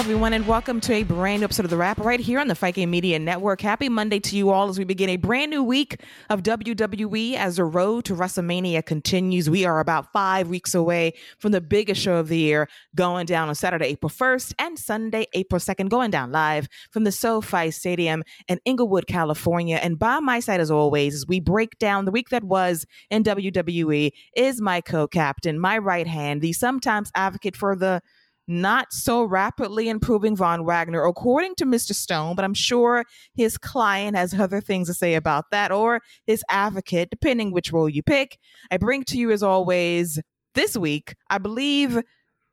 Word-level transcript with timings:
everyone, 0.00 0.32
and 0.32 0.46
welcome 0.46 0.80
to 0.80 0.94
a 0.94 1.02
brand 1.02 1.40
new 1.40 1.44
episode 1.44 1.66
of 1.66 1.70
The 1.70 1.76
Wrap 1.76 1.98
right 1.98 2.18
here 2.18 2.40
on 2.40 2.48
the 2.48 2.72
Game 2.72 2.90
Media 2.90 3.18
Network. 3.18 3.60
Happy 3.60 3.90
Monday 3.90 4.18
to 4.18 4.34
you 4.34 4.48
all 4.48 4.70
as 4.70 4.78
we 4.78 4.84
begin 4.86 5.10
a 5.10 5.18
brand 5.18 5.50
new 5.50 5.62
week 5.62 6.00
of 6.30 6.42
WWE 6.42 7.34
as 7.34 7.56
the 7.56 7.64
road 7.64 8.06
to 8.06 8.14
WrestleMania 8.14 8.84
continues. 8.86 9.50
We 9.50 9.66
are 9.66 9.78
about 9.78 10.10
five 10.10 10.48
weeks 10.48 10.74
away 10.74 11.12
from 11.38 11.52
the 11.52 11.60
biggest 11.60 12.00
show 12.00 12.16
of 12.16 12.28
the 12.28 12.38
year 12.38 12.66
going 12.94 13.26
down 13.26 13.50
on 13.50 13.54
Saturday, 13.54 13.88
April 13.88 14.08
1st 14.08 14.54
and 14.58 14.78
Sunday, 14.78 15.26
April 15.34 15.60
2nd, 15.60 15.90
going 15.90 16.10
down 16.10 16.32
live 16.32 16.66
from 16.90 17.04
the 17.04 17.12
SoFi 17.12 17.70
Stadium 17.70 18.22
in 18.48 18.58
Inglewood, 18.64 19.06
California. 19.06 19.76
And 19.76 19.98
by 19.98 20.18
my 20.20 20.40
side, 20.40 20.60
as 20.60 20.70
always, 20.70 21.14
as 21.14 21.26
we 21.26 21.40
break 21.40 21.78
down 21.78 22.06
the 22.06 22.10
week 22.10 22.30
that 22.30 22.42
was 22.42 22.86
in 23.10 23.22
WWE, 23.22 24.12
is 24.34 24.62
my 24.62 24.80
co 24.80 25.06
captain, 25.06 25.60
my 25.60 25.76
right 25.76 26.06
hand, 26.06 26.40
the 26.40 26.54
sometimes 26.54 27.12
advocate 27.14 27.54
for 27.54 27.76
the 27.76 28.00
not 28.50 28.92
so 28.92 29.22
rapidly 29.22 29.88
improving 29.88 30.36
Von 30.36 30.64
Wagner, 30.64 31.04
according 31.04 31.54
to 31.56 31.64
Mr. 31.64 31.94
Stone, 31.94 32.36
but 32.36 32.44
I'm 32.44 32.54
sure 32.54 33.04
his 33.34 33.56
client 33.56 34.16
has 34.16 34.38
other 34.38 34.60
things 34.60 34.88
to 34.88 34.94
say 34.94 35.14
about 35.14 35.46
that, 35.52 35.70
or 35.70 36.00
his 36.26 36.44
advocate, 36.50 37.10
depending 37.10 37.52
which 37.52 37.72
role 37.72 37.88
you 37.88 38.02
pick. 38.02 38.38
I 38.70 38.76
bring 38.76 39.04
to 39.04 39.16
you, 39.16 39.30
as 39.30 39.42
always, 39.42 40.20
this 40.54 40.76
week, 40.76 41.14
I 41.30 41.38
believe 41.38 42.00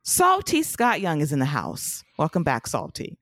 Salty 0.04 0.62
Scott 0.62 1.00
Young 1.00 1.20
is 1.20 1.32
in 1.32 1.40
the 1.40 1.44
house. 1.44 2.02
Welcome 2.16 2.44
back, 2.44 2.66
Salty. 2.66 3.18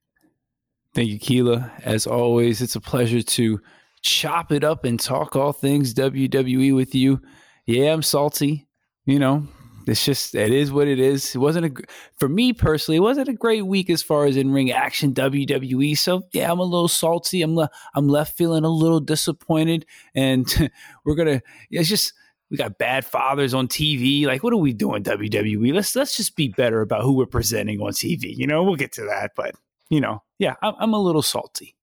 Thank 0.94 1.08
you, 1.08 1.18
Keela. 1.18 1.72
As 1.82 2.06
always, 2.06 2.62
it's 2.62 2.76
a 2.76 2.80
pleasure 2.80 3.22
to 3.22 3.60
chop 4.02 4.52
it 4.52 4.62
up 4.62 4.84
and 4.84 5.00
talk 5.00 5.34
all 5.34 5.52
things 5.52 5.94
WWE 5.94 6.74
with 6.74 6.94
you. 6.94 7.20
Yeah, 7.64 7.92
I'm 7.92 8.02
salty. 8.02 8.68
You 9.04 9.18
know, 9.18 9.46
it's 9.86 10.04
just 10.04 10.34
it 10.34 10.52
is 10.52 10.72
what 10.72 10.88
it 10.88 10.98
is. 10.98 11.34
It 11.34 11.38
wasn't 11.38 11.66
a 11.66 11.82
for 12.18 12.28
me 12.28 12.52
personally. 12.52 12.96
It 12.96 13.00
wasn't 13.00 13.28
a 13.28 13.34
great 13.34 13.66
week 13.66 13.88
as 13.88 14.02
far 14.02 14.26
as 14.26 14.36
in 14.36 14.52
ring 14.52 14.72
action 14.72 15.14
WWE. 15.14 15.96
So 15.96 16.22
yeah, 16.32 16.50
I'm 16.50 16.58
a 16.58 16.64
little 16.64 16.88
salty. 16.88 17.42
I'm 17.42 17.54
le- 17.54 17.70
I'm 17.94 18.08
left 18.08 18.36
feeling 18.36 18.64
a 18.64 18.68
little 18.68 19.00
disappointed, 19.00 19.86
and 20.14 20.72
we're 21.04 21.14
gonna. 21.14 21.42
It's 21.70 21.88
just 21.88 22.12
we 22.50 22.56
got 22.56 22.78
bad 22.78 23.04
fathers 23.04 23.54
on 23.54 23.68
TV. 23.68 24.26
Like, 24.26 24.42
what 24.42 24.52
are 24.52 24.58
we 24.58 24.72
doing, 24.72 25.02
WWE? 25.04 25.72
Let's 25.72 25.94
let's 25.94 26.16
just 26.16 26.36
be 26.36 26.48
better 26.48 26.80
about 26.80 27.02
who 27.02 27.12
we're 27.12 27.26
presenting 27.26 27.80
on 27.80 27.92
TV. 27.92 28.36
You 28.36 28.46
know, 28.46 28.64
we'll 28.64 28.76
get 28.76 28.92
to 28.92 29.04
that, 29.04 29.32
but 29.36 29.54
you 29.88 30.00
know, 30.00 30.22
yeah, 30.38 30.54
I'm, 30.62 30.74
I'm 30.78 30.94
a 30.94 31.00
little 31.00 31.22
salty. 31.22 31.75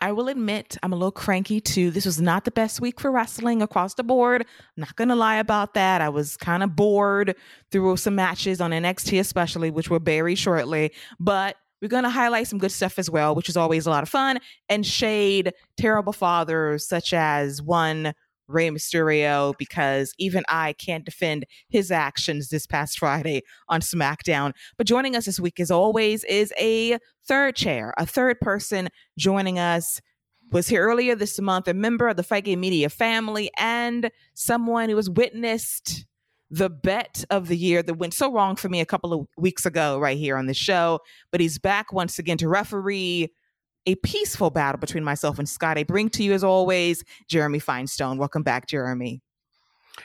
I 0.00 0.12
will 0.12 0.28
admit 0.28 0.78
I'm 0.82 0.92
a 0.92 0.96
little 0.96 1.12
cranky 1.12 1.60
too. 1.60 1.90
This 1.90 2.06
was 2.06 2.20
not 2.20 2.44
the 2.44 2.50
best 2.50 2.80
week 2.80 2.98
for 2.98 3.10
wrestling 3.10 3.60
across 3.60 3.94
the 3.94 4.02
board. 4.02 4.42
I'm 4.42 4.80
not 4.80 4.96
going 4.96 5.08
to 5.08 5.14
lie 5.14 5.36
about 5.36 5.74
that. 5.74 6.00
I 6.00 6.08
was 6.08 6.38
kind 6.38 6.62
of 6.62 6.74
bored 6.74 7.36
through 7.70 7.98
some 7.98 8.14
matches 8.14 8.60
on 8.60 8.70
NXT, 8.70 9.20
especially, 9.20 9.70
which 9.70 9.90
will 9.90 10.00
bury 10.00 10.34
shortly. 10.34 10.92
But 11.18 11.56
we're 11.82 11.88
going 11.88 12.04
to 12.04 12.10
highlight 12.10 12.46
some 12.46 12.58
good 12.58 12.72
stuff 12.72 12.98
as 12.98 13.10
well, 13.10 13.34
which 13.34 13.48
is 13.48 13.56
always 13.56 13.86
a 13.86 13.90
lot 13.90 14.02
of 14.02 14.08
fun, 14.08 14.38
and 14.68 14.86
shade 14.86 15.52
terrible 15.76 16.12
fathers 16.12 16.86
such 16.86 17.12
as 17.12 17.60
one 17.62 18.14
Rey 18.50 18.68
Mysterio 18.68 19.54
because 19.58 20.12
even 20.18 20.44
I 20.48 20.74
can't 20.74 21.04
defend 21.04 21.46
his 21.68 21.90
actions 21.90 22.48
this 22.48 22.66
past 22.66 22.98
Friday 22.98 23.42
on 23.68 23.80
SmackDown. 23.80 24.52
But 24.76 24.86
joining 24.86 25.16
us 25.16 25.26
this 25.26 25.40
week, 25.40 25.60
as 25.60 25.70
always, 25.70 26.24
is 26.24 26.52
a 26.58 26.98
third 27.26 27.56
chair, 27.56 27.94
a 27.96 28.06
third 28.06 28.40
person 28.40 28.88
joining 29.18 29.58
us. 29.58 30.00
Was 30.52 30.66
here 30.66 30.82
earlier 30.82 31.14
this 31.14 31.40
month, 31.40 31.68
a 31.68 31.74
member 31.74 32.08
of 32.08 32.16
the 32.16 32.24
Fight 32.24 32.44
Game 32.44 32.58
Media 32.58 32.88
family, 32.88 33.52
and 33.56 34.10
someone 34.34 34.88
who 34.88 34.96
has 34.96 35.08
witnessed 35.08 36.04
the 36.50 36.68
bet 36.68 37.24
of 37.30 37.46
the 37.46 37.56
year 37.56 37.84
that 37.84 37.94
went 37.94 38.12
so 38.12 38.32
wrong 38.32 38.56
for 38.56 38.68
me 38.68 38.80
a 38.80 38.86
couple 38.86 39.12
of 39.12 39.26
weeks 39.38 39.64
ago, 39.64 40.00
right 40.00 40.18
here 40.18 40.36
on 40.36 40.46
the 40.46 40.54
show. 40.54 40.98
But 41.30 41.40
he's 41.40 41.58
back 41.58 41.92
once 41.92 42.18
again 42.18 42.36
to 42.38 42.48
referee 42.48 43.32
a 43.86 43.94
peaceful 43.96 44.50
battle 44.50 44.78
between 44.78 45.04
myself 45.04 45.38
and 45.38 45.48
Scott. 45.48 45.78
I 45.78 45.84
bring 45.84 46.10
to 46.10 46.22
you, 46.22 46.32
as 46.32 46.44
always, 46.44 47.04
Jeremy 47.28 47.58
Finestone. 47.58 48.18
Welcome 48.18 48.42
back, 48.42 48.66
Jeremy. 48.66 49.22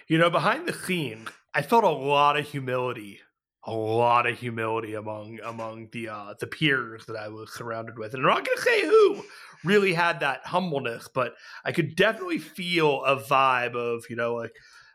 You 0.08 0.18
know, 0.18 0.30
behind 0.30 0.68
the 0.68 0.74
scene, 0.74 1.28
I 1.53 1.62
felt 1.62 1.84
a 1.84 1.90
lot 1.90 2.38
of 2.38 2.46
humility, 2.46 3.19
a 3.66 3.74
lot 3.74 4.28
of 4.28 4.38
humility 4.38 4.96
among 4.96 5.40
among 5.44 5.90
the 5.91 6.09
uh, 6.09 6.34
the 6.40 6.47
peers 6.47 7.06
that 7.06 7.16
I 7.16 7.30
was 7.30 7.53
surrounded 7.53 7.97
with, 7.97 8.13
and 8.13 8.24
I'm 8.24 8.30
not 8.30 8.46
going 8.46 8.58
to 8.58 8.63
say 8.63 8.86
who 8.86 9.24
really 9.63 9.94
had 9.94 10.19
that 10.19 10.46
humbleness, 10.46 11.09
but 11.13 11.34
I 11.63 11.72
could 11.72 11.96
definitely 11.96 12.40
feel 12.40 13.03
a 13.03 13.18
vibe 13.18 13.75
of 13.75 14.06
you 14.09 14.16
know 14.16 14.36
like 14.36 14.53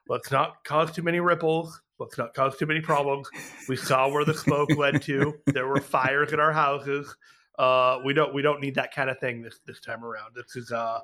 let's 0.09 0.31
not 0.31 0.65
cause 0.65 0.93
too 0.93 1.03
many 1.03 1.21
ripples. 1.21 1.81
Let's 1.99 2.17
not 2.17 2.33
cause 2.33 2.57
too 2.57 2.67
many 2.67 2.81
problems. 2.81 3.29
We 3.69 3.77
saw 3.77 4.09
where 4.09 4.25
the 4.25 4.33
smoke 4.33 4.71
led 4.77 5.03
to. 5.03 5.35
There 5.47 5.69
were 5.69 5.81
fires 5.81 6.33
in 6.33 6.41
our 6.41 6.53
houses. 6.53 7.15
Uh, 7.61 8.01
we 8.03 8.15
don't 8.15 8.33
we 8.33 8.41
don't 8.41 8.63
need 8.63 8.75
that 8.75 8.95
kind 8.95 9.11
of 9.11 9.19
thing 9.19 9.43
this 9.43 9.61
this 9.67 9.81
time 9.81 10.03
around. 10.03 10.35
This 10.35 10.57
is 10.57 10.73
uh, 10.73 11.01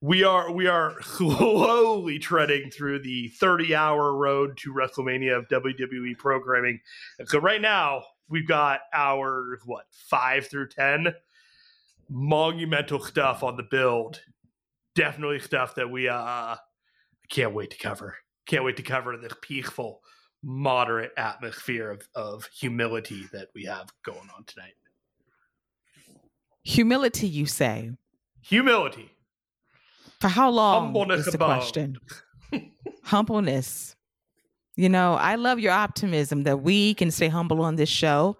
we 0.00 0.24
are 0.24 0.50
we 0.50 0.66
are 0.66 0.94
slowly 1.02 2.18
treading 2.18 2.70
through 2.70 3.00
the 3.00 3.28
30 3.38 3.74
hour 3.74 4.14
road 4.14 4.56
to 4.62 4.72
WrestleMania 4.72 5.36
of 5.36 5.48
WWE 5.48 6.16
programming. 6.16 6.80
So 7.26 7.38
right 7.38 7.60
now 7.60 8.02
we've 8.30 8.48
got 8.48 8.80
hours 8.94 9.60
what 9.66 9.84
five 9.90 10.46
through 10.46 10.68
ten 10.68 11.08
monumental 12.08 13.00
stuff 13.00 13.42
on 13.42 13.58
the 13.58 13.66
build. 13.70 14.22
Definitely 14.94 15.40
stuff 15.40 15.74
that 15.74 15.90
we 15.90 16.08
uh 16.08 16.56
can't 17.28 17.52
wait 17.52 17.72
to 17.72 17.78
cover. 17.78 18.16
Can't 18.46 18.64
wait 18.64 18.78
to 18.78 18.82
cover 18.82 19.18
this 19.18 19.34
peaceful, 19.42 20.00
moderate 20.42 21.12
atmosphere 21.18 21.90
of, 21.90 22.08
of 22.14 22.48
humility 22.58 23.26
that 23.34 23.48
we 23.54 23.64
have 23.64 23.92
going 24.02 24.30
on 24.34 24.44
tonight. 24.46 24.72
Humility, 26.64 27.28
you 27.28 27.46
say? 27.46 27.92
Humility. 28.42 29.10
For 30.20 30.28
how 30.28 30.50
long? 30.50 30.86
Humbleness 30.86 31.26
is 31.26 31.32
the 31.32 31.38
question. 31.38 31.98
Humbleness. 33.04 33.94
You 34.76 34.88
know, 34.88 35.14
I 35.14 35.34
love 35.34 35.58
your 35.58 35.72
optimism 35.72 36.44
that 36.44 36.62
we 36.62 36.94
can 36.94 37.10
stay 37.10 37.28
humble 37.28 37.62
on 37.62 37.76
this 37.76 37.88
show. 37.88 38.36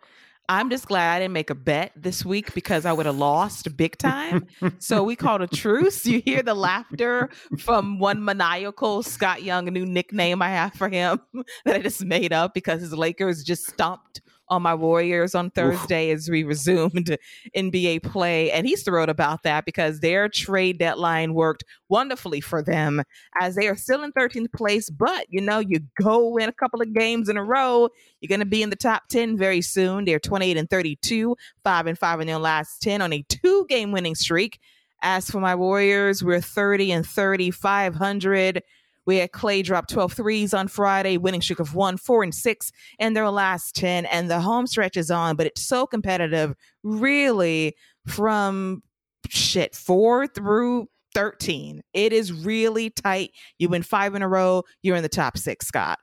I'm 0.50 0.70
just 0.70 0.86
glad 0.86 1.14
I 1.14 1.18
didn't 1.18 1.34
make 1.34 1.50
a 1.50 1.54
bet 1.54 1.92
this 1.94 2.24
week 2.24 2.54
because 2.54 2.86
I 2.86 2.92
would 2.92 3.04
have 3.04 3.18
lost 3.18 3.76
big 3.76 3.98
time. 3.98 4.46
so 4.78 5.02
we 5.02 5.14
called 5.14 5.42
a 5.42 5.46
truce. 5.46 6.06
You 6.06 6.22
hear 6.24 6.42
the 6.42 6.54
laughter 6.54 7.28
from 7.58 7.98
one 7.98 8.24
maniacal 8.24 9.02
Scott 9.02 9.42
Young, 9.42 9.68
a 9.68 9.70
new 9.70 9.84
nickname 9.84 10.40
I 10.40 10.48
have 10.48 10.72
for 10.72 10.88
him 10.88 11.20
that 11.66 11.76
I 11.76 11.80
just 11.80 12.02
made 12.02 12.32
up 12.32 12.54
because 12.54 12.80
his 12.80 12.94
Lakers 12.94 13.42
just 13.44 13.66
stomped 13.66 14.22
on 14.50 14.62
my 14.62 14.74
Warriors 14.74 15.34
on 15.34 15.50
Thursday 15.50 16.10
as 16.10 16.28
we 16.28 16.44
resumed 16.44 17.16
NBA 17.56 18.02
play. 18.02 18.50
And 18.50 18.66
he's 18.66 18.82
thrilled 18.82 19.08
about 19.08 19.42
that 19.42 19.64
because 19.64 20.00
their 20.00 20.28
trade 20.28 20.78
deadline 20.78 21.34
worked 21.34 21.64
wonderfully 21.88 22.40
for 22.40 22.62
them 22.62 23.02
as 23.40 23.54
they 23.54 23.68
are 23.68 23.76
still 23.76 24.02
in 24.02 24.12
13th 24.12 24.52
place. 24.52 24.90
But, 24.90 25.26
you 25.28 25.40
know, 25.40 25.58
you 25.58 25.80
go 26.00 26.28
win 26.28 26.48
a 26.48 26.52
couple 26.52 26.80
of 26.80 26.94
games 26.94 27.28
in 27.28 27.36
a 27.36 27.44
row, 27.44 27.88
you're 28.20 28.28
going 28.28 28.40
to 28.40 28.46
be 28.46 28.62
in 28.62 28.70
the 28.70 28.76
top 28.76 29.08
10 29.08 29.36
very 29.36 29.60
soon. 29.60 30.04
They're 30.04 30.18
28 30.18 30.56
and 30.56 30.70
32, 30.70 31.36
5 31.64 31.86
and 31.86 31.98
5 31.98 32.20
in 32.20 32.26
their 32.26 32.38
last 32.38 32.82
10 32.82 33.02
on 33.02 33.12
a 33.12 33.22
two 33.28 33.66
game 33.68 33.92
winning 33.92 34.14
streak. 34.14 34.58
As 35.00 35.30
for 35.30 35.38
my 35.38 35.54
Warriors, 35.54 36.24
we're 36.24 36.40
30 36.40 36.90
and 36.90 37.06
30, 37.06 37.52
500. 37.52 38.62
We 39.08 39.16
had 39.16 39.32
Klay 39.32 39.64
drop 39.64 39.88
12 39.88 40.12
threes 40.12 40.52
on 40.52 40.68
Friday, 40.68 41.16
winning 41.16 41.40
streak 41.40 41.60
of 41.60 41.74
one, 41.74 41.96
four, 41.96 42.22
and 42.22 42.34
six 42.34 42.70
in 42.98 43.14
their 43.14 43.30
last 43.30 43.74
10. 43.74 44.04
And 44.04 44.30
the 44.30 44.38
home 44.38 44.66
stretch 44.66 44.98
is 44.98 45.10
on, 45.10 45.34
but 45.34 45.46
it's 45.46 45.62
so 45.62 45.86
competitive, 45.86 46.54
really, 46.82 47.74
from 48.06 48.82
shit, 49.30 49.74
four 49.74 50.26
through 50.26 50.88
13. 51.14 51.80
It 51.94 52.12
is 52.12 52.34
really 52.34 52.90
tight. 52.90 53.30
You 53.58 53.70
win 53.70 53.82
five 53.82 54.14
in 54.14 54.20
a 54.20 54.28
row, 54.28 54.64
you're 54.82 54.96
in 54.96 55.02
the 55.02 55.08
top 55.08 55.38
six, 55.38 55.66
Scott. 55.66 55.98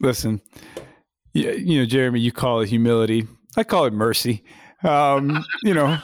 Listen, 0.00 0.40
you, 1.34 1.78
know, 1.78 1.86
Jeremy, 1.86 2.18
you 2.18 2.32
call 2.32 2.62
it 2.62 2.68
humility. 2.68 3.28
I 3.56 3.62
call 3.62 3.84
it 3.84 3.92
mercy. 3.92 4.42
Um, 4.82 5.44
you 5.62 5.72
know, 5.72 5.96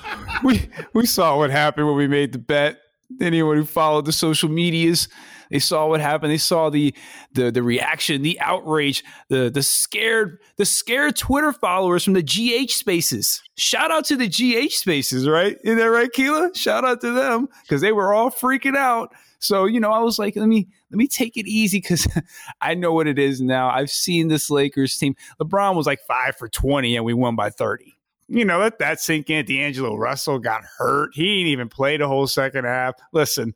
we 0.45 0.69
we 0.93 1.07
saw 1.07 1.39
what 1.39 1.51
happened 1.51 1.89
when 1.89 1.97
we 1.97 2.07
made 2.07 2.31
the 2.31 2.39
bet. 2.39 2.79
Anyone 3.21 3.57
who 3.57 3.65
followed 3.65 4.05
the 4.05 4.13
social 4.13 4.49
medias, 4.49 5.09
they 5.51 5.59
saw 5.59 5.89
what 5.89 6.01
happened. 6.01 6.33
They 6.33 6.39
saw 6.39 6.71
the 6.71 6.95
the 7.33 7.51
the 7.51 7.63
reaction, 7.63 8.23
the 8.23 8.39
outrage, 8.41 9.05
the 9.29 9.51
the 9.51 9.63
scared 9.63 10.39
the 10.57 10.65
scared 10.65 11.17
Twitter 11.17 11.53
followers 11.53 12.05
from 12.05 12.15
the 12.15 12.23
GH 12.23 12.71
spaces. 12.71 13.43
Shout 13.57 13.91
out 13.91 14.05
to 14.07 14.17
the 14.17 14.29
GH 14.29 14.73
spaces, 14.73 15.29
right? 15.29 15.57
Isn't 15.65 15.79
that 15.79 15.85
right, 15.85 16.13
Keela? 16.13 16.51
Shout 16.55 16.85
out 16.85 17.01
to 17.03 17.13
them 17.13 17.49
because 17.63 17.81
they 17.81 17.93
were 17.93 18.13
all 18.13 18.31
freaking 18.31 18.77
out. 18.77 19.15
So 19.39 19.67
you 19.67 19.81
know, 19.81 19.93
I 19.93 20.01
was 20.01 20.19
like, 20.19 20.37
let 20.37 20.49
me 20.49 20.69
let 20.91 20.99
me 20.99 21.07
take 21.07 21.37
it 21.37 21.47
easy 21.47 21.79
because 21.79 22.07
I 22.61 22.75
know 22.75 22.93
what 22.93 23.07
it 23.07 23.19
is 23.19 23.41
now. 23.41 23.69
I've 23.69 23.91
seen 23.91 24.29
this 24.29 24.51
Lakers 24.51 24.97
team. 24.97 25.15
LeBron 25.41 25.75
was 25.75 25.87
like 25.87 26.01
five 26.07 26.37
for 26.37 26.49
twenty, 26.49 26.97
and 26.97 27.05
we 27.05 27.15
won 27.15 27.37
by 27.37 27.51
thirty 27.51 27.95
you 28.29 28.45
know, 28.45 28.59
let 28.59 28.79
that 28.79 29.01
sink 29.01 29.31
in. 29.31 29.45
D'Angelo 29.45 29.97
Russell 29.97 30.39
got 30.39 30.63
hurt. 30.79 31.11
He 31.15 31.23
didn't 31.23 31.53
even 31.53 31.69
play 31.69 31.97
the 31.97 32.09
whole 32.09 32.27
second 32.27 32.65
half. 32.65 32.95
Listen, 33.13 33.55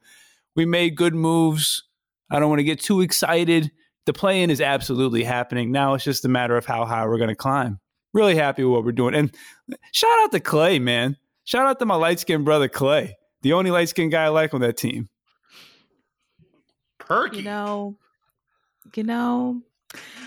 we 0.59 0.67
made 0.67 0.97
good 0.97 1.15
moves. 1.15 1.85
I 2.33 2.41
don't 2.41 2.49
want 2.49 2.59
to 2.59 2.65
get 2.65 2.81
too 2.81 3.01
excited. 3.01 3.71
The 4.07 4.13
play 4.13 4.43
in 4.43 4.51
is 4.51 4.61
absolutely 4.61 5.23
happening. 5.23 5.71
Now 5.71 5.95
it's 5.95 6.03
just 6.03 6.25
a 6.25 6.29
matter 6.29 6.57
of 6.57 6.67
how 6.67 6.85
high 6.85 7.07
we're 7.07 7.17
going 7.17 7.29
to 7.29 7.37
climb. 7.37 7.79
Really 8.13 8.35
happy 8.35 8.65
with 8.65 8.73
what 8.73 8.85
we're 8.85 8.91
doing. 8.91 9.15
And 9.15 9.33
shout 9.93 10.11
out 10.25 10.33
to 10.33 10.41
Klay, 10.41 10.83
man. 10.83 11.17
Shout 11.45 11.65
out 11.65 11.79
to 11.79 11.87
my 11.87 11.95
light 11.95 12.19
skinned 12.19 12.45
brother 12.45 12.69
Klay, 12.69 13.13
the 13.43 13.53
only 13.53 13.71
light 13.71 13.89
skinned 13.89 14.11
guy 14.11 14.25
I 14.25 14.29
like 14.31 14.53
on 14.53 14.61
that 14.63 14.77
team. 14.77 15.09
Perky. 16.99 17.37
You 17.37 17.45
know, 17.45 17.97
you 18.97 19.05
know, 19.05 19.63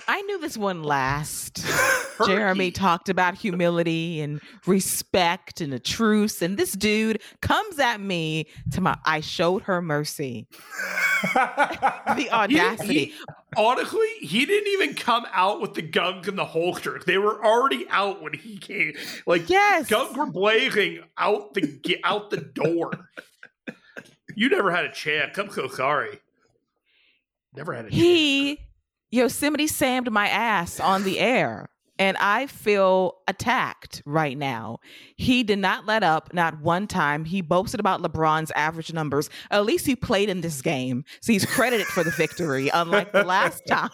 I 0.07 0.21
knew 0.23 0.39
this 0.39 0.57
one 0.57 0.83
last. 0.83 1.63
Jeremy 2.25 2.71
talked 2.71 3.09
about 3.09 3.35
humility 3.35 4.19
and 4.21 4.41
respect 4.65 5.61
and 5.61 5.73
a 5.73 5.79
truce, 5.79 6.41
and 6.41 6.57
this 6.57 6.73
dude 6.73 7.21
comes 7.41 7.79
at 7.79 8.01
me 8.01 8.47
to 8.71 8.81
my. 8.81 8.97
I 9.05 9.21
showed 9.21 9.63
her 9.63 9.81
mercy. 9.81 10.47
the 11.33 12.27
audacity. 12.31 12.93
He, 12.93 13.05
he, 13.05 13.13
honestly, 13.55 14.07
he 14.19 14.45
didn't 14.45 14.71
even 14.73 14.95
come 14.95 15.25
out 15.31 15.61
with 15.61 15.75
the 15.75 15.81
gunk 15.81 16.27
and 16.27 16.37
the 16.37 16.45
holsters. 16.45 17.05
They 17.05 17.17
were 17.17 17.43
already 17.43 17.85
out 17.89 18.21
when 18.21 18.33
he 18.33 18.57
came. 18.57 18.93
Like 19.25 19.49
yes, 19.49 19.87
gunk 19.87 20.17
were 20.17 20.25
blazing 20.25 21.03
out 21.17 21.53
the 21.53 21.99
out 22.03 22.31
the 22.31 22.37
door. 22.37 22.91
you 24.35 24.49
never 24.49 24.71
had 24.71 24.85
a 24.85 24.91
chance. 24.91 25.37
I'm 25.37 25.51
so 25.51 25.67
sorry. 25.67 26.19
Never 27.55 27.73
had 27.73 27.85
a 27.85 27.89
chance. 27.89 28.01
He 28.01 28.59
Yosemite 29.13 29.67
Sammed 29.67 30.09
my 30.09 30.29
ass 30.29 30.79
on 30.79 31.03
the 31.03 31.19
air 31.19 31.69
and 32.01 32.17
I 32.17 32.47
feel 32.47 33.17
attacked 33.27 34.01
right 34.07 34.35
now. 34.35 34.79
He 35.17 35.43
did 35.43 35.59
not 35.59 35.85
let 35.85 36.01
up, 36.01 36.33
not 36.33 36.59
one 36.59 36.87
time. 36.87 37.25
He 37.25 37.41
boasted 37.41 37.79
about 37.79 38.01
LeBron's 38.01 38.49
average 38.55 38.91
numbers. 38.91 39.29
At 39.51 39.65
least 39.65 39.85
he 39.85 39.95
played 39.95 40.27
in 40.27 40.41
this 40.41 40.63
game, 40.63 41.05
so 41.21 41.31
he's 41.31 41.45
credited 41.45 41.85
for 41.85 42.03
the 42.03 42.09
victory. 42.09 42.69
Unlike 42.73 43.11
the 43.11 43.23
last 43.23 43.67
time, 43.67 43.91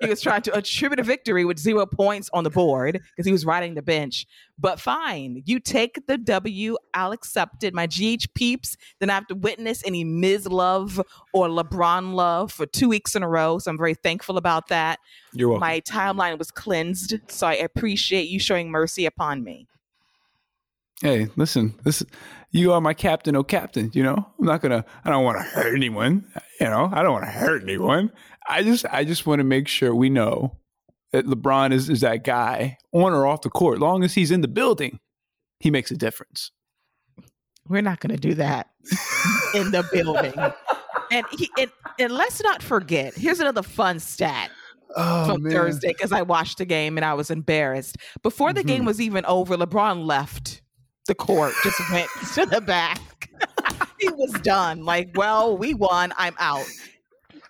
he 0.00 0.08
was 0.08 0.20
trying 0.20 0.42
to 0.42 0.58
attribute 0.58 0.98
a 0.98 1.04
victory 1.04 1.44
with 1.44 1.60
zero 1.60 1.86
points 1.86 2.28
on 2.32 2.42
the 2.42 2.50
board 2.50 2.94
because 2.94 3.24
he 3.24 3.30
was 3.30 3.46
riding 3.46 3.74
the 3.74 3.82
bench. 3.82 4.26
But 4.58 4.80
fine, 4.80 5.44
you 5.46 5.60
take 5.60 6.06
the 6.08 6.18
W. 6.18 6.76
I'll 6.92 7.12
accept 7.12 7.62
it. 7.62 7.72
My 7.72 7.86
GH 7.86 8.34
peeps 8.34 8.76
Then 8.98 9.10
I 9.10 9.14
have 9.14 9.28
to 9.28 9.36
witness 9.36 9.84
any 9.86 10.02
Miz 10.02 10.48
love 10.48 11.00
or 11.32 11.46
LeBron 11.46 12.14
love 12.14 12.50
for 12.50 12.66
two 12.66 12.88
weeks 12.88 13.14
in 13.14 13.22
a 13.22 13.28
row. 13.28 13.60
So 13.60 13.70
I'm 13.70 13.78
very 13.78 13.94
thankful 13.94 14.36
about 14.36 14.68
that. 14.68 14.98
You're 15.32 15.50
welcome. 15.50 15.60
My 15.60 15.80
timeline 15.80 16.38
was 16.38 16.50
cleansed, 16.50 17.14
so 17.30 17.46
I 17.46 17.54
appreciate 17.54 18.28
you 18.28 18.38
showing 18.38 18.70
mercy 18.70 19.06
upon 19.06 19.42
me. 19.44 19.66
Hey, 21.00 21.28
listen, 21.36 21.74
this 21.84 22.02
you 22.50 22.72
are 22.72 22.80
my 22.80 22.94
captain, 22.94 23.36
oh 23.36 23.44
captain. 23.44 23.90
You 23.94 24.02
know, 24.02 24.26
I'm 24.38 24.46
not 24.46 24.60
gonna. 24.60 24.84
I 25.04 25.10
don't 25.10 25.24
want 25.24 25.38
to 25.38 25.44
hurt 25.44 25.74
anyone. 25.74 26.26
You 26.60 26.66
know, 26.66 26.90
I 26.92 27.02
don't 27.02 27.12
want 27.12 27.24
to 27.24 27.30
hurt 27.30 27.62
anyone. 27.62 28.10
I 28.48 28.62
just, 28.62 28.86
I 28.90 29.04
just 29.04 29.26
want 29.26 29.40
to 29.40 29.44
make 29.44 29.68
sure 29.68 29.94
we 29.94 30.08
know 30.08 30.56
that 31.12 31.26
LeBron 31.26 31.72
is 31.72 31.88
is 31.88 32.00
that 32.00 32.24
guy 32.24 32.78
on 32.92 33.12
or 33.12 33.26
off 33.26 33.42
the 33.42 33.50
court. 33.50 33.78
Long 33.78 34.02
as 34.02 34.14
he's 34.14 34.30
in 34.30 34.40
the 34.40 34.48
building, 34.48 34.98
he 35.60 35.70
makes 35.70 35.90
a 35.90 35.96
difference. 35.96 36.50
We're 37.68 37.82
not 37.82 38.00
going 38.00 38.14
to 38.14 38.20
do 38.20 38.34
that 38.34 38.68
in 39.54 39.70
the 39.70 39.86
building. 39.92 40.32
And, 41.10 41.24
he, 41.30 41.48
and 41.58 41.70
and 41.98 42.12
let's 42.12 42.42
not 42.42 42.62
forget. 42.62 43.14
Here's 43.14 43.40
another 43.40 43.62
fun 43.62 43.98
stat 43.98 44.50
oh, 44.96 45.26
from 45.26 45.42
man. 45.42 45.52
Thursday 45.52 45.88
because 45.88 46.12
I 46.12 46.22
watched 46.22 46.58
the 46.58 46.64
game 46.64 46.96
and 46.96 47.04
I 47.04 47.14
was 47.14 47.30
embarrassed. 47.30 47.96
Before 48.22 48.52
the 48.52 48.60
mm-hmm. 48.60 48.68
game 48.68 48.84
was 48.84 49.00
even 49.00 49.24
over, 49.26 49.56
LeBron 49.56 50.04
left 50.04 50.62
the 51.06 51.14
court, 51.14 51.54
just 51.62 51.80
went 51.90 52.08
to 52.34 52.46
the 52.46 52.60
back. 52.60 53.00
he 54.00 54.08
was 54.10 54.32
done. 54.42 54.84
Like, 54.84 55.10
well, 55.14 55.56
we 55.56 55.74
won. 55.74 56.12
I'm 56.16 56.34
out. 56.38 56.66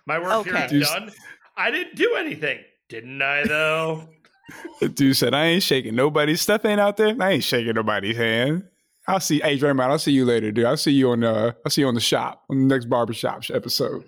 My 0.05 0.17
work 0.17 0.47
okay. 0.47 0.67
here 0.67 0.81
is 0.81 0.89
done. 0.89 1.11
I 1.55 1.71
didn't 1.71 1.95
do 1.95 2.15
anything, 2.15 2.59
didn't 2.87 3.21
I? 3.21 3.43
Though. 3.45 4.09
the 4.79 4.89
dude 4.89 5.15
said, 5.15 5.33
"I 5.33 5.45
ain't 5.45 5.63
shaking 5.63 5.95
nobody's 5.95 6.41
stuff. 6.41 6.65
Ain't 6.65 6.79
out 6.79 6.97
there. 6.97 7.15
I 7.19 7.31
ain't 7.33 7.43
shaking 7.43 7.75
nobody's 7.75 8.17
hand." 8.17 8.63
I'll 9.07 9.19
see. 9.19 9.39
Hey, 9.39 9.57
Draymond, 9.57 9.89
I'll 9.89 9.99
see 9.99 10.11
you 10.11 10.25
later, 10.25 10.51
dude. 10.51 10.65
I'll 10.65 10.77
see 10.77 10.91
you 10.91 11.11
on. 11.11 11.23
Uh, 11.23 11.51
I'll 11.65 11.71
see 11.71 11.81
you 11.81 11.87
on 11.87 11.95
the 11.95 11.99
shop 11.99 12.43
on 12.49 12.67
the 12.67 12.73
next 12.73 12.85
barbershop 12.85 13.43
episode. 13.53 14.03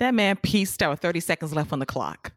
That 0.00 0.14
man 0.14 0.36
pieced 0.36 0.82
out 0.82 0.90
with 0.90 1.00
30 1.00 1.20
seconds 1.20 1.54
left 1.54 1.74
on 1.74 1.78
the 1.78 1.84
clock. 1.84 2.32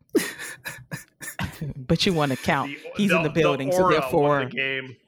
but 1.77 2.05
you 2.05 2.13
want 2.13 2.33
to 2.33 2.37
count. 2.37 2.71
The, 2.71 2.77
He's 2.97 3.09
the, 3.09 3.17
in 3.17 3.23
the 3.23 3.29
building, 3.29 3.69
the 3.69 3.75
so 3.75 3.89
therefore. 3.89 4.45
The 4.45 4.51
game. 4.51 4.95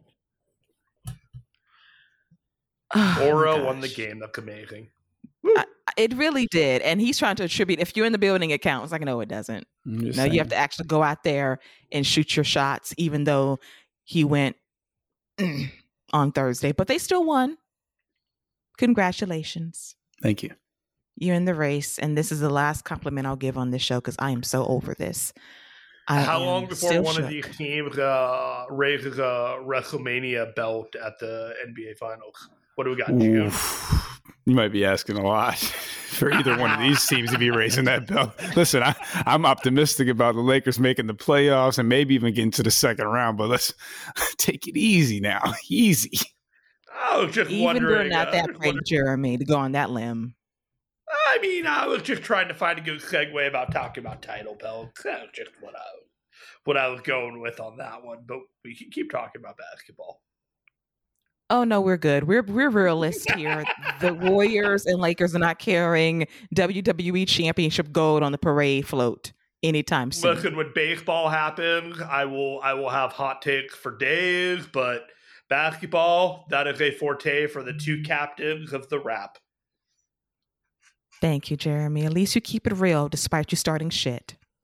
Oh, 2.98 3.28
Aura 3.28 3.62
won 3.62 3.82
the 3.82 3.90
game. 3.90 4.20
That's 4.20 4.38
amazing. 4.38 4.88
I, 5.46 5.66
it 5.98 6.14
really 6.14 6.48
did. 6.50 6.82
And 6.82 7.02
he's 7.02 7.20
trying 7.20 7.36
to 7.36 7.44
attribute 7.44 7.82
if 7.82 7.98
you're 7.98 8.06
in 8.06 8.14
the 8.14 8.18
building, 8.18 8.52
it 8.52 8.62
counts. 8.62 8.94
Like, 8.94 9.02
no, 9.02 9.20
it 9.20 9.28
doesn't. 9.28 9.68
Mm, 9.86 10.02
no, 10.02 10.12
saying. 10.12 10.32
you 10.32 10.40
have 10.40 10.48
to 10.50 10.56
actually 10.56 10.86
go 10.86 11.04
out 11.04 11.24
there 11.24 11.60
and 11.92 12.08
shoot 12.08 12.38
your 12.38 12.46
shots, 12.46 12.94
even 12.96 13.26
though 13.26 13.60
he 14.06 14.24
went 14.24 14.56
on 16.14 16.32
Thursday. 16.32 16.72
But 16.72 16.88
they 16.88 16.98
still 16.98 17.26
won. 17.26 17.58
Congratulations. 18.78 19.96
Thank 20.22 20.42
you 20.42 20.52
you're 21.18 21.36
in 21.36 21.46
the 21.46 21.56
race, 21.56 21.98
and 22.00 22.18
this 22.18 22.32
is 22.32 22.40
the 22.40 22.50
last 22.50 22.84
compliment 22.84 23.28
I'll 23.28 23.36
give 23.36 23.58
on 23.58 23.72
this 23.72 23.82
show 23.82 23.98
because 24.00 24.16
I 24.20 24.32
am 24.32 24.44
so 24.44 24.66
over 24.66 24.94
this. 24.94 25.34
I 26.08 26.22
How 26.22 26.40
long 26.40 26.68
before 26.68 27.02
one 27.02 27.16
shook. 27.16 27.24
of 27.24 27.30
these 27.30 27.58
teams 27.58 27.98
uh, 27.98 28.66
raises 28.70 29.18
a 29.18 29.58
WrestleMania 29.64 30.54
belt 30.56 30.96
at 30.96 31.18
the 31.20 31.54
NBA 31.68 31.98
Finals? 31.98 32.50
What 32.76 32.84
do 32.84 32.92
we 32.92 32.98
got? 32.98 33.10
You 34.48 34.54
might 34.54 34.72
be 34.72 34.86
asking 34.86 35.18
a 35.18 35.24
lot 35.24 35.58
for 36.16 36.32
either 36.32 36.56
one 36.58 36.72
of 36.72 36.80
these 36.80 37.06
teams 37.08 37.32
to 37.32 37.40
be 37.40 37.50
raising 37.50 37.86
that 37.86 38.06
belt. 38.06 38.32
Listen, 38.56 38.84
I, 38.84 38.96
am 39.26 39.46
optimistic 39.46 40.08
about 40.08 40.36
the 40.36 40.42
Lakers 40.42 40.80
making 40.80 41.08
the 41.08 41.16
playoffs 41.16 41.80
and 41.80 41.90
maybe 41.90 42.14
even 42.14 42.34
getting 42.34 42.52
to 42.52 42.64
the 42.64 42.70
second 42.70 43.08
round, 43.08 43.38
but 43.38 43.50
let's 43.50 43.74
take 44.38 44.68
it 44.68 44.78
easy 44.78 45.20
now. 45.20 45.42
Easy. 45.70 46.20
Oh, 47.10 47.28
just 47.28 47.50
even 47.50 47.66
wondering. 47.66 48.08
Even 48.08 48.10
doing 48.10 48.10
not 48.10 48.28
uh, 48.28 48.32
that 48.32 48.54
brave, 48.60 48.76
Jeremy, 48.86 49.38
to 49.38 49.46
go 49.46 49.58
on 49.58 49.72
that 49.72 49.90
limb. 49.90 50.36
I 51.08 51.38
mean, 51.42 51.68
I 51.68 51.86
was 51.88 52.02
just 52.02 52.24
trying 52.24 52.48
to 52.48 52.54
find 52.54 52.80
a 52.80 52.82
good 52.82 53.00
segue 53.00 53.48
about 53.48 53.72
talking 53.72 54.04
about 54.04 54.22
title 54.22 54.56
belts. 54.56 55.04
That's 55.04 55.32
just 55.34 55.52
what 55.62 55.76
I 55.76 55.84
what 56.64 56.78
I 56.78 56.88
was 56.88 57.02
going 57.02 57.42
with 57.42 57.60
on 57.60 57.78
that 57.78 58.04
one. 58.04 58.20
But 58.26 58.40
we 58.64 58.76
can 58.76 58.90
keep 58.90 59.12
talking 59.12 59.42
about 59.42 59.58
basketball. 59.58 60.22
Oh 61.50 61.64
no, 61.64 61.80
we're 61.80 61.98
good. 61.98 62.24
We're 62.24 62.42
we're 62.42 62.72
realists 62.72 63.32
here. 63.34 63.64
the 64.02 64.14
Warriors 64.32 64.86
and 64.86 65.00
Lakers 65.00 65.36
are 65.36 65.40
not 65.40 65.60
carrying 65.60 66.28
WWE 66.56 67.28
Championship 67.28 67.92
gold 67.92 68.24
on 68.24 68.32
the 68.32 68.38
parade 68.40 68.88
float 68.88 69.32
anytime 69.62 70.12
soon. 70.12 70.36
Listen, 70.36 70.56
when 70.56 70.72
baseball 70.74 71.30
happens, 71.30 72.02
I 72.02 72.26
will 72.26 72.60
I 72.64 72.74
will 72.74 72.90
have 72.90 73.12
hot 73.12 73.44
takes 73.44 73.76
for 73.76 73.96
days. 73.96 74.66
But 74.72 75.08
basketball, 75.48 76.48
that 76.50 76.66
is 76.66 76.82
a 76.82 76.92
forte 76.92 77.46
for 77.48 77.62
the 77.62 77.74
two 77.74 78.02
captains 78.02 78.74
of 78.74 78.90
the 78.90 79.00
rap. 79.00 79.38
Thank 81.26 81.50
you, 81.50 81.58
Jeremy. 81.58 82.06
At 82.06 82.14
least 82.14 82.36
you 82.36 82.42
keep 82.42 82.68
it 82.68 82.74
real 82.74 83.10
despite 83.10 83.52
you 83.52 83.56
starting 83.56 83.90
shit. 83.90 84.36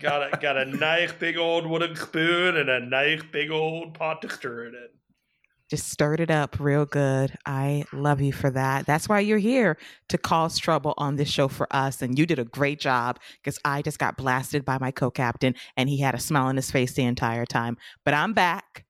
got 0.00 0.32
a 0.32 0.38
got 0.40 0.56
a 0.56 0.64
nice 0.64 1.12
big 1.12 1.36
old 1.36 1.66
wooden 1.66 1.94
spoon 1.94 2.56
and 2.56 2.70
a 2.70 2.80
nice 2.80 3.20
big 3.30 3.50
old 3.50 3.92
pot 3.92 4.22
to 4.22 4.30
stir 4.30 4.68
it 4.68 4.74
in. 4.74 4.88
Just 5.68 5.90
stirred 5.90 6.18
it 6.18 6.30
up 6.30 6.58
real 6.58 6.86
good. 6.86 7.36
I 7.44 7.84
love 7.92 8.22
you 8.22 8.32
for 8.32 8.48
that. 8.48 8.86
That's 8.86 9.06
why 9.06 9.20
you're 9.20 9.36
here 9.36 9.76
to 10.08 10.16
cause 10.16 10.56
trouble 10.56 10.94
on 10.96 11.16
this 11.16 11.28
show 11.28 11.48
for 11.48 11.68
us. 11.70 12.00
And 12.00 12.18
you 12.18 12.24
did 12.24 12.38
a 12.38 12.46
great 12.46 12.80
job 12.80 13.18
because 13.42 13.58
I 13.66 13.82
just 13.82 13.98
got 13.98 14.16
blasted 14.16 14.64
by 14.64 14.78
my 14.78 14.92
co 14.92 15.10
captain 15.10 15.54
and 15.76 15.90
he 15.90 15.98
had 15.98 16.14
a 16.14 16.18
smile 16.18 16.46
on 16.46 16.56
his 16.56 16.70
face 16.70 16.94
the 16.94 17.04
entire 17.04 17.44
time. 17.44 17.76
But 18.02 18.14
I'm 18.14 18.32
back. 18.32 18.86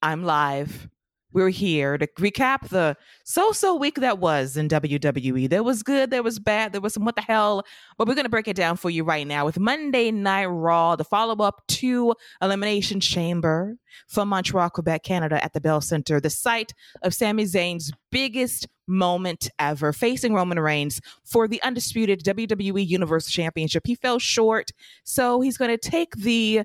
I'm 0.00 0.24
live 0.24 0.88
we're 1.32 1.48
here 1.50 1.98
to 1.98 2.06
recap 2.18 2.68
the 2.68 2.96
so-so 3.24 3.74
week 3.74 3.96
that 3.96 4.18
was 4.18 4.56
in 4.56 4.68
WWE. 4.68 5.48
There 5.48 5.62
was 5.62 5.82
good, 5.82 6.10
there 6.10 6.22
was 6.22 6.38
bad, 6.38 6.72
there 6.72 6.80
was 6.80 6.94
some 6.94 7.04
what 7.04 7.16
the 7.16 7.22
hell, 7.22 7.64
but 7.98 8.08
we're 8.08 8.14
going 8.14 8.24
to 8.24 8.30
break 8.30 8.48
it 8.48 8.56
down 8.56 8.76
for 8.76 8.90
you 8.90 9.04
right 9.04 9.26
now 9.26 9.44
with 9.44 9.58
Monday 9.58 10.10
Night 10.10 10.46
Raw, 10.46 10.96
the 10.96 11.04
follow-up 11.04 11.62
to 11.68 12.14
Elimination 12.40 13.00
Chamber 13.00 13.76
from 14.08 14.28
Montreal, 14.28 14.70
Quebec, 14.70 15.02
Canada 15.02 15.42
at 15.44 15.52
the 15.52 15.60
Bell 15.60 15.80
Center, 15.80 16.20
the 16.20 16.30
site 16.30 16.72
of 17.02 17.12
Sami 17.12 17.44
Zayn's 17.44 17.92
biggest 18.10 18.66
moment 18.86 19.50
ever, 19.58 19.92
facing 19.92 20.32
Roman 20.32 20.60
Reigns 20.60 21.00
for 21.24 21.48
the 21.48 21.62
undisputed 21.62 22.22
WWE 22.22 22.86
Universal 22.86 23.30
Championship. 23.30 23.82
He 23.86 23.94
fell 23.94 24.18
short, 24.18 24.70
so 25.04 25.40
he's 25.40 25.58
going 25.58 25.76
to 25.76 25.78
take 25.78 26.14
the 26.16 26.62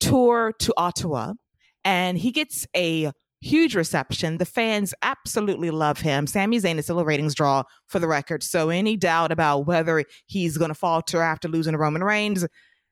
tour 0.00 0.52
to 0.60 0.72
Ottawa 0.76 1.34
and 1.84 2.18
he 2.18 2.32
gets 2.32 2.66
a 2.74 3.12
huge 3.44 3.76
reception. 3.76 4.38
The 4.38 4.46
fans 4.46 4.94
absolutely 5.02 5.70
love 5.70 6.00
him. 6.00 6.26
Sami 6.26 6.58
Zayn 6.58 6.78
is 6.78 6.86
still 6.86 6.98
a 6.98 7.04
ratings 7.04 7.34
draw 7.34 7.62
for 7.86 7.98
the 7.98 8.08
record. 8.08 8.42
So 8.42 8.70
any 8.70 8.96
doubt 8.96 9.30
about 9.30 9.66
whether 9.66 10.02
he's 10.26 10.56
going 10.56 10.70
to 10.70 10.74
falter 10.74 11.20
after 11.20 11.46
losing 11.46 11.72
to 11.72 11.78
Roman 11.78 12.02
Reigns, 12.02 12.46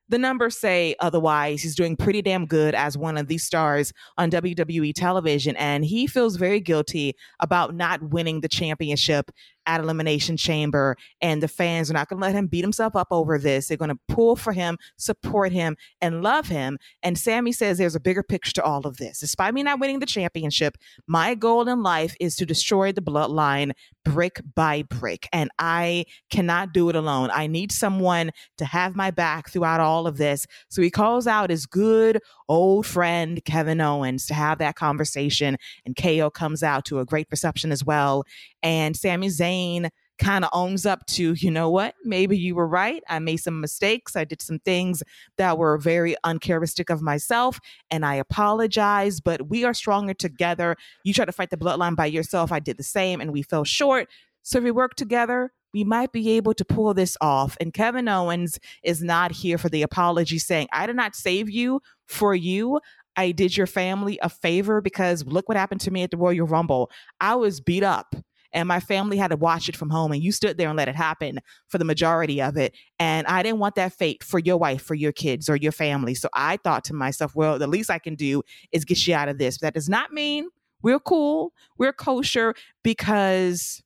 the 0.08 0.18
numbers 0.18 0.58
say 0.58 0.94
otherwise. 1.00 1.62
He's 1.62 1.74
doing 1.74 1.96
pretty 1.96 2.20
damn 2.20 2.44
good 2.44 2.74
as 2.74 2.98
one 2.98 3.16
of 3.16 3.28
the 3.28 3.38
stars 3.38 3.94
on 4.18 4.30
WWE 4.30 4.92
television, 4.94 5.56
and 5.56 5.86
he 5.86 6.06
feels 6.06 6.36
very 6.36 6.60
guilty 6.60 7.14
about 7.40 7.74
not 7.74 8.02
winning 8.10 8.42
the 8.42 8.48
championship 8.48 9.30
at 9.66 9.80
Elimination 9.80 10.36
Chamber, 10.36 10.96
and 11.20 11.42
the 11.42 11.48
fans 11.48 11.90
are 11.90 11.94
not 11.94 12.08
going 12.08 12.20
to 12.20 12.26
let 12.26 12.34
him 12.34 12.46
beat 12.46 12.62
himself 12.64 12.96
up 12.96 13.08
over 13.10 13.38
this. 13.38 13.68
They're 13.68 13.76
going 13.76 13.90
to 13.90 13.98
pull 14.08 14.36
for 14.36 14.52
him, 14.52 14.78
support 14.96 15.52
him, 15.52 15.76
and 16.00 16.22
love 16.22 16.48
him. 16.48 16.78
And 17.02 17.18
Sammy 17.18 17.52
says 17.52 17.78
there's 17.78 17.94
a 17.94 18.00
bigger 18.00 18.22
picture 18.22 18.52
to 18.52 18.62
all 18.62 18.86
of 18.86 18.96
this. 18.96 19.20
Despite 19.20 19.54
me 19.54 19.62
not 19.62 19.80
winning 19.80 20.00
the 20.00 20.06
championship, 20.06 20.76
my 21.06 21.34
goal 21.34 21.68
in 21.68 21.82
life 21.82 22.14
is 22.20 22.36
to 22.36 22.46
destroy 22.46 22.92
the 22.92 23.02
bloodline 23.02 23.72
brick 24.04 24.40
by 24.54 24.82
brick, 24.82 25.28
and 25.32 25.50
I 25.58 26.06
cannot 26.30 26.72
do 26.72 26.88
it 26.88 26.96
alone. 26.96 27.30
I 27.32 27.46
need 27.46 27.72
someone 27.72 28.30
to 28.58 28.64
have 28.64 28.96
my 28.96 29.10
back 29.10 29.50
throughout 29.50 29.80
all 29.80 30.06
of 30.06 30.16
this. 30.16 30.46
So 30.68 30.82
he 30.82 30.90
calls 30.90 31.26
out 31.26 31.50
his 31.50 31.66
good 31.66 32.20
old 32.48 32.86
friend 32.86 33.42
Kevin 33.44 33.80
Owens 33.80 34.26
to 34.26 34.34
have 34.34 34.58
that 34.58 34.76
conversation, 34.76 35.56
and 35.84 35.96
KO 35.96 36.30
comes 36.30 36.62
out 36.62 36.84
to 36.86 36.98
a 37.00 37.04
great 37.04 37.28
reception 37.30 37.72
as 37.72 37.84
well. 37.84 38.24
And 38.62 38.96
Sami 38.96 39.28
Zayn 39.28 39.90
kind 40.18 40.44
of 40.44 40.50
owns 40.52 40.86
up 40.86 41.04
to, 41.06 41.32
you 41.32 41.50
know 41.50 41.68
what, 41.68 41.94
maybe 42.04 42.38
you 42.38 42.54
were 42.54 42.66
right. 42.66 43.02
I 43.08 43.18
made 43.18 43.38
some 43.38 43.60
mistakes. 43.60 44.14
I 44.14 44.24
did 44.24 44.40
some 44.40 44.60
things 44.60 45.02
that 45.36 45.58
were 45.58 45.78
very 45.78 46.14
uncharacteristic 46.22 46.90
of 46.90 47.02
myself, 47.02 47.58
and 47.90 48.04
I 48.06 48.14
apologize, 48.14 49.20
but 49.20 49.48
we 49.48 49.64
are 49.64 49.74
stronger 49.74 50.14
together. 50.14 50.76
You 51.04 51.12
try 51.12 51.24
to 51.24 51.32
fight 51.32 51.50
the 51.50 51.56
bloodline 51.56 51.96
by 51.96 52.06
yourself. 52.06 52.52
I 52.52 52.60
did 52.60 52.76
the 52.76 52.84
same, 52.84 53.20
and 53.20 53.32
we 53.32 53.42
fell 53.42 53.64
short. 53.64 54.08
So 54.42 54.58
if 54.58 54.64
we 54.64 54.70
work 54.70 54.94
together, 54.94 55.50
we 55.74 55.84
might 55.84 56.12
be 56.12 56.30
able 56.32 56.54
to 56.54 56.64
pull 56.64 56.92
this 56.94 57.16
off. 57.20 57.56
And 57.60 57.72
Kevin 57.72 58.08
Owens 58.08 58.58
is 58.82 59.02
not 59.02 59.32
here 59.32 59.58
for 59.58 59.70
the 59.70 59.82
apology 59.82 60.38
saying, 60.38 60.68
I 60.72 60.86
did 60.86 60.96
not 60.96 61.16
save 61.16 61.48
you 61.48 61.80
for 62.06 62.34
you. 62.34 62.80
I 63.16 63.32
did 63.32 63.56
your 63.56 63.66
family 63.66 64.18
a 64.22 64.28
favor 64.28 64.80
because 64.80 65.24
look 65.26 65.48
what 65.48 65.56
happened 65.56 65.80
to 65.82 65.90
me 65.90 66.02
at 66.02 66.10
the 66.10 66.16
Royal 66.16 66.46
Rumble. 66.46 66.90
I 67.20 67.34
was 67.34 67.60
beat 67.60 67.82
up 67.82 68.14
and 68.52 68.68
my 68.68 68.80
family 68.80 69.16
had 69.16 69.28
to 69.28 69.36
watch 69.36 69.68
it 69.68 69.76
from 69.76 69.90
home 69.90 70.12
and 70.12 70.22
you 70.22 70.32
stood 70.32 70.58
there 70.58 70.68
and 70.68 70.76
let 70.76 70.88
it 70.88 70.96
happen 70.96 71.40
for 71.68 71.78
the 71.78 71.84
majority 71.84 72.40
of 72.40 72.56
it. 72.56 72.74
And 72.98 73.26
i 73.26 73.42
didn't 73.42 73.58
want 73.58 73.74
that 73.76 73.92
fate 73.92 74.22
for 74.22 74.38
your 74.38 74.56
wife 74.56 74.82
for 74.82 74.94
your 74.94 75.12
kids 75.12 75.48
or 75.48 75.56
your 75.56 75.72
family. 75.72 76.14
So 76.14 76.28
i 76.34 76.56
thought 76.58 76.84
to 76.84 76.94
myself 76.94 77.34
well 77.34 77.58
the 77.58 77.66
least 77.66 77.90
i 77.90 77.98
can 77.98 78.14
do 78.14 78.42
is 78.72 78.84
get 78.84 79.06
you 79.06 79.14
out 79.14 79.28
of 79.28 79.38
this. 79.38 79.58
But 79.58 79.68
that 79.68 79.74
does 79.74 79.88
not 79.88 80.12
mean 80.12 80.48
we're 80.82 81.00
cool 81.00 81.52
we're 81.78 81.92
kosher 81.92 82.54
because 82.82 83.82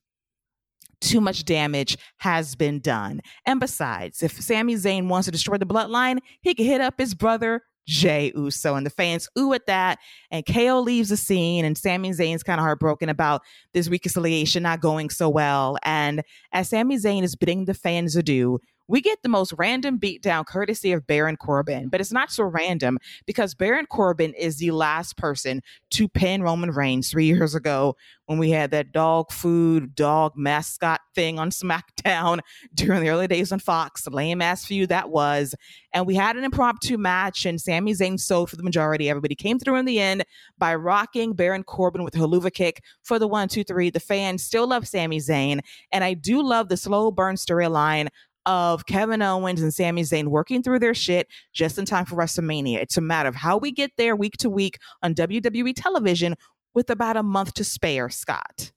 too 0.99 1.21
much 1.21 1.45
damage 1.45 1.97
has 2.17 2.55
been 2.55 2.79
done. 2.79 3.21
And 3.45 3.59
besides, 3.59 4.23
if 4.23 4.41
Sami 4.41 4.75
Zayn 4.75 5.07
wants 5.07 5.25
to 5.25 5.31
destroy 5.31 5.57
the 5.57 5.65
bloodline, 5.65 6.19
he 6.41 6.53
can 6.53 6.65
hit 6.65 6.81
up 6.81 6.95
his 6.97 7.13
brother 7.13 7.61
Jey 7.87 8.31
Uso. 8.35 8.75
And 8.75 8.85
the 8.85 8.91
fans 8.91 9.27
ooh 9.37 9.53
at 9.53 9.65
that. 9.65 9.99
And 10.29 10.45
KO 10.45 10.79
leaves 10.81 11.09
the 11.09 11.17
scene, 11.17 11.65
and 11.65 11.77
Sami 11.77 12.11
Zayn's 12.11 12.43
kind 12.43 12.59
of 12.59 12.63
heartbroken 12.63 13.09
about 13.09 13.41
this 13.73 13.89
reconciliation 13.89 14.63
not 14.63 14.81
going 14.81 15.09
so 15.09 15.29
well. 15.29 15.77
And 15.83 16.21
as 16.51 16.69
Sami 16.69 16.97
Zayn 16.97 17.23
is 17.23 17.35
bidding 17.35 17.65
the 17.65 17.73
fans 17.73 18.15
adieu, 18.15 18.59
we 18.87 19.01
get 19.01 19.21
the 19.21 19.29
most 19.29 19.53
random 19.57 19.99
beatdown 19.99 20.45
courtesy 20.45 20.91
of 20.91 21.07
Baron 21.07 21.37
Corbin. 21.37 21.89
But 21.89 22.01
it's 22.01 22.11
not 22.11 22.31
so 22.31 22.43
random 22.43 22.97
because 23.25 23.53
Baron 23.53 23.85
Corbin 23.85 24.33
is 24.33 24.57
the 24.57 24.71
last 24.71 25.17
person 25.17 25.61
to 25.91 26.07
pin 26.07 26.41
Roman 26.41 26.71
Reigns 26.71 27.09
three 27.09 27.25
years 27.25 27.55
ago 27.55 27.95
when 28.27 28.37
we 28.37 28.51
had 28.51 28.71
that 28.71 28.91
dog 28.91 29.31
food, 29.31 29.95
dog 29.95 30.33
mascot 30.35 30.99
thing 31.15 31.39
on 31.39 31.49
SmackDown 31.49 32.39
during 32.75 33.01
the 33.01 33.09
early 33.09 33.27
days 33.27 33.51
on 33.51 33.59
Fox, 33.59 34.05
lame 34.07 34.41
ass 34.41 34.65
feud 34.65 34.89
that 34.89 35.09
was. 35.09 35.55
And 35.93 36.05
we 36.05 36.13
had 36.13 36.35
an 36.35 36.43
impromptu 36.43 36.97
match, 36.97 37.45
and 37.45 37.59
Sami 37.59 37.93
Zayn 37.93 38.19
sold 38.19 38.49
for 38.49 38.57
the 38.57 38.63
majority. 38.63 39.09
Everybody 39.09 39.33
came 39.33 39.57
through 39.57 39.77
in 39.77 39.85
the 39.85 39.99
end 39.99 40.25
by 40.57 40.75
rocking 40.75 41.33
Baron 41.33 41.63
Corbin 41.63 42.03
with 42.03 42.15
a 42.15 42.19
Helluva 42.19 42.53
kick 42.53 42.83
for 43.01 43.17
the 43.17 43.27
one, 43.27 43.47
two, 43.47 43.63
three. 43.63 43.89
The 43.89 43.99
fans 43.99 44.43
still 44.43 44.67
love 44.67 44.87
Sami 44.87 45.19
Zayn. 45.19 45.61
And 45.91 46.03
I 46.03 46.13
do 46.13 46.43
love 46.43 46.67
the 46.67 46.77
slow 46.77 47.09
burn 47.09 47.35
storyline 47.35 48.09
of 48.47 48.85
Kevin 48.85 49.21
Owens 49.21 49.61
and 49.61 49.73
Sami 49.73 50.03
Zayn 50.03 50.29
working 50.29 50.63
through 50.63 50.79
their 50.79 50.93
shit 50.93 51.27
just 51.53 51.77
in 51.77 51.85
time 51.85 52.05
for 52.05 52.15
WrestleMania. 52.15 52.77
It's 52.77 52.97
a 52.97 53.01
matter 53.01 53.27
of 53.27 53.35
how 53.35 53.57
we 53.57 53.71
get 53.71 53.91
there 53.97 54.15
week 54.15 54.37
to 54.37 54.49
week 54.49 54.79
on 55.03 55.13
WWE 55.13 55.73
television 55.75 56.33
with 56.73 56.89
about 56.89 57.17
a 57.17 57.23
month 57.23 57.53
to 57.55 57.65
spare, 57.65 58.09
Scott. 58.09 58.71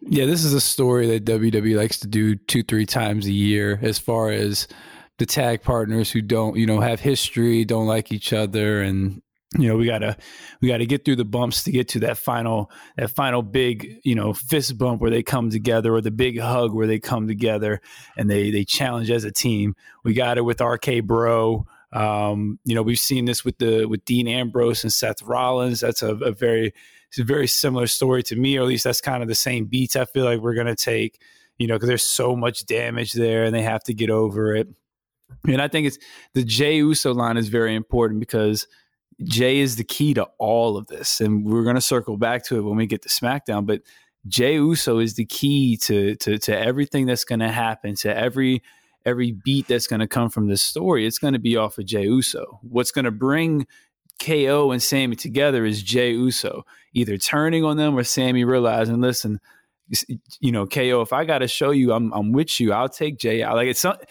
Yeah, 0.00 0.24
this 0.24 0.44
is 0.44 0.54
a 0.54 0.60
story 0.60 1.06
that 1.08 1.24
WWE 1.24 1.76
likes 1.76 1.98
to 2.00 2.08
do 2.08 2.36
two, 2.36 2.62
three 2.62 2.86
times 2.86 3.26
a 3.26 3.32
year 3.32 3.78
as 3.82 3.98
far 3.98 4.30
as 4.30 4.66
the 5.18 5.26
tag 5.26 5.62
partners 5.62 6.10
who 6.10 6.22
don't, 6.22 6.56
you 6.56 6.66
know, 6.66 6.80
have 6.80 7.00
history, 7.00 7.64
don't 7.64 7.86
like 7.86 8.12
each 8.12 8.32
other, 8.32 8.80
and 8.80 9.22
you 9.58 9.68
know 9.68 9.76
we 9.76 9.86
gotta 9.86 10.16
we 10.60 10.68
gotta 10.68 10.86
get 10.86 11.04
through 11.04 11.16
the 11.16 11.24
bumps 11.24 11.62
to 11.64 11.70
get 11.70 11.88
to 11.88 12.00
that 12.00 12.18
final 12.18 12.70
that 12.96 13.10
final 13.10 13.42
big 13.42 14.00
you 14.04 14.14
know 14.14 14.32
fist 14.32 14.76
bump 14.78 15.00
where 15.00 15.10
they 15.10 15.22
come 15.22 15.50
together 15.50 15.94
or 15.94 16.00
the 16.00 16.10
big 16.10 16.38
hug 16.38 16.74
where 16.74 16.86
they 16.86 16.98
come 16.98 17.28
together 17.28 17.80
and 18.16 18.30
they 18.30 18.50
they 18.50 18.64
challenge 18.64 19.10
as 19.10 19.24
a 19.24 19.32
team. 19.32 19.74
We 20.02 20.14
got 20.14 20.38
it 20.38 20.42
with 20.42 20.58
rk 20.58 21.04
bro. 21.04 21.66
Um, 21.92 22.58
you 22.64 22.74
know 22.74 22.82
we've 22.82 22.98
seen 22.98 23.24
this 23.24 23.44
with 23.44 23.58
the 23.58 23.86
with 23.86 24.04
dean 24.04 24.26
ambrose 24.26 24.82
and 24.82 24.92
seth 24.92 25.22
rollins. 25.22 25.80
That's 25.80 26.02
a, 26.02 26.14
a 26.16 26.32
very 26.32 26.74
it's 27.08 27.20
a 27.20 27.24
very 27.24 27.46
similar 27.46 27.86
story 27.86 28.24
to 28.24 28.34
me 28.34 28.58
or 28.58 28.62
at 28.62 28.66
least 28.66 28.82
that's 28.82 29.00
kind 29.00 29.22
of 29.22 29.28
the 29.28 29.36
same 29.36 29.66
beats 29.66 29.94
i 29.94 30.04
feel 30.04 30.24
like 30.24 30.40
we're 30.40 30.54
gonna 30.54 30.74
take 30.74 31.20
you 31.58 31.68
know 31.68 31.76
because 31.76 31.86
there's 31.86 32.02
so 32.02 32.34
much 32.34 32.66
damage 32.66 33.12
there 33.12 33.44
and 33.44 33.54
they 33.54 33.62
have 33.62 33.84
to 33.84 33.94
get 33.94 34.10
over 34.10 34.56
it. 34.56 34.66
And 35.46 35.62
i 35.62 35.68
think 35.68 35.86
it's 35.86 35.98
the 36.34 36.42
jey 36.42 36.76
uso 36.78 37.14
line 37.14 37.36
is 37.36 37.48
very 37.48 37.76
important 37.76 38.18
because 38.18 38.66
Jey 39.22 39.58
is 39.58 39.76
the 39.76 39.84
key 39.84 40.14
to 40.14 40.24
all 40.38 40.76
of 40.76 40.86
this. 40.86 41.20
And 41.20 41.44
we're 41.44 41.62
going 41.62 41.76
to 41.76 41.80
circle 41.80 42.16
back 42.16 42.44
to 42.46 42.58
it 42.58 42.62
when 42.62 42.76
we 42.76 42.86
get 42.86 43.02
to 43.02 43.08
SmackDown. 43.08 43.66
But 43.66 43.82
Jey 44.26 44.54
Uso 44.54 44.98
is 44.98 45.14
the 45.14 45.26
key 45.26 45.76
to 45.78 46.16
to, 46.16 46.38
to 46.38 46.58
everything 46.58 47.06
that's 47.06 47.24
going 47.24 47.40
to 47.40 47.50
happen, 47.50 47.94
to 47.96 48.16
every 48.16 48.62
every 49.04 49.32
beat 49.32 49.68
that's 49.68 49.86
going 49.86 50.00
to 50.00 50.08
come 50.08 50.30
from 50.30 50.48
this 50.48 50.62
story. 50.62 51.06
It's 51.06 51.18
going 51.18 51.34
to 51.34 51.38
be 51.38 51.56
off 51.56 51.78
of 51.78 51.84
Jey 51.84 52.04
Uso. 52.04 52.58
What's 52.62 52.90
going 52.90 53.04
to 53.04 53.10
bring 53.10 53.66
KO 54.18 54.70
and 54.70 54.82
Sammy 54.82 55.16
together 55.16 55.64
is 55.64 55.82
Jey 55.82 56.12
Uso 56.12 56.64
either 56.94 57.18
turning 57.18 57.64
on 57.64 57.76
them 57.76 57.96
or 57.96 58.04
Sammy 58.04 58.44
realizing, 58.44 59.00
listen, 59.00 59.40
you 60.40 60.52
know, 60.52 60.66
KO, 60.66 61.02
if 61.02 61.12
I 61.12 61.24
got 61.24 61.38
to 61.38 61.48
show 61.48 61.70
you 61.70 61.92
I'm 61.92 62.12
I'm 62.12 62.32
with 62.32 62.58
you, 62.60 62.72
I'll 62.72 62.88
take 62.88 63.18
Jay. 63.18 63.42
out. 63.42 63.56
Like 63.56 63.68
it's 63.68 63.84
not, 63.84 64.08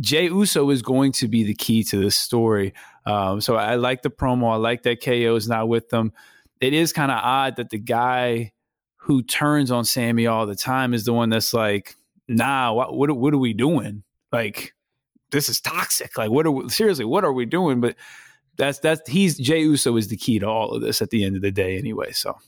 Jey 0.00 0.24
Uso 0.24 0.68
is 0.70 0.82
going 0.82 1.12
to 1.12 1.28
be 1.28 1.44
the 1.44 1.54
key 1.54 1.82
to 1.84 1.96
this 1.96 2.16
story. 2.16 2.74
Um, 3.06 3.40
so 3.40 3.56
I 3.56 3.74
like 3.74 4.02
the 4.02 4.10
promo. 4.10 4.52
I 4.52 4.56
like 4.56 4.82
that 4.84 5.02
KO 5.02 5.36
is 5.36 5.48
not 5.48 5.68
with 5.68 5.90
them. 5.90 6.12
It 6.60 6.72
is 6.72 6.92
kind 6.92 7.10
of 7.10 7.18
odd 7.22 7.56
that 7.56 7.70
the 7.70 7.78
guy 7.78 8.52
who 8.96 9.22
turns 9.22 9.70
on 9.70 9.84
Sammy 9.84 10.26
all 10.26 10.46
the 10.46 10.54
time 10.54 10.94
is 10.94 11.04
the 11.04 11.12
one 11.12 11.28
that's 11.28 11.52
like, 11.52 11.94
nah, 12.26 12.72
what 12.72 12.96
what, 12.96 13.14
what 13.16 13.34
are 13.34 13.38
we 13.38 13.52
doing? 13.52 14.02
Like, 14.32 14.74
this 15.30 15.48
is 15.48 15.60
toxic. 15.60 16.16
Like, 16.16 16.30
what 16.30 16.46
are 16.46 16.50
we, 16.50 16.68
seriously? 16.70 17.04
What 17.04 17.24
are 17.24 17.32
we 17.32 17.44
doing? 17.44 17.80
But 17.80 17.96
that's 18.56 18.78
that's 18.78 19.08
he's 19.08 19.36
Jey 19.36 19.60
Uso 19.60 19.96
is 19.96 20.08
the 20.08 20.16
key 20.16 20.38
to 20.38 20.48
all 20.48 20.70
of 20.70 20.80
this 20.80 21.02
at 21.02 21.10
the 21.10 21.24
end 21.24 21.36
of 21.36 21.42
the 21.42 21.50
day, 21.50 21.76
anyway. 21.76 22.12
So. 22.12 22.38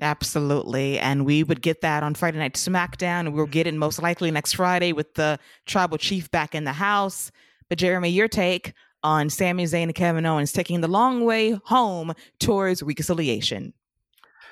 Absolutely. 0.00 0.98
And 0.98 1.24
we 1.24 1.42
would 1.42 1.62
get 1.62 1.80
that 1.80 2.02
on 2.02 2.14
Friday 2.14 2.38
Night 2.38 2.52
SmackDown. 2.54 3.20
And 3.20 3.34
we'll 3.34 3.46
get 3.46 3.66
it 3.66 3.72
most 3.72 4.02
likely 4.02 4.30
next 4.30 4.52
Friday 4.52 4.92
with 4.92 5.14
the 5.14 5.38
tribal 5.64 5.96
chief 5.96 6.30
back 6.30 6.54
in 6.54 6.64
the 6.64 6.74
house. 6.74 7.30
But 7.70 7.78
Jeremy, 7.78 8.10
your 8.10 8.28
take 8.28 8.74
on 9.02 9.30
Sami 9.30 9.64
Zayn 9.64 9.84
and 9.84 9.94
Kevin 9.94 10.26
Owens 10.26 10.52
taking 10.52 10.80
the 10.80 10.88
long 10.88 11.24
way 11.24 11.58
home 11.64 12.12
towards 12.38 12.82
reconciliation. 12.82 13.72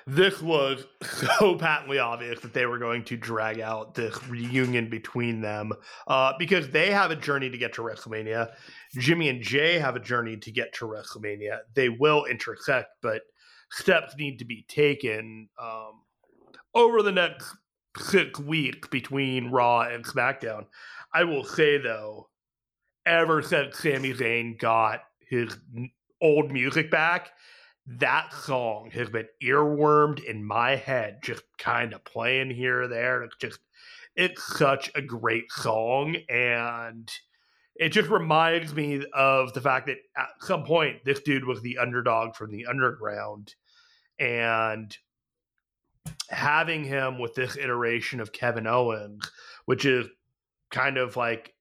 This 0.06 0.42
was 0.42 0.84
so 1.02 1.54
patently 1.58 1.98
obvious 1.98 2.40
that 2.40 2.52
they 2.52 2.66
were 2.66 2.78
going 2.78 3.04
to 3.04 3.16
drag 3.16 3.60
out 3.60 3.94
this 3.94 4.26
reunion 4.28 4.90
between 4.90 5.40
them 5.40 5.72
uh, 6.06 6.34
because 6.38 6.68
they 6.68 6.90
have 6.90 7.10
a 7.10 7.16
journey 7.16 7.48
to 7.48 7.56
get 7.56 7.72
to 7.74 7.82
WrestleMania. 7.82 8.52
Jimmy 8.98 9.30
and 9.30 9.42
Jey 9.42 9.78
have 9.78 9.96
a 9.96 10.00
journey 10.00 10.36
to 10.36 10.52
get 10.52 10.74
to 10.74 10.84
WrestleMania. 10.84 11.60
They 11.74 11.88
will 11.88 12.26
intersect, 12.26 12.88
but 13.00 13.22
steps 13.70 14.14
need 14.18 14.38
to 14.40 14.44
be 14.44 14.66
taken 14.68 15.48
um, 15.60 16.02
over 16.74 17.02
the 17.02 17.12
next 17.12 17.56
six 17.96 18.38
weeks 18.38 18.88
between 18.88 19.50
Raw 19.50 19.82
and 19.82 20.04
SmackDown. 20.04 20.66
I 21.14 21.24
will 21.24 21.44
say, 21.44 21.78
though, 21.78 22.28
ever 23.06 23.42
since 23.42 23.78
Sami 23.78 24.12
Zayn 24.12 24.58
got 24.58 25.00
his 25.20 25.56
old 26.20 26.50
music 26.50 26.90
back, 26.90 27.30
that 27.86 28.32
song 28.32 28.90
has 28.92 29.10
been 29.10 29.26
earwormed 29.42 30.24
in 30.24 30.44
my 30.44 30.76
head, 30.76 31.18
just 31.22 31.42
kind 31.58 31.92
of 31.92 32.04
playing 32.04 32.50
here 32.50 32.82
or 32.82 32.88
there. 32.88 33.22
It's 33.22 33.36
just, 33.36 33.60
it's 34.16 34.42
such 34.56 34.90
a 34.94 35.02
great 35.02 35.50
song. 35.52 36.16
And 36.28 37.10
it 37.76 37.90
just 37.90 38.08
reminds 38.08 38.74
me 38.74 39.04
of 39.12 39.52
the 39.52 39.60
fact 39.60 39.86
that 39.86 39.98
at 40.16 40.28
some 40.40 40.64
point, 40.64 41.04
this 41.04 41.20
dude 41.20 41.44
was 41.44 41.60
the 41.60 41.78
underdog 41.78 42.34
from 42.34 42.50
the 42.50 42.66
underground. 42.66 43.54
And 44.18 44.96
having 46.30 46.84
him 46.84 47.18
with 47.18 47.34
this 47.34 47.56
iteration 47.56 48.20
of 48.20 48.32
Kevin 48.32 48.66
Owens, 48.66 49.30
which 49.66 49.84
is 49.84 50.06
kind 50.70 50.96
of 50.96 51.16
like 51.16 51.53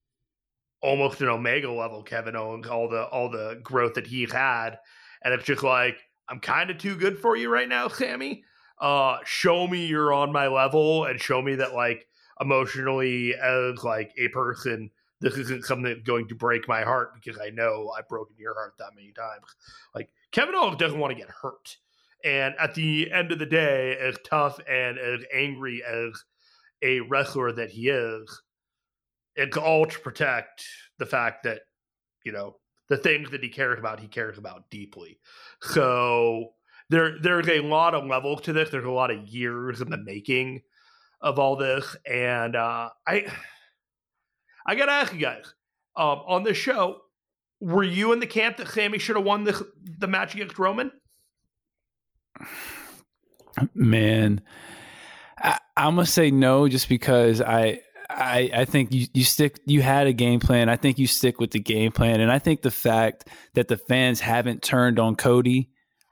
almost 0.83 1.21
an 1.21 1.29
omega 1.29 1.71
level 1.71 2.03
Kevin 2.03 2.35
Owens, 2.35 2.67
all 2.67 2.89
the 2.89 3.03
all 3.05 3.29
the 3.29 3.59
growth 3.63 3.95
that 3.95 4.05
he 4.07 4.27
had. 4.31 4.77
And 5.23 5.33
it's 5.33 5.45
just 5.45 5.63
like, 5.63 5.97
I'm 6.29 6.39
kind 6.39 6.69
of 6.69 6.77
too 6.77 6.95
good 6.95 7.17
for 7.17 7.35
you 7.35 7.49
right 7.49 7.69
now, 7.69 7.87
Sammy. 7.89 8.43
uh, 8.79 9.17
show 9.25 9.67
me 9.67 9.85
you're 9.85 10.13
on 10.13 10.31
my 10.31 10.47
level 10.47 11.05
and 11.05 11.19
show 11.19 11.41
me 11.41 11.55
that 11.55 11.73
like 11.73 12.05
emotionally 12.41 13.33
as 13.35 13.83
like 13.83 14.11
a 14.17 14.27
person 14.29 14.91
this 15.21 15.37
isn't 15.37 15.63
something 15.65 15.85
that's 15.85 16.05
going 16.05 16.27
to 16.27 16.35
break 16.35 16.67
my 16.67 16.81
heart 16.81 17.13
because 17.15 17.39
I 17.41 17.49
know 17.49 17.93
I've 17.97 18.09
broken 18.09 18.35
your 18.37 18.53
heart 18.53 18.73
that 18.79 18.93
many 18.93 19.13
times. 19.13 19.45
Like 19.95 20.09
Kevin 20.33 20.53
Owens 20.53 20.75
doesn't 20.77 20.99
want 20.99 21.11
to 21.13 21.17
get 21.19 21.29
hurt. 21.29 21.77
And 22.25 22.53
at 22.59 22.75
the 22.75 23.09
end 23.09 23.31
of 23.31 23.39
the 23.39 23.45
day, 23.45 23.97
as 23.97 24.17
tough 24.25 24.59
and 24.69 24.97
as 24.97 25.21
angry 25.33 25.81
as 25.81 26.25
a 26.81 26.99
wrestler 26.99 27.53
that 27.53 27.69
he 27.69 27.87
is, 27.87 28.41
it's 29.35 29.57
all 29.57 29.85
to 29.85 29.99
protect 29.99 30.65
the 30.99 31.05
fact 31.05 31.43
that, 31.43 31.61
you 32.23 32.31
know, 32.31 32.55
the 32.89 32.97
things 32.97 33.31
that 33.31 33.43
he 33.43 33.49
cares 33.49 33.79
about, 33.79 33.99
he 33.99 34.07
cares 34.07 34.37
about 34.37 34.69
deeply. 34.69 35.19
So 35.61 36.49
there 36.89 37.17
there's 37.19 37.47
a 37.47 37.61
lot 37.61 37.95
of 37.95 38.05
levels 38.05 38.41
to 38.41 38.53
this. 38.53 38.69
There's 38.69 38.85
a 38.85 38.91
lot 38.91 39.11
of 39.11 39.27
years 39.27 39.81
in 39.81 39.89
the 39.89 39.97
making 39.97 40.61
of 41.21 41.39
all 41.39 41.55
this, 41.55 41.95
and 42.05 42.55
uh, 42.55 42.89
I 43.07 43.25
I 44.65 44.75
gotta 44.75 44.91
ask 44.91 45.13
you 45.13 45.19
guys 45.19 45.53
um, 45.95 46.21
on 46.27 46.43
this 46.43 46.57
show, 46.57 46.97
were 47.59 47.83
you 47.83 48.11
in 48.11 48.19
the 48.19 48.27
camp 48.27 48.57
that 48.57 48.67
sammy 48.67 48.99
should 48.99 49.15
have 49.15 49.25
won 49.25 49.43
the 49.43 49.67
the 49.97 50.07
match 50.07 50.35
against 50.35 50.59
Roman? 50.59 50.91
Man, 53.73 54.41
I, 55.37 55.59
I'm 55.77 55.95
gonna 55.95 56.05
say 56.05 56.31
no, 56.31 56.67
just 56.67 56.89
because 56.89 57.41
I 57.41 57.81
I, 58.15 58.49
I 58.53 58.65
think 58.65 58.93
you, 58.93 59.07
you 59.13 59.23
stick 59.23 59.59
you 59.65 59.81
had 59.81 60.07
a 60.07 60.13
game 60.13 60.39
plan. 60.39 60.69
I 60.69 60.75
think 60.75 60.99
you 60.99 61.07
stick 61.07 61.39
with 61.39 61.51
the 61.51 61.59
game 61.59 61.91
plan. 61.91 62.21
And 62.21 62.31
I 62.31 62.39
think 62.39 62.61
the 62.61 62.71
fact 62.71 63.27
that 63.53 63.67
the 63.67 63.77
fans 63.77 64.19
haven't 64.19 64.61
turned 64.61 64.99
on 64.99 65.15
Cody 65.15 65.69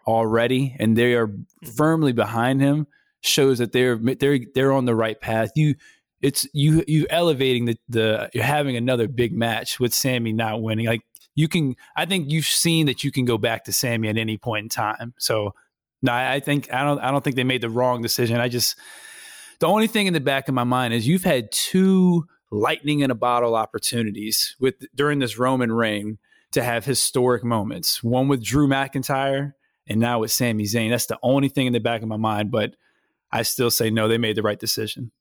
already 0.07 0.75
and 0.79 0.97
they 0.97 1.13
are 1.13 1.27
mm-hmm. 1.27 1.69
firmly 1.71 2.11
behind 2.11 2.61
him 2.61 2.87
shows 3.21 3.59
that 3.59 3.71
they're 3.71 3.97
they're 3.97 4.39
they're 4.53 4.73
on 4.73 4.85
the 4.85 4.95
right 4.95 5.19
path. 5.19 5.51
You 5.55 5.75
it's 6.21 6.47
you 6.53 6.83
you 6.87 7.07
elevating 7.09 7.65
the 7.65 7.77
the 7.89 8.29
you're 8.33 8.43
having 8.43 8.75
another 8.75 9.07
big 9.07 9.33
match 9.33 9.79
with 9.79 9.93
Sammy 9.93 10.33
not 10.33 10.61
winning. 10.61 10.85
Like 10.85 11.01
you 11.35 11.47
can 11.47 11.75
I 11.95 12.05
think 12.05 12.31
you've 12.31 12.45
seen 12.45 12.87
that 12.87 13.03
you 13.03 13.11
can 13.11 13.25
go 13.25 13.37
back 13.37 13.65
to 13.65 13.73
Sammy 13.73 14.09
at 14.09 14.17
any 14.17 14.37
point 14.37 14.63
in 14.63 14.69
time. 14.69 15.13
So 15.17 15.53
no, 16.01 16.13
I 16.13 16.39
think 16.39 16.73
I 16.73 16.83
don't 16.83 16.99
I 16.99 17.11
don't 17.11 17.23
think 17.23 17.35
they 17.35 17.43
made 17.43 17.61
the 17.61 17.69
wrong 17.69 18.01
decision. 18.01 18.37
I 18.37 18.47
just 18.47 18.75
the 19.61 19.67
only 19.67 19.85
thing 19.85 20.07
in 20.07 20.13
the 20.13 20.19
back 20.19 20.47
of 20.47 20.55
my 20.55 20.63
mind 20.63 20.91
is 20.91 21.07
you've 21.07 21.23
had 21.23 21.51
two 21.51 22.25
lightning 22.49 23.01
in 23.01 23.11
a 23.11 23.15
bottle 23.15 23.55
opportunities 23.55 24.55
with 24.59 24.73
during 24.95 25.19
this 25.19 25.37
Roman 25.37 25.71
reign 25.71 26.17
to 26.51 26.63
have 26.63 26.83
historic 26.83 27.43
moments. 27.43 28.03
One 28.03 28.27
with 28.27 28.43
Drew 28.43 28.67
McIntyre 28.67 29.53
and 29.87 29.99
now 29.99 30.19
with 30.19 30.31
Sami 30.31 30.63
Zayn. 30.63 30.89
That's 30.89 31.05
the 31.05 31.19
only 31.21 31.47
thing 31.47 31.67
in 31.67 31.73
the 31.73 31.79
back 31.79 32.01
of 32.01 32.07
my 32.07 32.17
mind, 32.17 32.49
but 32.49 32.75
I 33.31 33.43
still 33.43 33.69
say 33.69 33.91
no, 33.91 34.07
they 34.07 34.17
made 34.17 34.35
the 34.35 34.41
right 34.41 34.59
decision. 34.59 35.11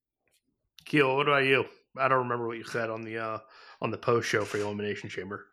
Keel, 0.86 1.14
what 1.16 1.28
about 1.28 1.44
you? 1.44 1.66
I 1.98 2.08
don't 2.08 2.20
remember 2.20 2.46
what 2.46 2.56
you 2.56 2.64
said 2.64 2.88
on 2.88 3.02
the 3.02 3.18
uh, 3.18 3.38
on 3.82 3.90
the 3.90 3.98
post 3.98 4.26
show 4.26 4.46
for 4.46 4.56
the 4.56 4.64
Elimination 4.64 5.10
Chamber. 5.10 5.49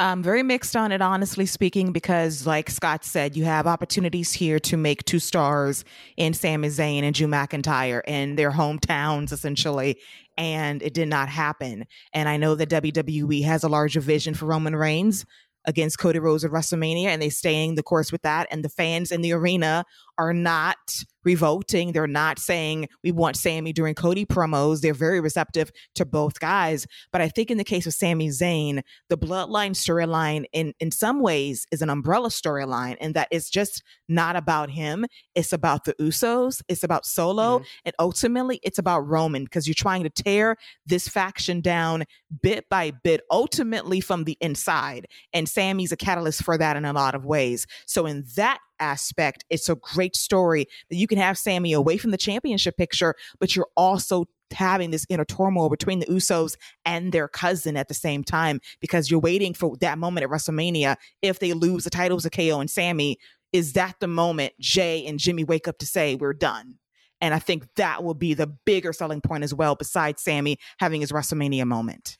I'm 0.00 0.22
very 0.22 0.44
mixed 0.44 0.76
on 0.76 0.92
it, 0.92 1.02
honestly 1.02 1.44
speaking, 1.44 1.90
because 1.90 2.46
like 2.46 2.70
Scott 2.70 3.04
said, 3.04 3.36
you 3.36 3.44
have 3.44 3.66
opportunities 3.66 4.32
here 4.32 4.60
to 4.60 4.76
make 4.76 5.04
two 5.04 5.18
stars 5.18 5.84
in 6.16 6.34
Sami 6.34 6.68
Zayn 6.68 7.02
and 7.02 7.12
Drew 7.12 7.26
McIntyre 7.26 8.02
in 8.06 8.36
their 8.36 8.52
hometowns, 8.52 9.32
essentially, 9.32 9.98
and 10.36 10.82
it 10.82 10.94
did 10.94 11.08
not 11.08 11.28
happen. 11.28 11.84
And 12.12 12.28
I 12.28 12.36
know 12.36 12.54
that 12.54 12.70
WWE 12.70 13.42
has 13.42 13.64
a 13.64 13.68
larger 13.68 14.00
vision 14.00 14.34
for 14.34 14.46
Roman 14.46 14.76
Reigns 14.76 15.26
against 15.64 15.98
Cody 15.98 16.20
Rhodes 16.20 16.44
at 16.44 16.52
WrestleMania, 16.52 17.06
and 17.06 17.20
they're 17.20 17.30
staying 17.30 17.74
the 17.74 17.82
course 17.82 18.12
with 18.12 18.22
that. 18.22 18.46
And 18.52 18.64
the 18.64 18.68
fans 18.68 19.10
in 19.10 19.20
the 19.20 19.32
arena 19.32 19.84
are 20.18 20.34
not 20.34 21.04
revolting. 21.24 21.92
They're 21.92 22.06
not 22.06 22.38
saying 22.38 22.88
we 23.04 23.12
want 23.12 23.36
Sammy 23.36 23.72
during 23.72 23.94
Cody 23.94 24.24
promos. 24.24 24.80
They're 24.80 24.94
very 24.94 25.20
receptive 25.20 25.70
to 25.96 26.06
both 26.06 26.40
guys. 26.40 26.86
But 27.12 27.20
I 27.20 27.28
think 27.28 27.50
in 27.50 27.58
the 27.58 27.64
case 27.64 27.86
of 27.86 27.92
Sami 27.92 28.28
Zayn, 28.28 28.82
the 29.10 29.18
bloodline 29.18 29.72
storyline 29.72 30.44
in 30.52 30.72
in 30.80 30.90
some 30.90 31.20
ways 31.20 31.66
is 31.70 31.82
an 31.82 31.90
umbrella 31.90 32.28
storyline 32.28 32.96
in 32.96 33.12
that 33.12 33.28
it's 33.30 33.50
just 33.50 33.82
not 34.08 34.36
about 34.36 34.70
him. 34.70 35.04
It's 35.34 35.52
about 35.52 35.84
the 35.84 35.94
Usos. 35.94 36.62
It's 36.68 36.82
about 36.82 37.04
Solo. 37.04 37.58
Mm-hmm. 37.58 37.64
And 37.84 37.94
ultimately 37.98 38.60
it's 38.62 38.78
about 38.78 39.00
Roman 39.00 39.44
because 39.44 39.66
you're 39.66 39.74
trying 39.74 40.04
to 40.04 40.10
tear 40.10 40.56
this 40.86 41.08
faction 41.08 41.60
down 41.60 42.04
bit 42.42 42.68
by 42.70 42.90
bit, 42.90 43.20
ultimately 43.30 44.00
from 44.00 44.24
the 44.24 44.38
inside. 44.40 45.06
And 45.32 45.48
Sammy's 45.48 45.92
a 45.92 45.96
catalyst 45.96 46.42
for 46.42 46.56
that 46.56 46.76
in 46.76 46.86
a 46.86 46.92
lot 46.92 47.14
of 47.14 47.26
ways. 47.26 47.66
So 47.86 48.06
in 48.06 48.24
that 48.36 48.60
aspect, 48.80 49.44
it's 49.50 49.68
a 49.68 49.76
great 49.76 50.16
story 50.16 50.66
that 50.90 50.96
you 50.96 51.06
can 51.06 51.18
have 51.18 51.38
Sammy 51.38 51.72
away 51.72 51.98
from 51.98 52.10
the 52.10 52.16
championship 52.16 52.76
picture, 52.76 53.14
but 53.38 53.54
you're 53.54 53.68
also 53.76 54.26
having 54.52 54.90
this 54.90 55.04
inner 55.08 55.24
turmoil 55.24 55.68
between 55.68 55.98
the 55.98 56.06
Usos 56.06 56.56
and 56.84 57.12
their 57.12 57.28
cousin 57.28 57.76
at 57.76 57.88
the 57.88 57.94
same 57.94 58.24
time 58.24 58.60
because 58.80 59.10
you're 59.10 59.20
waiting 59.20 59.54
for 59.54 59.76
that 59.78 59.98
moment 59.98 60.24
at 60.24 60.30
WrestleMania. 60.30 60.96
If 61.22 61.38
they 61.38 61.52
lose 61.52 61.84
the 61.84 61.90
titles 61.90 62.24
of 62.24 62.32
KO 62.32 62.60
and 62.60 62.70
Sammy, 62.70 63.18
is 63.52 63.74
that 63.74 63.96
the 64.00 64.08
moment 64.08 64.52
Jey 64.60 65.06
and 65.06 65.18
Jimmy 65.18 65.44
wake 65.44 65.68
up 65.68 65.78
to 65.78 65.86
say, 65.86 66.14
we're 66.14 66.34
done? 66.34 66.74
And 67.20 67.34
I 67.34 67.38
think 67.38 67.66
that 67.76 68.04
will 68.04 68.14
be 68.14 68.34
the 68.34 68.46
bigger 68.46 68.92
selling 68.92 69.20
point 69.20 69.44
as 69.44 69.52
well, 69.52 69.74
besides 69.74 70.22
Sammy 70.22 70.58
having 70.78 71.00
his 71.00 71.12
WrestleMania 71.12 71.66
moment. 71.66 72.16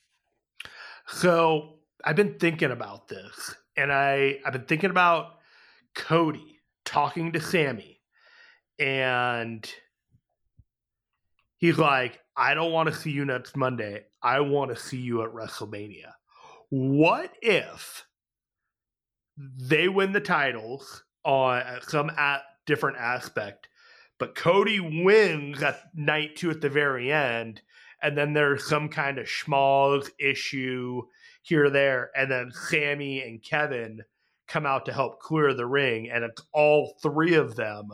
So 1.07 1.77
I've 2.05 2.17
been 2.17 2.39
thinking 2.39 2.71
about 2.71 3.09
this, 3.09 3.55
and 3.77 3.93
I, 3.93 4.39
I've 4.45 4.53
been 4.53 4.65
thinking 4.65 4.91
about 4.91 5.38
Cody 5.95 6.61
talking 6.85 7.33
to 7.33 7.41
Sammy, 7.41 8.01
and 8.79 9.69
he's 11.59 11.79
like, 11.79 12.21
I 12.37 12.55
don't 12.55 12.73
want 12.73 12.89
to 12.89 12.95
see 12.95 13.11
you 13.11 13.25
next 13.25 13.57
Monday. 13.57 14.05
I 14.23 14.41
want 14.41 14.71
to 14.71 14.81
see 14.81 14.99
you 14.99 15.23
at 15.23 15.33
WrestleMania. 15.33 16.13
What 16.71 17.33
if 17.43 18.05
they 19.37 19.89
win 19.89 20.13
the 20.13 20.21
titles 20.21 21.05
on 21.25 21.63
some 21.83 22.11
at 22.11 22.43
different 22.67 22.99
aspect, 22.99 23.69
but 24.19 24.35
Cody 24.35 24.81
wins 24.81 25.63
at 25.63 25.81
night 25.95 26.37
two 26.37 26.51
at 26.51 26.61
the 26.61 26.69
very 26.69 27.13
end, 27.13 27.63
and 28.03 28.17
then 28.17 28.33
there's 28.33 28.69
some 28.69 28.89
kind 28.89 29.19
of 29.19 29.27
schmozz 29.27 30.11
issue 30.21 31.03
here 31.43 31.67
or 31.67 31.71
there, 31.71 32.11
and 32.17 32.31
then 32.31 32.53
Sammy 32.53 33.23
and 33.23 33.43
Kevin 33.43 34.03
come 34.49 34.67
out 34.67 34.87
to 34.87 34.93
help 34.93 35.21
clear 35.21 35.55
the 35.55 35.67
ring, 35.67 36.11
and 36.11 36.25
all 36.53 36.97
three 37.03 37.35
of 37.35 37.55
them 37.55 37.91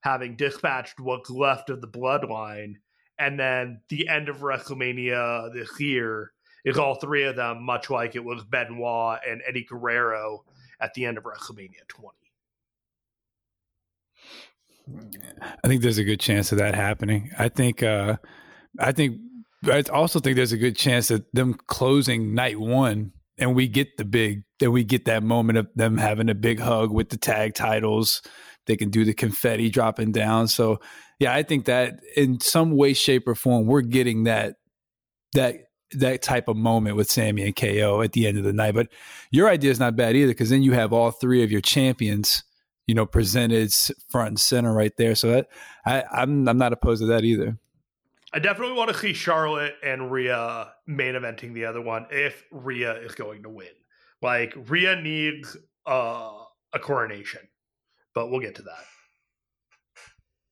having 0.00 0.36
dispatched 0.36 1.00
what's 1.00 1.28
left 1.28 1.70
of 1.70 1.80
the 1.80 1.88
bloodline. 1.88 2.74
And 3.18 3.38
then 3.38 3.80
the 3.88 4.08
end 4.08 4.28
of 4.28 4.38
WrestleMania 4.38 5.52
this 5.52 5.78
year 5.80 6.32
is 6.64 6.78
all 6.78 6.94
three 6.94 7.24
of 7.24 7.36
them, 7.36 7.62
much 7.64 7.90
like 7.90 8.14
it 8.14 8.24
was 8.24 8.44
Benoit 8.44 9.18
and 9.28 9.42
Eddie 9.46 9.66
Guerrero 9.68 10.44
at 10.80 10.94
the 10.94 11.04
end 11.04 11.18
of 11.18 11.24
WrestleMania 11.24 11.86
20. 11.88 12.16
I 15.64 15.68
think 15.68 15.82
there's 15.82 15.98
a 15.98 16.04
good 16.04 16.20
chance 16.20 16.52
of 16.52 16.58
that 16.58 16.74
happening. 16.74 17.30
I 17.38 17.48
think, 17.48 17.82
uh, 17.82 18.16
I 18.78 18.92
think, 18.92 19.18
I 19.64 19.82
also 19.92 20.20
think 20.20 20.36
there's 20.36 20.52
a 20.52 20.58
good 20.58 20.76
chance 20.76 21.08
that 21.08 21.34
them 21.34 21.54
closing 21.66 22.34
night 22.34 22.58
one 22.60 23.12
and 23.38 23.54
we 23.54 23.68
get 23.68 23.96
the 23.96 24.04
big 24.04 24.42
that 24.60 24.70
we 24.70 24.84
get 24.84 25.04
that 25.04 25.22
moment 25.22 25.58
of 25.58 25.68
them 25.74 25.96
having 25.96 26.28
a 26.28 26.34
big 26.34 26.60
hug 26.60 26.92
with 26.92 27.10
the 27.10 27.16
tag 27.16 27.54
titles. 27.54 28.22
They 28.66 28.76
can 28.76 28.90
do 28.90 29.04
the 29.04 29.14
confetti 29.14 29.70
dropping 29.70 30.12
down. 30.12 30.48
So 30.48 30.80
yeah 31.18 31.34
i 31.34 31.42
think 31.42 31.66
that 31.66 32.00
in 32.16 32.40
some 32.40 32.76
way 32.76 32.92
shape 32.92 33.26
or 33.26 33.34
form 33.34 33.66
we're 33.66 33.80
getting 33.80 34.24
that 34.24 34.56
that 35.32 35.56
that 35.92 36.20
type 36.22 36.48
of 36.48 36.56
moment 36.56 36.96
with 36.96 37.10
sammy 37.10 37.42
and 37.44 37.56
KO 37.56 38.02
at 38.02 38.12
the 38.12 38.26
end 38.26 38.36
of 38.36 38.44
the 38.44 38.52
night. 38.52 38.74
But 38.74 38.88
your 39.30 39.48
idea 39.48 39.70
is 39.70 39.80
not 39.80 39.96
bad 39.96 40.16
either 40.16 40.32
because 40.32 40.50
then 40.50 40.62
you 40.62 40.72
have 40.72 40.92
all 40.92 41.10
three 41.10 41.42
of 41.42 41.50
your 41.50 41.62
champions 41.62 42.42
you 42.86 42.94
know 42.94 43.06
presented 43.06 43.72
front 44.10 44.28
and 44.28 44.40
center 44.40 44.72
right 44.72 44.92
there. 44.98 45.14
So 45.14 45.30
that 45.30 45.48
I 45.86 46.04
I'm 46.12 46.46
I'm 46.46 46.58
not 46.58 46.72
opposed 46.72 47.00
to 47.02 47.06
that 47.06 47.24
either 47.24 47.58
I 48.32 48.38
definitely 48.38 48.76
want 48.76 48.90
to 48.92 48.98
see 48.98 49.14
Charlotte 49.14 49.74
and 49.82 50.12
Rhea 50.12 50.72
main 50.86 51.14
eventing 51.14 51.54
the 51.54 51.64
other 51.64 51.80
one 51.80 52.06
if 52.10 52.44
Rhea 52.50 52.94
is 53.00 53.14
going 53.14 53.42
to 53.44 53.48
win. 53.48 53.68
Like 54.20 54.54
Rhea 54.68 55.00
needs 55.00 55.56
uh, 55.86 56.32
a 56.72 56.78
coronation, 56.78 57.40
but 58.14 58.30
we'll 58.30 58.40
get 58.40 58.56
to 58.56 58.62
that. 58.62 58.84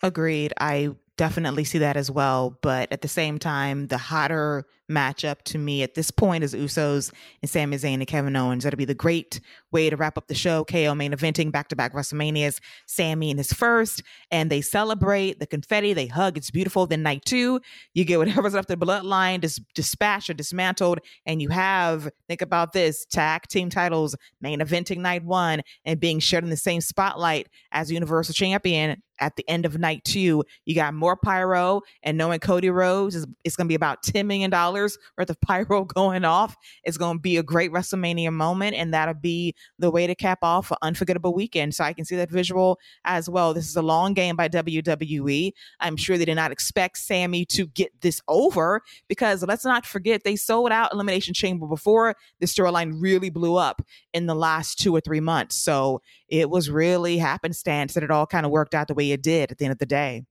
Agreed. 0.03 0.53
I 0.59 0.91
definitely 1.17 1.65
see 1.65 1.79
that 1.79 1.97
as 1.97 2.11
well. 2.11 2.59
But 2.63 2.93
at 2.93 3.03
the 3.03 3.09
same 3.09 3.39
time, 3.39 3.89
the 3.89 3.99
hotter 3.99 4.65
matchup 4.91 5.43
to 5.43 5.59
me 5.59 5.83
at 5.83 5.95
this 5.95 6.11
point 6.11 6.45
is 6.45 6.55
Usos 6.55 7.13
and 7.43 7.51
Sami 7.51 7.77
Zayn 7.77 7.95
and 7.95 8.07
Kevin 8.07 8.37
Owens. 8.37 8.65
That'll 8.65 8.77
be 8.77 8.85
the 8.85 8.95
great 8.95 9.41
way 9.73 9.91
to 9.91 9.97
wrap 9.97 10.17
up 10.17 10.29
the 10.29 10.35
show. 10.35 10.65
KO 10.65 10.95
main 10.95 11.13
eventing 11.13 11.51
back 11.51 11.69
to 11.69 11.77
back 11.77 11.93
WrestleManias. 11.93 12.61
Sammy 12.87 13.31
in 13.31 13.39
his 13.39 13.53
first, 13.53 14.03
and 14.31 14.51
they 14.51 14.61
celebrate 14.61 15.39
the 15.41 15.47
confetti. 15.47 15.93
They 15.93 16.07
hug. 16.07 16.37
It's 16.37 16.51
beautiful. 16.51 16.87
Then 16.87 17.03
night 17.03 17.25
two, 17.25 17.61
you 17.95 18.05
get 18.05 18.19
whatever's 18.19 18.55
left 18.55 18.69
the 18.69 18.77
bloodline 18.77 19.41
dis- 19.41 19.61
dispatched 19.75 20.31
or 20.31 20.35
dismantled, 20.35 21.01
and 21.25 21.43
you 21.43 21.49
have 21.49 22.09
think 22.29 22.43
about 22.43 22.73
this 22.73 23.05
tag 23.07 23.43
team 23.49 23.71
titles 23.71 24.17
main 24.41 24.61
eventing 24.61 24.99
night 24.99 25.25
one 25.25 25.63
and 25.85 26.01
being 26.01 26.19
shared 26.21 26.45
in 26.45 26.51
the 26.51 26.57
same 26.57 26.81
spotlight 26.81 27.49
as 27.73 27.91
Universal 27.91 28.35
Champion 28.35 29.03
at 29.21 29.37
the 29.37 29.49
end 29.49 29.65
of 29.67 29.79
night 29.79 30.05
two, 30.05 30.45
you 30.65 30.75
got 30.75 30.95
more 30.95 31.17
pyro, 31.17 31.81
and 32.03 32.19
knowing 32.19 32.41
Cody 32.41 32.71
Rhodes 32.71 33.15
is 33.15 33.27
it's 33.45 33.57
going 33.57 33.67
to 33.67 33.69
be 33.69 33.75
about 33.75 34.03
ten 34.03 34.27
million 34.27 34.51
dollars 34.77 34.99
worth 35.19 35.31
of 35.31 35.41
pyro 35.41 35.85
going 35.97 36.25
off. 36.25 36.57
It's 36.85 36.97
going 36.97 37.19
to 37.19 37.21
be 37.21 37.37
a 37.37 37.43
great 37.43 37.73
WrestleMania 37.73 38.33
moment, 38.33 38.77
and 38.77 38.93
that'll 38.93 39.15
be 39.15 39.55
the 39.79 39.91
way 39.91 40.07
to 40.07 40.15
cap 40.15 40.39
off 40.43 40.71
an 40.71 40.77
unforgettable 40.83 41.35
weekend. 41.35 41.75
So 41.75 41.85
I 41.85 41.93
can 41.93 42.05
see 42.05 42.17
that 42.17 42.31
visual 42.31 42.79
as 43.05 43.29
well. 43.29 43.55
This 43.55 43.69
is 43.69 43.77
a 43.77 43.83
long 43.83 44.15
game 44.15 44.37
by 44.37 44.49
WWE. 44.49 45.53
I'm 45.81 45.97
sure 45.97 46.19
they 46.19 46.25
did 46.25 46.35
not 46.35 46.53
expect 46.53 46.99
Sammy 46.99 47.45
to 47.47 47.67
get 47.69 47.93
this 48.01 48.21
over 48.29 48.83
because 49.09 49.43
let's 49.43 49.65
not 49.65 49.87
forget 49.87 50.23
they 50.25 50.37
sold 50.37 50.73
out 50.73 50.93
Elimination 50.93 51.35
Chamber 51.35 51.67
before 51.67 52.15
the 52.41 52.47
storyline 52.47 52.95
really 53.01 53.31
blew 53.31 53.57
up 53.57 53.83
in 54.13 54.27
the 54.27 54.35
last 54.35 54.79
two 54.79 54.95
or 54.95 55.01
three 55.01 55.21
months. 55.21 55.57
So 55.57 56.01
it 56.29 56.51
was 56.51 56.71
really 56.71 57.19
happenstance 57.19 57.95
that 57.95 58.03
it 58.03 58.11
all 58.11 58.27
kind 58.27 58.47
of 58.47 58.53
worked 58.53 58.75
out 58.75 58.89
the 58.89 58.95
way 58.95 59.13
it 59.13 59.23
did 59.23 59.51
at 59.51 59.59
the 59.59 59.65
end 59.65 59.73
of 59.73 59.79
the 59.79 59.87
day. 59.87 60.25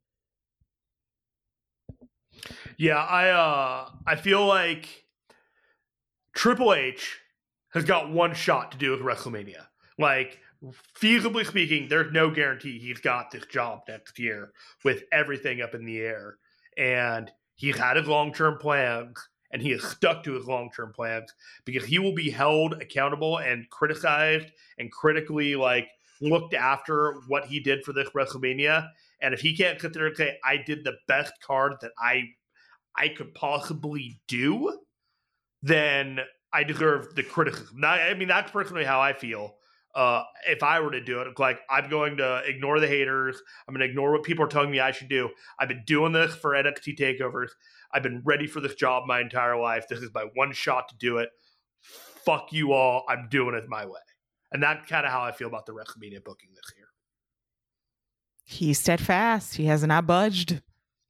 Yeah, 2.78 2.98
I 2.98 3.30
uh 3.30 3.90
I 4.06 4.16
feel 4.16 4.46
like 4.46 5.06
Triple 6.34 6.74
H 6.74 7.20
has 7.74 7.86
got 7.86 8.12
one 8.12 8.34
shot 8.34 8.72
to 8.72 8.78
do 8.78 8.92
with 8.92 9.02
WrestleMania. 9.02 9.66
Like 9.98 10.40
feasibly 11.00 11.46
speaking, 11.46 11.88
there's 11.88 12.12
no 12.12 12.30
guarantee 12.30 12.80
he's 12.80 13.00
got 13.00 13.32
this 13.32 13.46
job 13.46 13.82
next 13.88 14.20
year 14.20 14.52
with 14.84 15.04
everything 15.12 15.62
up 15.62 15.76
in 15.76 15.86
the 15.86 16.00
air. 16.00 16.38
And 16.78 17.32
he's 17.56 17.78
had 17.78 17.98
his 17.98 18.08
long 18.08 18.34
term 18.34 18.58
plans 18.58 19.18
and 19.52 19.62
he 19.62 19.72
has 19.72 19.84
stuck 19.84 20.24
to 20.24 20.34
his 20.34 20.46
long 20.46 20.70
term 20.76 20.92
plans 20.94 21.34
because 21.64 21.86
he 21.86 22.00
will 22.00 22.14
be 22.14 22.30
held 22.30 22.74
accountable 22.82 23.38
and 23.38 23.70
criticized 23.70 24.48
and 24.78 24.92
critically 24.92 25.56
like 25.56 25.88
looked 26.22 26.54
after 26.54 27.22
what 27.28 27.46
he 27.46 27.60
did 27.60 27.84
for 27.84 27.94
this 27.94 28.10
WrestleMania. 28.10 28.90
And 29.22 29.34
if 29.34 29.40
he 29.40 29.56
can't 29.56 29.80
sit 29.80 29.94
there 29.94 30.08
and 30.08 30.18
say, 30.18 30.38
I 30.44 30.58
did 30.58 30.84
the 30.84 30.98
best 31.08 31.34
card 31.42 31.76
that 31.82 31.92
I 31.98 32.24
I 32.98 33.10
could 33.10 33.34
possibly 33.34 34.20
do, 34.28 34.80
then 35.62 36.20
I 36.54 36.64
deserve 36.64 37.16
the 37.16 37.24
criticism. 37.24 37.80
Now, 37.80 37.92
I 37.92 38.14
mean, 38.14 38.28
that's 38.28 38.52
personally 38.52 38.86
how 38.86 39.02
I 39.02 39.14
feel. 39.14 39.56
Uh, 39.94 40.24
if 40.48 40.62
I 40.62 40.82
were 40.82 40.92
to 40.92 41.04
do 41.04 41.22
it, 41.22 41.40
like 41.40 41.60
I'm 41.70 41.90
going 41.90 42.18
to 42.18 42.42
ignore 42.46 42.80
the 42.80 42.88
haters. 42.88 43.42
I'm 43.68 43.74
going 43.74 43.86
to 43.86 43.90
ignore 43.90 44.12
what 44.12 44.24
people 44.24 44.44
are 44.44 44.50
telling 44.50 44.72
me 44.72 44.80
I 44.80 44.92
should 44.92 45.08
do. 45.08 45.30
I've 45.58 45.70
been 45.70 45.84
doing 45.86 46.12
this 46.12 46.36
for 46.36 46.52
NXT 46.52 46.98
takeovers. 47.00 47.50
I've 47.94 48.04
been 48.04 48.22
ready 48.26 48.46
for 48.46 48.60
this 48.60 48.76
job 48.76 49.04
my 49.08 49.22
entire 49.22 49.58
life. 49.58 49.88
This 49.88 50.00
is 50.00 50.10
my 50.14 50.26
one 50.34 50.52
shot 50.52 50.90
to 50.90 50.98
do 50.98 51.18
it. 51.18 51.30
Fuck 51.82 52.52
you 52.52 52.74
all. 52.74 53.06
I'm 53.08 53.28
doing 53.30 53.56
it 53.56 53.70
my 53.70 53.86
way. 53.86 54.02
And 54.52 54.62
that's 54.62 54.88
kind 54.90 55.06
of 55.06 55.12
how 55.12 55.22
I 55.22 55.32
feel 55.32 55.48
about 55.48 55.66
the 55.66 55.74
WrestleMania 55.74 56.24
booking 56.24 56.50
this 56.56 56.74
year. 56.78 56.88
He's 58.44 58.80
steadfast. 58.80 59.56
He 59.56 59.66
has 59.66 59.84
not 59.84 60.06
budged 60.06 60.62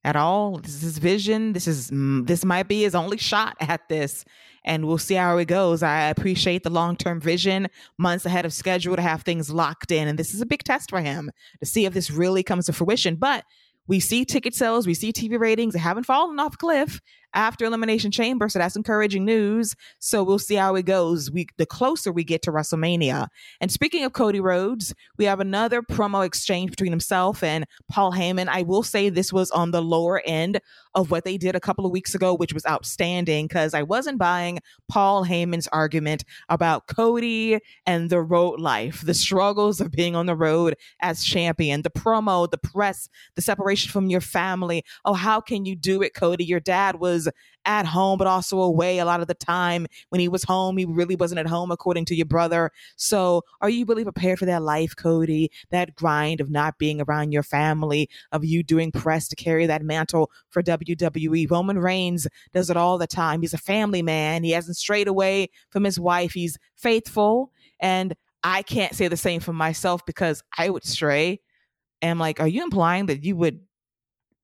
at 0.06 0.16
all. 0.16 0.60
This 0.60 0.76
is 0.76 0.82
his 0.82 0.98
vision. 1.00 1.54
This 1.54 1.68
is 1.68 1.90
mm, 1.90 2.26
this 2.26 2.46
might 2.46 2.68
be 2.68 2.84
his 2.84 2.96
only 2.96 3.18
shot 3.18 3.58
at 3.60 3.90
this, 3.90 4.24
and 4.64 4.86
we'll 4.86 5.00
see 5.00 5.16
how 5.16 5.38
it 5.38 5.48
goes. 5.48 5.82
I 5.84 6.10
appreciate 6.10 6.64
the 6.64 6.70
long 6.70 6.96
term 6.96 7.20
vision, 7.20 7.68
months 7.98 8.26
ahead 8.26 8.46
of 8.46 8.54
schedule 8.54 8.96
to 8.96 9.02
have 9.02 9.24
things 9.24 9.50
locked 9.50 9.92
in, 9.92 10.08
and 10.08 10.18
this 10.18 10.34
is 10.34 10.42
a 10.42 10.46
big 10.46 10.64
test 10.64 10.92
for 10.92 11.02
him 11.02 11.32
to 11.60 11.66
see 11.66 11.86
if 11.86 11.94
this 11.94 12.12
really 12.12 12.44
comes 12.44 12.68
to 12.68 12.74
fruition. 12.74 13.16
But 13.16 13.44
we 13.88 14.00
see 14.00 14.26
ticket 14.26 14.54
sales, 14.54 14.86
we 14.88 14.94
see 14.94 15.12
TV 15.12 15.40
ratings, 15.40 15.74
they 15.74 15.80
haven't 15.80 16.06
fallen 16.06 16.40
off 16.40 16.54
a 16.54 16.58
cliff 16.58 17.02
after 17.36 17.66
Elimination 17.66 18.12
Chamber, 18.12 18.50
so 18.50 18.60
that's 18.60 18.76
encouraging 18.76 19.26
news. 19.26 19.76
So 20.00 20.24
we'll 20.24 20.40
see 20.40 20.56
how 20.56 20.76
it 20.76 20.86
goes. 20.86 21.30
We 21.30 21.48
the 21.58 21.66
closer 21.66 22.12
we 22.12 22.24
get 22.24 22.42
to 22.44 22.52
WrestleMania. 22.52 23.28
And 23.62 23.72
speaking 23.72 24.04
of 24.04 24.14
Cody 24.14 24.40
Rhodes, 24.40 24.94
we 25.18 25.26
have 25.26 25.40
another 25.40 25.82
promo 25.82 26.26
exchange 26.26 26.72
between 26.72 26.92
himself 26.92 27.44
and 27.44 27.66
Paul 27.92 28.14
Heyman. 28.14 28.48
I 28.48 28.64
will 28.64 28.84
say 28.84 29.10
this 29.10 29.32
was 29.32 29.52
on 29.52 29.72
the 29.72 29.82
lower 29.82 30.22
end 30.26 30.60
of 30.96 31.12
what 31.12 31.26
they 31.26 31.38
did 31.38 31.56
a 31.56 31.60
couple 31.60 31.86
of 31.86 31.92
weeks 31.92 32.16
ago, 32.16 32.34
which 32.34 32.54
was 32.54 32.66
outstanding 32.66 33.48
because 33.48 33.74
I 33.74 33.84
wasn't 33.84 34.18
buying 34.18 34.60
Paul 34.90 35.26
Heyman's 35.26 35.68
argument 35.68 36.24
about 36.48 36.88
Cody 36.88 37.60
and 37.86 38.10
the 38.10 38.22
road 38.22 38.60
life, 38.60 39.02
the 39.06 39.14
struggles 39.14 39.82
of 39.82 39.92
being 39.92 40.16
on 40.16 40.26
the 40.26 40.36
road 40.36 40.76
as 41.02 41.24
champion, 41.24 41.82
the 41.82 41.90
promo, 41.90 42.50
the 42.50 42.58
press, 42.58 43.10
the 43.36 43.42
separation 43.42 43.92
from 43.92 44.10
your 44.10 44.22
family. 44.22 44.84
Oh, 45.04 45.14
how 45.14 45.42
can 45.42 45.66
you 45.66 45.76
do 45.76 46.02
it, 46.02 46.14
Cody? 46.14 46.46
Your 46.46 46.62
dad 46.62 47.00
was 47.00 47.25
at 47.66 47.86
home, 47.86 48.18
but 48.18 48.28
also 48.28 48.60
away 48.60 49.00
a 49.00 49.06
lot 49.06 49.22
of 49.22 49.28
the 49.28 49.34
time. 49.34 49.88
When 50.10 50.22
he 50.22 50.28
was 50.28 50.44
home, 50.44 50.78
he 50.78 50.86
really 50.86 51.16
wasn't 51.16 51.40
at 51.40 51.48
home, 51.48 51.72
according 51.72 52.06
to 52.06 52.16
your 52.16 52.26
brother. 52.26 52.72
So, 52.96 53.44
are 53.62 53.70
you 53.70 53.86
really 53.86 54.04
prepared 54.04 54.40
for 54.40 54.46
that 54.46 54.62
life, 54.62 54.96
Cody? 54.96 55.52
That 55.72 55.96
grind 55.96 56.42
of 56.42 56.50
not 56.50 56.78
being 56.78 57.02
around 57.02 57.32
your 57.32 57.44
family, 57.44 58.10
of 58.32 58.46
you 58.46 58.64
doing 58.64 58.92
press 58.92 59.28
to 59.30 59.36
carry 59.36 59.66
that 59.66 59.84
mantle 59.84 60.32
for 60.50 60.62
WWE. 60.62 61.50
Roman 61.50 61.80
Reigns 61.80 62.28
does 62.54 62.70
it 62.70 62.78
all 62.78 62.98
the 62.98 63.08
time. 63.08 63.42
He's 63.42 63.54
a 63.54 63.58
family 63.58 64.02
man. 64.02 64.44
He 64.44 64.52
hasn't 64.52 64.78
strayed 64.78 65.08
away 65.08 65.50
from 65.70 65.84
his 65.84 66.00
wife. 66.00 66.34
He's 66.34 66.58
faithful. 66.76 67.52
And 67.80 68.16
I 68.44 68.62
can't 68.62 68.94
say 68.94 69.08
the 69.08 69.18
same 69.18 69.42
for 69.42 69.54
myself 69.54 70.06
because 70.06 70.44
I 70.58 70.70
would 70.70 70.86
stray. 70.86 71.42
And 72.02 72.20
like, 72.20 72.40
are 72.40 72.48
you 72.48 72.64
implying 72.64 73.08
that 73.08 73.24
you 73.24 73.36
would 73.36 73.62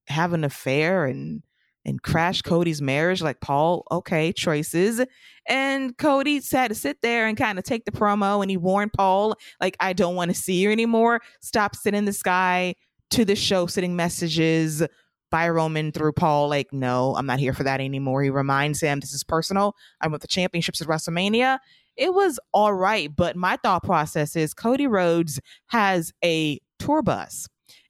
have 0.08 0.34
an 0.34 0.44
affair 0.44 1.06
and 1.06 1.44
and 1.86 2.02
crash 2.02 2.41
Cody's 2.41 2.82
marriage. 2.82 3.22
Like 3.22 3.39
Paul, 3.41 3.86
okay, 3.91 4.32
choices. 4.32 5.02
And 5.48 5.98
Cody 5.98 6.41
had 6.52 6.70
to 6.70 6.76
sit 6.76 6.98
there 7.02 7.28
and 7.28 7.38
kind 7.38 7.58
of 7.58 7.63
take 7.63 7.86
the 7.86 7.91
promo 7.91 8.41
and 8.41 8.52
he 8.52 8.58
warned 8.58 8.94
Paul, 8.94 9.36
like, 9.60 9.76
I 9.80 9.94
don't 9.94 10.15
want 10.15 10.30
to 10.30 10.36
see 10.36 10.56
you 10.56 10.72
anymore. 10.72 11.22
Stop 11.41 11.76
sending 11.76 12.06
this 12.06 12.22
guy 12.22 12.76
to 13.12 13.26
the 13.26 13.36
show, 13.36 13.67
sending 13.67 13.96
messages 13.96 14.84
by 15.32 15.48
Roman 15.50 15.91
through 15.91 16.12
Paul, 16.12 16.50
like, 16.50 16.72
no, 16.74 17.15
I'm 17.15 17.26
not 17.26 17.39
here 17.39 17.54
for 17.54 17.63
that 17.63 17.80
anymore. 17.80 18.22
He 18.22 18.30
reminds 18.30 18.82
him 18.82 19.00
this 19.00 19.13
is 19.13 19.24
personal. 19.24 19.76
I'm 20.02 20.12
with 20.12 20.22
the 20.22 20.28
championships 20.28 20.82
at 20.82 20.88
WrestleMania. 20.88 21.60
It 21.96 22.13
was 22.13 22.39
all 22.54 22.74
right, 22.74 23.13
but 23.15 23.36
my 23.36 23.58
thought 23.58 23.84
process 23.84 24.36
is 24.36 24.54
Cody 24.54 24.88
Rhodes 24.88 25.39
has 25.67 26.12
a 26.24 26.60
tour 26.80 27.02
bus. 27.02 27.48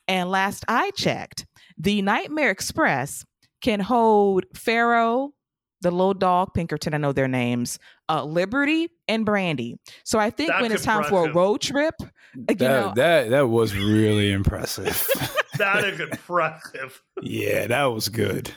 And 0.08 0.30
last 0.30 0.64
I 0.68 0.92
checked, 0.92 1.46
the 1.78 2.02
Nightmare 2.02 2.52
Express 2.52 3.26
can 3.62 3.80
hold 3.80 4.46
Pharaoh, 4.56 5.34
the 5.82 5.92
little 5.92 6.14
dog 6.14 6.54
Pinkerton, 6.54 6.94
I 6.94 6.98
know 6.98 7.12
their 7.12 7.28
names, 7.28 7.80
uh, 8.10 8.24
Liberty, 8.24 8.90
and 9.08 9.26
Brandi. 9.26 9.78
So 10.04 10.20
I 10.20 10.30
think 10.30 10.50
That's 10.50 10.62
when 10.62 10.72
it's 10.72 10.84
impressive. 10.84 11.04
time 11.04 11.10
for 11.10 11.30
a 11.30 11.34
road 11.34 11.62
trip, 11.62 11.96
that, 12.36 12.60
know, 12.60 12.94
that 12.96 13.30
that 13.30 13.48
was 13.48 13.76
really 13.76 14.32
impressive. 14.32 15.08
that 15.58 15.84
is 15.84 16.00
impressive. 16.00 17.02
Yeah, 17.22 17.68
that 17.68 17.86
was 17.86 18.10
good. 18.10 18.52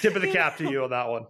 Tip 0.00 0.16
of 0.16 0.22
the 0.22 0.32
cap 0.32 0.56
to 0.58 0.68
you 0.68 0.84
on 0.84 0.90
that 0.90 1.08
one. 1.08 1.26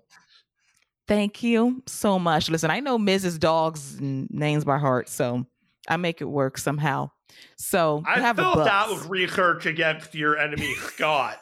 Thank 1.06 1.42
you 1.42 1.82
so 1.86 2.18
much. 2.18 2.50
Listen, 2.50 2.70
I 2.70 2.80
know 2.80 2.98
Mrs. 2.98 3.38
Dog's 3.38 3.98
names 4.00 4.64
by 4.64 4.78
heart, 4.78 5.08
so 5.08 5.46
I 5.88 5.96
make 5.98 6.20
it 6.20 6.24
work 6.24 6.58
somehow. 6.58 7.10
So 7.56 8.02
I 8.06 8.20
have 8.20 8.36
felt 8.36 8.64
that 8.64 8.88
was 8.88 9.06
research 9.06 9.66
against 9.66 10.14
your 10.14 10.38
enemy 10.38 10.74
Scott. 10.74 11.40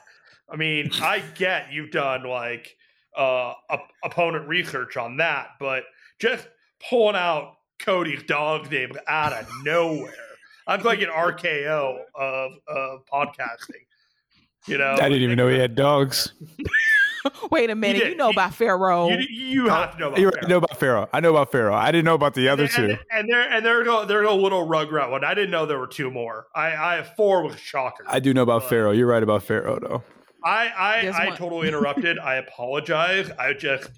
I 0.51 0.57
mean, 0.57 0.91
I 1.01 1.21
get 1.35 1.73
you've 1.73 1.91
done 1.91 2.25
like 2.25 2.77
uh 3.17 3.53
op- 3.71 3.89
opponent 4.05 4.49
research 4.49 4.97
on 4.97 5.17
that, 5.19 5.51
but 5.59 5.85
just 6.19 6.47
pulling 6.89 7.17
out 7.17 7.57
Cody's 7.79 8.23
dog 8.25 8.71
name 8.71 8.93
out 9.09 9.33
of 9.33 9.49
nowhere. 9.65 10.13
I'm 10.67 10.83
like 10.83 11.01
an 11.03 11.09
RKO 11.11 11.99
of 12.15 12.53
of 12.69 13.01
podcasting. 13.13 13.85
You 14.67 14.79
know, 14.79 14.93
I 14.93 15.09
didn't 15.09 15.23
even 15.23 15.37
know 15.37 15.49
he 15.49 15.59
had 15.59 15.75
dogs. 15.75 16.33
Wait 17.51 17.71
a 17.71 17.75
minute, 17.75 18.07
you 18.07 18.17
know 18.17 18.29
about 18.31 18.55
Pharaoh. 18.55 19.09
You, 19.09 19.17
you 19.31 19.69
have 19.69 19.93
to 19.93 19.99
know 19.99 20.09
about 20.09 20.19
you 20.21 20.31
Pharaoh. 20.31 20.49
know 20.49 20.57
about 20.59 20.77
Pharaoh. 20.79 21.09
I 21.13 21.21
know 21.21 21.31
about 21.31 21.51
Pharaoh. 21.53 21.75
I 21.75 21.91
didn't 21.91 22.05
know 22.05 22.15
about 22.15 22.35
the 22.35 22.49
other 22.51 22.65
and, 22.65 22.73
two. 22.73 22.83
And, 22.85 22.99
and 23.11 23.29
there 23.31 23.51
and 23.51 23.65
there's 23.65 23.89
a 23.89 24.05
there's 24.07 24.29
a 24.29 24.33
little 24.33 24.67
rugrat 24.67 25.11
one. 25.11 25.25
I 25.25 25.33
didn't 25.33 25.51
know 25.51 25.65
there 25.65 25.79
were 25.79 25.87
two 25.87 26.11
more. 26.11 26.47
I 26.55 26.75
I 26.75 26.95
have 26.97 27.15
four 27.17 27.43
with 27.43 27.59
shocker. 27.59 28.05
I 28.07 28.21
do 28.21 28.35
know 28.35 28.43
about 28.43 28.63
But- 28.63 28.71
Pharaoh. 28.71 28.93
You're 28.93 29.07
right 29.07 29.23
about 29.23 29.43
Pharaoh 29.43 29.79
though. 29.81 30.03
I 30.45 30.67
I, 30.69 31.27
I 31.27 31.37
totally 31.37 31.69
interrupted. 31.69 32.19
I 32.19 32.37
apologize. 32.37 33.31
I 33.39 33.55
just 33.55 33.91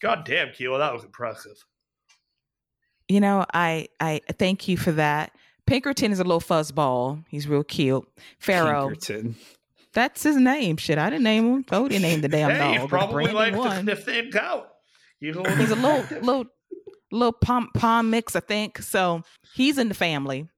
God 0.00 0.24
damn, 0.24 0.52
Keela, 0.52 0.78
that 0.78 0.92
was 0.92 1.04
impressive. 1.04 1.64
You 3.08 3.20
know, 3.20 3.44
I 3.52 3.88
I 4.00 4.20
thank 4.38 4.68
you 4.68 4.76
for 4.76 4.92
that. 4.92 5.32
Pinkerton 5.66 6.12
is 6.12 6.18
a 6.18 6.24
little 6.24 6.40
fuzzball. 6.40 7.24
He's 7.28 7.46
real 7.46 7.64
cute. 7.64 8.06
Pharaoh, 8.38 8.88
Pinkerton. 8.88 9.36
that's 9.92 10.22
his 10.22 10.36
name. 10.36 10.76
Shit, 10.76 10.98
I 10.98 11.10
didn't 11.10 11.24
name 11.24 11.44
him. 11.54 11.64
Cody 11.64 11.98
named 11.98 12.24
the 12.24 12.28
damn 12.28 12.50
hey, 12.50 12.58
dog. 12.58 12.72
he 12.72 12.78
but 12.78 12.88
probably 12.88 13.24
Brandon 13.24 13.34
likes 13.34 13.52
to 13.52 13.58
won. 13.58 13.82
sniff 13.82 14.04
things 14.04 14.36
out. 14.36 14.68
He's 15.20 15.36
a 15.36 15.40
little, 15.40 15.56
He's 15.56 15.70
a 15.70 15.76
little 15.76 16.18
little 16.20 16.46
little 17.12 17.32
palm 17.32 17.68
palm 17.74 18.10
mix, 18.10 18.34
I 18.34 18.40
think. 18.40 18.78
So 18.78 19.22
he's 19.54 19.78
in 19.78 19.88
the 19.88 19.94
family. 19.94 20.48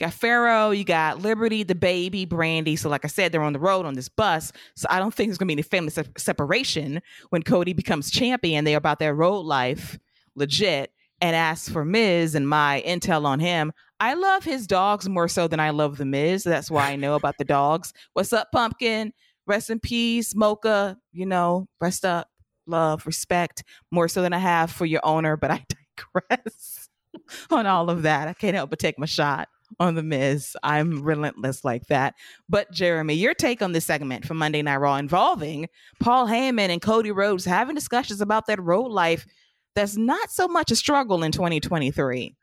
Got 0.00 0.14
Pharaoh, 0.14 0.70
you 0.70 0.82
got 0.82 1.20
Liberty, 1.20 1.62
the 1.62 1.74
baby, 1.74 2.24
Brandi. 2.24 2.78
So, 2.78 2.88
like 2.88 3.04
I 3.04 3.08
said, 3.08 3.32
they're 3.32 3.42
on 3.42 3.52
the 3.52 3.58
road 3.58 3.84
on 3.84 3.92
this 3.92 4.08
bus. 4.08 4.50
So, 4.74 4.86
I 4.88 4.98
don't 4.98 5.12
think 5.12 5.28
there's 5.28 5.36
gonna 5.36 5.48
be 5.48 5.52
any 5.52 5.60
family 5.62 5.90
se- 5.90 6.12
separation 6.16 7.02
when 7.28 7.42
Cody 7.42 7.74
becomes 7.74 8.10
champion. 8.10 8.64
They're 8.64 8.78
about 8.78 8.98
their 8.98 9.14
road 9.14 9.40
life, 9.40 9.98
legit. 10.34 10.90
And 11.20 11.36
as 11.36 11.68
for 11.68 11.84
Miz 11.84 12.34
and 12.34 12.48
my 12.48 12.82
intel 12.86 13.26
on 13.26 13.40
him, 13.40 13.74
I 14.00 14.14
love 14.14 14.42
his 14.42 14.66
dogs 14.66 15.06
more 15.06 15.28
so 15.28 15.46
than 15.48 15.60
I 15.60 15.68
love 15.68 15.98
the 15.98 16.06
Miz. 16.06 16.44
That's 16.44 16.70
why 16.70 16.92
I 16.92 16.96
know 16.96 17.14
about 17.14 17.36
the 17.36 17.44
dogs. 17.58 17.92
What's 18.14 18.32
up, 18.32 18.48
Pumpkin? 18.52 19.12
Rest 19.46 19.68
in 19.68 19.80
peace, 19.80 20.34
Mocha. 20.34 20.96
You 21.12 21.26
know, 21.26 21.68
rest 21.78 22.06
up, 22.06 22.30
love, 22.66 23.04
respect, 23.04 23.64
more 23.90 24.08
so 24.08 24.22
than 24.22 24.32
I 24.32 24.38
have 24.38 24.70
for 24.70 24.86
your 24.86 25.04
owner, 25.04 25.36
but 25.36 25.50
I 25.50 25.66
digress 26.14 26.88
on 27.50 27.66
all 27.66 27.90
of 27.90 28.00
that. 28.04 28.28
I 28.28 28.32
can't 28.32 28.56
help 28.56 28.70
but 28.70 28.78
take 28.78 28.98
my 28.98 29.04
shot 29.04 29.50
on 29.78 29.94
the 29.94 30.02
Miz. 30.02 30.56
I'm 30.62 31.02
relentless 31.02 31.64
like 31.64 31.86
that. 31.86 32.14
But 32.48 32.72
Jeremy, 32.72 33.14
your 33.14 33.34
take 33.34 33.62
on 33.62 33.72
this 33.72 33.84
segment 33.84 34.26
from 34.26 34.38
Monday 34.38 34.62
Night 34.62 34.76
Raw 34.76 34.96
involving 34.96 35.68
Paul 36.00 36.26
Heyman 36.26 36.70
and 36.70 36.82
Cody 36.82 37.10
Rhodes 37.10 37.44
having 37.44 37.74
discussions 37.74 38.20
about 38.20 38.46
that 38.46 38.60
road 38.60 38.90
life 38.90 39.26
that's 39.74 39.96
not 39.96 40.30
so 40.30 40.48
much 40.48 40.70
a 40.70 40.76
struggle 40.76 41.22
in 41.22 41.32
2023. 41.32 42.34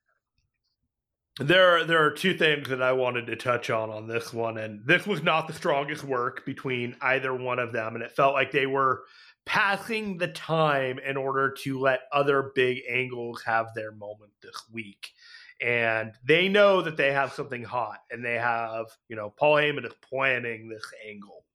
There, 1.40 1.78
are, 1.78 1.84
there 1.84 2.04
are 2.04 2.12
two 2.12 2.36
things 2.36 2.68
that 2.70 2.82
I 2.82 2.94
wanted 2.94 3.28
to 3.28 3.36
touch 3.36 3.70
on 3.70 3.92
on 3.92 4.08
this 4.08 4.34
one, 4.34 4.58
and 4.58 4.84
this 4.88 5.06
was 5.06 5.22
not 5.22 5.48
the 5.48 5.54
strongest 5.54 6.04
work 6.04 6.44
between 6.46 6.96
either 7.02 7.34
one 7.34 7.60
of 7.60 7.72
them, 7.72 7.94
and 7.94 8.04
it 8.04 8.12
felt 8.12 8.34
like 8.34 8.52
they 8.52 8.66
were 8.66 9.04
passing 9.46 10.18
the 10.18 10.28
time 10.30 11.00
in 11.00 11.16
order 11.16 11.52
to 11.64 11.80
let 11.80 12.02
other 12.12 12.52
big 12.56 12.80
angles 12.90 13.44
have 13.46 13.68
their 13.76 13.92
moment 13.92 14.32
this 14.42 14.64
week. 14.72 15.12
And 15.60 16.14
they 16.24 16.48
know 16.48 16.82
that 16.82 16.98
they 16.98 17.12
have 17.12 17.34
something 17.34 17.64
hot, 17.64 18.00
and 18.12 18.24
they 18.24 18.36
have, 18.36 18.86
you 19.10 19.16
know, 19.16 19.34
Paul 19.38 19.56
Heyman 19.56 19.86
is 19.86 19.94
planning 20.08 20.70
this 20.70 20.86
angle. 21.08 21.46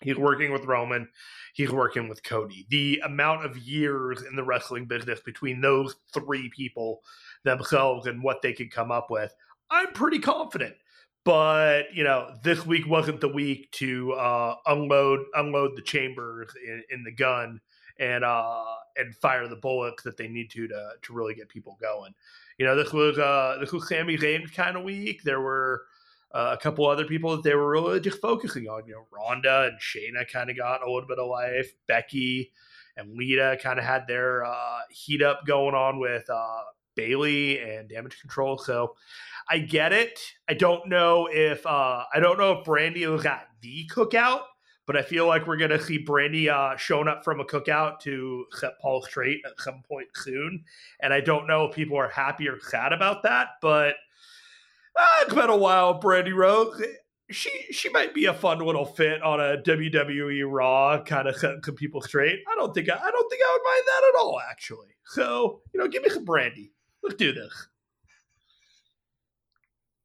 He's 0.00 0.16
working 0.16 0.52
with 0.52 0.66
Roman. 0.66 1.08
He's 1.54 1.70
working 1.70 2.08
with 2.08 2.22
Cody. 2.22 2.66
The 2.70 3.00
amount 3.04 3.44
of 3.44 3.56
years 3.58 4.22
in 4.22 4.36
the 4.36 4.44
wrestling 4.44 4.84
business 4.84 5.20
between 5.20 5.60
those 5.60 5.96
three 6.12 6.50
people 6.54 7.00
themselves 7.44 8.06
and 8.06 8.22
what 8.22 8.42
they 8.42 8.52
could 8.52 8.70
come 8.70 8.90
up 8.92 9.10
with, 9.10 9.34
I'm 9.70 9.92
pretty 9.92 10.18
confident. 10.18 10.74
But 11.24 11.92
you 11.92 12.04
know, 12.04 12.36
this 12.44 12.64
week 12.64 12.86
wasn't 12.86 13.20
the 13.20 13.28
week 13.28 13.70
to 13.72 14.12
uh, 14.12 14.54
unload 14.66 15.20
unload 15.34 15.76
the 15.76 15.82
chambers 15.82 16.50
in, 16.64 16.84
in 16.90 17.02
the 17.02 17.10
gun 17.10 17.60
and 17.98 18.22
uh, 18.22 18.64
and 18.96 19.14
fire 19.16 19.48
the 19.48 19.56
bullets 19.56 20.02
that 20.04 20.16
they 20.16 20.28
need 20.28 20.50
to 20.52 20.68
to 20.68 20.90
to 21.02 21.12
really 21.12 21.34
get 21.34 21.48
people 21.48 21.76
going. 21.80 22.14
You 22.58 22.66
know, 22.66 22.76
this 22.76 22.92
was 22.92 23.18
uh, 23.18 23.58
this 23.60 23.72
was 23.72 23.88
Sami 23.88 24.16
Zayn 24.16 24.52
kind 24.54 24.76
of 24.76 24.82
week. 24.82 25.22
There 25.22 25.40
were 25.40 25.82
uh, 26.34 26.56
a 26.58 26.62
couple 26.62 26.86
other 26.86 27.04
people 27.04 27.36
that 27.36 27.42
they 27.42 27.54
were 27.54 27.70
really 27.70 28.00
just 28.00 28.20
focusing 28.20 28.66
on. 28.66 28.86
You 28.86 28.94
know, 28.94 29.06
Ronda 29.10 29.70
and 29.70 29.78
Shayna 29.78 30.30
kind 30.30 30.50
of 30.50 30.56
got 30.56 30.82
a 30.82 30.90
little 30.90 31.08
bit 31.08 31.18
of 31.18 31.28
life. 31.28 31.72
Becky 31.86 32.52
and 32.96 33.16
Lita 33.16 33.58
kind 33.62 33.78
of 33.78 33.84
had 33.84 34.06
their 34.06 34.44
uh, 34.44 34.80
heat 34.90 35.22
up 35.22 35.46
going 35.46 35.74
on 35.74 35.98
with 35.98 36.28
uh, 36.30 36.60
Bayley 36.94 37.60
and 37.60 37.88
Damage 37.88 38.20
Control. 38.20 38.58
So 38.58 38.96
I 39.48 39.58
get 39.58 39.92
it. 39.92 40.18
I 40.48 40.54
don't 40.54 40.88
know 40.88 41.28
if 41.30 41.64
uh, 41.66 42.04
I 42.12 42.20
don't 42.20 42.38
know 42.38 42.52
if 42.52 42.66
Brandi 42.66 43.10
was 43.10 43.26
at 43.26 43.48
the 43.60 43.88
cookout, 43.94 44.42
but 44.86 44.96
I 44.96 45.02
feel 45.02 45.26
like 45.26 45.46
we're 45.46 45.56
gonna 45.56 45.82
see 45.82 46.02
Brandi 46.02 46.48
uh, 46.48 46.76
showing 46.76 47.08
up 47.08 47.24
from 47.24 47.40
a 47.40 47.44
cookout 47.44 47.98
to 48.00 48.46
set 48.52 48.78
Paul 48.80 49.02
straight 49.02 49.40
at 49.44 49.60
some 49.60 49.82
point 49.86 50.08
soon. 50.14 50.64
And 51.00 51.12
I 51.12 51.20
don't 51.20 51.46
know 51.46 51.66
if 51.66 51.74
people 51.74 51.98
are 51.98 52.08
happy 52.08 52.48
or 52.48 52.60
sad 52.60 52.92
about 52.92 53.24
that, 53.24 53.48
but 53.60 53.96
uh, 54.96 55.16
it's 55.22 55.34
been 55.34 55.50
a 55.50 55.56
while. 55.56 56.00
Brandi 56.00 56.34
Rhodes, 56.34 56.80
she 57.30 57.50
she 57.72 57.88
might 57.88 58.14
be 58.14 58.26
a 58.26 58.34
fun 58.34 58.60
little 58.60 58.86
fit 58.86 59.22
on 59.22 59.40
a 59.40 59.60
WWE 59.62 60.44
Raw, 60.48 61.02
kind 61.02 61.26
of 61.26 61.36
some 61.36 61.60
people 61.74 62.00
straight. 62.00 62.38
I 62.50 62.54
don't 62.54 62.72
think 62.72 62.88
I, 62.88 62.94
I 62.94 63.10
don't 63.10 63.28
think 63.28 63.42
I 63.42 63.52
would 63.52 63.70
mind 63.70 63.82
that 63.86 64.12
at 64.14 64.20
all, 64.20 64.40
actually. 64.48 64.88
So 65.06 65.62
you 65.74 65.80
know, 65.80 65.88
give 65.88 66.02
me 66.04 66.10
some 66.10 66.24
brandy. 66.24 66.72
Let's 67.02 67.16
do 67.16 67.32
this. 67.32 67.68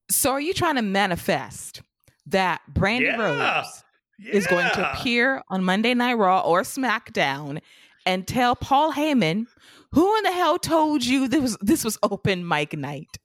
So, 0.10 0.32
are 0.32 0.42
you 0.42 0.54
trying 0.54 0.76
to 0.76 0.82
manifest 0.82 1.84
that 2.26 2.62
Brandi 2.74 3.04
yeah. 3.04 3.16
Rhodes 3.16 3.84
yeah. 4.22 4.34
is 4.34 4.48
going 4.48 4.70
to 4.74 4.92
appear 4.92 5.42
on 5.50 5.64
Monday 5.64 5.94
Night 5.94 6.14
Raw 6.14 6.42
or 6.42 6.62
SmackDown 6.62 7.60
and 8.06 8.28
tell 8.28 8.56
Paul 8.56 8.94
Heyman, 8.94 9.46
who 9.92 10.18
in 10.18 10.24
the 10.24 10.32
hell 10.32 10.58
told 10.58 11.06
you 11.06 11.28
this 11.28 11.42
was 11.42 11.58
this 11.62 11.84
was 11.84 11.98
open 12.04 12.48
mic 12.48 12.78
night? 12.78 13.18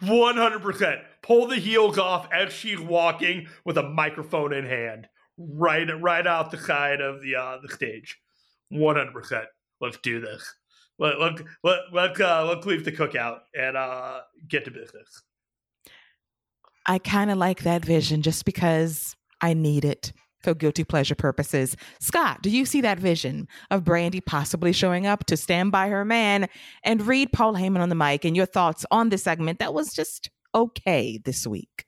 One 0.00 0.36
hundred 0.36 0.62
percent. 0.62 1.00
Pull 1.22 1.48
the 1.48 1.56
heels 1.56 1.98
off 1.98 2.28
as 2.32 2.52
she's 2.52 2.80
walking 2.80 3.48
with 3.64 3.78
a 3.78 3.82
microphone 3.82 4.52
in 4.52 4.64
hand, 4.64 5.08
right 5.38 5.88
right 6.00 6.26
out 6.26 6.50
the 6.50 6.58
side 6.58 7.00
of 7.00 7.22
the 7.22 7.36
uh, 7.36 7.58
the 7.62 7.72
stage. 7.72 8.18
One 8.68 8.96
hundred 8.96 9.12
percent. 9.12 9.46
Let's 9.80 9.98
do 9.98 10.20
this. 10.20 10.54
Let 10.98 11.18
let 11.18 11.40
let 11.64 11.78
let 11.92 12.20
uh, 12.20 12.44
let's 12.46 12.66
leave 12.66 12.84
the 12.84 12.92
cookout 12.92 13.40
and 13.58 13.76
uh, 13.76 14.20
get 14.48 14.64
to 14.66 14.70
business. 14.70 15.22
I 16.86 16.98
kind 16.98 17.30
of 17.30 17.38
like 17.38 17.62
that 17.62 17.84
vision 17.84 18.22
just 18.22 18.44
because 18.44 19.16
I 19.40 19.54
need 19.54 19.84
it 19.84 20.12
for 20.42 20.54
guilty 20.54 20.84
pleasure 20.84 21.14
purposes. 21.14 21.76
Scott, 22.00 22.42
do 22.42 22.50
you 22.50 22.64
see 22.64 22.80
that 22.80 22.98
vision 22.98 23.48
of 23.70 23.84
Brandi 23.84 24.24
possibly 24.24 24.72
showing 24.72 25.06
up 25.06 25.24
to 25.26 25.36
stand 25.36 25.72
by 25.72 25.88
her 25.88 26.04
man 26.04 26.48
and 26.84 27.06
read 27.06 27.32
Paul 27.32 27.54
Heyman 27.54 27.80
on 27.80 27.88
the 27.88 27.94
mic 27.94 28.24
and 28.24 28.36
your 28.36 28.46
thoughts 28.46 28.84
on 28.90 29.08
this 29.08 29.22
segment 29.22 29.58
that 29.58 29.74
was 29.74 29.92
just 29.92 30.30
okay 30.54 31.18
this 31.24 31.46
week? 31.46 31.86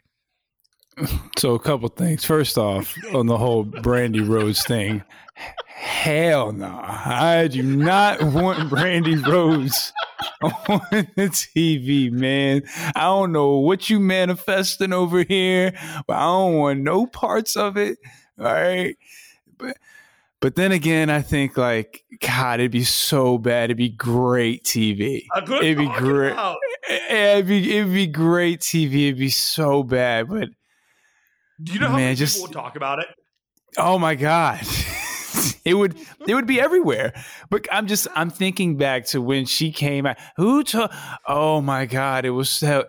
So 1.38 1.54
a 1.54 1.58
couple 1.58 1.88
things. 1.88 2.24
First 2.24 2.56
off, 2.56 2.94
on 3.12 3.26
the 3.26 3.36
whole 3.36 3.64
Brandi 3.64 4.26
Rhodes 4.26 4.64
thing, 4.64 5.02
hell 5.34 6.52
no. 6.52 6.80
I 6.84 7.48
do 7.48 7.62
not 7.64 8.22
want 8.22 8.70
Brandi 8.70 9.24
Rhodes 9.26 9.92
on 10.40 10.80
the 11.16 11.28
TV, 11.30 12.12
man. 12.12 12.62
I 12.94 13.02
don't 13.02 13.32
know 13.32 13.58
what 13.58 13.90
you 13.90 13.98
manifesting 13.98 14.92
over 14.92 15.24
here, 15.24 15.72
but 16.06 16.16
I 16.16 16.26
don't 16.26 16.54
want 16.54 16.80
no 16.80 17.06
parts 17.06 17.56
of 17.56 17.76
it. 17.76 17.98
All 18.38 18.44
right. 18.52 18.96
But 19.58 19.76
but 20.40 20.56
then 20.56 20.72
again, 20.72 21.10
I 21.10 21.22
think 21.22 21.56
like 21.56 22.04
God, 22.20 22.60
it'd 22.60 22.72
be 22.72 22.84
so 22.84 23.38
bad. 23.38 23.64
It'd 23.64 23.76
be 23.76 23.88
great 23.88 24.64
TV. 24.64 25.24
It'd 25.36 25.78
be 25.78 25.88
great. 25.88 26.32
About. 26.32 26.58
Eh, 26.88 26.98
eh, 27.08 27.32
it'd 27.34 27.46
be 27.46 27.76
it'd 27.78 27.92
be 27.92 28.06
great 28.06 28.60
TV. 28.60 29.06
It'd 29.06 29.18
be 29.18 29.30
so 29.30 29.82
bad. 29.82 30.28
But 30.28 30.50
do 31.62 31.72
you 31.72 31.80
know 31.80 31.88
how 31.88 31.96
many 31.96 32.14
just, 32.14 32.34
people 32.34 32.48
would 32.48 32.54
talk 32.54 32.76
about 32.76 32.98
it? 32.98 33.06
Oh 33.78 33.98
my 33.98 34.14
God. 34.14 34.60
it 35.64 35.74
would 35.74 35.96
it 36.28 36.34
would 36.34 36.46
be 36.46 36.60
everywhere. 36.60 37.12
But 37.50 37.66
I'm 37.72 37.86
just 37.86 38.06
I'm 38.14 38.30
thinking 38.30 38.76
back 38.76 39.06
to 39.06 39.20
when 39.20 39.46
she 39.46 39.72
came 39.72 40.06
out. 40.06 40.16
Who 40.36 40.62
took? 40.62 40.90
Oh 41.26 41.60
my 41.60 41.86
god, 41.86 42.24
it 42.24 42.30
was 42.30 42.50
so. 42.50 42.84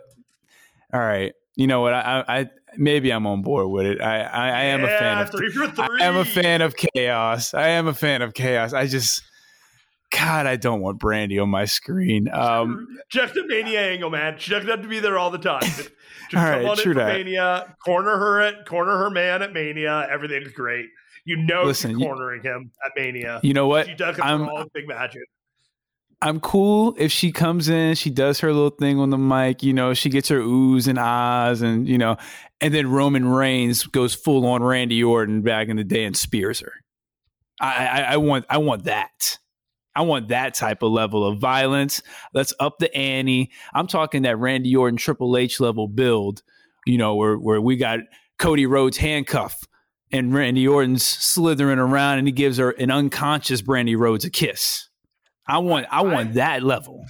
All 0.93 0.99
right, 0.99 1.34
you 1.55 1.67
know 1.67 1.81
what? 1.81 1.93
I, 1.93 2.23
I 2.27 2.49
maybe 2.78 3.12
I'm 3.12 3.28
on 3.28 3.42
board 3.42 3.70
with 3.70 3.86
it. 3.86 4.02
I 4.02 4.22
I, 4.22 4.50
I 4.50 4.64
am 4.66 4.82
yeah, 4.82 4.88
a 4.88 5.00
fan 5.00 5.18
of 5.20 5.32
three 5.32 5.52
for 5.52 5.68
three. 5.68 6.02
I 6.02 6.06
am 6.06 6.18
a 6.18 6.26
fan 6.26 6.62
of 6.62 6.76
chaos. 6.76 7.54
I 7.54 7.70
am 7.70 7.88
a 7.88 7.94
fan 7.94 8.22
of 8.22 8.34
chaos. 8.34 8.74
I 8.74 8.88
just. 8.88 9.22
God, 10.12 10.46
I 10.46 10.56
don't 10.56 10.82
want 10.82 11.00
Brandi 11.00 11.42
on 11.42 11.50
my 11.50 11.66
screen. 11.66 12.30
Um, 12.32 12.88
just 13.10 13.36
a 13.36 13.44
mania 13.48 13.82
angle, 13.82 14.10
man. 14.10 14.36
She 14.38 14.52
doesn't 14.52 14.82
to 14.82 14.88
be 14.88 15.00
there 15.00 15.18
all 15.18 15.30
the 15.30 15.40
time. 15.40 15.64
Just 16.30 16.44
all 16.44 16.50
right, 16.50 16.78
true 16.80 16.94
that. 16.96 17.08
Mania, 17.08 17.76
corner 17.84 18.18
her 18.18 18.42
at 18.42 18.66
corner 18.66 18.98
her 18.98 19.10
man 19.10 19.44
at 19.44 19.54
Mania. 19.54 20.08
Everything's 20.10 20.52
great. 20.54 20.88
You 21.26 21.38
know, 21.38 21.64
Listen, 21.64 22.00
cornering 22.00 22.44
you, 22.44 22.52
him 22.52 22.72
at 22.86 22.92
Mania. 22.96 23.40
You 23.44 23.54
know 23.54 23.68
what? 23.68 23.88
She 23.88 23.96
does 23.96 24.20
I'm, 24.20 24.48
all 24.48 24.66
big 24.74 24.88
magic. 24.88 25.24
I'm 26.21 26.39
cool 26.39 26.95
if 26.97 27.12
she 27.12 27.32
comes 27.32 27.69
in, 27.69 27.95
she 27.95 28.10
does 28.10 28.39
her 28.39 28.51
little 28.54 28.69
thing 28.69 28.99
on 28.99 29.10
the 29.10 29.17
mic, 29.17 29.63
you 29.63 29.73
know, 29.73 29.93
she 29.93 30.10
gets 30.10 30.30
her 30.30 30.39
oohs 30.39 30.88
and 30.88 30.97
ahs, 30.97 31.62
and 31.62 31.88
you 31.88 31.97
know, 31.97 32.17
and 32.62 32.73
then 32.73 32.89
Roman 32.89 33.28
Reigns 33.28 33.84
goes 33.84 34.15
full 34.15 34.45
on 34.45 34.63
Randy 34.63 35.04
Orton 35.04 35.41
back 35.41 35.67
in 35.67 35.78
the 35.78 35.84
day 35.84 36.06
and 36.06 36.15
spears 36.15 36.62
her. 36.62 36.73
I, 37.60 37.88
I, 37.88 37.99
I 38.01 38.17
want, 38.17 38.45
I 38.49 38.58
want 38.58 38.86
that. 38.86 39.38
I 39.95 40.01
want 40.01 40.28
that 40.28 40.54
type 40.54 40.84
of 40.84 40.91
level 40.91 41.25
of 41.25 41.39
violence. 41.39 42.01
Let's 42.34 42.54
up 42.60 42.80
the 42.80 42.93
ante. 42.95 43.51
I'm 43.73 43.88
talking 43.88 44.23
that 44.23 44.38
Randy 44.38 44.75
Orton 44.75 44.97
Triple 44.97 45.38
H 45.38 45.60
level 45.60 45.88
build, 45.88 46.43
you 46.86 46.97
know, 46.97 47.15
where 47.15 47.38
where 47.38 47.62
we 47.62 47.78
got 47.78 47.99
Cody 48.38 48.65
Rhodes 48.65 48.97
handcuff 48.97 49.63
and 50.12 50.34
Randy 50.34 50.67
Orton's 50.67 51.06
slithering 51.06 51.80
around 51.80 52.19
and 52.19 52.28
he 52.28 52.34
gives 52.34 52.58
her 52.58 52.71
an 52.71 52.91
unconscious 52.91 53.62
Brandi 53.62 53.97
Rhodes 53.97 54.25
a 54.25 54.30
kiss. 54.30 54.89
I 55.47 55.60
want 55.60 55.88
I 55.91 56.01
want 56.03 56.29
I, 56.29 56.34
that 56.34 56.63
level. 56.63 57.05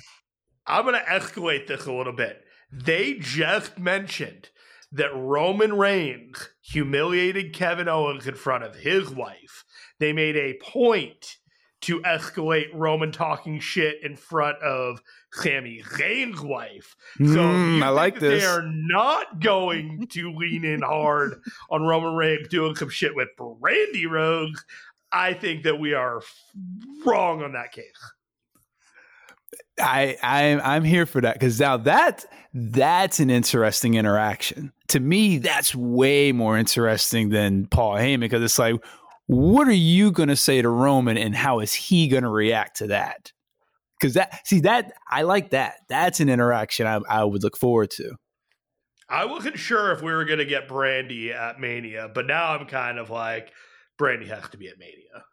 I'm 0.67 0.83
going 0.83 0.95
to 0.95 1.01
escalate 1.01 1.67
this 1.67 1.85
a 1.85 1.93
little 1.93 2.13
bit. 2.13 2.43
They 2.71 3.13
just 3.19 3.77
mentioned 3.77 4.49
that 4.91 5.15
Roman 5.15 5.77
Reigns 5.77 6.49
humiliated 6.61 7.53
Kevin 7.53 7.87
Owens 7.87 8.27
in 8.27 8.35
front 8.35 8.63
of 8.63 8.75
his 8.75 9.09
wife. 9.09 9.63
They 9.99 10.11
made 10.11 10.35
a 10.35 10.57
point 10.61 11.37
to 11.81 11.99
escalate 12.01 12.69
Roman 12.73 13.11
talking 13.11 13.59
shit 13.59 13.97
in 14.03 14.15
front 14.15 14.57
of 14.59 15.01
Sami 15.33 15.83
Zayn's 15.83 16.41
wife. 16.41 16.95
So 17.19 17.25
mm, 17.25 17.83
I 17.83 17.89
like 17.89 18.19
this. 18.19 18.41
They 18.41 18.47
are 18.47 18.63
not 18.65 19.39
going 19.39 20.07
to 20.11 20.33
lean 20.33 20.65
in 20.65 20.81
hard 20.81 21.41
on 21.69 21.83
Roman 21.83 22.15
Reigns 22.15 22.47
doing 22.47 22.75
some 22.75 22.89
shit 22.89 23.15
with 23.15 23.27
Brandi 23.37 24.09
Rhodes. 24.09 24.65
I 25.11 25.33
think 25.33 25.63
that 25.63 25.79
we 25.79 25.93
are 25.93 26.21
wrong 27.05 27.43
on 27.43 27.53
that 27.53 27.71
case. 27.71 28.13
I 29.79 30.17
I'm 30.23 30.61
I'm 30.63 30.83
here 30.83 31.05
for 31.05 31.21
that 31.21 31.33
because 31.33 31.59
now 31.59 31.77
that 31.77 32.25
that's 32.53 33.19
an 33.19 33.29
interesting 33.29 33.95
interaction. 33.95 34.71
To 34.89 34.99
me, 34.99 35.39
that's 35.39 35.75
way 35.75 36.31
more 36.31 36.57
interesting 36.57 37.29
than 37.29 37.65
Paul 37.67 37.95
Heyman 37.95 38.21
because 38.21 38.41
it's 38.41 38.57
like, 38.57 38.75
what 39.25 39.67
are 39.67 39.73
you 39.73 40.11
going 40.11 40.29
to 40.29 40.35
say 40.35 40.61
to 40.61 40.69
Roman, 40.69 41.17
and 41.17 41.35
how 41.35 41.59
is 41.59 41.73
he 41.73 42.07
going 42.07 42.23
to 42.23 42.29
react 42.29 42.77
to 42.77 42.87
that? 42.87 43.31
Because 43.99 44.13
that 44.13 44.45
see 44.47 44.61
that 44.61 44.93
I 45.09 45.23
like 45.23 45.49
that. 45.51 45.75
That's 45.89 46.19
an 46.19 46.29
interaction 46.29 46.87
I, 46.87 46.99
I 47.09 47.23
would 47.23 47.43
look 47.43 47.57
forward 47.57 47.91
to. 47.91 48.15
I 49.07 49.25
wasn't 49.25 49.59
sure 49.59 49.91
if 49.91 50.01
we 50.01 50.11
were 50.11 50.25
going 50.25 50.39
to 50.39 50.45
get 50.45 50.67
Brandi 50.67 51.33
at 51.33 51.59
Mania, 51.59 52.09
but 52.13 52.25
now 52.25 52.53
I'm 52.53 52.65
kind 52.65 52.97
of 52.97 53.09
like, 53.09 53.51
Brandi 53.99 54.27
has 54.27 54.49
to 54.49 54.57
be 54.57 54.67
at 54.67 54.79
Mania 54.79 55.23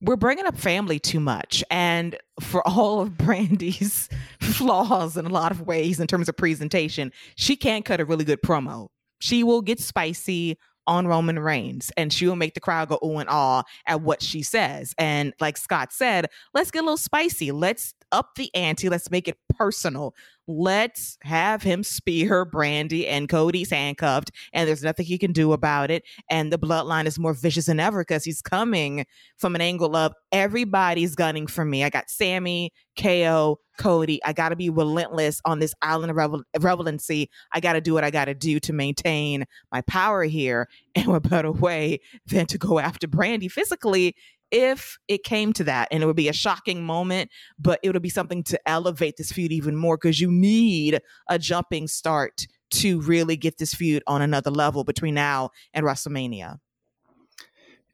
we're 0.00 0.16
bringing 0.16 0.46
up 0.46 0.56
family 0.56 0.98
too 0.98 1.20
much. 1.20 1.64
And 1.70 2.16
for 2.40 2.66
all 2.68 3.00
of 3.00 3.16
Brandi's 3.16 4.08
flaws 4.40 5.16
in 5.16 5.26
a 5.26 5.30
lot 5.30 5.52
of 5.52 5.62
ways 5.62 6.00
in 6.00 6.06
terms 6.06 6.28
of 6.28 6.36
presentation, 6.36 7.12
she 7.36 7.56
can 7.56 7.82
cut 7.82 8.00
a 8.00 8.04
really 8.04 8.24
good 8.24 8.42
promo. 8.42 8.88
She 9.20 9.42
will 9.42 9.62
get 9.62 9.80
spicy 9.80 10.58
on 10.86 11.06
Roman 11.06 11.38
Reigns 11.38 11.90
and 11.96 12.12
she 12.12 12.26
will 12.26 12.36
make 12.36 12.54
the 12.54 12.60
crowd 12.60 12.88
go 12.88 12.98
ooh 13.04 13.18
and 13.18 13.28
ah 13.28 13.64
at 13.86 14.02
what 14.02 14.22
she 14.22 14.42
says. 14.42 14.94
And 14.98 15.32
like 15.40 15.56
Scott 15.56 15.92
said, 15.92 16.28
let's 16.54 16.70
get 16.70 16.80
a 16.80 16.82
little 16.82 16.96
spicy. 16.96 17.50
Let's 17.50 17.94
up 18.12 18.36
the 18.36 18.54
ante. 18.54 18.88
Let's 18.88 19.10
make 19.10 19.26
it 19.26 19.36
personal. 19.56 20.14
Let's 20.48 21.18
have 21.22 21.62
him 21.62 21.82
spear 21.82 22.46
Brandi 22.46 23.06
and 23.08 23.28
Cody's 23.28 23.70
handcuffed, 23.70 24.30
and 24.52 24.68
there's 24.68 24.82
nothing 24.82 25.06
he 25.06 25.18
can 25.18 25.32
do 25.32 25.52
about 25.52 25.90
it. 25.90 26.04
And 26.30 26.52
the 26.52 26.58
bloodline 26.58 27.06
is 27.06 27.18
more 27.18 27.34
vicious 27.34 27.66
than 27.66 27.80
ever 27.80 28.02
because 28.02 28.24
he's 28.24 28.42
coming 28.42 29.04
from 29.38 29.54
an 29.54 29.60
angle 29.60 29.96
of 29.96 30.12
everybody's 30.30 31.14
gunning 31.16 31.46
for 31.46 31.64
me. 31.64 31.82
I 31.82 31.90
got 31.90 32.10
Sami, 32.10 32.70
KO, 32.96 33.58
Cody. 33.78 34.22
I 34.24 34.32
got 34.32 34.50
to 34.50 34.56
be 34.56 34.70
relentless 34.70 35.40
on 35.44 35.58
this 35.58 35.74
island 35.82 36.10
of 36.10 36.16
revel- 36.16 36.42
relevancy. 36.60 37.28
I 37.52 37.60
got 37.60 37.74
to 37.74 37.80
do 37.80 37.94
what 37.94 38.04
I 38.04 38.10
got 38.10 38.26
to 38.26 38.34
do 38.34 38.60
to 38.60 38.72
maintain 38.72 39.44
my 39.72 39.82
power 39.82 40.24
here. 40.24 40.68
And 40.94 41.08
what 41.08 41.28
better 41.28 41.52
way 41.52 42.00
than 42.24 42.46
to 42.46 42.56
go 42.56 42.78
after 42.78 43.06
Brandi 43.06 43.50
physically 43.50 44.14
if 44.50 44.98
it 45.08 45.24
came 45.24 45.52
to 45.52 45.64
that 45.64 45.88
and 45.90 46.02
it 46.02 46.06
would 46.06 46.16
be 46.16 46.28
a 46.28 46.32
shocking 46.32 46.84
moment 46.84 47.30
but 47.58 47.80
it 47.82 47.92
would 47.92 48.02
be 48.02 48.08
something 48.08 48.42
to 48.42 48.68
elevate 48.68 49.16
this 49.16 49.32
feud 49.32 49.52
even 49.52 49.76
more 49.76 49.96
because 49.96 50.20
you 50.20 50.30
need 50.30 51.00
a 51.28 51.38
jumping 51.38 51.88
start 51.88 52.46
to 52.70 53.00
really 53.02 53.36
get 53.36 53.58
this 53.58 53.74
feud 53.74 54.02
on 54.06 54.22
another 54.22 54.50
level 54.50 54.84
between 54.84 55.14
now 55.14 55.50
and 55.74 55.84
wrestlemania 55.84 56.58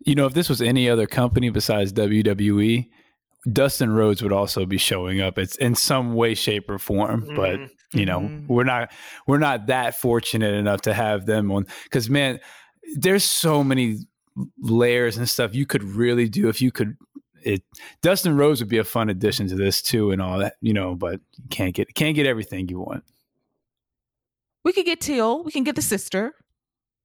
you 0.00 0.14
know 0.14 0.26
if 0.26 0.34
this 0.34 0.48
was 0.48 0.60
any 0.60 0.88
other 0.88 1.06
company 1.06 1.48
besides 1.50 1.92
wwe 1.92 2.88
dustin 3.50 3.90
rhodes 3.90 4.22
would 4.22 4.32
also 4.32 4.66
be 4.66 4.78
showing 4.78 5.20
up 5.20 5.38
it's 5.38 5.56
in 5.56 5.74
some 5.74 6.14
way 6.14 6.34
shape 6.34 6.68
or 6.70 6.78
form 6.78 7.22
mm-hmm. 7.22 7.36
but 7.36 7.60
you 7.92 8.06
know 8.06 8.20
mm-hmm. 8.20 8.46
we're 8.46 8.64
not 8.64 8.90
we're 9.26 9.38
not 9.38 9.66
that 9.66 9.96
fortunate 9.96 10.54
enough 10.54 10.82
to 10.82 10.94
have 10.94 11.26
them 11.26 11.50
on 11.50 11.66
because 11.84 12.08
man 12.08 12.38
there's 12.96 13.24
so 13.24 13.62
many 13.62 13.98
layers 14.60 15.16
and 15.16 15.28
stuff 15.28 15.54
you 15.54 15.66
could 15.66 15.82
really 15.82 16.28
do 16.28 16.48
if 16.48 16.62
you 16.62 16.72
could 16.72 16.96
it 17.44 17.62
Dustin 18.02 18.36
Rhodes 18.36 18.60
would 18.60 18.68
be 18.68 18.78
a 18.78 18.84
fun 18.84 19.08
addition 19.08 19.48
to 19.48 19.56
this 19.56 19.82
too 19.82 20.10
and 20.12 20.22
all 20.22 20.38
that, 20.38 20.54
you 20.60 20.72
know, 20.72 20.94
but 20.94 21.20
you 21.36 21.44
can't 21.50 21.74
get 21.74 21.94
can't 21.94 22.14
get 22.14 22.26
everything 22.26 22.68
you 22.68 22.78
want. 22.78 23.04
We 24.64 24.72
could 24.72 24.86
get 24.86 25.00
Teil, 25.00 25.44
we 25.44 25.50
can 25.50 25.64
get 25.64 25.76
the 25.76 25.82
sister. 25.82 26.34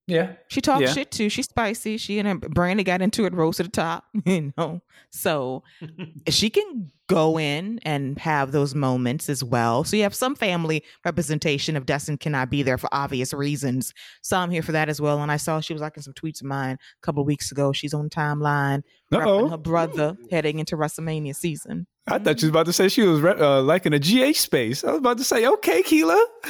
Yeah. 0.08 0.34
She 0.48 0.62
talks 0.62 0.84
yeah. 0.84 0.94
shit 0.94 1.12
too. 1.12 1.30
She's 1.30 1.46
spicy. 1.46 1.98
She 1.98 2.18
and 2.18 2.28
her 2.28 2.36
Brandi 2.36 2.86
got 2.86 3.02
into 3.02 3.26
it 3.26 3.34
rose 3.34 3.58
to 3.58 3.64
the 3.64 3.70
top, 3.70 4.06
you 4.26 4.54
know. 4.58 4.82
So 5.10 5.64
she 6.30 6.50
can 6.50 6.92
go 7.08 7.38
in 7.38 7.80
and 7.84 8.18
have 8.20 8.54
those 8.54 8.74
moments 8.74 9.30
as 9.30 9.44
well. 9.44 9.84
So 9.84 9.98
you 9.98 10.04
have 10.04 10.16
some 10.16 10.36
family 10.36 10.84
representation 11.06 11.76
if 11.76 11.86
Dustin 11.86 12.18
cannot 12.18 12.50
be 12.50 12.64
there 12.64 12.78
for 12.78 12.90
obvious 12.94 13.34
reasons. 13.34 13.94
So 14.22 14.38
I'm 14.38 14.50
here 14.50 14.64
for 14.64 14.72
that 14.72 14.88
as 14.88 15.02
well. 15.02 15.22
And 15.22 15.32
I 15.32 15.38
saw 15.38 15.60
she 15.60 15.74
was 15.74 15.82
liking 15.82 16.04
some 16.04 16.14
tweets 16.14 16.42
of 16.42 16.48
mine 16.48 16.76
a 16.76 17.06
couple 17.06 17.22
of 17.22 17.28
weeks 17.28 17.52
ago. 17.52 17.74
She's 17.74 17.94
on 17.94 18.10
timeline 18.10 18.84
her 19.12 19.58
brother 19.58 20.18
heading 20.32 20.60
into 20.60 20.76
WrestleMania 20.76 21.36
season. 21.36 21.88
I 22.08 22.20
thought 22.20 22.40
she 22.40 22.46
was 22.46 22.52
about 22.52 22.66
to 22.68 22.74
say 22.74 22.88
she 22.88 23.04
was 23.04 23.24
uh, 23.24 23.62
liking 23.62 23.94
a 23.94 24.00
GH 24.00 24.38
space. 24.38 24.84
I 24.84 24.92
was 24.92 25.00
about 25.00 25.18
to 25.18 25.24
say, 25.24 25.46
okay, 25.46 25.84
Keela. 25.84 26.26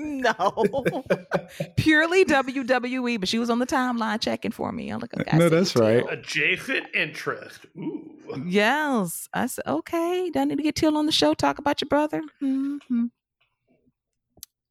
no, 0.00 1.04
purely 1.76 2.24
WWE, 2.24 3.20
but 3.20 3.28
she 3.28 3.38
was 3.38 3.50
on 3.50 3.58
the 3.58 3.66
timeline 3.66 4.20
checking 4.20 4.50
for 4.50 4.72
me. 4.72 4.90
I'm 4.90 5.00
like, 5.00 5.14
okay, 5.18 5.36
no, 5.36 5.48
that's 5.48 5.76
right. 5.76 6.04
Adjacent 6.08 6.86
interest. 6.94 7.66
Ooh. 7.76 8.44
Yes, 8.46 9.28
I 9.34 9.46
said, 9.46 9.66
okay. 9.66 10.30
Do 10.30 10.40
I 10.40 10.44
need 10.44 10.56
to 10.56 10.62
get 10.62 10.76
Teil 10.76 10.96
on 10.96 11.06
the 11.06 11.12
show? 11.12 11.34
Talk 11.34 11.58
about 11.58 11.80
your 11.80 11.88
brother. 11.88 12.22
Mm-hmm. 12.42 13.06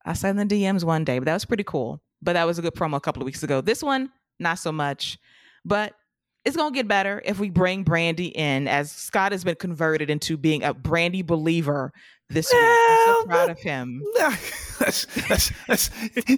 I 0.05 0.13
said 0.13 0.37
in 0.37 0.47
the 0.47 0.63
DMs 0.63 0.83
one 0.83 1.03
day, 1.03 1.19
but 1.19 1.25
that 1.25 1.33
was 1.33 1.45
pretty 1.45 1.63
cool. 1.63 2.01
But 2.21 2.33
that 2.33 2.45
was 2.45 2.57
a 2.57 2.61
good 2.61 2.75
promo 2.75 2.97
a 2.97 3.01
couple 3.01 3.21
of 3.21 3.25
weeks 3.25 3.43
ago. 3.43 3.61
This 3.61 3.83
one, 3.83 4.11
not 4.39 4.59
so 4.59 4.71
much. 4.71 5.17
But 5.65 5.93
it's 6.49 6.57
gonna 6.57 6.73
get 6.73 6.87
better 6.87 7.21
if 7.23 7.39
we 7.39 7.51
bring 7.51 7.85
Brandi 7.85 8.31
in, 8.33 8.67
as 8.67 8.91
Scott 8.91 9.31
has 9.31 9.43
been 9.43 9.55
converted 9.55 10.09
into 10.09 10.35
being 10.35 10.63
a 10.63 10.73
Brandi 10.73 11.23
believer 11.23 11.93
this 12.29 12.51
well, 12.51 12.61
week. 12.61 12.79
I'm 12.89 13.05
so 13.05 13.25
proud 13.27 13.49
of 13.51 13.59
him. 13.59 14.03
Let's, 14.79 15.29
let's, 15.29 15.51
let's 15.67 15.89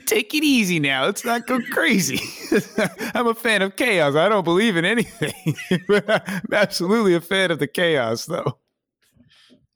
take 0.06 0.34
it 0.34 0.44
easy 0.44 0.80
now. 0.80 1.06
Let's 1.06 1.24
not 1.24 1.48
go 1.48 1.60
crazy. 1.72 2.20
I'm 3.14 3.28
a 3.28 3.36
fan 3.36 3.62
of 3.62 3.76
chaos. 3.76 4.16
I 4.16 4.28
don't 4.28 4.44
believe 4.44 4.76
in 4.76 4.84
anything. 4.84 5.56
I'm 5.90 6.42
absolutely 6.52 7.14
a 7.14 7.22
fan 7.22 7.52
of 7.52 7.60
the 7.60 7.68
chaos, 7.68 8.26
though. 8.26 8.58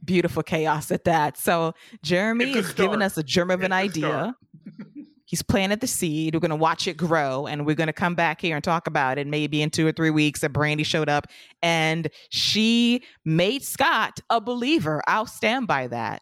Beautiful 0.03 0.43
chaos 0.43 0.91
at 0.91 1.03
that. 1.05 1.37
So 1.37 1.73
Jeremy 2.03 2.51
is 2.51 2.73
giving 2.73 3.01
us 3.01 3.17
a 3.17 3.23
germ 3.23 3.51
of 3.51 3.61
an 3.61 3.71
idea. 3.71 4.35
He's 5.25 5.41
planted 5.41 5.81
the 5.81 5.87
seed. 5.87 6.35
We're 6.35 6.39
going 6.39 6.49
to 6.49 6.55
watch 6.55 6.87
it 6.87 6.97
grow 6.97 7.47
and 7.47 7.65
we're 7.65 7.75
going 7.75 7.87
to 7.87 7.93
come 7.93 8.15
back 8.15 8.39
here 8.39 8.55
and 8.55 8.63
talk 8.63 8.87
about 8.87 9.17
it 9.17 9.25
maybe 9.27 9.61
in 9.61 9.71
two 9.71 9.85
or 9.85 9.91
three 9.91 10.11
weeks 10.11 10.41
that 10.41 10.53
Brandi 10.53 10.85
showed 10.85 11.09
up 11.09 11.27
and 11.61 12.09
she 12.29 13.03
made 13.25 13.63
Scott 13.63 14.19
a 14.29 14.39
believer. 14.39 15.01
I'll 15.07 15.25
stand 15.25 15.67
by 15.67 15.87
that. 15.87 16.21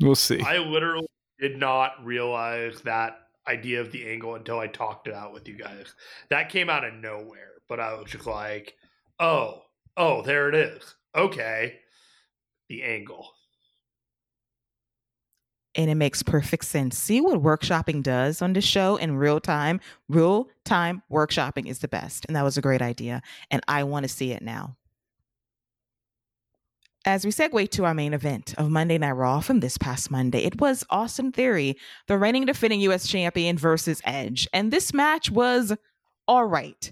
We'll 0.00 0.14
see. 0.14 0.40
I 0.40 0.58
literally 0.58 1.08
did 1.40 1.58
not 1.58 1.92
realize 2.04 2.80
that 2.82 3.18
idea 3.48 3.80
of 3.80 3.92
the 3.92 4.08
angle 4.08 4.34
until 4.34 4.58
I 4.58 4.68
talked 4.68 5.08
it 5.08 5.14
out 5.14 5.32
with 5.32 5.48
you 5.48 5.56
guys. 5.56 5.94
That 6.30 6.48
came 6.48 6.70
out 6.70 6.84
of 6.84 6.94
nowhere, 6.94 7.52
but 7.68 7.80
I 7.80 7.94
was 7.94 8.10
just 8.10 8.26
like, 8.26 8.74
oh, 9.18 9.62
oh, 9.96 10.22
there 10.22 10.48
it 10.48 10.54
is. 10.54 10.94
Okay. 11.14 11.78
The 12.68 12.82
angle 12.82 13.30
and 15.76 15.90
it 15.90 15.94
makes 15.94 16.22
perfect 16.22 16.64
sense. 16.64 16.98
See 16.98 17.20
what 17.20 17.42
workshopping 17.42 18.02
does 18.02 18.40
on 18.42 18.54
the 18.54 18.60
show 18.60 18.96
in 18.96 19.16
real 19.16 19.40
time. 19.40 19.80
Real 20.08 20.48
time 20.64 21.02
workshopping 21.12 21.66
is 21.66 21.80
the 21.80 21.88
best. 21.88 22.24
And 22.26 22.34
that 22.34 22.42
was 22.42 22.56
a 22.56 22.62
great 22.62 22.82
idea. 22.82 23.22
And 23.50 23.62
I 23.68 23.84
want 23.84 24.04
to 24.04 24.08
see 24.08 24.32
it 24.32 24.42
now. 24.42 24.76
As 27.04 27.24
we 27.24 27.30
segue 27.30 27.70
to 27.70 27.84
our 27.84 27.94
main 27.94 28.14
event 28.14 28.54
of 28.58 28.68
Monday 28.68 28.98
Night 28.98 29.12
Raw 29.12 29.38
from 29.38 29.60
this 29.60 29.78
past 29.78 30.10
Monday, 30.10 30.40
it 30.40 30.60
was 30.60 30.84
Austin 30.90 31.30
Theory, 31.30 31.76
the 32.08 32.18
reigning 32.18 32.46
defending 32.46 32.80
US 32.80 33.06
champion 33.06 33.56
versus 33.56 34.00
Edge. 34.04 34.48
And 34.52 34.72
this 34.72 34.92
match 34.92 35.30
was 35.30 35.72
all 36.26 36.46
right 36.46 36.90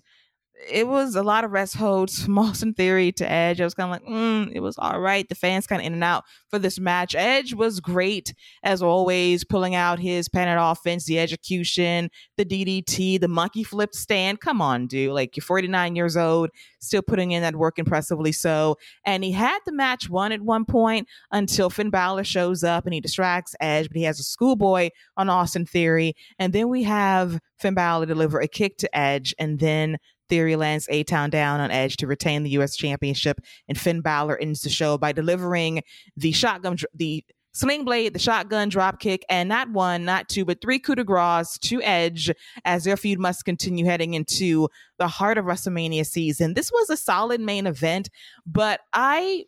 it 0.70 0.86
was 0.86 1.14
a 1.14 1.22
lot 1.22 1.44
of 1.44 1.50
rest 1.50 1.76
holds 1.76 2.22
from 2.24 2.38
Austin 2.38 2.74
Theory 2.74 3.12
to 3.12 3.30
Edge. 3.30 3.60
I 3.60 3.64
was 3.64 3.74
kind 3.74 3.94
of 3.94 4.00
like, 4.00 4.10
mm, 4.10 4.50
it 4.52 4.60
was 4.60 4.76
all 4.78 5.00
right. 5.00 5.28
The 5.28 5.34
fans 5.34 5.66
kind 5.66 5.80
of 5.80 5.86
in 5.86 5.94
and 5.94 6.04
out 6.04 6.24
for 6.48 6.58
this 6.58 6.78
match. 6.78 7.14
Edge 7.14 7.54
was 7.54 7.80
great 7.80 8.34
as 8.62 8.82
always, 8.82 9.44
pulling 9.44 9.74
out 9.74 9.98
his 9.98 10.28
pennant 10.28 10.58
offense, 10.60 11.04
the 11.04 11.18
execution, 11.18 12.10
the 12.36 12.44
DDT, 12.44 13.20
the 13.20 13.28
monkey 13.28 13.64
flip 13.64 13.94
stand. 13.94 14.40
Come 14.40 14.60
on, 14.60 14.86
dude! 14.86 15.12
Like 15.12 15.36
you're 15.36 15.42
49 15.42 15.96
years 15.96 16.16
old, 16.16 16.50
still 16.80 17.02
putting 17.02 17.32
in 17.32 17.42
that 17.42 17.56
work 17.56 17.78
impressively 17.78 18.32
so. 18.32 18.76
And 19.04 19.24
he 19.24 19.32
had 19.32 19.58
the 19.66 19.72
match 19.72 20.08
won 20.08 20.32
at 20.32 20.42
one 20.42 20.64
point 20.64 21.08
until 21.30 21.70
Finn 21.70 21.90
Balor 21.90 22.24
shows 22.24 22.64
up 22.64 22.84
and 22.84 22.94
he 22.94 23.00
distracts 23.00 23.54
Edge, 23.60 23.88
but 23.88 23.96
he 23.96 24.04
has 24.04 24.20
a 24.20 24.24
schoolboy 24.24 24.90
on 25.16 25.28
Austin 25.28 25.66
Theory, 25.66 26.14
and 26.38 26.52
then 26.52 26.68
we 26.68 26.82
have 26.84 27.38
Finn 27.58 27.74
Balor 27.74 28.06
deliver 28.06 28.40
a 28.40 28.48
kick 28.48 28.76
to 28.78 28.96
Edge, 28.96 29.34
and 29.38 29.58
then 29.58 29.98
Theory 30.28 30.56
lands 30.56 30.86
A 30.90 31.04
Town 31.04 31.30
down 31.30 31.60
on 31.60 31.70
Edge 31.70 31.96
to 31.98 32.06
retain 32.06 32.42
the 32.42 32.50
U.S. 32.50 32.76
Championship, 32.76 33.40
and 33.68 33.78
Finn 33.78 34.00
Balor 34.00 34.38
ends 34.38 34.62
the 34.62 34.70
show 34.70 34.98
by 34.98 35.12
delivering 35.12 35.82
the 36.16 36.32
shotgun, 36.32 36.76
the 36.94 37.24
sling 37.52 37.84
blade, 37.84 38.12
the 38.12 38.18
shotgun 38.18 38.68
drop 38.68 39.00
kick, 39.00 39.24
and 39.28 39.48
not 39.48 39.70
one, 39.70 40.04
not 40.04 40.28
two, 40.28 40.44
but 40.44 40.60
three 40.60 40.78
coup 40.78 40.96
de 40.96 41.04
grace 41.04 41.56
to 41.58 41.80
Edge 41.82 42.30
as 42.64 42.84
their 42.84 42.96
feud 42.96 43.18
must 43.18 43.44
continue 43.44 43.84
heading 43.84 44.14
into 44.14 44.68
the 44.98 45.08
heart 45.08 45.38
of 45.38 45.44
WrestleMania 45.46 46.04
season. 46.04 46.54
This 46.54 46.70
was 46.72 46.90
a 46.90 46.96
solid 46.96 47.40
main 47.40 47.66
event, 47.66 48.10
but 48.44 48.80
I 48.92 49.44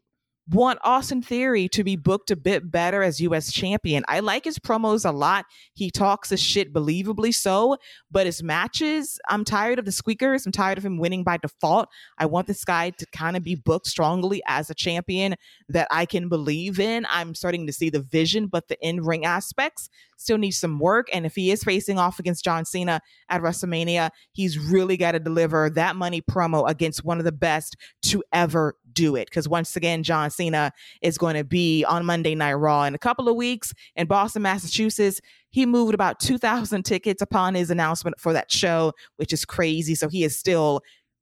want 0.49 0.79
Austin 0.83 1.23
Theory 1.23 1.69
to 1.71 1.83
be 1.83 1.97
booked 1.97 2.31
a 2.31 2.37
bit 2.37 2.71
better 2.71 3.03
as 3.03 3.21
US 3.21 3.51
champion. 3.53 4.05
I 4.07 4.21
like 4.21 4.45
his 4.45 4.59
promos 4.59 5.05
a 5.05 5.11
lot. 5.11 5.45
He 5.75 5.91
talks 5.91 6.31
his 6.31 6.41
shit 6.41 6.73
believably 6.73 7.35
so, 7.35 7.77
but 8.11 8.27
his 8.27 8.43
matches, 8.43 9.19
I'm 9.29 9.45
tired 9.45 9.79
of 9.79 9.85
the 9.85 9.93
squeakers. 9.93 10.47
I'm 10.47 10.53
tired 10.53 10.79
of 10.79 10.85
him 10.85 10.99
winning 10.99 11.25
by 11.25 11.39
default. 11.39 11.89
I 12.19 12.27
want 12.27 12.47
this 12.47 12.65
guy 12.65 12.91
to 12.91 13.07
kind 13.13 13.37
of 13.37 13.43
be 13.43 13.57
booked 13.57 13.87
strongly 13.87 14.41
as 14.47 14.71
a 14.71 14.75
champion 14.75 15.35
that 15.69 15.89
I 15.91 16.07
can 16.07 16.29
believe 16.29 16.79
in. 16.79 17.07
I'm 17.11 17.35
starting 17.35 17.67
to 17.67 17.73
see 17.73 17.91
the 17.91 18.03
vision, 18.03 18.47
but 18.47 18.69
the 18.69 18.79
in-ring 18.81 19.25
aspects 19.25 19.89
still 20.17 20.39
need 20.39 20.53
some 20.53 20.79
work. 20.79 21.09
And 21.13 21.27
if 21.27 21.35
he 21.35 21.51
is 21.51 21.63
facing 21.65 21.99
off 21.99 22.19
against 22.19 22.45
John 22.45 22.65
Cena 22.65 23.01
at 23.29 23.43
WrestleMania, 23.43 24.11
he's 24.33 24.59
really 24.59 24.97
got 24.97 25.13
to 25.13 25.19
deliver 25.19 25.71
that 25.71 25.97
money 25.97 26.23
promo 26.23 26.69
against 26.69 27.05
one 27.05 27.19
of 27.19 27.25
the 27.25 27.33
best 27.33 27.77
to 28.05 28.23
ever 28.33 28.77
do 28.97 29.15
it. 29.15 29.29
Because 29.31 29.49
once 29.49 29.77
again, 29.77 30.03
John 30.03 30.31
Cena 30.31 30.73
is 31.03 31.19
going 31.19 31.37
to 31.37 31.45
be 31.45 31.85
on 31.85 32.05
Monday 32.05 32.35
Night 32.35 32.55
Raw 32.55 32.83
in 32.85 32.95
a 32.95 32.99
couple 32.99 33.29
of 33.29 33.37
weeks 33.37 33.73
in 33.95 34.09
Boston, 34.09 34.43
Massachusetts. 34.43 35.21
He 35.51 35.67
moved 35.67 35.95
about 35.95 36.19
2,000 36.19 36.83
tickets 36.83 37.23
upon 37.23 37.55
his 37.55 37.71
announcement 37.71 38.19
for 38.19 38.33
that 38.33 38.51
show, 38.51 38.93
which 39.17 39.33
is 39.33 39.45
crazy. 39.45 39.95
So 39.95 40.09
he 40.09 40.25
is 40.25 40.37
still 40.37 40.81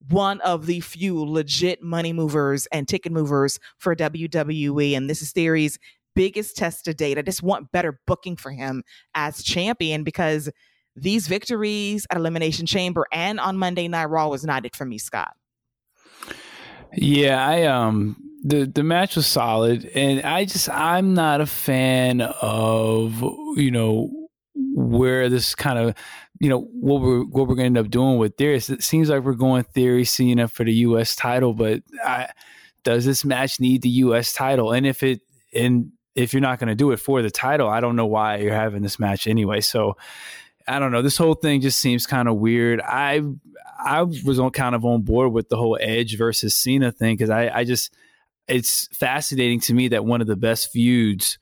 one 0.09 0.41
of 0.41 0.67
the 0.67 0.81
few 0.81 1.23
legit 1.23 1.83
money 1.83 2.13
movers 2.13 2.67
and 2.73 2.89
ticket 2.89 3.13
movers 3.13 3.59
for 3.79 3.95
WWE. 3.95 4.97
And 4.97 5.11
this 5.11 5.21
is 5.21 5.33
Theory's 5.33 5.79
biggest 6.15 6.57
test 6.57 6.85
to 6.85 6.95
date. 6.95 7.19
I 7.19 7.23
just 7.23 7.43
want 7.43 7.73
better 7.73 8.01
booking 8.07 8.37
for 8.37 8.51
him 8.51 8.83
as 9.15 9.43
champion 9.43 10.05
because 10.05 10.51
these 10.97 11.27
victories 11.27 12.07
at 12.11 12.17
Elimination 12.17 12.67
Chamber 12.67 13.07
and 13.13 13.41
on 13.41 13.59
Monday 13.59 13.89
Night 13.89 14.07
Raw 14.07 14.29
was 14.29 14.45
not 14.45 14.65
it 14.65 14.77
for 14.77 14.85
me, 14.85 14.99
Scott. 14.99 15.33
Yeah, 16.97 17.47
I 17.47 17.65
um 17.65 18.17
the 18.43 18.67
the 18.67 18.83
match 18.83 19.17
was 19.17 19.27
solid, 19.27 19.91
and 19.95 20.23
I 20.23 20.45
just 20.45 20.69
I'm 20.69 21.15
not 21.15 21.41
a 21.41 21.47
fan 21.47 22.21
of 22.21 23.23
you 23.57 23.71
know 23.71 24.11
where 24.55 25.29
this 25.29 25.55
kind 25.55 25.79
of 25.79 25.95
you 26.41 26.49
know 26.49 26.69
what 26.73 27.01
we're 27.01 27.25
what 27.25 27.49
we're 27.49 27.55
gonna 27.55 27.67
end 27.67 27.79
up 27.79 27.91
doing 27.91 28.19
with 28.19 28.37
Darius. 28.37 28.71
It 28.71 28.83
seems 28.83 29.09
like 29.09 29.25
we're 29.25 29.35
going 29.35 29.65
theory 29.65 30.05
Cena 30.05 30.49
for 30.49 30.65
the 30.65 30.73
U.S. 30.75 31.17
title, 31.17 31.55
but 31.55 31.83
I, 32.05 32.29
does 32.83 33.05
this 33.05 33.25
match 33.25 33.61
need 33.61 33.83
the 33.83 33.89
U.S. 33.89 34.33
title? 34.33 34.73
And 34.73 34.87
if 34.87 35.03
it 35.03 35.23
and 35.55 35.93
if 36.15 36.33
you're 36.33 36.41
not 36.41 36.59
going 36.59 36.69
to 36.69 36.75
do 36.75 36.93
it 36.93 36.99
for 36.99 37.23
the 37.23 37.31
title, 37.31 37.69
I 37.69 37.81
don't 37.81 37.97
know 37.97 38.07
why 38.07 38.37
you're 38.37 38.55
having 38.55 38.83
this 38.83 39.01
match 39.01 39.27
anyway. 39.27 39.61
So 39.61 39.97
I 40.67 40.79
don't 40.79 40.93
know. 40.93 41.03
This 41.03 41.17
whole 41.17 41.35
thing 41.35 41.61
just 41.61 41.79
seems 41.79 42.07
kind 42.07 42.29
of 42.29 42.37
weird. 42.37 42.81
I 42.81 43.21
I 43.79 44.03
was 44.03 44.39
on 44.39 44.51
kind 44.51 44.75
of 44.75 44.85
on 44.85 45.03
board 45.03 45.33
with 45.33 45.49
the 45.49 45.57
whole 45.57 45.79
Edge 45.81 46.17
versus 46.17 46.55
Cena 46.55 46.91
thing 46.91 47.17
because 47.17 47.31
I 47.31 47.49
I 47.49 47.65
just 47.65 47.95
it's 48.49 48.89
fascinating 48.89 49.61
to 49.61 49.75
me 49.75 49.89
that 49.89 50.05
one 50.05 50.21
of 50.21 50.27
the 50.27 50.37
best 50.37 50.71
feuds 50.71 51.39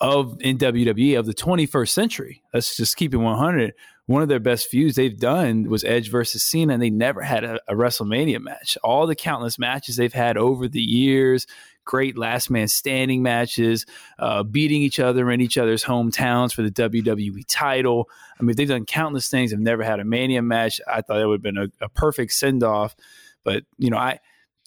of 0.00 0.36
in 0.40 0.58
WWE 0.58 1.18
of 1.18 1.26
the 1.26 1.34
21st 1.34 1.88
century. 1.88 2.42
Let's 2.52 2.76
just 2.76 2.96
keep 2.96 3.14
it 3.14 3.18
100. 3.18 3.74
One 4.06 4.22
of 4.22 4.28
their 4.28 4.40
best 4.40 4.68
feuds 4.68 4.94
they've 4.94 5.18
done 5.18 5.68
was 5.68 5.82
Edge 5.82 6.10
versus 6.10 6.42
Cena, 6.42 6.74
and 6.74 6.82
they 6.82 6.90
never 6.90 7.22
had 7.22 7.44
a, 7.44 7.58
a 7.66 7.74
WrestleMania 7.74 8.40
match. 8.40 8.78
All 8.84 9.06
the 9.06 9.16
countless 9.16 9.58
matches 9.58 9.96
they've 9.96 10.12
had 10.12 10.36
over 10.36 10.68
the 10.68 10.80
years, 10.80 11.46
great 11.86 12.18
last 12.18 12.50
man 12.50 12.68
standing 12.68 13.22
matches, 13.22 13.86
uh, 14.18 14.42
beating 14.42 14.82
each 14.82 15.00
other 15.00 15.30
in 15.30 15.40
each 15.40 15.56
other's 15.56 15.84
hometowns 15.84 16.52
for 16.52 16.62
the 16.62 16.70
WWE 16.70 17.44
title. 17.48 18.10
I 18.38 18.42
mean, 18.42 18.56
they've 18.56 18.68
done 18.68 18.84
countless 18.84 19.30
things. 19.30 19.52
Have 19.52 19.60
never 19.60 19.82
had 19.82 20.00
a 20.00 20.04
Mania 20.04 20.42
match. 20.42 20.80
I 20.86 21.00
thought 21.00 21.20
it 21.20 21.26
would 21.26 21.44
have 21.44 21.54
been 21.54 21.56
a, 21.56 21.68
a 21.80 21.88
perfect 21.88 22.32
send 22.32 22.62
off, 22.62 22.94
but 23.42 23.64
you 23.78 23.88
know, 23.88 23.98
I. 23.98 24.18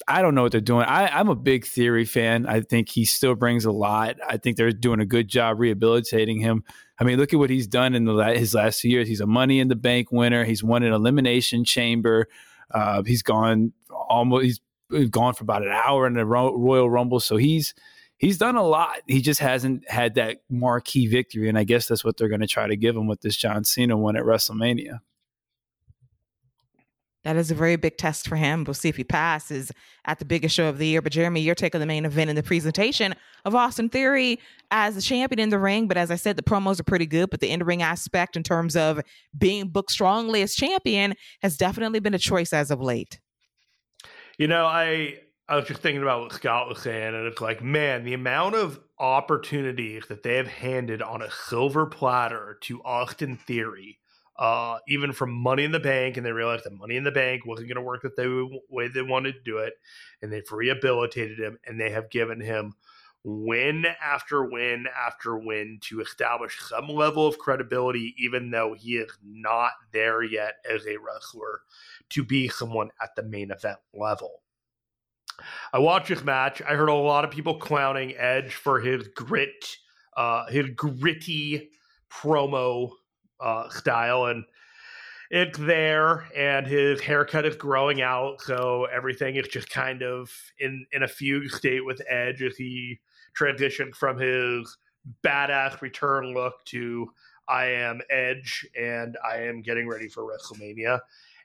I 0.08 0.22
don't 0.22 0.34
know 0.34 0.44
what 0.44 0.54
they're 0.54 0.62
doing. 0.62 0.86
I, 0.86 1.20
am 1.20 1.28
a 1.28 1.36
big 1.36 1.66
Theory 1.66 2.06
fan. 2.06 2.46
I 2.46 2.62
think 2.62 2.88
he 2.88 3.04
still 3.04 3.36
brings 3.36 3.66
a 3.66 3.72
lot. 3.72 4.16
I 4.26 4.38
think 4.38 4.56
they're 4.56 4.72
doing 4.72 5.02
a 5.02 5.06
good 5.06 5.28
job 5.28 5.60
rehabilitating 5.60 6.40
him. 6.40 6.64
I 6.98 7.04
mean, 7.04 7.20
look 7.20 7.34
at 7.34 7.38
what 7.38 7.50
he's 7.50 7.68
done 7.68 7.96
in 7.96 8.06
the, 8.06 8.16
his 8.34 8.54
last 8.54 8.80
few 8.80 8.92
years. 8.92 9.10
He's 9.10 9.20
a 9.20 9.28
Money 9.28 9.60
in 9.60 9.68
the 9.68 9.76
Bank 9.76 10.10
winner. 10.10 10.46
He's 10.46 10.64
won 10.64 10.84
an 10.84 10.94
Elimination 10.94 11.66
Chamber. 11.66 12.30
Uh, 12.72 13.04
he's 13.04 13.22
gone 13.22 13.74
almost. 13.92 14.46
He's 14.46 14.62
gone 15.10 15.34
for 15.34 15.44
about 15.44 15.64
an 15.64 15.72
hour 15.72 16.08
in 16.08 16.14
the 16.14 16.26
Royal 16.26 16.90
Rumble. 16.90 17.20
So 17.20 17.38
he's 17.38 17.74
he's 18.18 18.38
done 18.38 18.56
a 18.56 18.64
lot. 18.64 18.98
He 19.08 19.22
just 19.22 19.40
hasn't 19.40 19.90
had 19.90 20.16
that 20.16 20.42
marquee 20.50 21.08
victory, 21.08 21.50
and 21.50 21.58
I 21.58 21.64
guess 21.64 21.88
that's 21.88 22.06
what 22.06 22.18
they're 22.18 22.30
going 22.30 22.42
to 22.42 22.48
try 22.48 22.68
to 22.68 22.76
give 22.76 22.96
him 22.96 23.08
with 23.08 23.22
this 23.22 23.36
John 23.36 23.64
Cena 23.64 23.98
one 23.98 24.16
at 24.16 24.24
WrestleMania. 24.24 25.00
That 27.26 27.36
is 27.36 27.52
a 27.52 27.56
very 27.56 27.76
big 27.76 27.98
test 27.98 28.30
for 28.30 28.38
him. 28.38 28.64
We'll 28.64 28.74
see 28.74 28.88
if 28.88 28.96
he 28.96 29.04
passes 29.04 29.74
at 30.06 30.20
the 30.20 30.26
biggest 30.26 30.56
show 30.56 30.70
of 30.70 30.78
the 30.78 30.88
year. 30.88 31.02
But 31.02 31.12
Jeremy, 31.12 31.42
you're 31.42 31.54
taking 31.54 31.82
the 31.82 31.86
main 31.86 32.06
event 32.06 32.30
in 32.30 32.36
the 32.38 32.44
presentation 32.44 33.14
of 33.44 33.54
Austin 33.54 33.90
Theory 33.90 34.40
as 34.72 34.96
the 34.96 35.02
champion 35.02 35.40
in 35.40 35.50
the 35.50 35.60
ring. 35.60 35.90
But 35.90 35.98
as 35.98 36.12
I 36.12 36.16
said, 36.16 36.38
the 36.38 36.44
promos 36.44 36.80
are 36.80 36.86
pretty 36.86 37.06
good. 37.06 37.30
But 37.30 37.42
the 37.42 37.50
in 37.50 37.62
ring 37.64 37.82
aspect, 37.82 38.38
in 38.38 38.44
terms 38.44 38.78
of 38.78 39.02
being 39.38 39.68
booked 39.68 39.92
strongly 39.92 40.42
as 40.42 40.56
champion, 40.56 41.14
has 41.42 41.58
definitely 41.58 42.00
been 42.00 42.14
a 42.14 42.20
choice 42.20 42.54
as 42.54 42.72
of 42.72 42.80
late. 42.80 43.20
You 44.40 44.48
know, 44.48 44.66
I 44.66 45.16
I 45.50 45.58
was 45.58 45.66
just 45.66 45.82
thinking 45.82 46.02
about 46.02 46.22
what 46.22 46.32
Scott 46.32 46.70
was 46.70 46.80
saying, 46.80 47.14
and 47.14 47.28
it's 47.28 47.42
like, 47.42 47.62
man, 47.62 48.06
the 48.06 48.14
amount 48.14 48.56
of 48.56 48.80
opportunities 48.98 50.06
that 50.08 50.24
they 50.24 50.36
have 50.38 50.48
handed 50.48 51.02
on 51.02 51.22
a 51.22 51.30
silver 51.30 51.86
platter 51.86 52.58
to 52.62 52.82
Austin 52.84 53.36
Theory, 53.36 54.00
uh, 54.38 54.78
even 54.88 55.12
from 55.12 55.34
Money 55.34 55.66
in 55.66 55.74
the 55.74 55.80
Bank, 55.80 56.16
and 56.16 56.26
they 56.26 56.32
realized 56.32 56.64
that 56.64 56.72
Money 56.74 56.96
in 56.96 57.04
the 57.04 57.12
Bank 57.12 57.46
wasn't 57.46 57.68
going 57.68 57.76
to 57.76 57.82
work 57.82 58.02
the 58.04 58.60
way 58.70 58.88
they 58.88 59.02
wanted 59.02 59.34
to 59.34 59.42
do 59.44 59.58
it, 59.58 59.74
and 60.22 60.32
they've 60.32 60.50
rehabilitated 60.50 61.38
him, 61.38 61.60
and 61.68 61.78
they 61.78 61.90
have 61.90 62.10
given 62.10 62.40
him 62.40 62.76
win 63.24 63.86
after 64.02 64.46
win 64.46 64.88
after 64.96 65.38
win 65.38 65.80
to 65.82 66.02
establish 66.02 66.60
some 66.62 66.88
level 66.88 67.28
of 67.28 67.38
credibility, 67.38 68.16
even 68.18 68.50
though 68.50 68.74
he 68.74 68.98
is 68.98 69.12
not 69.24 69.72
there 69.92 70.24
yet 70.24 70.56
as 70.70 70.86
a 70.88 70.98
wrestler 70.98 71.62
to 72.10 72.24
be 72.24 72.48
someone 72.48 72.90
at 73.02 73.16
the 73.16 73.24
main 73.24 73.52
event 73.52 73.80
level. 73.94 74.42
I 75.74 75.80
watched 75.80 76.10
this 76.10 76.24
match. 76.24 76.62
I 76.62 76.76
heard 76.76 76.90
a 76.90 76.94
lot 76.94 77.24
of 77.24 77.32
people 77.32 77.60
clowning 77.60 78.16
Edge 78.18 78.56
for 78.56 78.80
his 78.80 79.08
grit, 79.10 79.78
uh, 80.18 80.48
his 80.48 80.70
gritty 80.76 81.70
promo 82.12 82.92
uh, 83.40 83.70
style, 83.70 84.26
and 84.26 84.44
it's 85.30 85.58
there. 85.58 86.28
And 86.36 86.68
his 86.68 87.00
haircut 87.00 87.46
is 87.46 87.56
growing 87.56 88.02
out, 88.02 88.42
so 88.42 88.86
everything 88.94 89.36
is 89.36 89.48
just 89.48 89.70
kind 89.70 90.02
of 90.02 90.32
in 90.60 90.86
in 90.92 91.04
a 91.04 91.08
fugue 91.08 91.52
state 91.52 91.86
with 91.86 92.02
Edge 92.10 92.42
as 92.42 92.58
he 92.58 93.00
transitioned 93.40 93.96
from 93.96 94.18
his 94.18 94.78
badass 95.24 95.82
return 95.82 96.34
look 96.34 96.64
to 96.66 97.10
I 97.48 97.66
am 97.68 98.02
Edge 98.10 98.68
and 98.80 99.18
I 99.28 99.38
am 99.44 99.62
getting 99.62 99.88
ready 99.88 100.08
for 100.08 100.24
WrestleMania 100.24 101.00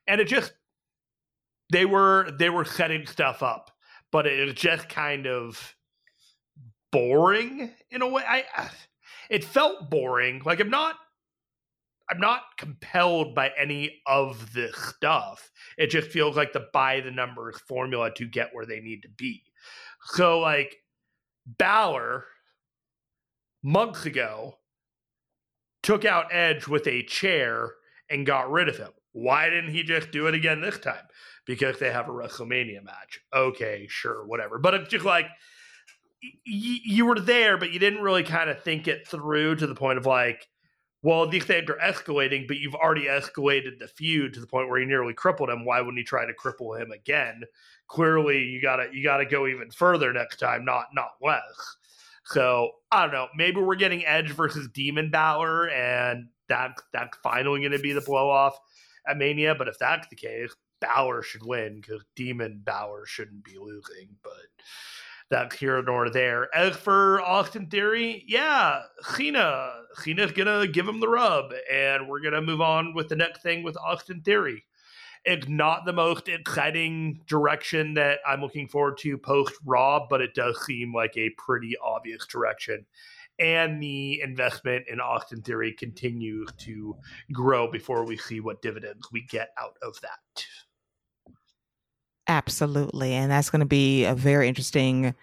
and 0.06 0.20
it 0.20 0.28
just 0.28 0.52
they 1.70 1.86
were 1.86 2.30
they 2.38 2.50
were 2.50 2.64
setting 2.64 3.06
stuff 3.06 3.42
up, 3.42 3.70
but 4.10 4.26
it 4.26 4.44
was 4.44 4.54
just 4.54 4.88
kind 4.88 5.26
of 5.26 5.74
boring 6.92 7.72
in 7.90 8.02
a 8.02 8.08
way. 8.08 8.22
I 8.26 8.44
it 9.30 9.44
felt 9.44 9.90
boring. 9.90 10.42
Like 10.44 10.60
I'm 10.60 10.70
not 10.70 10.96
I'm 12.10 12.20
not 12.20 12.42
compelled 12.58 13.34
by 13.34 13.50
any 13.58 14.02
of 14.06 14.52
this 14.52 14.76
stuff. 14.76 15.50
It 15.78 15.88
just 15.88 16.10
feels 16.10 16.36
like 16.36 16.52
the 16.52 16.68
buy 16.72 17.00
the 17.00 17.10
numbers 17.10 17.58
formula 17.66 18.12
to 18.14 18.26
get 18.26 18.50
where 18.52 18.66
they 18.66 18.80
need 18.80 19.02
to 19.02 19.08
be. 19.08 19.42
So 20.04 20.40
like 20.40 20.76
Balor 21.46 22.24
months 23.62 24.06
ago 24.06 24.58
took 25.82 26.04
out 26.04 26.32
Edge 26.32 26.66
with 26.66 26.86
a 26.86 27.02
chair 27.02 27.72
and 28.10 28.26
got 28.26 28.50
rid 28.50 28.68
of 28.68 28.76
him. 28.78 28.90
Why 29.12 29.48
didn't 29.48 29.72
he 29.72 29.82
just 29.82 30.10
do 30.10 30.26
it 30.26 30.34
again 30.34 30.60
this 30.60 30.78
time? 30.78 31.04
Because 31.46 31.78
they 31.78 31.92
have 31.92 32.08
a 32.08 32.12
WrestleMania 32.12 32.82
match. 32.82 33.20
Okay, 33.34 33.86
sure, 33.88 34.26
whatever. 34.26 34.58
But 34.58 34.74
it's 34.74 34.88
just 34.88 35.04
like 35.04 35.26
y- 36.22 36.32
you 36.46 37.06
were 37.06 37.20
there, 37.20 37.56
but 37.56 37.70
you 37.70 37.78
didn't 37.78 38.02
really 38.02 38.24
kind 38.24 38.50
of 38.50 38.62
think 38.62 38.88
it 38.88 39.06
through 39.06 39.56
to 39.56 39.66
the 39.66 39.74
point 39.74 39.98
of 39.98 40.06
like, 40.06 40.48
well, 41.04 41.28
these 41.28 41.44
things 41.44 41.68
are 41.68 41.78
escalating, 41.84 42.48
but 42.48 42.56
you've 42.56 42.74
already 42.74 43.04
escalated 43.04 43.78
the 43.78 43.88
feud 43.88 44.32
to 44.32 44.40
the 44.40 44.46
point 44.46 44.70
where 44.70 44.80
you 44.80 44.86
nearly 44.86 45.12
crippled 45.12 45.50
him. 45.50 45.66
Why 45.66 45.82
wouldn't 45.82 45.98
you 45.98 46.04
try 46.04 46.24
to 46.24 46.32
cripple 46.32 46.80
him 46.80 46.92
again? 46.92 47.42
Clearly, 47.88 48.38
you 48.42 48.62
gotta 48.62 48.86
you 48.90 49.04
gotta 49.04 49.26
go 49.26 49.46
even 49.46 49.70
further 49.70 50.14
next 50.14 50.38
time, 50.38 50.64
not 50.64 50.86
not 50.94 51.10
less. 51.20 51.42
So 52.24 52.70
I 52.90 53.02
don't 53.02 53.12
know. 53.12 53.28
Maybe 53.36 53.60
we're 53.60 53.74
getting 53.74 54.06
Edge 54.06 54.30
versus 54.30 54.66
Demon 54.72 55.10
Balor, 55.10 55.68
and 55.68 56.28
that 56.48 56.78
that's 56.94 57.18
finally 57.22 57.60
going 57.60 57.72
to 57.72 57.78
be 57.78 57.92
the 57.92 58.00
blow 58.00 58.30
off 58.30 58.56
at 59.06 59.18
Mania. 59.18 59.54
But 59.54 59.68
if 59.68 59.78
that's 59.78 60.08
the 60.08 60.16
case, 60.16 60.56
Balor 60.80 61.22
should 61.22 61.44
win 61.44 61.82
because 61.82 62.02
Demon 62.16 62.62
Balor 62.64 63.04
shouldn't 63.04 63.44
be 63.44 63.58
losing. 63.58 64.08
But 64.22 64.32
that's 65.34 65.56
here 65.56 65.82
nor 65.82 66.08
there. 66.10 66.48
As 66.54 66.76
for 66.76 67.20
Austin 67.20 67.66
Theory, 67.66 68.22
yeah, 68.28 68.82
Cena, 69.16 69.72
Cena's 69.94 70.30
gonna 70.30 70.68
give 70.68 70.86
him 70.86 71.00
the 71.00 71.08
rub, 71.08 71.52
and 71.68 72.08
we're 72.08 72.20
gonna 72.20 72.40
move 72.40 72.60
on 72.60 72.94
with 72.94 73.08
the 73.08 73.16
next 73.16 73.42
thing 73.42 73.64
with 73.64 73.76
Austin 73.76 74.20
Theory. 74.20 74.64
It's 75.24 75.48
not 75.48 75.86
the 75.86 75.92
most 75.92 76.28
exciting 76.28 77.20
direction 77.26 77.94
that 77.94 78.20
I'm 78.24 78.42
looking 78.42 78.68
forward 78.68 78.96
to 78.98 79.18
post 79.18 79.54
Raw, 79.64 80.06
but 80.08 80.20
it 80.20 80.34
does 80.34 80.64
seem 80.64 80.94
like 80.94 81.16
a 81.16 81.30
pretty 81.30 81.74
obvious 81.82 82.28
direction. 82.28 82.86
And 83.40 83.82
the 83.82 84.20
investment 84.20 84.84
in 84.88 85.00
Austin 85.00 85.42
Theory 85.42 85.72
continues 85.72 86.48
to 86.58 86.96
grow 87.32 87.68
before 87.68 88.06
we 88.06 88.16
see 88.16 88.38
what 88.38 88.62
dividends 88.62 89.08
we 89.10 89.22
get 89.22 89.48
out 89.60 89.76
of 89.82 90.00
that. 90.02 90.46
Absolutely. 92.26 93.12
And 93.12 93.30
that's 93.30 93.50
going 93.50 93.60
to 93.60 93.66
be 93.66 94.04
a 94.04 94.14
very 94.14 94.48
interesting 94.48 95.14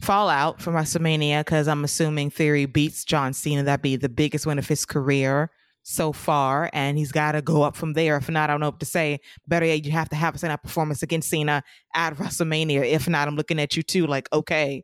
fallout 0.00 0.60
from 0.60 0.74
WrestleMania 0.74 1.40
because 1.40 1.68
I'm 1.68 1.84
assuming 1.84 2.30
Theory 2.30 2.66
beats 2.66 3.04
John 3.04 3.32
Cena. 3.32 3.62
That'd 3.62 3.82
be 3.82 3.96
the 3.96 4.08
biggest 4.08 4.46
win 4.46 4.58
of 4.58 4.68
his 4.68 4.84
career 4.84 5.50
so 5.84 6.12
far, 6.12 6.70
and 6.72 6.96
he's 6.96 7.12
got 7.12 7.32
to 7.32 7.42
go 7.42 7.62
up 7.62 7.76
from 7.76 7.92
there. 7.92 8.16
If 8.16 8.30
not, 8.30 8.48
I 8.48 8.52
don't 8.54 8.60
know 8.60 8.70
what 8.70 8.80
to 8.80 8.86
say. 8.86 9.20
Better 9.46 9.66
yet, 9.66 9.84
you 9.84 9.92
have 9.92 10.08
to 10.08 10.16
have 10.16 10.34
a 10.34 10.38
stand 10.38 10.62
performance 10.62 11.02
against 11.02 11.28
Cena 11.28 11.62
at 11.94 12.14
WrestleMania. 12.16 12.84
If 12.84 13.08
not, 13.08 13.28
I'm 13.28 13.36
looking 13.36 13.60
at 13.60 13.76
you 13.76 13.82
too, 13.82 14.06
like, 14.06 14.28
okay, 14.32 14.82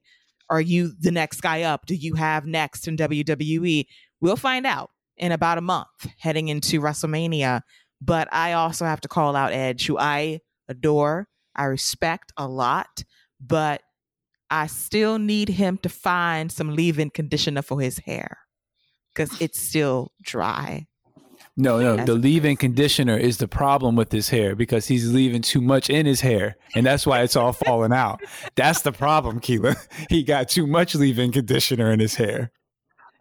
are 0.51 0.61
you 0.61 0.93
the 1.01 1.11
next 1.11 1.41
guy 1.41 1.63
up? 1.63 1.87
Do 1.87 1.95
you 1.95 2.15
have 2.15 2.45
next 2.45 2.87
in 2.87 2.97
WWE? 2.97 3.87
We'll 4.21 4.37
find 4.37 4.67
out 4.67 4.91
in 5.17 5.33
about 5.33 5.59
a 5.59 5.63
month 5.63 5.89
heading 6.19 6.49
into 6.49 6.81
WrestleMania. 6.81 7.63
But 8.03 8.29
I 8.33 8.53
also 8.53 8.85
have 8.85 9.01
to 9.03 9.09
call 9.09 9.37
out 9.37 9.53
Edge, 9.53 9.87
who 9.87 9.99
I 9.99 10.41
adore, 10.69 11.29
I 11.61 11.65
respect 11.65 12.33
a 12.39 12.49
lot, 12.49 13.05
but 13.39 13.83
I 14.51 14.67
still 14.67 15.19
need 15.19 15.51
him 15.51 15.77
to 15.83 15.91
find 15.91 16.51
some 16.51 16.75
leave-in 16.75 17.11
conditioner 17.11 17.61
for 17.61 17.79
his 17.79 17.99
hair 17.99 18.39
because 19.13 19.39
it's 19.43 19.61
still 19.61 20.11
dry. 20.23 20.87
No, 21.59 21.79
no, 21.79 22.03
the 22.03 22.15
leave-in 22.15 22.57
conditioner 22.57 23.19
is 23.19 23.37
the 23.37 23.47
problem 23.47 23.95
with 23.95 24.11
his 24.11 24.31
hair 24.31 24.57
because 24.57 24.87
he's 24.87 25.13
leaving 25.13 25.43
too 25.43 25.61
much 25.61 25.91
in 25.91 26.07
his 26.07 26.23
hair, 26.23 26.57
and 26.75 26.87
that's 26.87 27.07
why 27.07 27.21
it's 27.21 27.37
all 27.37 27.53
falling 27.53 27.93
out. 27.93 28.23
That's 28.55 28.81
the 28.81 28.93
problem, 28.93 29.39
Keela. 29.41 29.77
He 30.09 30.23
got 30.23 30.49
too 30.49 30.67
much 30.67 30.95
leave-in 30.95 31.31
conditioner 31.31 31.93
in 31.93 32.01
his 32.01 32.15
hair. 32.15 32.53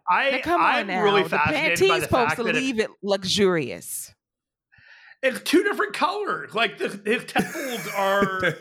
I, 0.08 0.30
now, 0.30 0.38
come 0.38 0.62
on 0.62 0.74
I'm 0.74 0.86
now. 0.86 1.02
really 1.02 1.24
fascinated 1.24 1.78
the 1.78 1.88
panties 1.88 2.04
supposed 2.04 2.36
to 2.36 2.42
leave 2.44 2.80
it 2.80 2.88
luxurious. 3.02 4.14
It's 5.22 5.40
two 5.42 5.62
different 5.62 5.92
colors. 5.92 6.54
Like 6.54 6.78
the, 6.78 6.88
his 7.04 7.24
temples 7.24 7.86
are. 7.94 8.54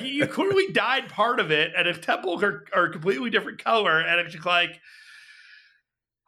you 0.02 0.26
clearly 0.26 0.72
dyed 0.72 1.08
part 1.08 1.40
of 1.40 1.50
it, 1.50 1.72
and 1.76 1.86
his 1.86 1.98
temples 1.98 2.42
are, 2.42 2.64
are 2.72 2.84
a 2.84 2.92
completely 2.92 3.30
different 3.30 3.62
color. 3.62 4.00
And 4.00 4.20
it's 4.20 4.32
just 4.32 4.46
like, 4.46 4.80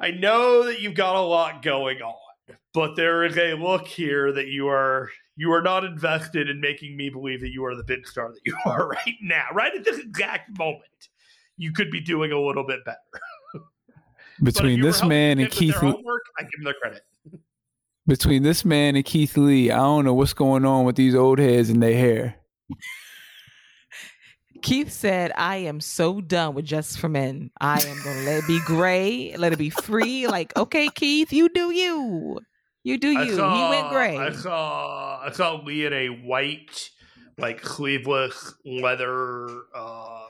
I 0.00 0.10
know 0.10 0.64
that 0.64 0.80
you've 0.80 0.94
got 0.94 1.16
a 1.16 1.20
lot 1.20 1.62
going 1.62 2.02
on, 2.02 2.56
but 2.74 2.96
there 2.96 3.24
is 3.24 3.36
a 3.38 3.54
look 3.54 3.86
here 3.86 4.32
that 4.32 4.48
you 4.48 4.68
are 4.68 5.10
you 5.36 5.52
are 5.52 5.62
not 5.62 5.84
invested 5.84 6.50
in 6.50 6.60
making 6.60 6.96
me 6.96 7.10
believe 7.10 7.40
that 7.40 7.50
you 7.50 7.64
are 7.64 7.76
the 7.76 7.84
big 7.84 8.06
star 8.08 8.32
that 8.32 8.40
you 8.44 8.56
are 8.66 8.88
right 8.88 9.16
now. 9.22 9.46
Right 9.52 9.72
at 9.74 9.84
this 9.84 9.98
exact 9.98 10.58
moment, 10.58 10.82
you 11.56 11.72
could 11.72 11.90
be 11.90 12.00
doing 12.00 12.32
a 12.32 12.40
little 12.40 12.64
bit 12.64 12.84
better. 12.84 12.98
Between 14.42 14.80
this 14.80 15.02
man 15.04 15.38
and 15.40 15.50
Keith, 15.50 15.74
homework, 15.74 16.22
I 16.38 16.42
give 16.42 16.50
them 16.62 16.64
the 16.64 16.74
credit 16.74 17.02
between 18.08 18.42
this 18.42 18.64
man 18.64 18.96
and 18.96 19.04
Keith 19.04 19.36
Lee, 19.36 19.70
I 19.70 19.76
don't 19.76 20.06
know 20.06 20.14
what's 20.14 20.32
going 20.32 20.64
on 20.64 20.84
with 20.86 20.96
these 20.96 21.14
old 21.14 21.38
heads 21.38 21.68
and 21.68 21.82
their 21.82 21.94
hair. 21.94 22.36
Keith 24.62 24.90
said, 24.90 25.30
I 25.36 25.56
am 25.56 25.80
so 25.80 26.20
done 26.20 26.54
with 26.54 26.64
Just 26.64 26.98
for 26.98 27.08
Men. 27.08 27.50
I 27.60 27.80
am 27.80 28.02
going 28.02 28.16
to 28.16 28.24
let 28.24 28.38
it 28.38 28.46
be 28.48 28.60
gray, 28.64 29.36
let 29.36 29.52
it 29.52 29.58
be 29.58 29.70
free. 29.70 30.26
Like, 30.26 30.56
okay, 30.56 30.88
Keith, 30.88 31.32
you 31.32 31.48
do 31.50 31.70
you. 31.70 32.40
You 32.82 32.98
do 32.98 33.10
you. 33.10 33.36
Saw, 33.36 33.54
he 33.54 33.76
went 33.76 33.90
gray. 33.90 34.16
I 34.16 34.32
saw 34.32 35.20
I 35.22 35.30
saw 35.30 35.62
Lee 35.62 35.84
in 35.84 35.92
a 35.92 36.08
white, 36.08 36.90
like 37.36 37.64
sleeveless 37.64 38.54
leather 38.64 39.48
uh, 39.74 40.26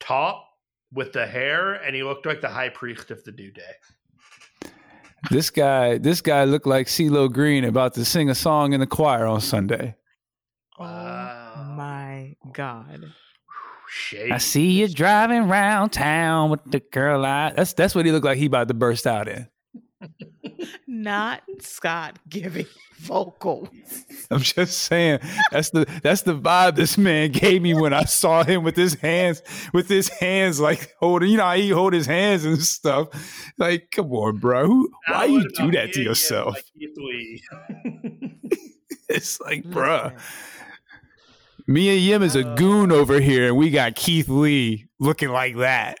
top 0.00 0.46
with 0.92 1.12
the 1.12 1.26
hair, 1.26 1.74
and 1.74 1.94
he 1.94 2.02
looked 2.02 2.24
like 2.24 2.40
the 2.40 2.48
high 2.48 2.70
priest 2.70 3.10
of 3.10 3.22
the 3.24 3.32
New 3.32 3.52
Day 3.52 3.62
this 5.30 5.50
guy, 5.50 5.98
this 5.98 6.20
guy 6.20 6.44
looked 6.44 6.66
like 6.66 6.86
CeeLo 6.86 7.32
Green 7.32 7.64
about 7.64 7.94
to 7.94 8.04
sing 8.04 8.30
a 8.30 8.34
song 8.34 8.72
in 8.72 8.80
the 8.80 8.86
choir 8.86 9.26
on 9.26 9.40
Sunday. 9.40 9.96
Oh 10.78 10.84
my 11.76 12.36
God. 12.52 13.12
Shade. 13.88 14.32
I 14.32 14.38
see 14.38 14.72
you 14.72 14.88
driving 14.88 15.42
around 15.42 15.90
town 15.90 16.50
with 16.50 16.60
the 16.64 16.80
girl 16.80 17.24
I 17.24 17.52
that's 17.52 17.74
that's 17.74 17.94
what 17.94 18.04
he 18.04 18.10
looked 18.12 18.24
like 18.24 18.38
he 18.38 18.46
about 18.46 18.66
to 18.68 18.74
burst 18.74 19.06
out 19.06 19.28
in. 19.28 19.46
Not 20.86 21.42
Scott 21.60 22.18
giving 22.28 22.66
vocals. 22.98 23.68
I'm 24.30 24.40
just 24.40 24.78
saying 24.80 25.20
that's 25.50 25.70
the 25.70 25.86
that's 26.02 26.22
the 26.22 26.38
vibe 26.38 26.76
this 26.76 26.96
man 26.96 27.32
gave 27.32 27.62
me 27.62 27.74
when 27.74 27.92
I 27.92 28.04
saw 28.04 28.44
him 28.44 28.62
with 28.62 28.76
his 28.76 28.94
hands 28.94 29.42
with 29.72 29.88
his 29.88 30.08
hands 30.08 30.60
like 30.60 30.94
holding 31.00 31.30
you 31.30 31.36
know 31.36 31.44
how 31.44 31.54
he 31.54 31.70
hold 31.70 31.92
his 31.92 32.06
hands 32.06 32.44
and 32.44 32.62
stuff. 32.62 33.08
Like, 33.58 33.88
come 33.92 34.12
on, 34.12 34.38
bro. 34.38 34.66
Who, 34.66 34.90
why 35.08 35.26
you 35.26 35.48
do 35.50 35.70
that 35.72 35.92
to 35.92 36.02
yourself? 36.02 36.56
it's 39.08 39.40
like, 39.40 39.64
bruh. 39.64 40.18
Mia 41.66 41.94
Yim 41.94 42.22
is 42.22 42.36
a 42.36 42.46
uh, 42.46 42.54
goon 42.56 42.92
over 42.92 43.20
here, 43.20 43.46
and 43.46 43.56
we 43.56 43.70
got 43.70 43.94
Keith 43.94 44.28
Lee 44.28 44.86
looking 44.98 45.30
like 45.30 45.56
that. 45.56 45.98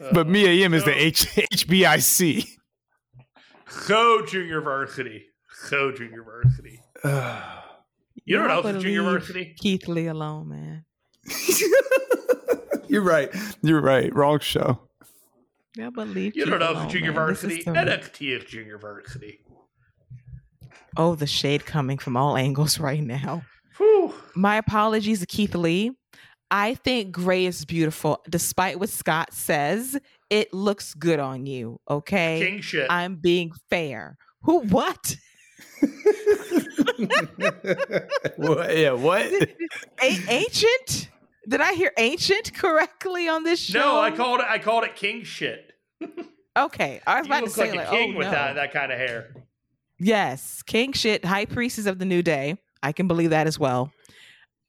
Uh, 0.00 0.10
but 0.12 0.26
Mia 0.26 0.50
Yim 0.50 0.74
is 0.74 0.84
the 0.84 0.92
H- 0.92 1.26
HBIC. 1.52 2.48
Go 3.86 4.24
Junior 4.26 4.60
Varsity. 4.60 5.26
Go 5.70 5.92
Junior 5.92 6.22
Varsity. 6.22 6.80
you 8.24 8.36
don't 8.36 8.48
know 8.48 8.60
if 8.60 8.74
it's 8.74 8.82
Junior 8.82 9.02
Varsity. 9.02 9.54
Keith 9.58 9.88
Lee 9.88 10.06
alone, 10.06 10.48
man. 10.48 10.84
You're 12.88 13.02
right. 13.02 13.30
You're 13.62 13.80
right. 13.80 14.14
Wrong 14.14 14.38
show. 14.40 14.80
Yeah, 15.76 15.90
but 15.90 16.08
leave. 16.08 16.36
You 16.36 16.46
don't 16.46 16.60
know 16.60 16.72
if 16.72 16.84
it's 16.84 16.92
Junior 16.92 17.12
Varsity. 17.12 17.64
NXT 17.64 18.38
is 18.38 18.44
Junior 18.44 18.78
Varsity. 18.78 19.40
Oh, 20.96 21.14
the 21.14 21.26
shade 21.26 21.66
coming 21.66 21.98
from 21.98 22.16
all 22.16 22.36
angles 22.36 22.78
right 22.78 23.02
now. 23.02 23.42
Whew. 23.78 24.14
My 24.36 24.56
apologies 24.56 25.20
to 25.20 25.26
Keith 25.26 25.54
Lee. 25.54 25.92
I 26.50 26.74
think 26.76 27.10
gray 27.10 27.46
is 27.46 27.64
beautiful, 27.64 28.22
despite 28.30 28.78
what 28.78 28.88
Scott 28.88 29.32
says 29.32 29.98
it 30.30 30.52
looks 30.52 30.94
good 30.94 31.20
on 31.20 31.46
you. 31.46 31.80
Okay. 31.88 32.40
King 32.44 32.60
shit. 32.60 32.90
I'm 32.90 33.16
being 33.16 33.52
fair. 33.70 34.16
Who 34.42 34.60
what? 34.60 35.16
what? 38.36 38.76
Yeah, 38.76 38.92
what? 38.92 39.26
A- 40.02 40.24
ancient? 40.28 41.10
Did 41.48 41.60
I 41.60 41.74
hear 41.74 41.92
ancient 41.98 42.54
correctly 42.54 43.28
on 43.28 43.44
this 43.44 43.60
show? 43.60 43.78
No, 43.78 44.00
I 44.00 44.10
called 44.10 44.40
it 44.40 44.46
I 44.48 44.58
called 44.58 44.84
it 44.84 44.96
king 44.96 45.24
shit. 45.24 45.72
okay. 46.56 47.00
I 47.06 47.18
was 47.20 47.26
you 47.26 47.32
about 47.32 47.44
to 47.44 47.50
say 47.50 47.70
like, 47.70 47.78
like, 47.78 47.88
a 47.88 47.90
king 47.90 48.14
oh, 48.14 48.18
with 48.18 48.26
no. 48.26 48.32
that, 48.32 48.54
that 48.54 48.72
kind 48.72 48.92
of 48.92 48.98
hair. 48.98 49.34
Yes, 49.98 50.62
king 50.62 50.92
shit, 50.92 51.24
high 51.24 51.44
priestess 51.44 51.86
of 51.86 51.98
the 51.98 52.04
new 52.04 52.22
day. 52.22 52.56
I 52.82 52.92
can 52.92 53.08
believe 53.08 53.30
that 53.30 53.46
as 53.46 53.58
well. 53.58 53.92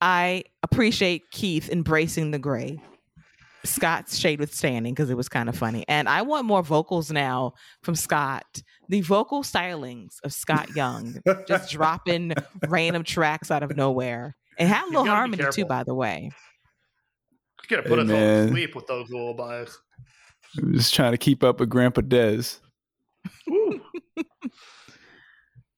I 0.02 0.44
appreciate 0.64 1.32
Keith 1.32 1.70
embracing 1.70 2.32
the 2.32 2.40
gray. 2.40 2.80
Scott's 3.66 4.18
shade 4.18 4.40
withstanding 4.40 4.94
because 4.94 5.10
it 5.10 5.18
was 5.18 5.30
kind 5.30 5.50
of 5.50 5.58
funny. 5.58 5.86
And 5.88 6.08
I 6.10 6.22
want 6.22 6.46
more 6.46 6.64
vocals 6.64 7.12
now 7.12 7.54
from 7.84 7.96
Scott. 7.96 8.62
The 8.90 9.02
vocal 9.02 9.44
stylings 9.44 10.16
of 10.24 10.34
Scott 10.34 10.76
Young, 10.76 11.22
just 11.48 11.72
dropping 11.72 12.34
random 12.68 13.04
tracks 13.04 13.52
out 13.52 13.64
of 13.64 13.76
nowhere. 13.76 14.36
And 14.58 14.70
have 14.70 14.88
a 14.88 14.90
little 14.90 15.06
harmony 15.06 15.44
too, 15.52 15.66
by 15.66 15.84
the 15.84 15.94
way. 15.94 16.30
You 17.70 17.78
gotta 17.78 17.90
put 17.90 17.98
hey, 17.98 18.04
us 18.04 18.08
man. 18.08 18.40
all 18.40 18.46
to 18.48 18.52
sleep 18.52 18.76
with 18.76 18.88
those 18.88 19.10
lullabies. 19.10 19.78
I'm 20.58 20.74
just 20.74 20.94
trying 20.94 21.12
to 21.12 21.18
keep 21.18 21.44
up 21.44 21.60
with 21.60 21.70
Grandpa 21.70 22.02
Dez. 22.02 22.60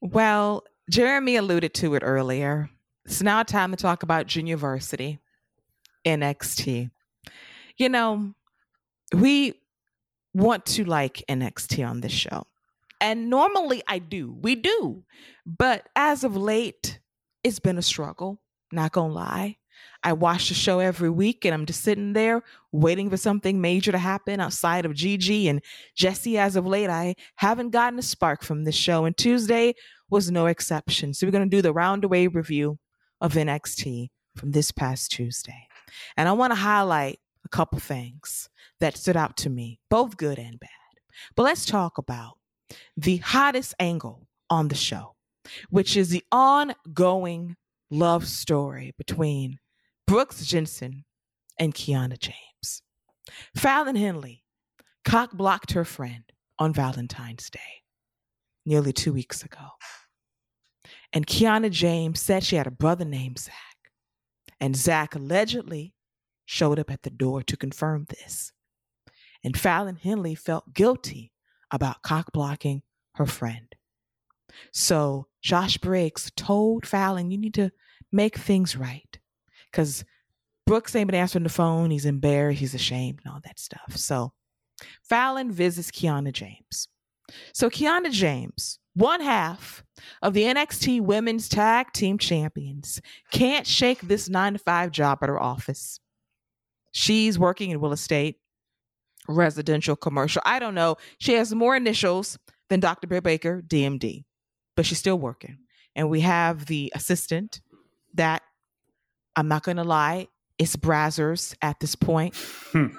well, 0.01 0.63
Jeremy 0.91 1.37
alluded 1.37 1.73
to 1.75 1.95
it 1.95 2.03
earlier. 2.05 2.69
It's 3.05 3.23
now 3.23 3.41
time 3.43 3.71
to 3.71 3.77
talk 3.77 4.03
about 4.03 4.27
Junior 4.27 4.57
Varsity, 4.57 5.19
NXT 6.05 6.91
you 7.77 7.89
know, 7.89 8.33
we 9.13 9.53
want 10.33 10.65
to 10.65 10.85
like 10.85 11.23
NXT 11.29 11.87
on 11.87 12.01
this 12.01 12.11
show. 12.11 12.45
And 12.99 13.29
normally 13.29 13.83
I 13.87 13.99
do. 13.99 14.35
We 14.41 14.55
do. 14.55 15.03
But 15.45 15.87
as 15.95 16.23
of 16.23 16.35
late, 16.35 16.99
it's 17.43 17.59
been 17.59 17.77
a 17.77 17.83
struggle, 17.83 18.41
not 18.71 18.91
gonna 18.91 19.13
lie. 19.13 19.57
I 20.03 20.13
watch 20.13 20.49
the 20.49 20.55
show 20.55 20.79
every 20.79 21.09
week 21.09 21.45
and 21.45 21.53
I'm 21.53 21.65
just 21.65 21.81
sitting 21.81 22.13
there 22.13 22.43
waiting 22.71 23.09
for 23.09 23.17
something 23.17 23.61
major 23.61 23.91
to 23.91 23.97
happen 23.97 24.39
outside 24.39 24.85
of 24.85 24.93
Gigi 24.93 25.47
and 25.47 25.61
Jesse. 25.95 26.37
As 26.37 26.55
of 26.55 26.65
late, 26.65 26.89
I 26.89 27.15
haven't 27.35 27.71
gotten 27.71 27.99
a 27.99 28.03
spark 28.03 28.43
from 28.43 28.63
this 28.63 28.75
show, 28.75 29.05
and 29.05 29.15
Tuesday 29.17 29.75
was 30.09 30.31
no 30.31 30.45
exception. 30.45 31.13
So, 31.13 31.27
we're 31.27 31.31
going 31.31 31.49
to 31.49 31.55
do 31.55 31.61
the 31.61 31.73
roundaway 31.73 32.33
review 32.33 32.79
of 33.21 33.33
NXT 33.33 34.09
from 34.35 34.51
this 34.51 34.71
past 34.71 35.11
Tuesday. 35.11 35.67
And 36.15 36.29
I 36.29 36.33
want 36.33 36.51
to 36.51 36.55
highlight 36.55 37.19
a 37.47 37.55
couple 37.55 37.79
things 37.79 38.49
that 38.79 38.97
stood 38.97 39.17
out 39.17 39.37
to 39.37 39.49
me, 39.49 39.79
both 39.89 40.17
good 40.17 40.37
and 40.37 40.59
bad. 40.59 40.69
But 41.35 41.43
let's 41.43 41.65
talk 41.65 41.97
about 41.97 42.37
the 42.95 43.17
hottest 43.17 43.73
angle 43.79 44.27
on 44.49 44.67
the 44.67 44.75
show 44.75 45.17
which 45.69 45.97
is 45.97 46.09
the 46.09 46.23
ongoing 46.31 47.55
love 47.89 48.27
story 48.27 48.93
between 48.97 49.59
Brooks 50.05 50.45
Jensen 50.45 51.05
and 51.59 51.73
Kiana 51.73 52.17
James. 52.17 52.81
Fallon 53.55 53.95
Henley 53.95 54.43
cock 55.03 55.31
blocked 55.33 55.71
her 55.71 55.85
friend 55.85 56.23
on 56.59 56.73
Valentine's 56.73 57.49
Day 57.49 57.59
nearly 58.65 58.93
two 58.93 59.13
weeks 59.13 59.43
ago. 59.43 59.69
And 61.13 61.25
Kiana 61.25 61.71
James 61.71 62.19
said 62.19 62.43
she 62.43 62.55
had 62.55 62.67
a 62.67 62.71
brother 62.71 63.05
named 63.05 63.39
Zach. 63.39 63.53
And 64.59 64.75
Zach 64.75 65.15
allegedly 65.15 65.93
showed 66.47 66.79
up 66.79 66.89
at 66.89 67.03
the 67.03 67.11
door 67.11 67.43
to 67.43 67.57
confirm 67.57 68.05
this. 68.09 68.51
And 69.43 69.55
Fallon 69.55 69.97
Henley 69.97 70.33
felt 70.33 70.73
guilty 70.73 71.31
about 71.69 72.01
cock 72.01 72.31
blocking 72.31 72.81
her 73.15 73.27
friend. 73.27 73.75
So 74.71 75.27
Josh 75.41 75.77
Briggs 75.77 76.31
told 76.35 76.87
Fallon, 76.87 77.29
you 77.29 77.37
need 77.37 77.53
to 77.55 77.71
make 78.11 78.37
things 78.37 78.75
right. 78.75 79.19
Because 79.71 80.05
Brooks 80.65 80.95
ain't 80.95 81.07
been 81.07 81.19
answering 81.19 81.43
the 81.43 81.49
phone. 81.49 81.91
He's 81.91 82.05
embarrassed. 82.05 82.59
He's 82.59 82.73
ashamed 82.73 83.19
and 83.23 83.33
all 83.33 83.41
that 83.43 83.59
stuff. 83.59 83.95
So 83.97 84.31
Fallon 85.03 85.51
visits 85.51 85.91
Kiana 85.91 86.31
James. 86.31 86.87
So 87.53 87.69
Kiana 87.69 88.09
James, 88.09 88.79
one 88.95 89.19
half 89.21 89.83
of 90.21 90.33
the 90.33 90.43
NXT 90.43 91.01
Women's 91.01 91.49
Tag 91.49 91.91
Team 91.93 92.17
Champions, 92.17 93.01
can't 93.31 93.67
shake 93.67 94.01
this 94.01 94.29
nine 94.29 94.53
to 94.53 94.59
five 94.59 94.91
job 94.91 95.19
at 95.21 95.29
her 95.29 95.41
office. 95.41 95.99
She's 96.91 97.37
working 97.37 97.71
in 97.71 97.79
real 97.79 97.91
estate, 97.91 98.37
residential, 99.27 99.95
commercial. 99.95 100.41
I 100.45 100.59
don't 100.59 100.75
know. 100.75 100.97
She 101.19 101.33
has 101.33 101.53
more 101.53 101.75
initials 101.75 102.37
than 102.69 102.79
Dr. 102.79 103.07
Britt 103.07 103.23
Baker, 103.23 103.61
DMD, 103.61 104.25
but 104.75 104.85
she's 104.85 104.97
still 104.97 105.19
working. 105.19 105.57
And 105.95 106.09
we 106.09 106.21
have 106.21 106.65
the 106.65 106.91
assistant 106.95 107.61
that 108.15 108.41
I'm 109.35 109.47
not 109.47 109.63
going 109.63 109.77
to 109.77 109.83
lie, 109.83 110.27
it's 110.57 110.75
Brazzers 110.75 111.55
at 111.61 111.79
this 111.79 111.95
point. 111.95 112.33
it, 112.73 112.87
hmm. 112.89 112.95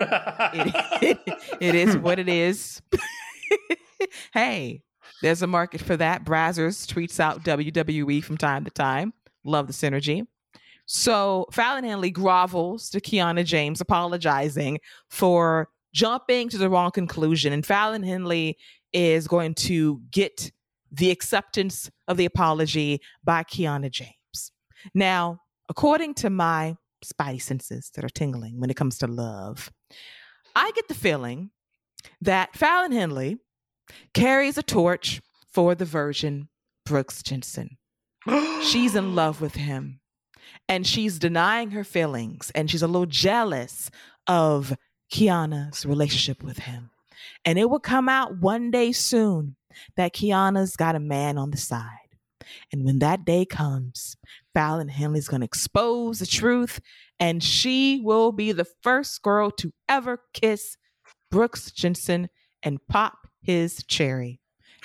it, 1.02 1.18
it 1.60 1.74
is 1.74 1.96
what 1.96 2.18
it 2.18 2.28
is. 2.28 2.80
hey, 4.32 4.82
there's 5.22 5.42
a 5.42 5.46
market 5.46 5.80
for 5.80 5.96
that. 5.96 6.24
Brazzers 6.24 6.86
tweets 6.86 7.18
out 7.18 7.42
WWE 7.42 8.22
from 8.22 8.36
time 8.36 8.64
to 8.64 8.70
time. 8.70 9.12
Love 9.44 9.66
the 9.66 9.72
synergy. 9.72 10.26
So 10.88 11.44
Fallon 11.52 11.84
Henley 11.84 12.10
grovels 12.10 12.90
to 12.90 13.00
Kiana 13.00 13.44
James, 13.44 13.80
apologizing 13.80 14.80
for 15.10 15.68
jumping 15.92 16.48
to 16.48 16.56
the 16.56 16.70
wrong 16.70 16.90
conclusion. 16.90 17.52
And 17.52 17.64
Fallon 17.64 18.02
Henley 18.02 18.56
is 18.94 19.28
going 19.28 19.54
to 19.54 20.00
get 20.10 20.50
the 20.90 21.10
acceptance 21.10 21.90
of 22.08 22.16
the 22.16 22.24
apology 22.24 23.02
by 23.22 23.42
Kiana 23.44 23.90
James. 23.90 24.52
Now, 24.94 25.40
according 25.68 26.14
to 26.14 26.30
my 26.30 26.76
spidey 27.04 27.42
senses 27.42 27.90
that 27.94 28.04
are 28.04 28.08
tingling 28.08 28.58
when 28.58 28.70
it 28.70 28.76
comes 28.76 28.96
to 28.98 29.06
love, 29.06 29.70
I 30.56 30.72
get 30.74 30.88
the 30.88 30.94
feeling 30.94 31.50
that 32.22 32.56
Fallon 32.56 32.92
Henley 32.92 33.36
carries 34.14 34.56
a 34.56 34.62
torch 34.62 35.20
for 35.52 35.74
the 35.74 35.84
virgin 35.84 36.48
Brooks 36.86 37.22
Jensen. 37.22 37.76
she's 38.62 38.94
in 38.94 39.14
love 39.14 39.42
with 39.42 39.54
him 39.54 40.00
and 40.68 40.86
she's 40.86 41.18
denying 41.18 41.70
her 41.72 41.84
feelings 41.84 42.50
and 42.54 42.70
she's 42.70 42.82
a 42.82 42.86
little 42.86 43.06
jealous 43.06 43.90
of 44.26 44.76
Kiana's 45.12 45.86
relationship 45.86 46.42
with 46.42 46.58
him. 46.58 46.90
And 47.44 47.58
it 47.58 47.70
will 47.70 47.80
come 47.80 48.08
out 48.08 48.38
one 48.38 48.70
day 48.70 48.92
soon 48.92 49.56
that 49.96 50.12
Kiana's 50.12 50.76
got 50.76 50.96
a 50.96 51.00
man 51.00 51.38
on 51.38 51.50
the 51.50 51.56
side. 51.56 51.88
And 52.72 52.84
when 52.84 52.98
that 53.00 53.24
day 53.24 53.44
comes, 53.44 54.16
Fallon 54.54 54.88
Henley's 54.88 55.28
going 55.28 55.40
to 55.40 55.46
expose 55.46 56.18
the 56.18 56.26
truth, 56.26 56.80
and 57.20 57.42
she 57.42 58.00
will 58.02 58.32
be 58.32 58.52
the 58.52 58.66
first 58.82 59.22
girl 59.22 59.50
to 59.52 59.72
ever 59.88 60.22
kiss 60.32 60.76
Brooks 61.30 61.70
Jensen 61.70 62.28
and 62.62 62.78
pop 62.88 63.28
his 63.42 63.84
cherry. 63.84 64.40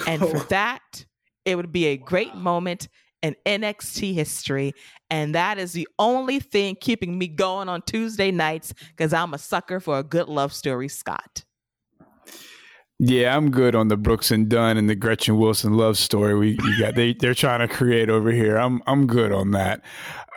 And 0.05 0.21
for 0.21 0.39
that, 0.49 1.05
it 1.45 1.55
would 1.55 1.71
be 1.71 1.85
a 1.87 1.97
great 1.97 2.35
moment 2.35 2.87
in 3.23 3.35
NXT 3.47 4.13
history. 4.13 4.73
And 5.09 5.33
that 5.33 5.57
is 5.57 5.71
the 5.71 5.87
only 5.97 6.39
thing 6.39 6.75
keeping 6.79 7.17
me 7.17 7.27
going 7.27 7.69
on 7.69 7.81
Tuesday 7.81 8.29
nights 8.29 8.73
because 8.89 9.13
I'm 9.13 9.33
a 9.33 9.39
sucker 9.39 9.79
for 9.79 9.97
a 9.97 10.03
good 10.03 10.27
love 10.27 10.53
story, 10.53 10.89
Scott. 10.89 11.43
Yeah, 12.99 13.35
I'm 13.35 13.49
good 13.49 13.75
on 13.75 13.87
the 13.87 13.97
Brooks 13.97 14.29
and 14.29 14.47
Dunn 14.47 14.77
and 14.77 14.87
the 14.87 14.95
Gretchen 14.95 15.37
Wilson 15.37 15.73
love 15.73 15.97
story 15.97 16.35
we 16.35 16.57
got. 16.79 16.95
They 16.95 17.13
they're 17.13 17.33
trying 17.33 17.59
to 17.59 17.67
create 17.67 18.09
over 18.09 18.31
here. 18.31 18.55
I'm 18.55 18.81
I'm 18.85 19.07
good 19.07 19.31
on 19.31 19.51
that. 19.51 19.81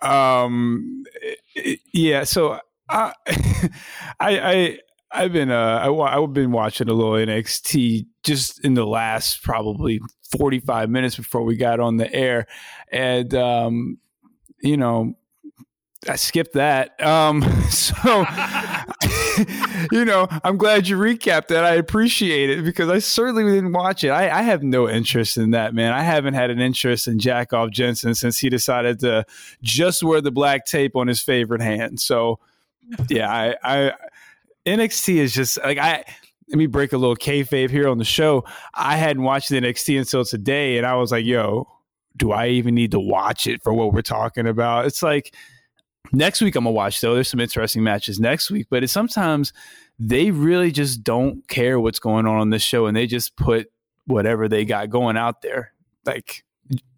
Um, 0.02 1.04
yeah. 1.92 2.24
So 2.24 2.58
I 2.88 3.12
I 4.20 4.78
I've 5.16 5.32
been 5.32 5.50
uh 5.50 5.80
I, 5.82 6.22
I've 6.22 6.32
been 6.32 6.52
watching 6.52 6.88
a 6.88 6.92
little 6.92 7.12
NXT 7.12 8.06
just 8.22 8.64
in 8.64 8.74
the 8.74 8.86
last 8.86 9.42
probably 9.42 10.00
45 10.38 10.90
minutes 10.90 11.16
before 11.16 11.42
we 11.42 11.56
got 11.56 11.80
on 11.80 11.96
the 11.96 12.12
air, 12.12 12.46
and 12.92 13.32
um, 13.34 13.98
you 14.60 14.76
know 14.76 15.16
I 16.08 16.16
skipped 16.16 16.54
that. 16.54 17.00
Um, 17.02 17.42
so, 17.70 18.24
you 19.92 20.04
know, 20.04 20.28
I'm 20.44 20.56
glad 20.56 20.88
you 20.88 20.96
recapped 20.96 21.48
that. 21.48 21.64
I 21.64 21.74
appreciate 21.74 22.50
it 22.50 22.64
because 22.64 22.88
I 22.88 22.98
certainly 22.98 23.44
didn't 23.44 23.72
watch 23.72 24.04
it. 24.04 24.10
I, 24.10 24.38
I, 24.38 24.42
have 24.42 24.62
no 24.62 24.88
interest 24.88 25.36
in 25.36 25.50
that, 25.52 25.74
man. 25.74 25.92
I 25.92 26.02
haven't 26.02 26.34
had 26.34 26.50
an 26.50 26.60
interest 26.60 27.08
in 27.08 27.18
Jack 27.18 27.52
Off 27.52 27.70
Jensen 27.70 28.14
since 28.14 28.38
he 28.38 28.48
decided 28.48 29.00
to 29.00 29.24
just 29.62 30.02
wear 30.02 30.20
the 30.20 30.30
black 30.30 30.66
tape 30.66 30.96
on 30.96 31.08
his 31.08 31.20
favorite 31.20 31.62
hand. 31.62 32.00
So, 32.00 32.38
yeah, 33.08 33.30
I, 33.30 33.56
I 33.64 33.92
NXT 34.66 35.16
is 35.16 35.34
just 35.34 35.58
like 35.62 35.78
I. 35.78 36.04
Let 36.48 36.58
me 36.58 36.66
break 36.66 36.92
a 36.92 36.96
little 36.96 37.16
kayfabe 37.16 37.70
here 37.70 37.88
on 37.88 37.98
the 37.98 38.04
show. 38.04 38.44
I 38.72 38.96
hadn't 38.96 39.24
watched 39.24 39.50
NXT 39.50 39.98
until 39.98 40.24
today, 40.24 40.78
and 40.78 40.86
I 40.86 40.94
was 40.94 41.10
like, 41.10 41.24
"Yo, 41.24 41.66
do 42.16 42.30
I 42.30 42.48
even 42.48 42.74
need 42.74 42.92
to 42.92 43.00
watch 43.00 43.48
it 43.48 43.62
for 43.64 43.72
what 43.72 43.92
we're 43.92 44.02
talking 44.02 44.46
about?" 44.46 44.86
It's 44.86 45.02
like 45.02 45.34
Next 46.12 46.40
week, 46.40 46.56
I'm 46.56 46.64
gonna 46.64 46.74
watch 46.74 47.00
though. 47.00 47.14
There's 47.14 47.28
some 47.28 47.40
interesting 47.40 47.82
matches 47.82 48.20
next 48.20 48.50
week, 48.50 48.66
but 48.70 48.82
it's 48.82 48.92
sometimes 48.92 49.52
they 49.98 50.30
really 50.30 50.70
just 50.70 51.02
don't 51.02 51.46
care 51.48 51.80
what's 51.80 51.98
going 51.98 52.26
on 52.26 52.38
on 52.38 52.50
this 52.50 52.62
show, 52.62 52.86
and 52.86 52.96
they 52.96 53.06
just 53.06 53.36
put 53.36 53.70
whatever 54.06 54.48
they 54.48 54.64
got 54.64 54.90
going 54.90 55.16
out 55.16 55.42
there. 55.42 55.72
Like 56.04 56.44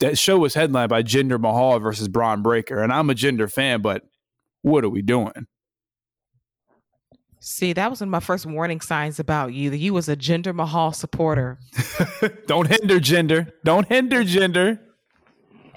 that 0.01 0.19
show 0.19 0.39
was 0.39 0.55
headlined 0.55 0.91
by 0.91 1.03
Jinder 1.03 1.41
Mahal 1.41 1.79
versus 1.79 2.09
Bron 2.09 2.43
Breakker, 2.43 2.81
and 2.81 2.93
I'm 2.93 3.11
a 3.11 3.15
Jinder 3.15 3.51
fan, 3.51 3.81
but 3.81 4.05
what 4.63 4.85
are 4.85 4.91
we 4.91 5.03
doing? 5.03 5.47
See, 7.41 7.73
that 7.73 7.89
was 7.91 8.01
one 8.01 8.09
of 8.09 8.13
my 8.13 8.21
first 8.21 8.47
warning 8.47 8.81
signs 8.81 9.21
about 9.21 9.53
you. 9.53 9.71
That 9.71 9.79
you 9.79 9.95
was 9.95 10.09
a 10.09 10.17
Jinder 10.17 10.55
Mahal 10.55 10.93
supporter. 10.93 11.59
don't 12.47 12.67
hinder 12.67 12.99
Jinder. 12.99 13.53
Don't 13.65 13.87
hinder 13.87 14.25
Jinder. 14.25 14.81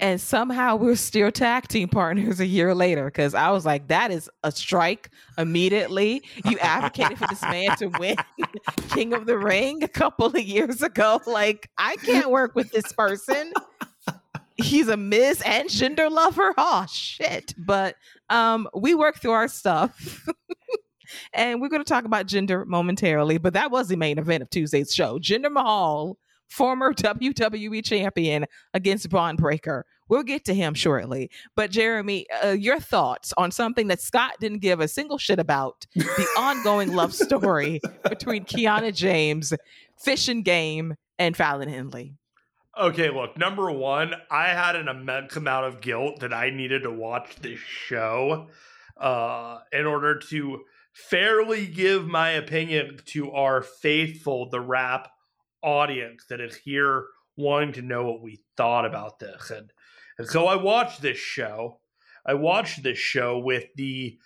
and 0.00 0.20
somehow 0.20 0.74
we're 0.74 0.96
still 0.96 1.30
tag 1.30 1.68
team 1.68 1.88
partners 1.88 2.40
a 2.40 2.46
year 2.46 2.74
later 2.74 3.04
because 3.04 3.34
I 3.34 3.50
was 3.50 3.64
like, 3.64 3.86
that 3.88 4.10
is 4.10 4.28
a 4.42 4.50
strike 4.50 5.10
immediately. 5.38 6.22
You 6.44 6.58
advocated 6.58 7.18
for 7.18 7.28
this 7.28 7.42
man 7.42 7.76
to 7.76 7.86
win 7.86 8.16
King 8.90 9.12
of 9.12 9.26
the 9.26 9.38
Ring 9.38 9.84
a 9.84 9.88
couple 9.88 10.26
of 10.26 10.40
years 10.40 10.82
ago. 10.82 11.20
Like, 11.26 11.70
I 11.78 11.94
can't 11.96 12.30
work 12.30 12.56
with 12.56 12.72
this 12.72 12.92
person. 12.92 13.52
He's 14.56 14.88
a 14.88 14.96
Miz 14.96 15.40
and 15.46 15.68
Jinder 15.68 16.10
lover. 16.10 16.52
Oh 16.58 16.86
shit. 16.92 17.54
But 17.56 17.94
um, 18.28 18.68
we 18.74 18.94
work 18.94 19.20
through 19.20 19.32
our 19.32 19.48
stuff. 19.48 20.26
and 21.32 21.60
we're 21.60 21.68
going 21.68 21.84
to 21.84 21.88
talk 21.88 22.04
about 22.04 22.26
Jinder 22.26 22.66
momentarily, 22.66 23.38
but 23.38 23.52
that 23.54 23.70
was 23.70 23.88
the 23.88 23.96
main 23.96 24.18
event 24.18 24.42
of 24.42 24.50
Tuesday's 24.50 24.92
show. 24.92 25.18
Jinder 25.18 25.50
Mahal 25.50 26.18
former 26.52 26.92
WWE 26.94 27.84
champion 27.84 28.46
against 28.74 29.08
Bron 29.08 29.36
Breakker. 29.36 29.86
We'll 30.08 30.22
get 30.22 30.44
to 30.44 30.54
him 30.54 30.74
shortly. 30.74 31.30
But 31.56 31.70
Jeremy, 31.70 32.26
uh, 32.44 32.50
your 32.50 32.78
thoughts 32.78 33.32
on 33.36 33.50
something 33.50 33.86
that 33.88 34.00
Scott 34.00 34.32
didn't 34.40 34.58
give 34.58 34.80
a 34.80 34.88
single 34.88 35.18
shit 35.18 35.38
about 35.38 35.86
the 35.94 36.28
ongoing 36.38 36.92
love 36.92 37.14
story 37.14 37.80
between 38.08 38.44
Kiana 38.44 38.94
James, 38.94 39.54
Fish 39.96 40.28
and 40.28 40.44
Game, 40.44 40.94
and 41.18 41.36
Fallon 41.36 41.68
Henley. 41.68 42.14
Okay, 42.78 43.10
look, 43.10 43.36
number 43.36 43.70
one, 43.70 44.14
I 44.30 44.48
had 44.48 44.76
an 44.76 44.88
immense 44.88 45.36
amount 45.36 45.66
of 45.66 45.80
guilt 45.80 46.20
that 46.20 46.32
I 46.32 46.50
needed 46.50 46.82
to 46.84 46.90
watch 46.90 47.36
this 47.36 47.58
show 47.60 48.48
uh, 48.96 49.58
in 49.72 49.84
order 49.86 50.18
to 50.18 50.64
fairly 50.92 51.66
give 51.66 52.06
my 52.06 52.30
opinion 52.30 52.98
to 53.06 53.30
our 53.32 53.62
faithful, 53.62 54.48
the 54.50 54.60
rap 54.60 55.08
audience 55.62 56.24
that 56.28 56.40
is 56.40 56.56
here 56.56 57.06
wanting 57.36 57.72
to 57.72 57.82
know 57.82 58.04
what 58.04 58.22
we 58.22 58.40
thought 58.56 58.84
about 58.84 59.18
this. 59.18 59.50
And, 59.50 59.70
and 60.18 60.28
so 60.28 60.46
I 60.46 60.56
watched 60.56 61.02
this 61.02 61.18
show. 61.18 61.80
I 62.26 62.34
watched 62.34 62.82
this 62.82 62.98
show 62.98 63.38
with 63.38 63.64
the 63.76 64.18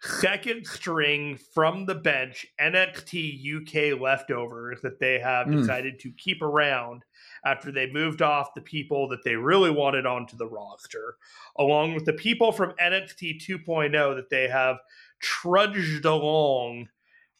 second 0.00 0.66
string 0.66 1.38
from 1.54 1.86
the 1.86 1.94
bench 1.94 2.46
NXT 2.60 3.92
UK 3.94 4.00
leftovers 4.00 4.80
that 4.82 5.00
they 5.00 5.18
have 5.18 5.46
mm. 5.46 5.58
decided 5.58 5.98
to 6.00 6.12
keep 6.12 6.42
around 6.42 7.02
after 7.44 7.72
they 7.72 7.90
moved 7.90 8.22
off 8.22 8.54
the 8.54 8.60
people 8.60 9.08
that 9.08 9.24
they 9.24 9.36
really 9.36 9.70
wanted 9.70 10.06
onto 10.06 10.36
the 10.36 10.48
roster, 10.48 11.16
along 11.58 11.94
with 11.94 12.04
the 12.04 12.12
people 12.12 12.52
from 12.52 12.74
NXT 12.80 13.40
2.0 13.46 14.16
that 14.16 14.30
they 14.30 14.48
have 14.48 14.76
trudged 15.20 16.04
along 16.04 16.88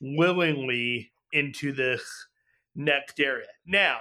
willingly 0.00 1.12
into 1.32 1.72
this 1.72 2.26
next 2.74 3.20
area. 3.20 3.46
Now, 3.66 3.98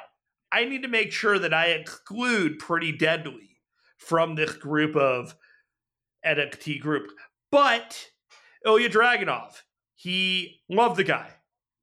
I 0.51 0.65
need 0.65 0.83
to 0.83 0.87
make 0.87 1.11
sure 1.11 1.39
that 1.39 1.53
I 1.53 1.67
exclude 1.67 2.59
Pretty 2.59 2.91
Deadly 2.91 3.57
from 3.97 4.35
this 4.35 4.53
group 4.53 4.95
of 4.95 5.35
NXT 6.25 6.79
group. 6.79 7.11
But 7.51 8.09
Ilja 8.65 8.89
Dragunov, 8.89 9.61
he 9.95 10.61
loved 10.69 10.97
the 10.97 11.03
guy, 11.03 11.29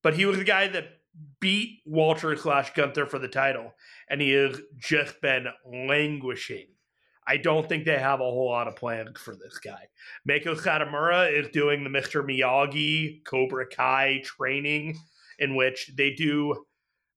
but 0.03 0.15
he 0.15 0.27
was 0.27 0.39
the 0.39 0.45
guy 0.45 0.69
that 0.69 0.89
beat 1.41 1.81
Walter 1.85 2.37
slash 2.37 2.73
Gunther 2.75 3.07
for 3.07 3.19
the 3.19 3.29
title, 3.29 3.75
and 4.09 4.21
he 4.21 4.31
has 4.31 4.61
just 4.79 5.21
been 5.21 5.47
languishing. 5.67 6.69
I 7.27 7.37
don't 7.37 7.69
think 7.69 7.85
they 7.85 7.99
have 7.99 8.21
a 8.21 8.25
whole 8.25 8.51
lot 8.51 8.69
of 8.69 8.77
plans 8.77 9.19
for 9.19 9.35
this 9.37 9.59
guy. 9.59 9.89
Meiko 10.29 10.57
Satomura 10.57 11.33
is 11.33 11.49
doing 11.49 11.85
the 11.85 11.91
Mr. 11.91 12.25
Miyagi 12.25 13.25
Cobra 13.25 13.67
Kai 13.67 14.23
training, 14.25 14.99
in 15.39 15.55
which 15.55 15.93
they 15.97 16.13
do 16.13 16.65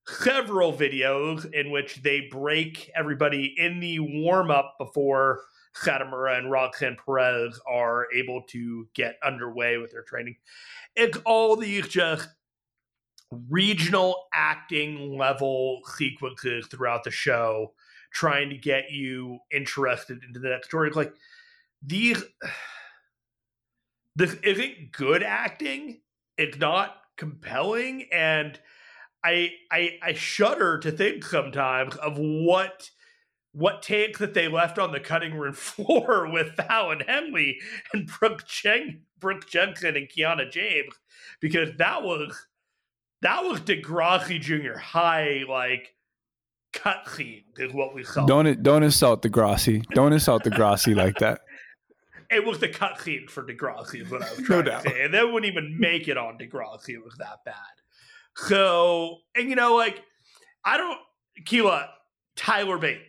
several 0.08 0.72
videos 0.72 1.52
in 1.54 1.72
which 1.72 2.02
they 2.04 2.28
break 2.32 2.92
everybody 2.96 3.56
in 3.58 3.80
the 3.80 4.00
warm 4.00 4.52
up 4.52 4.76
before 4.80 5.42
Satomura 5.76 6.38
and 6.38 6.52
Roxanne 6.52 6.98
Perez 7.04 7.60
are 7.68 8.08
able 8.14 8.44
to 8.50 8.88
get 8.94 9.18
underway 9.24 9.78
with 9.78 9.92
their 9.92 10.04
training. 10.04 10.36
It's 10.96 11.18
all 11.26 11.56
these 11.56 11.88
just 11.88 12.30
regional 13.50 14.28
acting 14.34 15.18
level 15.18 15.82
sequences 15.98 16.68
throughout 16.68 17.04
the 17.04 17.12
show 17.12 17.74
trying 18.16 18.50
to 18.50 18.58
get 18.58 18.92
you 18.92 19.38
interested 19.52 20.24
into 20.24 20.40
the 20.40 20.50
next 20.50 20.68
story. 20.68 20.90
Like 20.90 21.14
these 21.84 22.24
this 24.16 24.34
isn't 24.36 24.92
good 24.92 25.22
acting. 25.22 26.00
It's 26.38 26.58
not 26.58 26.96
compelling 27.18 28.08
and 28.12 28.58
I 29.24 29.52
I 29.72 29.98
I 30.02 30.14
shudder 30.14 30.78
to 30.80 30.92
think 30.92 31.26
sometimes 31.26 31.96
of 31.98 32.18
what 32.18 32.90
what 33.52 33.82
take 33.82 34.18
that 34.18 34.34
they 34.34 34.48
left 34.48 34.78
on 34.78 34.92
the 34.92 35.00
cutting 35.00 35.34
room 35.34 35.54
floor 35.56 36.30
with 36.32 36.56
Fallon 36.56 37.00
Henley 37.00 37.58
and 37.94 38.08
Brooke, 38.08 38.46
Jen- 38.46 39.02
Brooke 39.20 39.48
Jensen 39.50 39.96
and 39.96 40.10
Kiana 40.10 40.52
James, 40.52 40.94
because 41.40 41.70
that 41.78 42.04
was 42.04 42.48
that 43.22 43.44
was 43.44 43.62
Degrassi 43.62 44.40
Jr. 44.40 44.78
high 44.78 45.44
like 45.50 45.95
Don't 48.28 48.62
don't 48.62 48.84
insult 48.84 49.22
Degrassi. 49.22 49.86
Don't 49.90 50.14
insult 50.14 50.44
Degrassi 50.44 50.96
like 50.96 51.18
that. 51.20 51.42
It 52.32 52.44
was 52.44 52.58
the 52.58 52.68
cut 52.68 53.00
scene 53.00 53.28
for 53.28 53.44
Degrassi 53.44 54.02
is 54.02 54.10
what 54.10 54.24
I 54.24 54.30
was 54.32 54.42
trying 54.42 54.66
no 54.66 54.72
to 54.72 54.82
say. 54.82 55.04
And 55.04 55.14
they 55.14 55.24
wouldn't 55.24 55.46
even 55.46 55.80
make 55.80 56.08
it 56.08 56.18
on 56.18 56.40
Degrassi. 56.40 56.90
It 56.96 57.04
was 57.04 57.14
that 57.20 57.46
bad. 57.46 57.54
So, 58.36 59.20
and 59.36 59.48
you 59.48 59.56
know, 59.56 59.76
like, 59.76 60.02
I 60.66 60.78
don't, 60.78 60.98
Keela, 61.46 61.88
Tyler 62.36 62.80
Bate 62.80 63.04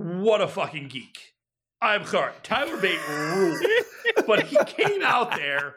what 0.00 0.40
a 0.40 0.48
fucking 0.48 0.88
geek. 0.88 1.34
I'm 1.82 2.06
sorry, 2.06 2.32
Tyler 2.42 2.78
Bate 2.78 3.06
ruled, 3.08 3.62
but 4.26 4.44
he 4.44 4.56
came 4.64 5.02
out 5.02 5.36
there 5.36 5.76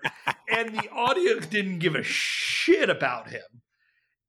and 0.49 0.74
the 0.74 0.89
audience 0.89 1.45
didn't 1.47 1.80
give 1.80 1.95
a 1.95 2.03
shit 2.03 2.89
about 2.89 3.30
him. 3.30 3.41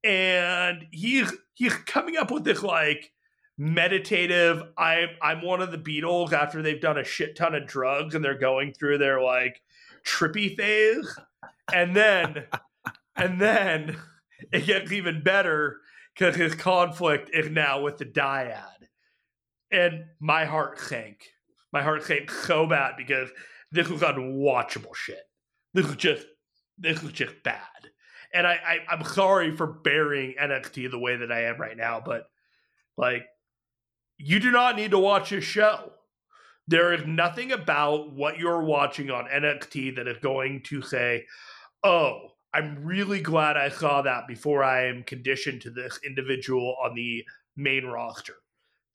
And 0.05 0.85
he's 0.91 1.33
he's 1.55 1.73
coming 1.73 2.15
up 2.15 2.31
with 2.31 2.43
this 2.43 2.61
like 2.61 3.11
meditative 3.57 4.61
I'm 4.77 5.09
I'm 5.21 5.41
one 5.41 5.61
of 5.61 5.71
the 5.71 5.77
Beatles 5.77 6.33
after 6.33 6.61
they've 6.61 6.81
done 6.81 6.97
a 6.97 7.03
shit 7.03 7.35
ton 7.35 7.55
of 7.55 7.65
drugs 7.67 8.13
and 8.13 8.23
they're 8.23 8.37
going 8.37 8.73
through 8.73 8.99
their 8.99 9.21
like 9.21 9.61
trippy 10.05 10.55
phase. 10.55 11.17
And 11.73 11.95
then 11.95 12.45
and 13.15 13.41
then 13.41 13.97
it 14.51 14.65
gets 14.65 14.91
even 14.91 15.23
better 15.23 15.77
because 16.13 16.35
his 16.35 16.53
conflict 16.53 17.29
is 17.33 17.49
now 17.49 17.81
with 17.81 17.97
the 17.97 18.05
dyad 18.05 18.87
and 19.71 20.05
my 20.19 20.45
heart 20.45 20.79
sank. 20.79 21.23
My 21.73 21.81
heart 21.81 22.03
sank 22.03 22.31
so 22.31 22.65
bad 22.65 22.93
because 22.97 23.29
this 23.71 23.89
was 23.89 24.01
unwatchable 24.01 24.95
shit. 24.95 25.23
This 25.73 25.87
was 25.87 25.95
just 25.95 26.25
this 26.77 27.01
was 27.01 27.11
just 27.11 27.41
bad. 27.43 27.61
And 28.35 28.45
I, 28.45 28.53
I 28.53 28.93
I'm 28.93 29.03
sorry 29.03 29.55
for 29.55 29.65
burying 29.65 30.35
NXT 30.39 30.91
the 30.91 30.99
way 30.99 31.15
that 31.17 31.31
I 31.31 31.45
am 31.45 31.59
right 31.59 31.77
now, 31.77 32.01
but 32.05 32.29
like 32.97 33.25
you 34.17 34.39
do 34.39 34.51
not 34.51 34.75
need 34.75 34.91
to 34.91 34.99
watch 34.99 35.29
this 35.31 35.43
show. 35.43 35.91
There 36.67 36.93
is 36.93 37.05
nothing 37.05 37.51
about 37.51 38.11
what 38.11 38.39
you're 38.39 38.63
watching 38.63 39.11
on 39.11 39.25
NXT 39.25 39.95
that 39.97 40.07
is 40.07 40.17
going 40.17 40.63
to 40.63 40.81
say, 40.81 41.25
"Oh, 41.83 42.31
I'm 42.53 42.83
really 42.83 43.21
glad 43.21 43.57
I 43.57 43.69
saw 43.69 44.01
that 44.01 44.27
before 44.27 44.63
I 44.63 44.85
am 44.87 45.03
conditioned 45.03 45.61
to 45.61 45.69
this 45.69 45.99
individual 46.05 46.75
on 46.83 46.95
the 46.95 47.23
main 47.55 47.85
roster." 47.85 48.35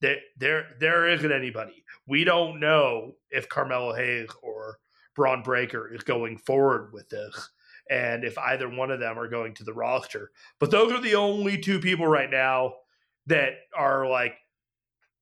there 0.01 0.17
there 0.39 0.67
there 0.81 1.09
isn't 1.09 1.33
anybody. 1.33 1.85
We 2.07 2.25
don't 2.25 2.61
know 2.61 3.17
if 3.31 3.49
Carmelo 3.49 3.95
Hayes 3.95 4.31
or 4.43 4.79
Bron 5.15 5.43
Breakker 5.43 5.93
is 5.93 6.03
going 6.03 6.39
forward 6.39 6.93
with 6.93 7.09
this, 7.09 7.51
and 7.91 8.23
if 8.23 8.39
either 8.39 8.69
one 8.69 8.93
of 8.93 9.01
them 9.01 9.19
are 9.19 9.29
going 9.29 9.53
to 9.55 9.65
the 9.65 9.75
roster. 9.75 10.31
But 10.61 10.71
those 10.71 10.93
are 10.93 11.01
the 11.01 11.17
only 11.17 11.59
two 11.59 11.81
people 11.81 12.07
right 12.07 12.31
now 12.31 12.75
that 13.27 13.55
are 13.77 14.07
like 14.09 14.35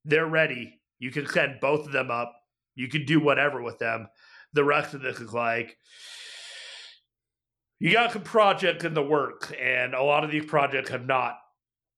they're 0.04 0.26
ready. 0.26 0.78
You 0.98 1.10
can 1.10 1.26
send 1.26 1.60
both 1.60 1.86
of 1.86 1.92
them 1.92 2.10
up. 2.10 2.34
You 2.74 2.88
can 2.88 3.06
do 3.06 3.20
whatever 3.20 3.62
with 3.62 3.78
them. 3.78 4.08
The 4.52 4.64
rest 4.64 4.94
of 4.94 5.00
this 5.00 5.18
is 5.18 5.32
like 5.32 5.76
you 7.80 7.92
got 7.92 8.12
some 8.12 8.22
projects 8.22 8.84
in 8.84 8.94
the 8.94 9.02
works, 9.02 9.52
and 9.60 9.94
a 9.94 10.02
lot 10.02 10.24
of 10.24 10.30
these 10.30 10.44
projects 10.44 10.90
have 10.90 11.06
not 11.06 11.38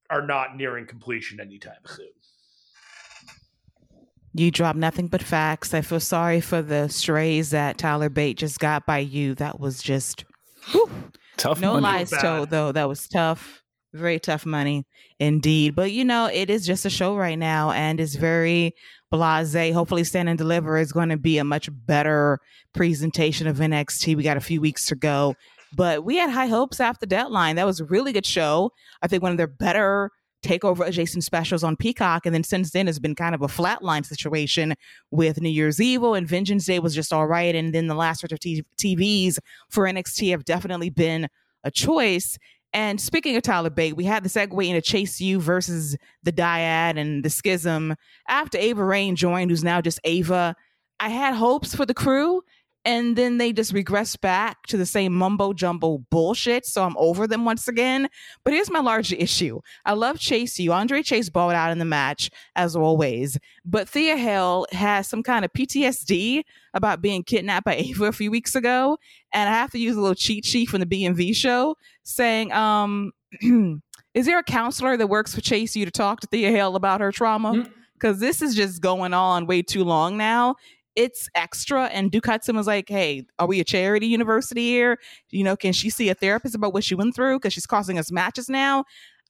are 0.09 0.27
not 0.27 0.57
nearing 0.57 0.87
completion 0.87 1.41
anytime 1.41 1.83
soon. 1.85 2.07
You 4.33 4.51
drop 4.53 4.77
nothing 4.77 5.09
but 5.09 5.23
facts. 5.23 5.75
I 5.75 5.81
feel 5.81 5.99
sorry 5.99 6.41
for 6.41 6.63
the 6.63 6.89
strays 6.89 7.51
that 7.51 7.79
Tyler 7.79 8.09
Bate 8.09 8.37
just 8.37 8.61
got 8.61 8.87
by 8.87 8.99
you. 8.99 9.35
That 9.35 9.59
was 9.59 9.83
just 9.83 10.25
whew. 10.67 10.91
tough. 11.37 11.61
No 11.61 11.75
money. 11.75 11.83
lies 11.83 12.11
told, 12.11 12.51
though. 12.51 12.73
That 12.73 12.89
was 12.89 13.09
tough. 13.09 13.63
Very 13.93 14.21
tough 14.21 14.47
money 14.47 14.87
indeed. 15.19 15.75
But 15.75 15.91
you 15.93 16.05
know, 16.05 16.27
it 16.27 16.49
is 16.49 16.65
just 16.65 16.87
a 16.87 16.91
show 16.91 17.17
right 17.17 17.39
now, 17.39 17.71
and 17.73 17.99
it's 18.01 18.15
very 18.15 18.75
blase. 19.11 19.73
Hopefully, 19.73 20.05
Stand 20.05 20.29
and 20.29 20.39
Deliver 20.39 20.79
is 20.79 20.93
going 20.93 21.09
to 21.09 21.17
be 21.17 21.39
a 21.39 21.45
much 21.45 21.69
better 21.73 22.39
presentation 22.73 23.47
of 23.47 23.57
NXT. 23.57 24.17
We 24.17 24.23
got 24.23 24.37
a 24.37 24.41
few 24.41 24.61
weeks 24.61 24.87
to 24.87 24.95
go, 24.95 25.35
but 25.75 26.05
we 26.05 26.17
had 26.17 26.31
high 26.31 26.47
hopes 26.47 26.79
after 26.79 27.05
deadline. 27.07 27.57
That 27.57 27.67
was 27.67 27.81
a 27.81 27.85
really 27.85 28.13
good 28.13 28.27
show. 28.27 28.73
I 29.03 29.09
think 29.09 29.23
one 29.23 29.33
of 29.33 29.39
their 29.39 29.49
better 29.49 30.11
takeover 30.43 30.87
adjacent 30.87 31.25
specials 31.25 31.63
on 31.63 31.77
Peacock. 31.77 32.27
And 32.27 32.35
then 32.35 32.45
since 32.45 32.71
then, 32.71 32.89
it's 32.89 32.99
been 32.99 33.15
kind 33.15 33.35
of 33.35 33.43
a 33.43 33.47
flatline 33.47 34.05
situation 34.05 34.75
with 35.11 35.41
New 35.41 35.51
Year's 35.51 35.81
Evil 35.81 36.15
and 36.15 36.27
Vengeance 36.27 36.65
Day 36.65 36.79
was 36.79 36.95
just 36.95 37.13
all 37.13 37.27
right. 37.27 37.55
And 37.55 37.75
then 37.75 37.87
the 37.87 37.95
last 37.95 38.19
stretch 38.19 38.33
of 38.33 38.41
t- 38.41 38.65
TVs 38.79 39.39
for 39.69 39.85
NXT 39.85 40.31
have 40.31 40.45
definitely 40.45 40.91
been 40.91 41.29
a 41.65 41.71
choice. 41.71 42.39
And 42.73 43.01
speaking 43.01 43.37
of 43.37 43.43
Tyler 43.43 43.71
Bate, 43.71 43.97
we 43.97 44.05
had 44.05 44.23
the 44.23 44.29
segue 44.29 44.67
into 44.67 44.81
Chase 44.81 45.21
U 45.21 45.41
versus 45.41 45.97
the 46.23 46.33
Dyad 46.33 46.97
and 46.97 47.25
the 47.25 47.31
Schism 47.31 47.97
after 48.29 48.59
Ava 48.59 48.85
Raine 48.85 49.17
joined, 49.17 49.51
who's 49.51 49.65
now 49.65 49.81
just 49.81 50.01
Ava. 50.05 50.55
I 51.01 51.09
had 51.09 51.35
hopes 51.35 51.75
for 51.75 51.85
the 51.85 51.95
crew 51.95 52.43
and 52.85 53.15
then 53.15 53.37
they 53.37 53.53
just 53.53 53.73
regress 53.73 54.17
back 54.17 54.67
to 54.67 54.77
the 54.77 54.87
same 54.87 55.13
mumbo 55.13 55.53
jumbo 55.53 55.99
bullshit. 56.11 56.65
So 56.65 56.83
I'm 56.83 56.97
over 56.97 57.27
them 57.27 57.45
once 57.45 57.69
again. 57.69 58.09
But 58.43 58.55
here's 58.55 58.71
my 58.71 58.81
larger 58.81 59.17
issue. 59.17 59.61
I 59.85 59.93
love 59.93 60.19
Chase 60.19 60.59
U. 60.59 60.73
Andre 60.73 61.03
Chase 61.03 61.29
balled 61.29 61.53
out 61.53 61.73
in 61.73 61.79
the 61.79 61.85
match, 61.85 62.31
as 62.57 62.75
always. 62.75 63.39
But 63.65 63.89
Thea 63.89 64.17
Hale 64.17 64.67
has 64.73 65.07
some 65.07 65.23
kind 65.23 65.45
of 65.45 65.53
PTSD 65.53 66.43
about 66.73 67.03
being 67.03 67.23
kidnapped 67.23 67.67
by 67.67 67.75
Ava 67.77 68.07
a 68.07 68.13
few 68.13 68.31
weeks 68.31 68.55
ago. 68.55 68.99
And 69.33 69.49
I 69.49 69.53
have 69.53 69.71
to 69.73 69.79
use 69.79 69.97
a 69.97 70.01
little 70.01 70.15
cheat 70.15 70.47
sheet 70.47 70.71
from 70.71 70.81
the 70.81 70.87
BMV 70.87 71.37
show 71.37 71.77
saying, 72.03 72.51
um, 72.53 73.13
is 74.15 74.27
there 74.27 74.39
a 74.39 74.43
counselor 74.43 74.97
that 74.97 75.09
works 75.09 75.35
for 75.35 75.43
Chase 75.43 75.77
U 75.77 75.85
to 75.85 75.91
talk 75.91 76.21
to 76.21 76.27
Thea 76.29 76.51
Hale 76.51 76.77
about 76.77 77.03
her 77.03 77.13
trauma? 77.13 77.69
Because 77.93 78.17
mm. 78.17 78.21
this 78.21 78.41
is 78.41 78.55
just 78.55 78.81
going 78.81 79.13
on 79.13 79.47
way 79.47 79.61
too 79.61 79.85
long 79.85 80.17
now 80.17 80.57
it's 80.97 81.29
extra. 81.35 81.85
And 81.87 82.15
Hudson 82.25 82.57
was 82.57 82.67
like, 82.67 82.89
hey, 82.89 83.27
are 83.39 83.47
we 83.47 83.61
a 83.61 83.65
charity 83.65 84.07
university 84.07 84.69
here? 84.69 84.99
You 85.31 85.45
know, 85.45 85.57
can 85.57 85.73
she 85.73 85.91
see 85.91 86.09
a 86.09 86.15
therapist 86.15 86.55
about 86.55 86.73
what 86.73 86.85
she 86.85 86.95
went 86.95 87.15
through? 87.15 87.39
Because 87.39 87.53
she's 87.53 87.67
costing 87.67 87.99
us 87.99 88.11
matches 88.11 88.49
now. 88.49 88.85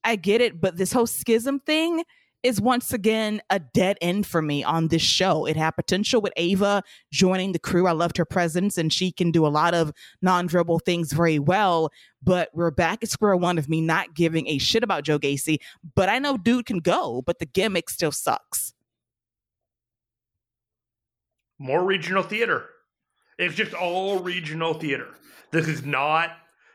I 0.04 0.16
get 0.16 0.40
it, 0.40 0.60
but 0.60 0.76
this 0.76 0.92
whole 0.92 1.06
schism 1.06 1.60
thing 1.60 2.04
is 2.42 2.60
once 2.60 2.92
again 2.92 3.42
a 3.50 3.58
dead 3.58 3.98
end 4.00 4.26
for 4.26 4.40
me 4.40 4.64
on 4.64 4.88
this 4.88 5.02
show. 5.02 5.46
It 5.46 5.56
had 5.56 5.72
potential 5.72 6.22
with 6.22 6.32
Ava 6.36 6.82
joining 7.12 7.52
the 7.52 7.58
crew. 7.58 7.86
I 7.86 7.92
loved 7.92 8.16
her 8.16 8.24
presence 8.24 8.78
and 8.78 8.92
she 8.92 9.12
can 9.12 9.30
do 9.30 9.46
a 9.46 9.48
lot 9.48 9.74
of 9.74 9.92
nonverbal 10.24 10.82
things 10.82 11.12
very 11.12 11.38
well. 11.38 11.92
But 12.22 12.48
we're 12.54 12.70
back 12.70 13.02
at 13.02 13.10
square 13.10 13.36
one 13.36 13.58
of 13.58 13.68
me 13.68 13.80
not 13.82 14.14
giving 14.14 14.46
a 14.48 14.58
shit 14.58 14.82
about 14.82 15.04
Joe 15.04 15.18
Gacy. 15.18 15.58
But 15.94 16.08
I 16.08 16.18
know 16.18 16.38
dude 16.38 16.66
can 16.66 16.78
go, 16.78 17.22
but 17.26 17.40
the 17.40 17.46
gimmick 17.46 17.90
still 17.90 18.12
sucks. 18.12 18.72
More 21.60 21.84
regional 21.84 22.22
theater. 22.22 22.70
It's 23.38 23.54
just 23.54 23.74
all 23.74 24.18
regional 24.18 24.72
theater. 24.74 25.08
This 25.52 25.68
is 25.68 25.84
not 25.84 26.30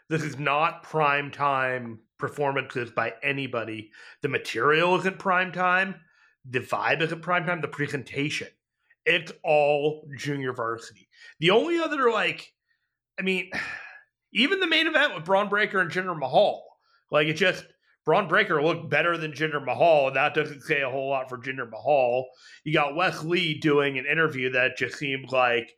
this 0.10 0.22
is 0.22 0.38
not 0.38 0.84
prime 0.84 1.32
time 1.32 2.00
performances 2.20 2.92
by 2.92 3.14
anybody. 3.24 3.92
The 4.22 4.30
material 4.30 4.96
isn't 5.00 5.18
prime 5.18 5.52
time. 5.52 5.96
The 6.48 6.60
vibe 6.60 7.02
isn't 7.02 7.24
prime 7.24 7.48
time. 7.48 7.62
The 7.62 7.68
presentation, 7.68 8.50
it's 9.06 9.32
all 9.44 10.08
junior 10.18 10.54
varsity. 10.54 11.10
The 11.40 11.50
only 11.50 11.80
other 11.80 12.12
like, 12.12 12.54
I 13.20 13.24
mean, 13.24 13.50
even 14.34 14.60
the 14.60 14.68
main 14.68 14.86
event 14.86 15.16
with 15.16 15.26
Bron 15.26 15.50
Breakker 15.50 15.80
and 15.80 15.90
Jinder 15.90 16.18
Mahal, 16.18 16.64
like 17.10 17.28
it 17.28 17.34
just 17.34 17.66
Bron 18.06 18.28
Breakker 18.28 18.62
looked 18.62 18.90
better 18.90 19.18
than 19.18 19.32
Jinder 19.32 19.64
Mahal, 19.64 20.08
and 20.08 20.16
that 20.16 20.36
doesn't 20.36 20.62
say 20.62 20.82
a 20.82 20.90
whole 20.90 21.10
lot 21.10 21.28
for 21.28 21.40
Jinder 21.40 21.70
Mahal. 21.70 22.28
You 22.64 22.74
got 22.74 22.96
Wes 22.96 23.24
Lee 23.24 23.60
doing 23.60 23.98
an 23.98 24.06
interview 24.06 24.52
that 24.52 24.78
just 24.78 24.98
seemed 24.98 25.32
like 25.32 25.72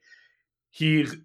he's 0.69 1.15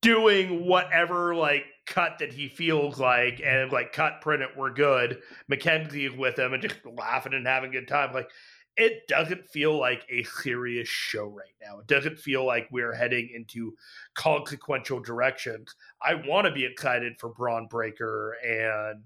doing 0.00 0.64
whatever 0.66 1.34
like 1.34 1.64
cut 1.86 2.18
that 2.18 2.32
he 2.32 2.48
feels 2.48 3.00
like 3.00 3.40
and 3.44 3.72
like 3.72 3.92
cut 3.92 4.20
print 4.20 4.42
it 4.42 4.50
we're 4.56 4.72
good 4.72 5.20
mackenzie's 5.48 6.12
with 6.12 6.38
him 6.38 6.52
and 6.52 6.62
just 6.62 6.76
laughing 6.84 7.34
and 7.34 7.46
having 7.46 7.70
a 7.70 7.72
good 7.72 7.88
time 7.88 8.12
like 8.12 8.28
it 8.76 9.06
doesn't 9.08 9.48
feel 9.48 9.78
like 9.78 10.04
a 10.10 10.22
serious 10.24 10.88
show 10.88 11.26
right 11.26 11.54
now. 11.62 11.78
It 11.78 11.86
doesn't 11.86 12.18
feel 12.18 12.44
like 12.44 12.68
we're 12.70 12.94
heading 12.94 13.30
into 13.34 13.74
consequential 14.14 15.00
directions. 15.00 15.74
I 16.02 16.14
want 16.14 16.46
to 16.46 16.52
be 16.52 16.64
excited 16.64 17.18
for 17.18 17.30
bron 17.30 17.66
breakker 17.68 18.36
and 18.46 19.02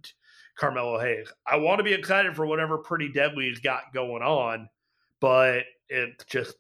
carmelo 0.59 0.99
hayes. 0.99 1.29
I 1.47 1.57
want 1.57 1.79
to 1.79 1.85
be 1.85 1.93
excited 1.93 2.35
for 2.35 2.47
whatever 2.47 2.79
pretty 2.79 3.11
deadly's 3.13 3.61
got 3.61 3.93
going 3.95 4.23
on 4.23 4.69
but 5.21 5.65
it 5.89 6.25
just 6.27 6.57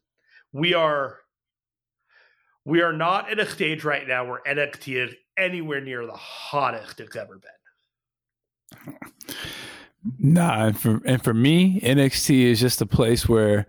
we 0.52 0.74
are 0.74 1.18
we 2.64 2.82
are 2.82 2.92
not 2.92 3.30
at 3.30 3.40
a 3.40 3.46
stage 3.46 3.84
right 3.84 4.06
now 4.06 4.24
where 4.24 4.42
NXT 4.46 5.08
is 5.08 5.14
anywhere 5.36 5.80
near 5.80 6.06
the 6.06 6.12
hottest 6.12 7.00
it's 7.00 7.16
ever 7.16 7.40
been. 8.78 8.94
Nah, 10.18 10.66
and 10.66 10.78
for 10.78 11.01
and 11.05 11.22
for 11.22 11.34
me, 11.34 11.80
NXT 11.80 12.42
is 12.44 12.61
just 12.61 12.80
a 12.80 12.86
place 12.86 13.28
where 13.28 13.66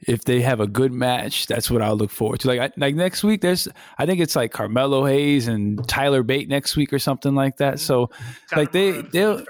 if 0.00 0.24
they 0.24 0.40
have 0.40 0.60
a 0.60 0.66
good 0.66 0.92
match, 0.92 1.46
that's 1.46 1.70
what 1.70 1.82
I'll 1.82 1.96
look 1.96 2.10
forward 2.10 2.40
to. 2.40 2.48
Like 2.48 2.60
I, 2.60 2.70
like 2.76 2.94
next 2.94 3.22
week, 3.22 3.40
there's 3.40 3.68
I 3.98 4.06
think 4.06 4.20
it's 4.20 4.36
like 4.36 4.52
Carmelo 4.52 5.04
Hayes 5.04 5.48
and 5.48 5.86
Tyler 5.86 6.22
Bate 6.22 6.48
next 6.48 6.76
week 6.76 6.92
or 6.92 6.98
something 6.98 7.34
like 7.34 7.58
that. 7.58 7.80
So 7.80 8.10
like 8.56 8.72
they 8.72 9.02
they'll. 9.02 9.44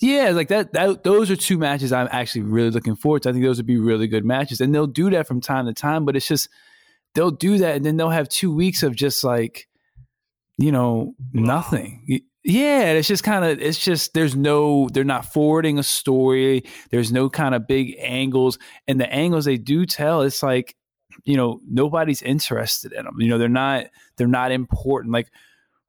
Yeah, 0.00 0.30
like 0.30 0.48
that, 0.48 0.72
that. 0.72 1.04
Those 1.04 1.30
are 1.30 1.36
two 1.36 1.58
matches 1.58 1.92
I'm 1.92 2.08
actually 2.10 2.42
really 2.42 2.70
looking 2.70 2.96
forward 2.96 3.22
to. 3.22 3.28
I 3.28 3.32
think 3.32 3.44
those 3.44 3.58
would 3.58 3.66
be 3.66 3.78
really 3.78 4.08
good 4.08 4.24
matches, 4.24 4.60
and 4.60 4.74
they'll 4.74 4.88
do 4.88 5.10
that 5.10 5.28
from 5.28 5.40
time 5.40 5.66
to 5.66 5.72
time. 5.72 6.04
But 6.04 6.16
it's 6.16 6.26
just 6.26 6.48
they'll 7.14 7.30
do 7.30 7.58
that 7.58 7.76
and 7.76 7.84
then 7.84 7.96
they'll 7.96 8.10
have 8.10 8.28
two 8.28 8.54
weeks 8.54 8.82
of 8.82 8.96
just 8.96 9.24
like 9.24 9.68
you 10.58 10.72
know 10.72 11.14
nothing 11.32 12.22
yeah 12.44 12.92
it's 12.92 13.08
just 13.08 13.22
kind 13.22 13.44
of 13.44 13.60
it's 13.60 13.78
just 13.78 14.14
there's 14.14 14.34
no 14.34 14.88
they're 14.92 15.04
not 15.04 15.24
forwarding 15.24 15.78
a 15.78 15.82
story 15.82 16.64
there's 16.90 17.12
no 17.12 17.30
kind 17.30 17.54
of 17.54 17.66
big 17.66 17.94
angles 18.00 18.58
and 18.88 19.00
the 19.00 19.12
angles 19.12 19.44
they 19.44 19.56
do 19.56 19.86
tell 19.86 20.22
it's 20.22 20.42
like 20.42 20.76
you 21.24 21.36
know 21.36 21.60
nobody's 21.68 22.22
interested 22.22 22.92
in 22.92 23.04
them 23.04 23.14
you 23.18 23.28
know 23.28 23.38
they're 23.38 23.48
not 23.48 23.86
they're 24.16 24.26
not 24.26 24.50
important 24.50 25.12
like 25.12 25.30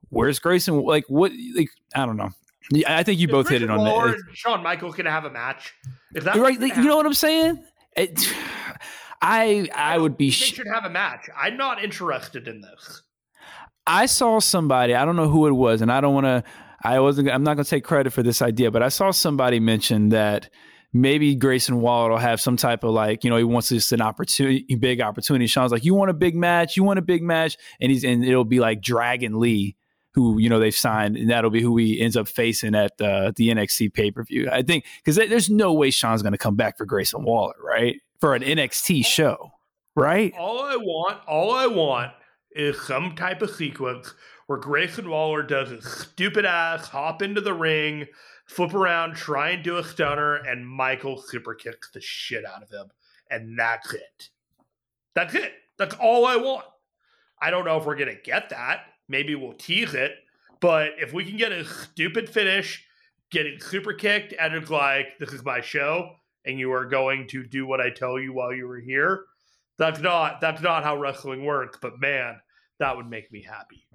where's 0.09 0.39
grayson 0.39 0.83
like 0.83 1.05
what 1.07 1.31
like 1.55 1.69
i 1.95 2.05
don't 2.05 2.17
know 2.17 2.29
i 2.87 3.01
think 3.01 3.19
you 3.19 3.27
both 3.27 3.49
hit 3.49 3.61
it 3.61 3.69
on 3.69 3.83
that 3.83 4.15
shawn 4.33 4.61
michaels 4.61 4.95
gonna 4.95 5.09
have 5.09 5.25
a 5.25 5.31
match 5.31 5.73
If 6.13 6.23
that 6.25 6.35
right 6.35 6.59
like, 6.59 6.75
you 6.75 6.83
know 6.83 6.97
what 6.97 7.05
i'm 7.05 7.13
saying 7.13 7.63
it, 7.95 8.33
I 9.25 9.69
I, 9.73 9.97
would 9.97 10.17
be. 10.17 10.31
Sh- 10.31 10.51
they 10.51 10.55
should 10.57 10.67
have 10.67 10.83
a 10.83 10.89
match. 10.89 11.29
I'm 11.33 11.55
not 11.55 11.81
interested 11.81 12.49
in 12.49 12.59
this. 12.59 13.03
I 13.85 14.05
saw 14.05 14.39
somebody. 14.39 14.95
I 14.95 15.05
don't 15.05 15.15
know 15.15 15.29
who 15.29 15.47
it 15.47 15.51
was, 15.51 15.81
and 15.81 15.91
I 15.91 16.01
don't 16.01 16.13
want 16.13 16.25
to. 16.25 16.43
I 16.83 16.99
wasn't. 16.99 17.29
I'm 17.29 17.43
not 17.43 17.55
going 17.55 17.63
to 17.63 17.69
take 17.69 17.83
credit 17.83 18.11
for 18.11 18.23
this 18.23 18.41
idea, 18.41 18.71
but 18.71 18.83
I 18.83 18.89
saw 18.89 19.11
somebody 19.11 19.59
mention 19.59 20.09
that 20.09 20.49
maybe 20.91 21.35
Grayson 21.35 21.81
Waller 21.81 22.11
will 22.11 22.17
have 22.17 22.39
some 22.41 22.57
type 22.57 22.83
of 22.83 22.91
like, 22.91 23.23
you 23.23 23.29
know, 23.29 23.37
he 23.37 23.43
wants 23.43 23.69
just 23.69 23.91
an 23.91 24.01
opportunity, 24.01 24.75
big 24.75 25.01
opportunity. 25.01 25.47
Shawn's 25.47 25.71
like, 25.71 25.85
you 25.85 25.95
want 25.95 26.11
a 26.11 26.13
big 26.13 26.35
match? 26.35 26.77
You 26.77 26.83
want 26.83 26.99
a 26.99 27.03
big 27.03 27.23
match? 27.23 27.57
And 27.79 27.91
he's 27.91 28.03
and 28.03 28.23
it'll 28.23 28.45
be 28.45 28.59
like 28.59 28.81
Dragon 28.81 29.39
Lee, 29.39 29.75
who 30.13 30.37
you 30.39 30.49
know 30.49 30.59
they've 30.59 30.75
signed, 30.75 31.17
and 31.17 31.29
that'll 31.29 31.49
be 31.49 31.61
who 31.61 31.77
he 31.77 32.01
ends 32.01 32.17
up 32.17 32.27
facing 32.27 32.75
at 32.75 32.97
the 32.97 33.33
the 33.35 33.49
NXT 33.49 33.93
pay 33.93 34.11
per 34.11 34.23
view. 34.23 34.49
I 34.51 34.61
think 34.61 34.85
because 34.97 35.15
there's 35.15 35.49
no 35.49 35.73
way 35.73 35.89
Shawn's 35.89 36.21
going 36.21 36.33
to 36.33 36.37
come 36.37 36.55
back 36.55 36.77
for 36.77 36.85
Grayson 36.85 37.23
Waller, 37.23 37.55
right? 37.63 37.97
for 38.23 38.35
an 38.35 38.41
NXT 38.41 39.05
show, 39.05 39.51
right? 39.97 40.33
All 40.39 40.61
I 40.61 40.77
want, 40.77 41.19
all 41.27 41.51
I 41.51 41.67
want 41.67 42.13
is 42.55 42.81
some 42.81 43.15
type 43.15 43.41
of 43.41 43.49
sequence 43.49 44.13
where 44.47 44.59
Grayson 44.59 45.09
Waller 45.09 45.43
does 45.43 45.71
a 45.71 45.81
stupid 45.81 46.45
ass 46.45 46.87
hop 46.87 47.21
into 47.21 47.41
the 47.41 47.53
ring, 47.53 48.07
flip 48.45 48.73
around, 48.73 49.15
try 49.15 49.51
and 49.51 49.63
do 49.63 49.77
a 49.77 49.83
stunner, 49.83 50.35
and 50.35 50.67
Michael 50.67 51.21
super 51.21 51.55
kicks 51.55 51.89
the 51.91 52.01
shit 52.01 52.45
out 52.45 52.63
of 52.63 52.69
him. 52.69 52.91
And 53.29 53.57
that's 53.57 53.93
it. 53.93 54.29
That's 55.15 55.33
it. 55.33 55.53
That's 55.77 55.95
all 55.95 56.25
I 56.25 56.35
want. 56.35 56.65
I 57.41 57.49
don't 57.49 57.65
know 57.65 57.77
if 57.77 57.85
we're 57.85 57.95
going 57.95 58.15
to 58.15 58.21
get 58.21 58.49
that. 58.49 58.81
Maybe 59.07 59.35
we'll 59.35 59.53
tease 59.53 59.93
it. 59.93 60.13
But 60.59 60.91
if 60.97 61.13
we 61.13 61.25
can 61.25 61.37
get 61.37 61.51
a 61.51 61.65
stupid 61.65 62.29
finish, 62.29 62.85
getting 63.31 63.59
super 63.59 63.93
kicked, 63.93 64.33
and 64.39 64.53
it's 64.53 64.69
like, 64.69 65.07
this 65.19 65.33
is 65.33 65.43
my 65.43 65.59
show, 65.59 66.15
and 66.45 66.59
you 66.59 66.71
are 66.71 66.85
going 66.85 67.27
to 67.29 67.43
do 67.43 67.65
what 67.65 67.81
I 67.81 67.89
tell 67.89 68.19
you 68.19 68.33
while 68.33 68.53
you 68.53 68.67
were 68.67 68.79
here. 68.79 69.25
That's 69.77 69.99
not 69.99 70.39
that's 70.39 70.61
not 70.61 70.83
how 70.83 70.95
wrestling 70.95 71.43
works, 71.43 71.77
but 71.81 71.99
man, 71.99 72.39
that 72.79 72.95
would 72.95 73.09
make 73.09 73.31
me 73.31 73.43
happy. 73.43 73.85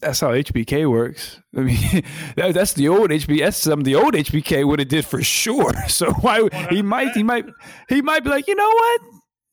That's 0.00 0.20
how 0.20 0.30
HBK 0.30 0.90
works. 0.90 1.40
I 1.54 1.60
mean, 1.60 1.76
that, 2.36 2.54
that's 2.54 2.72
the 2.72 2.88
old 2.88 3.10
HBK. 3.10 3.40
That's 3.40 3.58
something 3.58 3.84
the 3.84 3.96
old 3.96 4.14
HBK 4.14 4.66
would 4.66 4.78
have 4.78 4.88
did 4.88 5.04
for 5.04 5.22
sure. 5.22 5.72
So 5.88 6.12
why 6.12 6.48
he 6.70 6.82
might 6.82 7.12
he 7.12 7.22
might 7.22 7.44
he 7.88 8.00
might 8.00 8.24
be 8.24 8.30
like, 8.30 8.46
you 8.48 8.54
know 8.54 8.68
what? 8.68 9.00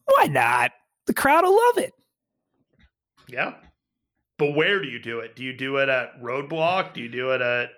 Why 0.06 0.26
not? 0.28 0.72
The 1.06 1.14
crowd 1.14 1.44
will 1.44 1.56
love 1.56 1.78
it. 1.80 1.94
Yeah, 3.28 3.56
but 4.38 4.56
where 4.56 4.82
do 4.82 4.88
you 4.88 5.00
do 5.00 5.20
it? 5.20 5.36
Do 5.36 5.44
you 5.44 5.56
do 5.56 5.78
it 5.78 5.90
at 5.90 6.22
Roadblock? 6.22 6.94
Do 6.94 7.02
you 7.02 7.10
do 7.10 7.32
it 7.32 7.42
at 7.42 7.70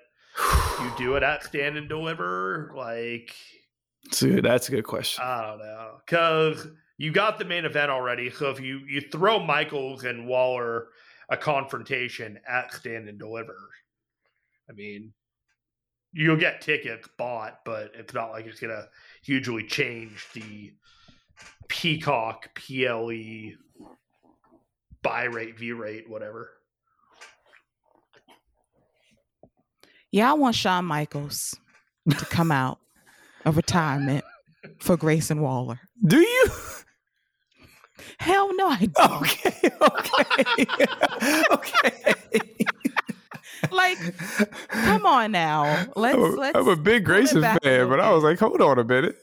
you 0.80 0.92
do 0.98 1.16
it 1.16 1.24
at 1.24 1.44
stand 1.44 1.78
and 1.78 1.90
deliver? 1.90 2.72
Like, 2.76 3.34
Dude, 4.12 4.46
that's 4.46 4.68
a 4.68 4.72
good 4.72 4.86
question. 4.86 5.24
I 5.26 5.42
don't 5.42 5.60
know 5.60 5.98
because 6.06 6.68
you 7.00 7.14
got 7.14 7.40
the 7.40 7.46
main 7.46 7.64
event 7.64 7.90
already. 7.90 8.30
So 8.30 8.50
if 8.52 8.60
you 8.60 8.80
you 8.80 9.00
throw 9.00 9.40
Michaels 9.40 10.04
and 10.04 10.28
Waller 10.28 10.90
a 11.30 11.38
confrontation 11.38 12.38
at 12.48 12.74
stand 12.74 13.08
and 13.08 13.18
deliver, 13.18 13.58
I 14.70 14.74
mean, 14.74 15.14
you'll 16.12 16.36
get 16.36 16.60
tickets 16.62 17.08
bought, 17.18 17.60
but 17.64 17.92
it's 17.96 18.14
not 18.14 18.32
like 18.32 18.46
it's 18.46 18.60
gonna 18.60 18.88
hugely 19.24 19.64
change 19.64 20.28
the 20.34 20.74
Peacock 21.70 22.50
PLE 22.54 23.54
buy 25.02 25.24
rate, 25.24 25.58
V 25.58 25.72
rate, 25.72 26.10
whatever. 26.10 26.52
Yeah, 30.12 30.32
I 30.32 30.34
want 30.34 30.56
Shawn 30.56 30.84
Michaels 30.84 31.56
to 32.10 32.26
come 32.26 32.52
out 32.52 32.80
of 33.46 33.56
retirement 33.56 34.26
for 34.80 34.98
Grayson 34.98 35.40
Waller. 35.40 35.80
Do 36.06 36.20
you? 36.20 36.48
Hell 38.20 38.56
no, 38.56 38.68
I 38.68 38.86
don't. 38.86 39.20
Okay, 39.30 39.72
okay, 39.82 41.44
okay. 41.52 42.42
like, 43.72 43.98
come 44.70 45.06
on 45.06 45.32
now. 45.32 45.88
Let's. 45.96 46.16
I'm 46.16 46.24
a, 46.24 46.28
let's 46.28 46.58
I'm 46.58 46.68
a 46.68 46.76
big 46.76 47.06
Grayson 47.06 47.42
fan, 47.42 47.90
but 47.90 48.00
I 48.00 48.12
was 48.12 48.24
like, 48.24 48.40
hold 48.40 48.62
on 48.62 48.80
a 48.80 48.84
minute. 48.84 49.16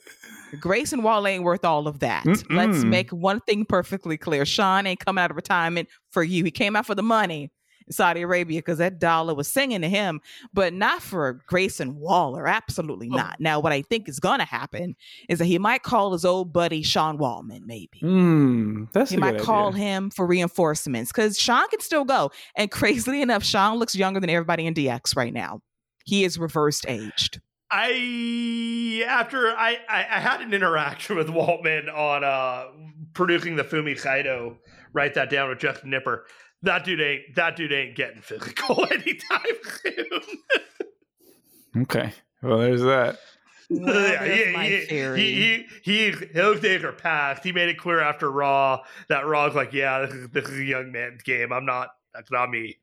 Grayson 0.61 1.03
Waller 1.03 1.29
ain't 1.29 1.45
worth 1.45 1.64
all 1.64 1.89
of 1.89 2.01
that. 2.01 2.24
Mm-mm. 2.24 2.57
Let's 2.57 2.85
make 2.85 3.11
one 3.11 3.41
thing 3.41 3.64
perfectly 3.64 4.16
clear. 4.16 4.45
Shawn 4.45 4.87
ain't 4.87 5.01
coming 5.01 5.22
out 5.22 5.31
of 5.31 5.37
retirement 5.37 5.89
for 6.11 6.22
you. 6.22 6.45
He 6.45 6.51
came 6.51 6.77
out 6.77 6.87
for 6.87 6.95
the 6.95 7.03
money. 7.03 7.51
Saudi 7.91 8.22
Arabia 8.22 8.59
because 8.59 8.78
that 8.78 8.99
dollar 8.99 9.34
was 9.34 9.49
singing 9.49 9.82
to 9.82 9.89
him, 9.89 10.20
but 10.53 10.72
not 10.72 11.03
for 11.03 11.41
Grayson 11.47 11.97
Waller. 11.97 12.47
Absolutely 12.47 13.09
oh. 13.12 13.16
not. 13.16 13.41
Now, 13.41 13.61
what 13.61 13.72
I 13.72 13.82
think 13.82 14.09
is 14.09 14.20
going 14.20 14.39
to 14.39 14.45
happen 14.45 14.97
is 15.28 15.39
that 15.39 15.47
he 15.47 15.59
might 15.59 15.82
call 15.82 16.12
his 16.12 16.24
old 16.24 16.53
buddy 16.53 16.82
Sean 16.82 17.18
Waltman, 17.18 17.62
maybe. 17.64 18.01
Mm, 18.03 18.93
that's 18.93 19.11
he 19.11 19.16
might 19.16 19.41
call 19.41 19.72
him 19.72 20.11
for 20.11 20.26
reinforcements 20.26 21.12
because 21.12 21.39
Sean 21.39 21.68
can 21.68 21.80
still 21.80 22.05
go. 22.05 22.30
And 22.57 22.70
crazily 22.76 23.22
enough, 23.22 23.45
Sean 23.45 23.78
looks 23.78 23.95
younger 23.95 24.20
than 24.20 24.30
everybody 24.30 24.66
in 24.66 24.74
DX 24.74 25.16
right 25.16 25.32
now. 25.32 25.61
He 26.05 26.24
is 26.24 26.39
reversed 26.39 26.87
aged. 26.89 27.41
I 27.68 29.05
after 29.09 29.49
I, 29.51 29.78
I, 29.89 29.99
I 29.99 30.20
had 30.20 30.41
an 30.41 30.55
interaction 30.55 31.16
with 31.16 31.26
Waltman 31.28 31.93
on 31.93 32.22
uh 32.22 32.66
producing 33.12 33.57
the 33.57 33.64
Fumi 33.64 34.01
Kaido. 34.01 34.59
Write 34.93 35.14
that 35.14 35.30
down 35.30 35.49
with 35.49 35.59
Justin 35.59 35.91
Nipper. 35.91 36.26
That 36.66 36.84
dude 36.84 37.00
ain't 37.00 37.36
that 37.36 37.54
dude 37.54 37.72
ain't 37.72 37.94
getting 37.94 38.20
physical 38.20 38.84
anytime 38.90 39.40
soon. 39.84 40.20
okay, 41.82 42.12
well 42.42 42.58
there's 42.58 42.82
that. 42.82 43.20
Well, 43.70 44.00
yeah, 44.00 44.62
he, 44.64 44.86
he, 44.86 45.66
he, 45.84 46.10
he, 46.10 46.26
he'll 46.32 46.58
take 46.58 46.82
her 46.82 46.90
past. 46.92 47.44
He 47.44 47.52
made 47.52 47.68
it 47.68 47.78
clear 47.78 48.00
after 48.00 48.30
Raw 48.30 48.82
that 49.08 49.26
Raw's 49.26 49.54
like, 49.54 49.72
yeah, 49.72 50.06
this 50.06 50.14
is, 50.14 50.28
this 50.30 50.48
is 50.48 50.58
a 50.58 50.64
young 50.64 50.90
man's 50.90 51.22
game. 51.22 51.52
I'm 51.52 51.64
not. 51.64 51.90
That's 52.12 52.32
not 52.32 52.50
me. 52.50 52.78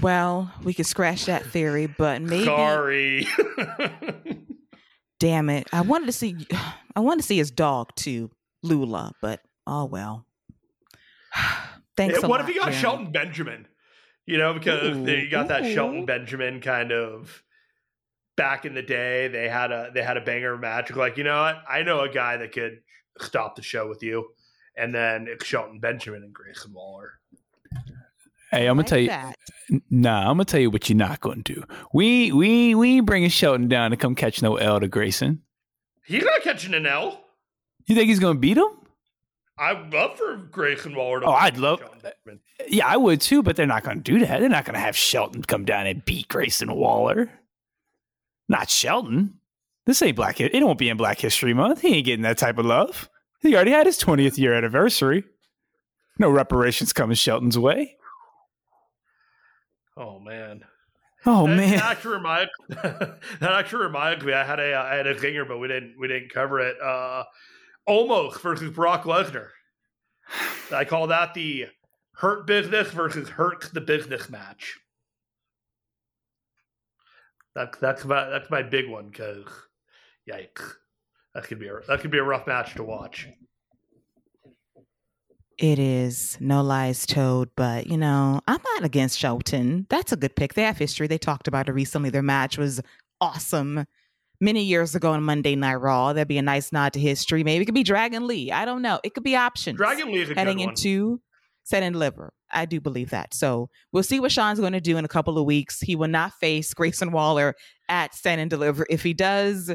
Well, 0.00 0.50
we 0.64 0.72
could 0.72 0.86
scratch 0.86 1.26
that 1.26 1.44
theory, 1.44 1.86
but 1.86 2.22
maybe. 2.22 2.46
Sorry. 2.46 3.28
damn 5.20 5.50
it! 5.50 5.68
I 5.74 5.82
wanted 5.82 6.06
to 6.06 6.12
see. 6.12 6.46
I 6.96 7.00
wanted 7.00 7.20
to 7.20 7.26
see 7.26 7.36
his 7.36 7.50
dog 7.50 7.94
too, 7.96 8.30
Lula, 8.62 9.12
but 9.20 9.42
oh 9.66 9.84
well. 9.86 10.26
Thanks. 11.96 12.14
Yeah, 12.20 12.26
what 12.26 12.40
lot, 12.40 12.40
if 12.40 12.46
he 12.48 12.54
got 12.54 12.64
Jeremy. 12.66 12.80
Shelton 12.80 13.12
Benjamin? 13.12 13.68
You 14.26 14.38
know, 14.38 14.54
because 14.54 14.96
Ooh, 14.96 15.04
they 15.04 15.26
got 15.26 15.48
that. 15.48 15.64
Shelton 15.66 16.06
Benjamin 16.06 16.60
kind 16.60 16.92
of 16.92 17.42
back 18.36 18.64
in 18.64 18.74
the 18.74 18.82
day. 18.82 19.28
They 19.28 19.48
had 19.48 19.72
a 19.72 19.90
they 19.92 20.02
had 20.02 20.16
a 20.16 20.20
banger 20.20 20.56
match. 20.56 20.90
Like, 20.92 21.16
you 21.16 21.24
know 21.24 21.40
what? 21.42 21.56
I 21.68 21.82
know 21.82 22.00
a 22.00 22.08
guy 22.08 22.36
that 22.38 22.52
could 22.52 22.78
stop 23.18 23.56
the 23.56 23.62
show 23.62 23.88
with 23.88 24.02
you. 24.02 24.28
And 24.76 24.94
then 24.94 25.26
it's 25.28 25.44
Shelton 25.44 25.80
Benjamin 25.80 26.22
and 26.22 26.32
Grayson 26.32 26.72
Waller. 26.72 27.12
Hey, 28.50 28.66
I'm 28.66 28.76
gonna 28.76 28.80
Like 28.80 28.86
tell 28.86 28.98
you. 28.98 29.08
that. 29.08 29.34
Nah, 29.90 30.20
I'm 30.20 30.36
gonna 30.36 30.44
tell 30.44 30.60
you 30.60 30.70
what 30.70 30.88
you're 30.88 30.96
not 30.96 31.20
gonna 31.20 31.42
do. 31.42 31.64
We 31.92 32.32
we 32.32 32.74
we 32.74 32.96
ain't 32.98 33.06
bringing 33.06 33.28
Shelton 33.28 33.68
down 33.68 33.90
to 33.90 33.96
come 33.96 34.14
catch 34.14 34.40
no 34.40 34.56
L 34.56 34.78
to 34.80 34.88
Grayson. 34.88 35.42
He's 36.04 36.22
not 36.24 36.42
catching 36.42 36.74
an 36.74 36.86
L. 36.86 37.22
You 37.86 37.94
think 37.94 38.08
he's 38.08 38.18
gonna 38.18 38.38
beat 38.38 38.56
him? 38.56 38.66
I'd 39.62 39.92
love 39.92 40.18
for 40.18 40.36
Grayson 40.36 40.94
Waller 40.94 41.20
to 41.20 41.26
Oh, 41.26 41.32
I'd 41.32 41.56
love- 41.56 41.82
Yeah, 42.68 42.86
I 42.86 42.96
would 42.96 43.20
too, 43.20 43.42
but 43.42 43.56
they're 43.56 43.66
not 43.66 43.84
gonna 43.84 44.00
do 44.00 44.18
that. 44.20 44.40
They're 44.40 44.48
not 44.48 44.64
gonna 44.64 44.78
have 44.80 44.96
Shelton 44.96 45.42
come 45.42 45.64
down 45.64 45.86
and 45.86 46.04
beat 46.04 46.28
Grayson 46.28 46.72
Waller. 46.74 47.30
Not 48.48 48.68
Shelton. 48.70 49.38
This 49.86 50.02
ain't 50.02 50.16
Black. 50.16 50.40
It 50.40 50.52
won't 50.64 50.78
be 50.78 50.88
in 50.88 50.96
Black 50.96 51.18
History 51.20 51.54
Month. 51.54 51.80
He 51.80 51.94
ain't 51.96 52.06
getting 52.06 52.22
that 52.22 52.38
type 52.38 52.58
of 52.58 52.66
love. 52.66 53.08
He 53.40 53.54
already 53.54 53.70
had 53.72 53.86
his 53.86 53.98
20th 53.98 54.38
year 54.38 54.52
anniversary. 54.52 55.24
No 56.18 56.28
reparations 56.30 56.92
coming 56.92 57.16
Shelton's 57.16 57.58
way. 57.58 57.96
Oh 59.96 60.18
man. 60.18 60.62
Oh 61.26 61.46
That- 61.46 61.56
man. 61.56 61.70
That 61.76 61.90
actually 61.90 62.14
reminds 62.14 62.50
that 62.68 63.18
actually 63.42 63.84
reminds 63.84 64.24
me. 64.24 64.32
I 64.32 64.44
had 64.44 64.58
a 64.60 64.74
I 64.74 64.94
had 64.96 65.06
a 65.06 65.14
zinger, 65.14 65.46
but 65.46 65.58
we 65.58 65.68
didn't 65.68 65.94
we 65.98 66.08
didn't 66.08 66.30
cover 66.32 66.60
it. 66.60 66.76
Uh, 66.80 67.24
Omos 67.88 68.40
versus 68.40 68.70
Brock 68.70 69.04
Lesnar. 69.04 69.48
I 70.72 70.84
call 70.84 71.08
that 71.08 71.34
the 71.34 71.66
Hurt 72.14 72.46
Business 72.46 72.90
versus 72.90 73.28
Hurt 73.28 73.70
the 73.72 73.80
Business 73.80 74.30
match. 74.30 74.78
That's 77.54 77.76
that's 77.78 78.04
my 78.04 78.28
that's 78.28 78.50
my 78.50 78.62
big 78.62 78.88
one 78.88 79.08
because 79.08 79.44
yikes, 80.28 80.72
that 81.34 81.44
could 81.44 81.58
be 81.58 81.68
a 81.68 81.80
that 81.88 82.00
could 82.00 82.10
be 82.10 82.18
a 82.18 82.22
rough 82.22 82.46
match 82.46 82.74
to 82.76 82.84
watch. 82.84 83.28
It 85.58 85.78
is 85.78 86.38
no 86.40 86.62
lies 86.62 87.04
told, 87.04 87.50
but 87.56 87.86
you 87.86 87.98
know, 87.98 88.40
I'm 88.48 88.60
not 88.74 88.84
against 88.84 89.18
Shelton. 89.18 89.86
That's 89.90 90.12
a 90.12 90.16
good 90.16 90.34
pick. 90.34 90.54
They 90.54 90.62
have 90.62 90.78
history. 90.78 91.06
They 91.06 91.18
talked 91.18 91.46
about 91.46 91.68
it 91.68 91.72
recently. 91.72 92.08
Their 92.08 92.22
match 92.22 92.56
was 92.56 92.80
awesome 93.20 93.86
many 94.42 94.64
years 94.64 94.94
ago 94.94 95.12
on 95.12 95.22
Monday 95.22 95.54
Night 95.54 95.76
Raw. 95.76 96.12
That'd 96.12 96.28
be 96.28 96.36
a 96.36 96.42
nice 96.42 96.72
nod 96.72 96.92
to 96.94 97.00
history. 97.00 97.44
Maybe 97.44 97.62
it 97.62 97.66
could 97.66 97.74
be 97.74 97.84
Dragon 97.84 98.26
Lee. 98.26 98.50
I 98.50 98.64
don't 98.64 98.82
know. 98.82 99.00
It 99.04 99.14
could 99.14 99.22
be 99.22 99.36
options. 99.36 99.76
Dragon 99.76 100.08
Lee 100.12 100.22
is 100.22 100.30
a 100.30 100.34
heading 100.34 100.58
good 100.58 100.64
one. 100.64 100.70
into 100.70 101.20
set 101.62 101.84
and 101.84 101.94
deliver. 101.94 102.32
I 102.50 102.66
do 102.66 102.80
believe 102.80 103.10
that. 103.10 103.32
So 103.32 103.70
we'll 103.92 104.02
see 104.02 104.18
what 104.20 104.32
Shawn's 104.32 104.58
going 104.58 104.72
to 104.72 104.80
do 104.80 104.96
in 104.98 105.04
a 105.04 105.08
couple 105.08 105.38
of 105.38 105.46
weeks. 105.46 105.80
He 105.80 105.94
will 105.94 106.08
not 106.08 106.34
face 106.34 106.74
Grayson 106.74 107.12
Waller 107.12 107.54
at 107.88 108.14
Stand 108.14 108.40
and 108.40 108.50
Deliver. 108.50 108.84
If 108.90 109.04
he 109.04 109.14
does, 109.14 109.74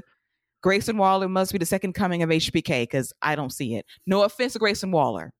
Grayson 0.61 0.97
Waller 0.97 1.30
must 1.30 1.53
be 1.53 1.57
the 1.57 1.65
second 1.65 1.93
coming 1.93 2.22
of 2.22 2.30
HBK 2.30 2.84
because 2.84 3.13
I 3.22 3.36
don't 3.36 3.53
see 3.53 3.76
it. 3.76 3.86
No 4.05 4.24
offense 4.24 4.53
to 4.53 4.59
Grayson 4.59 4.91
Waller 4.91 5.34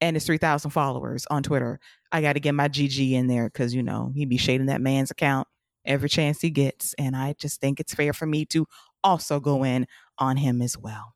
and 0.00 0.16
his 0.16 0.24
3,000 0.24 0.70
followers 0.70 1.26
on 1.30 1.42
Twitter. 1.42 1.78
I 2.10 2.22
got 2.22 2.32
to 2.32 2.40
get 2.40 2.54
my 2.54 2.68
GG 2.68 3.12
in 3.12 3.26
there 3.26 3.48
because, 3.48 3.74
you 3.74 3.82
know, 3.82 4.10
he'd 4.14 4.30
be 4.30 4.38
shading 4.38 4.66
that 4.66 4.80
man's 4.80 5.10
account 5.10 5.46
every 5.88 6.08
chance 6.08 6.40
he 6.40 6.50
gets. 6.50 6.94
And 6.94 7.16
I 7.16 7.34
just 7.38 7.60
think 7.60 7.80
it's 7.80 7.94
fair 7.94 8.12
for 8.12 8.26
me 8.26 8.44
to 8.46 8.66
also 9.02 9.40
go 9.40 9.64
in 9.64 9.86
on 10.18 10.36
him 10.36 10.62
as 10.62 10.78
well. 10.78 11.14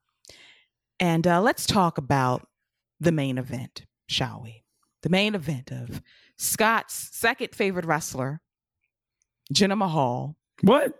And 0.98 1.26
uh, 1.26 1.40
let's 1.40 1.66
talk 1.66 1.98
about 1.98 2.46
the 3.00 3.12
main 3.12 3.38
event, 3.38 3.84
shall 4.08 4.40
we? 4.42 4.64
The 5.02 5.08
main 5.10 5.34
event 5.34 5.70
of 5.72 6.00
Scott's 6.38 7.10
second 7.12 7.54
favorite 7.54 7.84
wrestler, 7.84 8.40
Jinder 9.52 9.76
Mahal. 9.76 10.36
What? 10.62 10.94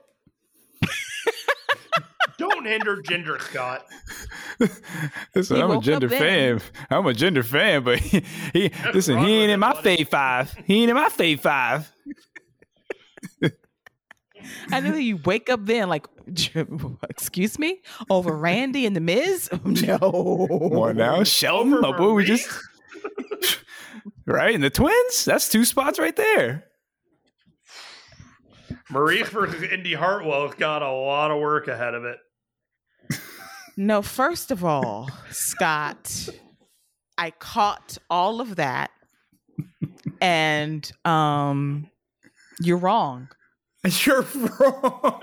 Don't 2.38 2.66
hinder 2.66 2.96
Jinder 2.96 3.40
Scott. 3.40 3.86
listen, 5.34 5.56
He 5.56 5.62
I'm 5.62 5.70
a 5.70 5.74
woke 5.74 5.84
Jinder 5.84 6.04
up 6.04 6.10
then. 6.10 6.58
fan. 6.58 6.60
I'm 6.90 7.06
a 7.06 7.12
Jinder 7.12 7.44
fan, 7.44 7.84
but 7.84 7.98
he, 8.00 8.24
he 8.52 8.72
listen, 8.92 9.18
he 9.18 9.42
ain't 9.42 9.52
in 9.52 9.60
my 9.60 9.70
it, 9.70 9.76
fave 9.76 10.08
five. 10.08 10.52
He 10.64 10.82
ain't 10.82 10.90
in 10.90 10.96
my 10.96 11.08
fave 11.08 11.38
five. 11.40 11.91
I 14.70 14.80
knew 14.80 14.94
you 14.94 15.16
wake 15.18 15.48
up 15.50 15.64
then, 15.64 15.88
like, 15.88 16.06
excuse 17.08 17.58
me, 17.58 17.80
over 18.10 18.36
Randy 18.36 18.86
and 18.86 18.94
the 18.96 19.00
Miz. 19.00 19.48
No, 19.64 19.98
What 19.98 20.96
now? 20.96 21.22
Shelton, 21.24 21.74
Over 21.74 21.82
my 21.82 21.96
boy, 21.96 22.12
we 22.12 22.24
just 22.24 22.48
right, 24.26 24.54
and 24.54 24.62
the 24.62 24.70
twins. 24.70 25.24
That's 25.24 25.48
two 25.48 25.64
spots 25.64 25.98
right 25.98 26.14
there. 26.16 26.64
Maryse 28.90 29.28
versus 29.28 29.62
Indi 29.62 29.94
Hartwell's 29.94 30.54
got 30.54 30.82
a 30.82 30.90
lot 30.90 31.30
of 31.30 31.40
work 31.40 31.68
ahead 31.68 31.94
of 31.94 32.04
it. 32.04 32.18
No, 33.76 34.02
first 34.02 34.50
of 34.50 34.64
all, 34.64 35.08
Scott, 35.30 36.28
I 37.16 37.30
caught 37.30 37.96
all 38.10 38.40
of 38.42 38.56
that, 38.56 38.90
and 40.20 40.90
um, 41.06 41.90
you're 42.60 42.76
wrong. 42.76 43.28
You're 44.06 44.22
wrong. 44.22 45.20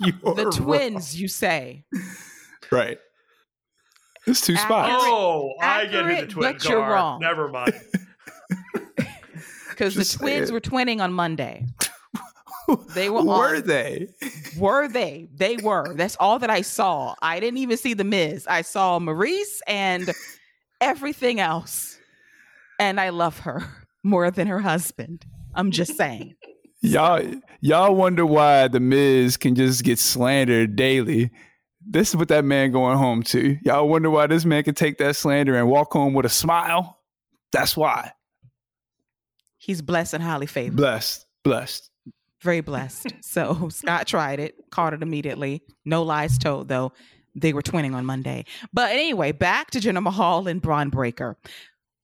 You're 0.00 0.34
The 0.34 0.44
wrong. 0.44 0.52
twins, 0.52 1.20
you 1.20 1.28
say. 1.28 1.84
right? 2.70 2.98
It's 4.26 4.40
two 4.40 4.56
spots. 4.56 4.88
Accurate. 4.92 5.12
Oh, 5.12 5.54
I 5.60 5.86
get 5.86 6.04
who 6.06 6.16
the 6.20 6.26
twins 6.26 6.62
but 6.62 6.68
you're 6.70 6.80
are. 6.80 6.92
wrong. 6.92 7.20
Never 7.20 7.48
mind. 7.48 7.74
Because 9.68 9.94
the 9.94 10.04
twins 10.04 10.50
it. 10.50 10.52
were 10.52 10.60
twinning 10.60 11.00
on 11.02 11.12
Monday. 11.14 11.64
They 12.94 13.08
were 13.10 13.22
were 13.24 13.56
on. 13.56 13.62
they? 13.66 14.08
Were 14.58 14.86
they? 14.86 15.28
They 15.34 15.56
were. 15.56 15.94
That's 15.94 16.14
all 16.20 16.38
that 16.38 16.50
I 16.50 16.60
saw. 16.60 17.14
I 17.22 17.40
didn't 17.40 17.56
even 17.58 17.76
see 17.78 17.94
the 17.94 18.04
Miz. 18.04 18.46
I 18.46 18.62
saw 18.62 18.98
Maryse 19.00 19.60
and 19.66 20.12
everything 20.80 21.40
else. 21.40 21.98
And 22.78 23.00
I 23.00 23.08
love 23.08 23.40
her 23.40 23.64
more 24.04 24.30
than 24.30 24.46
her 24.46 24.60
husband. 24.60 25.24
I'm 25.54 25.70
just 25.70 25.96
saying. 25.96 26.34
Y'all, 26.84 27.22
y'all 27.60 27.94
wonder 27.94 28.26
why 28.26 28.66
the 28.66 28.80
Miz 28.80 29.36
can 29.36 29.54
just 29.54 29.84
get 29.84 30.00
slandered 30.00 30.74
daily. 30.74 31.30
This 31.86 32.08
is 32.08 32.16
what 32.16 32.26
that 32.26 32.44
man 32.44 32.72
going 32.72 32.98
home 32.98 33.22
to. 33.24 33.56
Y'all 33.62 33.88
wonder 33.88 34.10
why 34.10 34.26
this 34.26 34.44
man 34.44 34.64
can 34.64 34.74
take 34.74 34.98
that 34.98 35.14
slander 35.14 35.54
and 35.54 35.68
walk 35.68 35.92
home 35.92 36.12
with 36.12 36.26
a 36.26 36.28
smile. 36.28 36.98
That's 37.52 37.76
why. 37.76 38.10
He's 39.58 39.80
blessed 39.80 40.14
and 40.14 40.24
highly 40.24 40.46
favored. 40.46 40.76
Blessed, 40.76 41.24
blessed. 41.44 41.88
Very 42.40 42.62
blessed. 42.62 43.12
So 43.22 43.68
Scott 43.70 44.08
tried 44.08 44.40
it, 44.40 44.56
caught 44.72 44.92
it 44.92 45.02
immediately. 45.02 45.62
No 45.84 46.02
lies 46.02 46.36
told, 46.36 46.66
though. 46.66 46.92
They 47.34 47.52
were 47.52 47.62
twinning 47.62 47.94
on 47.94 48.04
Monday. 48.04 48.44
But 48.72 48.90
anyway, 48.90 49.32
back 49.32 49.70
to 49.70 49.78
Jinder 49.78 50.02
Mahal 50.02 50.48
and 50.48 50.60
Bron 50.60 50.90
Breakker. 50.90 51.38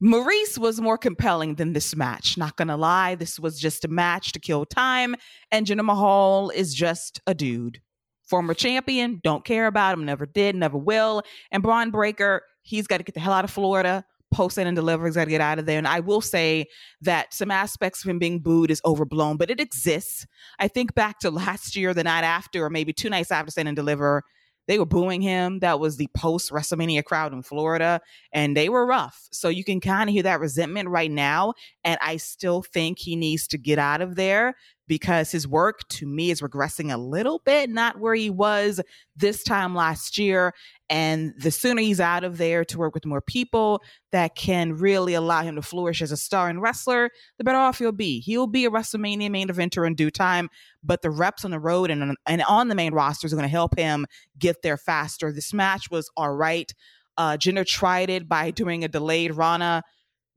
Maryse 0.03 0.59
was 0.59 0.81
more 0.81 0.97
compelling 0.97 1.57
than 1.57 1.73
this 1.73 1.97
match. 1.97 2.39
Not 2.39 2.57
gonna 2.57 2.77
lie, 2.77 3.17
this 3.17 3.41
was 3.41 3.59
just 3.59 3.85
a 3.85 3.89
match 3.89 4.33
to 4.33 4.39
kill 4.39 4.65
time, 4.65 5.17
and 5.51 5.67
Jinder 5.67 5.85
Mahal 5.85 6.51
is 6.51 6.73
just 6.75 7.21
a 7.27 7.35
dude. 7.35 7.81
Former 8.29 8.55
champion, 8.55 9.21
don't 9.25 9.45
care 9.45 9.67
about 9.67 9.95
him, 9.95 10.05
never 10.05 10.27
did, 10.27 10.55
never 10.55 10.79
will. 10.79 11.23
And 11.51 11.63
Bron 11.63 11.91
Breakker, 11.91 12.43
he's 12.63 12.87
got 12.87 12.99
to 12.99 13.03
get 13.03 13.15
the 13.15 13.21
hell 13.21 13.33
out 13.33 13.45
of 13.45 13.51
Florida. 13.51 14.05
Post 14.31 14.59
and 14.59 14.77
deliver, 14.77 15.07
he's 15.07 15.15
got 15.15 15.25
to 15.25 15.31
get 15.31 15.41
out 15.41 15.59
of 15.59 15.65
there. 15.65 15.79
And 15.79 15.89
I 15.89 16.01
will 16.01 16.21
say 16.21 16.67
that 17.01 17.33
some 17.33 17.51
aspects 17.51 18.05
of 18.05 18.11
him 18.11 18.19
being 18.19 18.41
booed 18.41 18.71
is 18.71 18.83
overblown, 18.85 19.39
but 19.39 19.51
it 19.51 19.59
exists. 19.59 20.27
I 20.59 20.69
think 20.69 20.95
back 20.95 21.19
to 21.21 21.31
last 21.31 21.75
year, 21.75 21.95
the 21.95 22.05
night 22.05 22.25
after, 22.25 22.63
or 22.63 22.69
maybe 22.69 22.93
two 22.93 23.09
nights 23.09 23.31
after 23.33 23.51
Stand 23.51 23.69
and 23.69 23.77
Deliver, 23.77 24.23
they 24.69 24.79
were 24.79 24.87
booing 24.87 25.23
him. 25.23 25.59
That 25.61 25.81
was 25.81 25.97
the 25.97 26.09
post 26.15 26.53
WrestleMania 26.53 27.03
crowd 27.03 27.33
in 27.33 27.43
Florida, 27.43 28.01
and 28.33 28.57
they 28.57 28.69
were 28.69 28.87
rough. 28.87 29.27
So 29.33 29.49
you 29.49 29.65
can 29.65 29.81
kind 29.81 30.09
of 30.09 30.13
hear 30.13 30.23
that 30.23 30.41
resentment 30.41 30.91
right 30.91 31.11
now. 31.11 31.55
And 31.83 31.99
I 32.01 32.19
still 32.19 32.63
think 32.63 32.99
he 32.99 33.17
needs 33.17 33.49
to 33.49 33.59
get 33.59 33.79
out 33.79 34.03
of 34.03 34.15
there 34.15 34.55
because 34.87 35.31
his 35.31 35.49
work 35.49 35.87
to 35.89 36.07
me 36.07 36.31
is 36.31 36.41
regressing 36.41 36.93
a 36.93 36.99
little 36.99 37.41
bit, 37.45 37.71
not 37.71 37.99
where 37.99 38.15
he 38.15 38.31
was 38.31 38.81
this 39.17 39.43
time 39.43 39.75
last 39.75 40.19
year. 40.19 40.55
And 40.91 41.35
the 41.37 41.51
sooner 41.51 41.83
he's 41.83 42.01
out 42.01 42.25
of 42.25 42.39
there 42.39 42.65
to 42.65 42.79
work 42.79 42.95
with 42.95 43.05
more 43.05 43.21
people 43.21 43.83
that 44.11 44.35
can 44.35 44.73
really 44.73 45.15
allow 45.15 45.43
him 45.43 45.57
to 45.57 45.63
flourish 45.63 46.01
as 46.01 46.13
a 46.13 46.17
star 46.17 46.49
and 46.49 46.63
wrestler, 46.63 47.11
the 47.37 47.45
better 47.45 47.59
off 47.59 47.79
he'll 47.79 47.93
be. 47.93 48.21
He'll 48.21 48.47
be 48.47 48.65
a 48.65 48.71
WrestleMania 48.71 49.31
main 49.31 49.49
eventer 49.49 49.87
in 49.87 49.95
due 49.95 50.11
time, 50.11 50.49
but 50.83 51.03
the 51.03 51.11
reps 51.11 51.45
on 51.45 51.51
the 51.51 51.61
road 51.61 51.91
and, 51.91 52.17
and 52.27 52.43
on 52.49 52.69
the 52.69 52.75
main 52.75 52.95
roster 52.95 53.27
is 53.27 53.35
going 53.35 53.43
to 53.43 53.49
help 53.49 53.79
him 53.79 54.07
get 54.39 54.63
there 54.63 54.79
faster. 54.79 55.31
This 55.31 55.53
match 55.53 55.91
was 55.91 56.11
all 56.17 56.33
right. 56.33 56.73
Uh, 57.19 57.37
Jinder 57.37 57.67
tried 57.67 58.09
it 58.09 58.29
by 58.29 58.51
doing 58.51 58.83
a 58.83 58.89
delayed 58.89 59.35
Rana 59.35 59.83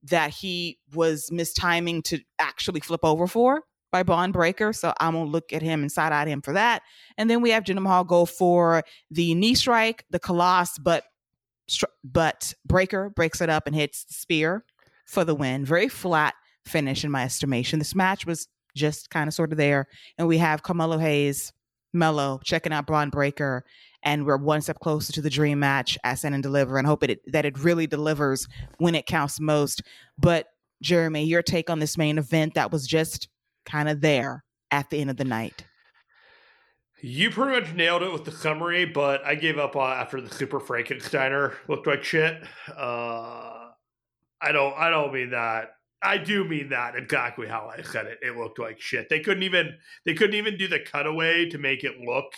that 0.04 0.32
he 0.32 0.80
was 0.94 1.30
mistiming 1.32 2.04
to 2.06 2.20
actually 2.40 2.82
flip 2.82 3.02
over 3.04 3.28
for 3.28 3.62
by 3.92 4.04
Bron 4.04 4.32
Breakker. 4.32 4.74
So 4.74 4.94
I'm 5.00 5.14
gonna 5.14 5.30
look 5.30 5.54
at 5.54 5.62
him 5.62 5.82
and 5.82 5.92
side 5.92 6.14
eye 6.14 6.26
him 6.26 6.42
for 6.42 6.54
that. 6.54 6.82
And 7.18 7.30
then 7.30 7.42
we 7.42 7.52
have 7.52 7.64
Jinder 7.64 7.82
Mahal 7.82 8.04
go 8.04 8.26
for 8.26 8.84
the 9.10 9.36
knee 9.36 9.56
strike, 9.56 10.06
the 10.10 10.20
Khallas, 10.20 10.80
but 10.82 11.04
but 12.04 12.54
Breakker 12.66 13.12
breaks 13.12 13.40
it 13.42 13.50
up 13.50 13.68
and 13.68 13.76
hits 13.76 14.04
the 14.06 14.14
spear 14.14 14.66
for 15.06 15.24
the 15.24 15.36
win. 15.36 15.66
Very 15.66 15.88
flat 15.88 16.34
finish 16.66 17.04
in 17.04 17.12
my 17.12 17.24
estimation. 17.24 17.80
This 17.80 17.96
match 17.96 18.26
was 18.26 18.48
just 18.76 19.10
kind 19.10 19.28
of 19.28 19.34
sort 19.34 19.52
of 19.52 19.58
there. 19.58 19.88
And 20.18 20.28
we 20.28 20.38
have 20.38 20.64
Carmelo 20.64 20.98
Hayes, 20.98 21.54
Mello 21.94 22.40
checking 22.44 22.74
out 22.74 22.88
Bron 22.88 23.10
Breakker. 23.10 23.66
and 24.04 24.26
we're 24.26 24.38
one 24.38 24.62
step 24.62 24.80
closer 24.80 25.14
to 25.14 25.22
the 25.22 25.30
dream 25.30 25.60
match 25.60 25.98
at 26.04 26.16
Stand 26.16 26.34
and 26.34 26.44
Deliver 26.44 26.78
and 26.78 26.88
hope 26.88 27.04
it, 27.04 27.22
that 27.32 27.46
it 27.46 27.58
really 27.60 27.88
delivers 27.88 28.48
when 28.78 28.96
it 28.96 29.06
counts 29.06 29.40
most. 29.40 29.84
But 30.18 30.48
Jeremy, 30.82 31.24
your 31.26 31.44
take 31.44 31.70
on 31.70 31.80
this 31.80 31.98
main 31.98 32.18
event 32.18 32.56
that 32.56 32.72
was 32.72 32.88
just 32.88 33.28
kind 33.66 33.90
of 33.90 34.02
there 34.02 34.44
at 34.72 34.90
the 34.90 35.00
end 35.00 35.10
of 35.10 35.18
the 35.18 35.26
night. 35.26 35.66
You 37.04 37.32
pretty 37.32 37.60
much 37.60 37.74
nailed 37.74 38.04
it 38.04 38.14
with 38.14 38.26
the 38.26 38.32
summary, 38.32 38.86
but 38.86 39.26
I 39.26 39.34
gave 39.34 39.58
up 39.58 39.76
after 39.76 40.22
the 40.22 40.34
Super 40.34 40.60
Frankensteiner 40.60 41.56
looked 41.68 41.88
like 41.88 42.04
shit. 42.04 42.44
Uh, 42.70 43.70
I 44.40 44.52
don't. 44.52 44.74
I 44.78 44.90
don't 44.90 45.12
mean 45.12 45.32
that. 45.32 45.72
I 46.04 46.18
do 46.18 46.44
mean 46.44 46.70
that 46.70 46.96
exactly 46.96 47.48
how 47.48 47.72
I 47.76 47.82
said 47.82 48.06
it. 48.06 48.20
It 48.22 48.38
looked 48.38 48.60
like 48.60 48.80
shit. 48.80 49.10
They 49.10 49.20
couldn't 49.20 49.44
even. 49.44 49.78
They 50.06 50.14
couldn't 50.14 50.36
even 50.36 50.58
do 50.58 50.68
the 50.68 50.80
cutaway 50.80 51.50
to 51.50 51.58
make 51.58 51.84
it 51.84 52.00
look 52.00 52.34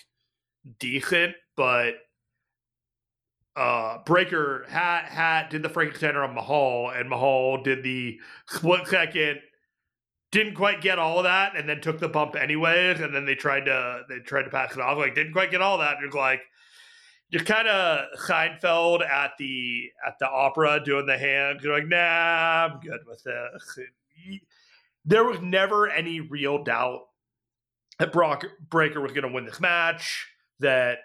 decent. 0.80 1.36
But 1.58 1.96
uh, 3.58 3.98
Breakker 4.06 4.66
hat 4.70 5.06
hat 5.06 5.50
did 5.50 5.64
the 5.64 5.70
Frankensteiner 5.70 6.28
on 6.28 6.36
Mahal, 6.36 6.90
and 6.90 7.10
Mahal 7.10 7.62
did 7.64 7.84
the 7.84 8.18
split 8.48 8.88
second 8.88 9.42
didn't 10.34 10.56
quite 10.56 10.82
get 10.82 10.98
all 10.98 11.20
of 11.20 11.26
that 11.26 11.56
and 11.56 11.70
then 11.70 11.80
took 11.80 12.00
the 12.00 12.10
bump 12.10 12.36
anyways 12.36 13.00
and 13.00 13.14
then 13.14 13.24
they 13.24 13.36
tried 13.36 13.66
to 13.66 14.02
they 14.10 14.18
tried 14.18 14.42
to 14.42 14.50
pass 14.50 14.74
it 14.74 14.80
off 14.80 14.98
like 14.98 15.14
didn't 15.14 15.32
quite 15.32 15.52
get 15.52 15.62
all 15.62 15.78
that. 15.78 15.98
It's 16.04 16.16
like 16.16 16.42
you're 17.30 17.44
kind 17.44 17.68
of 17.68 18.08
Seinfeld 18.28 19.08
at 19.08 19.34
the 19.38 19.92
at 20.06 20.18
the 20.20 20.28
opera 20.28 20.82
doing 20.84 21.06
the 21.06 21.20
hands. 21.20 21.64
You're 21.64 21.78
like 21.78 21.88
nah 21.88 22.66
I'm 22.66 22.80
good 22.80 23.02
with 23.06 23.24
this 23.24 23.80
there 25.06 25.24
was 25.24 25.40
never 25.40 25.88
any 25.88 26.20
real 26.20 26.64
doubt 26.64 27.02
that 28.00 28.12
Bron 28.12 28.40
Breakker 28.70 29.02
was 29.02 29.12
going 29.12 29.28
to 29.28 29.34
win 29.34 29.46
this 29.46 29.60
match 29.60 30.28
that 30.62 30.98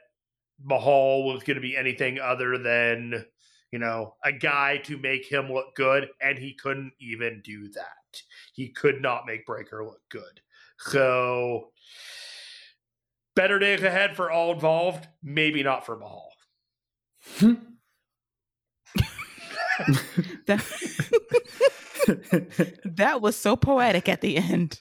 Mahal 0.65 1.27
was 1.27 1.43
going 1.43 1.57
to 1.57 1.61
be 1.61 1.77
anything 1.77 2.19
other 2.19 2.57
than 2.57 3.27
you 3.73 3.79
know 3.79 4.15
a 4.25 4.33
guy 4.33 4.79
to 4.85 4.97
make 4.97 5.31
him 5.31 5.53
look 5.53 5.75
good 5.75 6.09
and 6.19 6.39
he 6.39 6.55
couldn't 6.55 6.93
even 6.99 7.43
do 7.45 7.69
that 7.73 7.98
he 8.59 8.69
could 8.71 9.01
not 9.01 9.25
make 9.25 9.47
Breakker 9.47 9.85
look 9.85 10.01
good. 10.09 10.41
So 10.81 11.69
better 13.37 13.61
days 13.61 13.85
ahead 13.85 14.17
for 14.17 14.33
all 14.33 14.53
involved, 14.53 15.07
maybe 15.23 15.63
not 15.63 15.87
for 15.87 15.97
Mahal. 15.97 16.33
that, 20.49 20.65
that 22.97 23.23
was 23.23 23.37
so 23.37 23.55
poetic 23.55 24.09
at 24.09 24.23
the 24.23 24.39
end. 24.39 24.81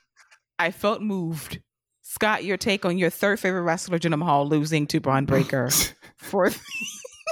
I 0.57 0.71
felt 0.71 1.03
moved. 1.03 1.59
Scott, 2.01 2.43
your 2.43 2.57
take 2.57 2.83
on 2.83 2.97
your 2.97 3.11
third 3.11 3.39
favorite 3.39 3.61
wrestler, 3.61 3.99
Jinder 3.99 4.17
Mahal, 4.17 4.47
losing 4.47 4.87
to 4.87 4.99
Bron 4.99 5.27
Breakker 5.27 5.69
for 6.17 6.49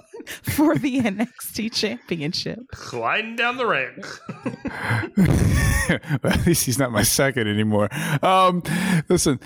for 0.25 0.75
the 0.77 0.99
NXT 0.99 1.73
Championship. 1.73 2.59
Sliding 2.73 3.35
down 3.35 3.57
the 3.57 3.65
ranks. 3.65 4.19
well, 6.23 6.33
at 6.33 6.45
least 6.45 6.65
he's 6.65 6.79
not 6.79 6.91
my 6.91 7.03
second 7.03 7.47
anymore. 7.47 7.89
Um, 8.23 8.63
listen, 9.09 9.39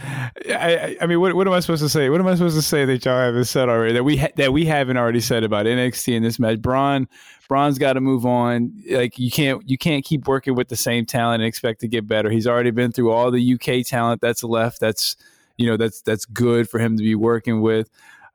I, 0.48 0.98
I 1.02 1.06
mean, 1.06 1.20
what, 1.20 1.34
what, 1.36 1.48
am 1.48 1.54
I 1.54 1.60
supposed 1.60 1.84
to 1.84 1.90
say? 1.90 2.10
What 2.10 2.22
am 2.22 2.28
I 2.28 2.36
supposed 2.36 2.56
to 2.56 2.62
say 2.62 2.86
that 2.86 3.04
y'all 3.06 3.20
haven't 3.20 3.46
said 3.46 3.70
already? 3.70 3.94
That 3.94 4.04
we 4.04 4.18
ha- 4.18 4.32
that 4.38 4.54
we 4.54 4.66
haven't 4.66 4.98
already 4.98 5.22
said 5.22 5.44
about 5.44 5.66
NXT 5.66 6.16
in 6.16 6.24
this 6.24 6.40
match. 6.40 6.62
Bron, 6.62 7.08
Bron's 7.48 7.78
got 7.78 7.94
to 7.94 8.02
move 8.02 8.26
on. 8.26 8.74
Like 8.90 9.20
you 9.20 9.32
can't 9.32 9.68
you 9.70 9.78
can't 9.78 10.06
keep 10.06 10.28
working 10.28 10.56
with 10.56 10.70
the 10.70 10.78
same 10.78 11.06
talent 11.06 11.42
and 11.42 11.48
expect 11.48 11.82
to 11.82 11.88
get 11.88 12.08
better. 12.08 12.30
He's 12.30 12.48
already 12.48 12.72
been 12.72 12.92
through 12.92 13.12
all 13.12 13.32
the 13.32 13.54
UK 13.54 13.86
talent 13.86 14.22
that's 14.22 14.44
left. 14.44 14.80
That's 14.80 15.18
you 15.58 15.68
know 15.68 15.76
that's 15.76 16.02
that's 16.02 16.26
good 16.26 16.70
for 16.70 16.80
him 16.80 16.98
to 16.98 17.04
be 17.04 17.16
working 17.16 17.62
with 17.62 17.90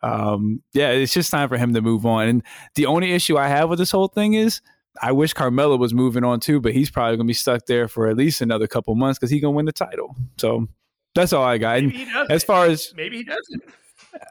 um, 0.04 0.62
yeah, 0.74 0.90
it's 0.90 1.14
just 1.14 1.30
time 1.30 1.48
for 1.48 1.56
him 1.56 1.72
to 1.72 1.80
move 1.80 2.04
on. 2.04 2.28
And 2.28 2.42
the 2.74 2.86
only 2.86 3.12
issue 3.12 3.38
I 3.38 3.48
have 3.48 3.70
with 3.70 3.78
this 3.78 3.90
whole 3.90 4.08
thing 4.08 4.34
is 4.34 4.60
I 5.00 5.12
wish 5.12 5.32
Carmelo 5.32 5.76
was 5.76 5.94
moving 5.94 6.24
on 6.24 6.40
too, 6.40 6.60
but 6.60 6.72
he's 6.72 6.90
probably 6.90 7.16
gonna 7.16 7.26
be 7.26 7.32
stuck 7.32 7.64
there 7.66 7.88
for 7.88 8.06
at 8.08 8.16
least 8.16 8.42
another 8.42 8.66
couple 8.66 8.94
months 8.94 9.18
because 9.18 9.30
he's 9.30 9.40
gonna 9.40 9.56
win 9.56 9.64
the 9.64 9.72
title. 9.72 10.14
So 10.36 10.68
that's 11.14 11.32
all 11.32 11.42
I 11.42 11.56
got. 11.56 11.82
as 12.30 12.44
far 12.44 12.66
as 12.66 12.92
maybe 12.94 13.18
he 13.18 13.24
doesn't, 13.24 13.62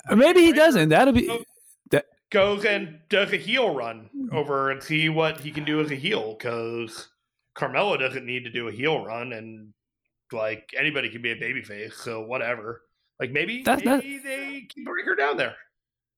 uh, 0.09 0.15
maybe 0.15 0.41
he 0.41 0.53
doesn't. 0.53 0.89
That'll 0.89 1.13
be 1.13 1.43
that 1.89 2.05
goes 2.29 2.65
and 2.65 2.99
does 3.09 3.33
a 3.33 3.37
heel 3.37 3.73
run 3.73 4.09
over 4.31 4.69
and 4.69 4.81
see 4.81 5.09
what 5.09 5.39
he 5.39 5.49
can 5.49 5.65
do 5.65 5.81
as 5.81 5.89
a 5.89 5.95
heel 5.95 6.35
because 6.37 7.09
Carmelo 7.55 7.97
doesn't 7.97 8.25
need 8.25 8.43
to 8.43 8.51
do 8.51 8.67
a 8.67 8.71
heel 8.71 9.03
run 9.03 9.33
and 9.33 9.73
like 10.31 10.69
anybody 10.77 11.09
can 11.09 11.23
be 11.23 11.31
a 11.31 11.35
babyface. 11.35 11.93
So 11.93 12.21
whatever. 12.21 12.83
Like 13.19 13.31
maybe, 13.31 13.63
that, 13.63 13.85
maybe 13.85 14.17
they 14.17 14.67
keep 14.69 14.87
her 14.87 15.15
down 15.15 15.37
there. 15.37 15.55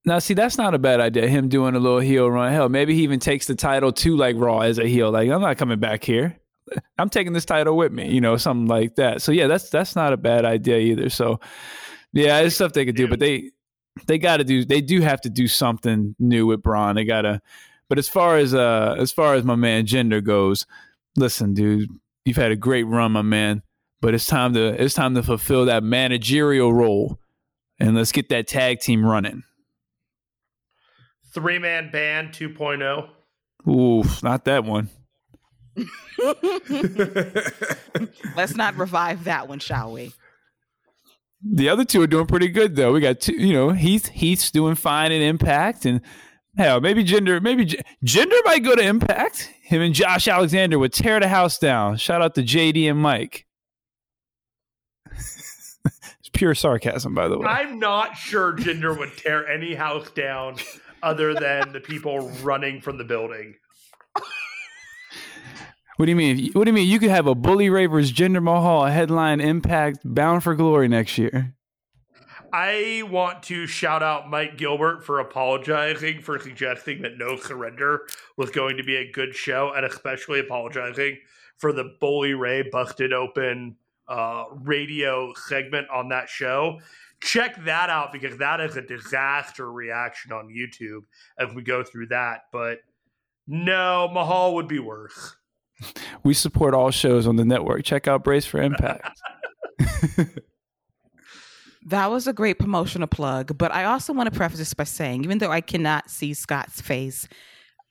Now, 0.05 0.19
see, 0.19 0.35
that's 0.35 0.57
not 0.57 0.75
a 0.75 0.79
bad 0.79 0.99
idea. 0.99 1.27
Him 1.27 1.49
doing 1.49 1.75
a 1.75 1.79
little 1.79 1.99
heel 1.99 2.29
run. 2.29 2.53
Hell, 2.53 2.69
maybe 2.69 2.93
he 2.93 3.01
even 3.01 3.19
takes 3.19 3.47
the 3.47 3.55
title 3.55 3.91
to 3.91 4.15
like 4.15 4.35
Raw 4.37 4.59
as 4.59 4.77
a 4.77 4.87
heel. 4.87 5.11
Like, 5.11 5.29
I'm 5.29 5.41
not 5.41 5.57
coming 5.57 5.79
back 5.79 6.03
here. 6.03 6.37
I'm 6.99 7.09
taking 7.09 7.33
this 7.33 7.45
title 7.45 7.75
with 7.75 7.91
me. 7.91 8.11
You 8.11 8.21
know, 8.21 8.37
something 8.37 8.67
like 8.67 8.95
that. 8.95 9.21
So 9.21 9.31
yeah, 9.31 9.47
that's 9.47 9.69
that's 9.69 9.95
not 9.95 10.13
a 10.13 10.17
bad 10.17 10.45
idea 10.45 10.77
either. 10.77 11.09
So 11.09 11.39
yeah, 12.13 12.39
it's 12.39 12.55
stuff 12.55 12.73
they 12.73 12.85
could 12.85 12.95
do, 12.95 13.07
but 13.07 13.19
they 13.19 13.51
they 14.05 14.19
got 14.19 14.37
to 14.37 14.43
do. 14.43 14.63
They 14.63 14.81
do 14.81 15.01
have 15.01 15.21
to 15.21 15.29
do 15.29 15.47
something 15.47 16.15
new 16.19 16.45
with 16.45 16.61
Bron. 16.61 16.95
They 16.95 17.05
got 17.05 17.23
to. 17.23 17.41
But 17.89 17.97
as 17.97 18.07
far 18.07 18.37
as 18.37 18.53
uh 18.53 18.95
as 18.97 19.11
far 19.11 19.33
as 19.35 19.43
my 19.43 19.55
man 19.55 19.85
Jinder 19.85 20.23
goes, 20.23 20.65
listen, 21.15 21.53
dude, 21.53 21.89
you've 22.25 22.37
had 22.37 22.51
a 22.51 22.55
great 22.55 22.83
run, 22.83 23.11
my 23.11 23.21
man 23.21 23.63
but 24.01 24.13
it's 24.13 24.25
time 24.25 24.53
to 24.53 24.81
it's 24.81 24.93
time 24.93 25.15
to 25.15 25.23
fulfill 25.23 25.65
that 25.65 25.83
managerial 25.83 26.73
role 26.73 27.19
and 27.79 27.95
let's 27.95 28.11
get 28.11 28.29
that 28.29 28.47
tag 28.47 28.79
team 28.79 29.05
running. 29.05 29.43
Three 31.33 31.59
man 31.59 31.91
band 31.91 32.29
2.0. 32.29 33.09
Ooh, 33.67 34.03
not 34.23 34.45
that 34.45 34.63
one. 34.63 34.89
let's 38.35 38.55
not 38.55 38.77
revive 38.77 39.25
that 39.25 39.49
one, 39.49 39.59
shall 39.59 39.91
we? 39.91 40.13
The 41.43 41.67
other 41.67 41.83
two 41.83 42.01
are 42.01 42.07
doing 42.07 42.27
pretty 42.27 42.47
good 42.47 42.75
though. 42.75 42.93
We 42.93 43.01
got 43.01 43.19
two, 43.19 43.33
you 43.33 43.53
know, 43.53 43.71
Heath 43.71 44.07
Heath's 44.07 44.51
doing 44.51 44.75
fine 44.75 45.11
in 45.11 45.21
Impact, 45.21 45.85
and 45.85 46.01
hell, 46.57 46.79
maybe 46.79 47.03
Jinder, 47.03 47.41
maybe 47.41 47.65
G- 47.65 47.81
Jinder 48.05 48.39
might 48.45 48.63
go 48.63 48.75
to 48.75 48.81
Impact. 48.81 49.51
Him 49.61 49.81
and 49.81 49.93
Josh 49.93 50.27
Alexander 50.27 50.79
would 50.79 50.93
tear 50.93 51.19
the 51.19 51.27
house 51.27 51.59
down. 51.59 51.97
Shout 51.97 52.21
out 52.21 52.35
to 52.35 52.41
JD 52.41 52.89
and 52.89 52.99
Mike 52.99 53.44
pure 56.35 56.53
sarcasm, 56.53 57.15
by 57.15 57.27
the 57.27 57.37
way. 57.37 57.47
I'm 57.47 57.79
not 57.79 58.15
sure 58.15 58.53
Jinder 58.53 58.97
would 58.97 59.17
tear 59.17 59.47
any 59.47 59.73
house 59.73 60.09
down 60.11 60.57
other 61.01 61.33
than 61.33 61.71
the 61.73 61.79
people 61.79 62.29
running 62.43 62.81
from 62.81 62.97
the 62.97 63.03
building. 63.03 63.55
What 65.97 66.07
do 66.07 66.11
you 66.11 66.15
mean? 66.15 66.51
What 66.51 66.65
do 66.65 66.69
you 66.69 66.73
mean? 66.73 66.89
You 66.89 66.99
could 66.99 67.09
have 67.09 67.25
a 67.25 67.33
Bully 67.33 67.69
Ravers 67.69 68.11
Jinder 68.11 68.43
Mahal 68.43 68.85
headline 68.85 69.39
Impact 69.39 69.99
Bound 70.03 70.43
for 70.43 70.53
Glory 70.53 70.89
next 70.89 71.17
year. 71.17 71.55
I 72.51 73.03
want 73.09 73.43
to 73.43 73.65
shout 73.65 74.03
out 74.03 74.29
Mike 74.29 74.57
Gilbert 74.57 75.05
for 75.05 75.19
apologizing 75.19 76.21
for 76.21 76.39
suggesting 76.39 77.01
that 77.01 77.17
No 77.17 77.37
Surrender 77.37 78.07
was 78.37 78.49
going 78.49 78.77
to 78.77 78.83
be 78.83 78.97
a 78.97 79.11
good 79.11 79.35
show, 79.35 79.73
and 79.75 79.85
especially 79.85 80.39
apologizing 80.39 81.17
for 81.57 81.71
the 81.71 81.95
Bully 81.99 82.33
Ray 82.33 82.63
busted 82.69 83.13
open 83.13 83.77
uh, 84.07 84.45
radio 84.63 85.33
segment 85.47 85.87
on 85.89 86.09
that 86.09 86.29
show 86.29 86.79
check 87.21 87.63
that 87.65 87.89
out 87.89 88.13
because 88.13 88.37
that 88.37 88.61
is 88.61 88.77
a 88.77 88.81
disaster 88.81 89.71
reaction 89.71 90.31
on 90.31 90.47
YouTube 90.47 91.01
as 91.39 91.53
we 91.53 91.61
go 91.61 91.83
through 91.83 92.07
that. 92.07 92.45
But 92.51 92.79
no, 93.47 94.09
Mahal 94.11 94.55
would 94.55 94.67
be 94.67 94.79
worse. 94.79 95.35
We 96.23 96.33
support 96.33 96.73
all 96.73 96.91
shows 96.91 97.27
on 97.27 97.35
the 97.35 97.45
network. 97.45 97.83
Check 97.83 98.07
out 98.07 98.23
Brace 98.23 98.45
for 98.45 98.61
Impact. 98.61 99.21
that 101.87 102.09
was 102.09 102.27
a 102.27 102.33
great 102.33 102.59
promotional 102.59 103.07
plug, 103.07 103.57
but 103.57 103.73
I 103.73 103.83
also 103.83 104.13
want 104.13 104.31
to 104.31 104.37
preface 104.37 104.59
this 104.59 104.73
by 104.73 104.85
saying, 104.85 105.23
even 105.23 105.39
though 105.39 105.51
I 105.51 105.61
cannot 105.61 106.09
see 106.09 106.33
Scott's 106.33 106.79
face, 106.79 107.27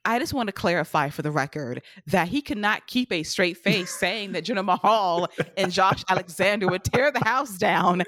I 0.05 0.19
just 0.19 0.35
want 0.35 0.49
to 0.49 0.53
clarify 0.53 1.09
for 1.09 1.23
the 1.23 1.31
record 1.31 1.83
that 2.07 2.29
he 2.29 2.43
cannot 2.43 2.87
keep 2.87 3.11
a 3.13 3.23
straight 3.23 3.57
face 3.57 3.91
saying 3.99 4.33
that 4.33 4.45
Jinder 4.45 4.65
Mahal 4.65 5.29
and 5.57 5.73
Josh 5.73 6.05
Alexander 6.09 6.67
would 6.69 6.85
tear 6.85 7.11
the 7.11 7.25
house 7.25 7.57
down 7.57 8.03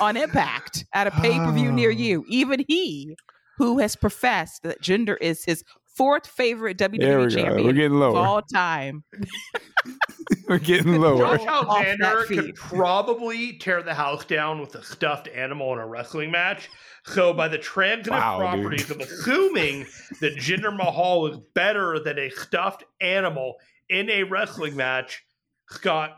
on 0.00 0.16
Impact 0.16 0.84
at 0.92 1.06
a 1.06 1.10
pay 1.10 1.38
per 1.38 1.52
view 1.52 1.72
near 1.72 1.90
ah. 1.90 1.94
you. 1.94 2.24
Even 2.28 2.64
he, 2.68 3.16
who 3.58 3.78
has 3.78 3.96
professed 3.96 4.62
that 4.62 4.80
Jinder 4.80 5.16
is 5.20 5.44
his 5.44 5.64
fourth 5.96 6.26
favorite 6.26 6.78
WWE 6.78 7.34
champion 7.34 7.66
We're 7.66 7.72
getting 7.72 7.98
lower. 7.98 8.10
of 8.10 8.16
all 8.16 8.42
time. 8.42 9.04
We're 10.48 10.58
getting 10.58 11.00
lower. 11.00 11.36
Josh 11.36 11.46
Alexander 11.46 12.24
could 12.24 12.54
probably 12.54 13.54
tear 13.58 13.82
the 13.82 13.94
house 13.94 14.24
down 14.24 14.60
with 14.60 14.74
a 14.74 14.82
stuffed 14.82 15.28
animal 15.28 15.72
in 15.72 15.78
a 15.78 15.86
wrestling 15.86 16.30
match 16.30 16.68
so, 17.04 17.32
by 17.32 17.48
the 17.48 17.58
transitive 17.58 18.12
wow, 18.12 18.38
properties 18.38 18.86
dude. 18.86 19.00
of 19.00 19.08
assuming 19.08 19.86
that 20.20 20.36
Jinder 20.36 20.76
Mahal 20.76 21.26
is 21.28 21.38
better 21.54 21.98
than 21.98 22.18
a 22.18 22.28
stuffed 22.30 22.84
animal 23.00 23.56
in 23.88 24.10
a 24.10 24.24
wrestling 24.24 24.76
match, 24.76 25.24
Scott 25.70 26.16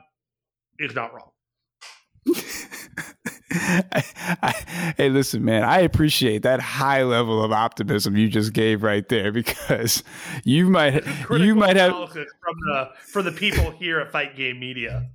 is 0.79 0.95
not 0.95 1.13
wrong. 1.15 1.31
I, 3.53 4.05
I, 4.43 4.95
hey, 4.97 5.09
listen, 5.09 5.45
man, 5.45 5.65
I 5.65 5.81
appreciate 5.81 6.43
that 6.43 6.61
high 6.61 7.03
level 7.03 7.43
of 7.43 7.53
optimism 7.53 8.17
you 8.17 8.29
just 8.29 8.53
gave 8.53 8.83
right 8.83 9.09
there 9.09 9.33
because 9.33 10.03
you 10.45 10.69
might 10.69 11.05
you 11.31 11.55
might 11.55 11.77
have 11.77 11.93
from 12.11 12.57
the 12.67 12.91
for 13.07 13.23
the 13.23 13.33
people 13.33 13.71
here 13.71 14.01
at 14.01 14.11
Fight 14.11 14.37
Game 14.37 14.59
Media. 14.61 15.09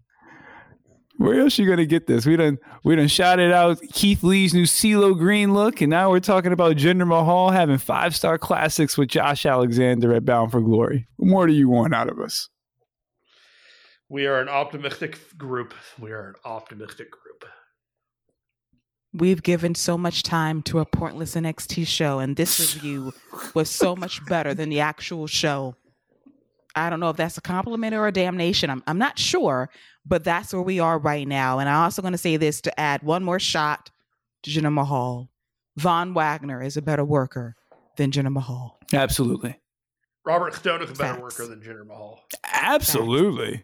Where 1.18 1.40
else 1.40 1.58
you 1.58 1.68
gonna 1.68 1.88
get 1.88 2.06
this? 2.06 2.28
We 2.28 2.36
done 2.36 2.60
we 2.84 2.96
done 2.96 3.08
shouted 3.08 3.52
out 3.52 3.80
Keith 3.92 4.24
Lee's 4.24 4.54
new 4.54 4.64
CeeLo 4.64 5.18
Green 5.18 5.54
look, 5.54 5.82
and 5.82 5.90
now 5.90 6.12
we're 6.12 6.20
talking 6.20 6.52
about 6.52 6.76
Jinder 6.76 7.08
Mahal 7.08 7.50
having 7.50 7.80
five 7.80 8.16
star 8.16 8.38
classics 8.38 8.98
with 8.98 9.10
Josh 9.10 9.46
Alexander 9.46 10.14
at 10.14 10.26
Bound 10.26 10.52
for 10.52 10.62
Glory. 10.62 11.08
What 11.16 11.30
more 11.30 11.48
do 11.48 11.54
you 11.54 11.70
want 11.70 11.96
out 11.96 12.08
of 12.08 12.20
us? 12.20 12.50
We 14.10 14.28
are 14.28 14.40
an 14.40 14.48
optimistic 14.48 15.38
group. 15.38 15.74
We 16.00 16.12
are 16.12 16.30
an 16.30 16.36
optimistic 16.46 17.12
group. 17.12 17.46
We've 19.14 19.42
given 19.42 19.74
so 19.74 19.98
much 19.98 20.24
time 20.24 20.62
to 20.64 20.80
a 20.80 20.86
pointless 20.86 21.36
NXT 21.36 21.88
show, 21.88 22.20
and 22.20 22.36
this 22.36 22.76
review 22.76 23.14
was 23.54 23.70
so 23.70 23.96
much 23.96 24.24
better 24.26 24.54
than 24.54 24.70
the 24.70 24.82
actual 24.82 25.28
show. 25.28 25.76
I 26.76 26.90
don't 26.90 27.00
know 27.00 27.10
if 27.10 27.18
that's 27.18 27.38
a 27.38 27.42
compliment 27.42 27.96
or 27.96 28.06
a 28.06 28.12
damnation. 28.12 28.70
I'm, 28.70 28.84
I'm 28.86 29.00
not 29.00 29.18
sure, 29.18 29.70
but 30.06 30.24
that's 30.24 30.54
where 30.54 30.62
we 30.62 30.80
are 30.80 31.00
right 31.00 31.28
now. 31.28 31.58
And 31.60 31.68
I'm 31.68 31.84
also 31.84 32.02
going 32.02 32.12
to 32.12 32.18
say 32.18 32.38
this 32.38 32.62
to 32.62 32.80
add 32.80 33.02
one 33.02 33.24
more 33.24 33.40
shot 33.40 33.90
to 34.44 34.52
Jinder 34.52 34.72
Mahal. 34.72 35.30
Von 35.78 36.14
Wagner 36.14 36.62
is 36.62 36.78
a 36.78 36.82
better 36.82 37.06
worker 37.06 37.56
than 37.96 38.12
Jinder 38.12 38.32
Mahal. 38.32 38.78
Absolutely. 38.94 39.60
Robert 40.26 40.54
Stone 40.54 40.82
is 40.84 40.90
a 40.90 40.94
better 40.94 41.14
facts. 41.14 41.22
worker 41.40 41.48
than 41.48 41.62
Jinder 41.62 41.86
Mahal. 41.86 42.20
Absolutely. 42.44 43.64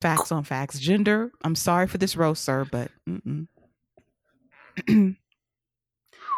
Facts, 0.00 0.22
facts 0.22 0.32
on 0.32 0.44
facts. 0.44 0.80
Jinder, 0.80 1.30
I'm 1.44 1.54
sorry 1.54 1.86
for 1.86 1.98
this 1.98 2.16
roast, 2.16 2.44
sir, 2.44 2.66
but 2.70 2.90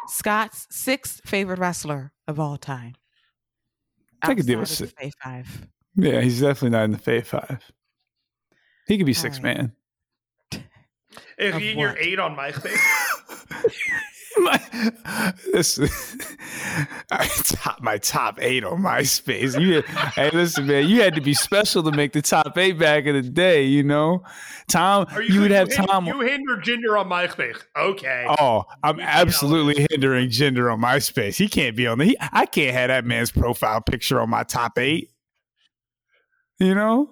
Scott's 0.08 0.66
sixth 0.70 1.20
favorite 1.24 1.58
wrestler 1.58 2.12
of 2.28 2.38
all 2.38 2.56
time. 2.56 2.94
I 4.22 4.34
could 4.34 4.46
deal 4.46 4.60
with 4.60 4.68
six. 4.68 4.92
Five. 5.22 5.66
Yeah, 5.96 6.20
he's 6.20 6.40
definitely 6.40 6.70
not 6.70 6.84
in 6.84 6.92
the 6.92 6.98
Fave 6.98 7.26
Five. 7.26 7.70
He 8.86 8.96
could 8.96 9.06
be 9.06 9.14
six 9.14 9.40
right. 9.40 9.56
man. 9.58 9.72
If 11.38 11.60
you, 11.60 11.72
you're 11.72 11.96
eight 11.98 12.18
on 12.18 12.36
MySpace. 12.36 12.76
my, 14.38 15.32
this 15.52 15.78
top 17.44 17.80
my 17.80 17.98
top 17.98 18.38
eight 18.40 18.64
on 18.64 18.82
MySpace. 18.82 19.60
You, 19.60 19.82
hey, 19.82 20.30
listen, 20.30 20.66
man, 20.66 20.88
you 20.88 21.02
had 21.02 21.14
to 21.14 21.20
be 21.20 21.34
special 21.34 21.82
to 21.84 21.92
make 21.92 22.12
the 22.12 22.22
top 22.22 22.56
eight 22.58 22.78
back 22.78 23.04
in 23.04 23.14
the 23.14 23.22
day. 23.22 23.64
You 23.64 23.82
know, 23.82 24.24
Tom, 24.68 25.06
you, 25.16 25.22
you 25.22 25.40
would 25.42 25.50
have 25.50 25.70
Tom. 25.70 26.06
You 26.06 26.20
hinder 26.20 26.56
Jinder 26.56 26.98
on 26.98 27.08
MySpace. 27.08 27.58
Okay. 27.76 28.26
Oh, 28.38 28.64
I'm 28.82 28.98
absolutely 29.00 29.86
hindering 29.90 30.30
Jinder 30.30 30.72
on 30.72 30.80
MySpace. 30.80 31.36
He 31.36 31.48
can't 31.48 31.76
be 31.76 31.86
on 31.86 31.98
the. 31.98 32.06
He, 32.06 32.16
I 32.20 32.46
can't 32.46 32.74
have 32.74 32.88
that 32.88 33.04
man's 33.04 33.30
profile 33.30 33.80
picture 33.80 34.20
on 34.20 34.30
my 34.30 34.42
top 34.42 34.78
eight. 34.78 35.10
You 36.58 36.74
know. 36.74 37.10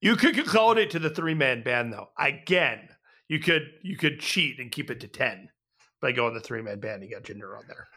You 0.00 0.16
could 0.16 0.34
consolidate 0.34 0.90
to 0.90 0.98
the 0.98 1.10
three 1.10 1.34
man 1.34 1.62
band 1.62 1.92
though. 1.92 2.08
Again, 2.18 2.88
you 3.28 3.38
could 3.38 3.62
you 3.82 3.96
could 3.96 4.18
cheat 4.18 4.58
and 4.58 4.72
keep 4.72 4.90
it 4.90 4.98
to 5.00 5.08
ten 5.08 5.48
by 6.02 6.12
going 6.12 6.34
the 6.34 6.40
three 6.40 6.60
man 6.60 6.80
band. 6.80 7.02
You 7.02 7.10
got 7.10 7.22
Jinder 7.22 7.56
on 7.56 7.64
there. 7.68 7.88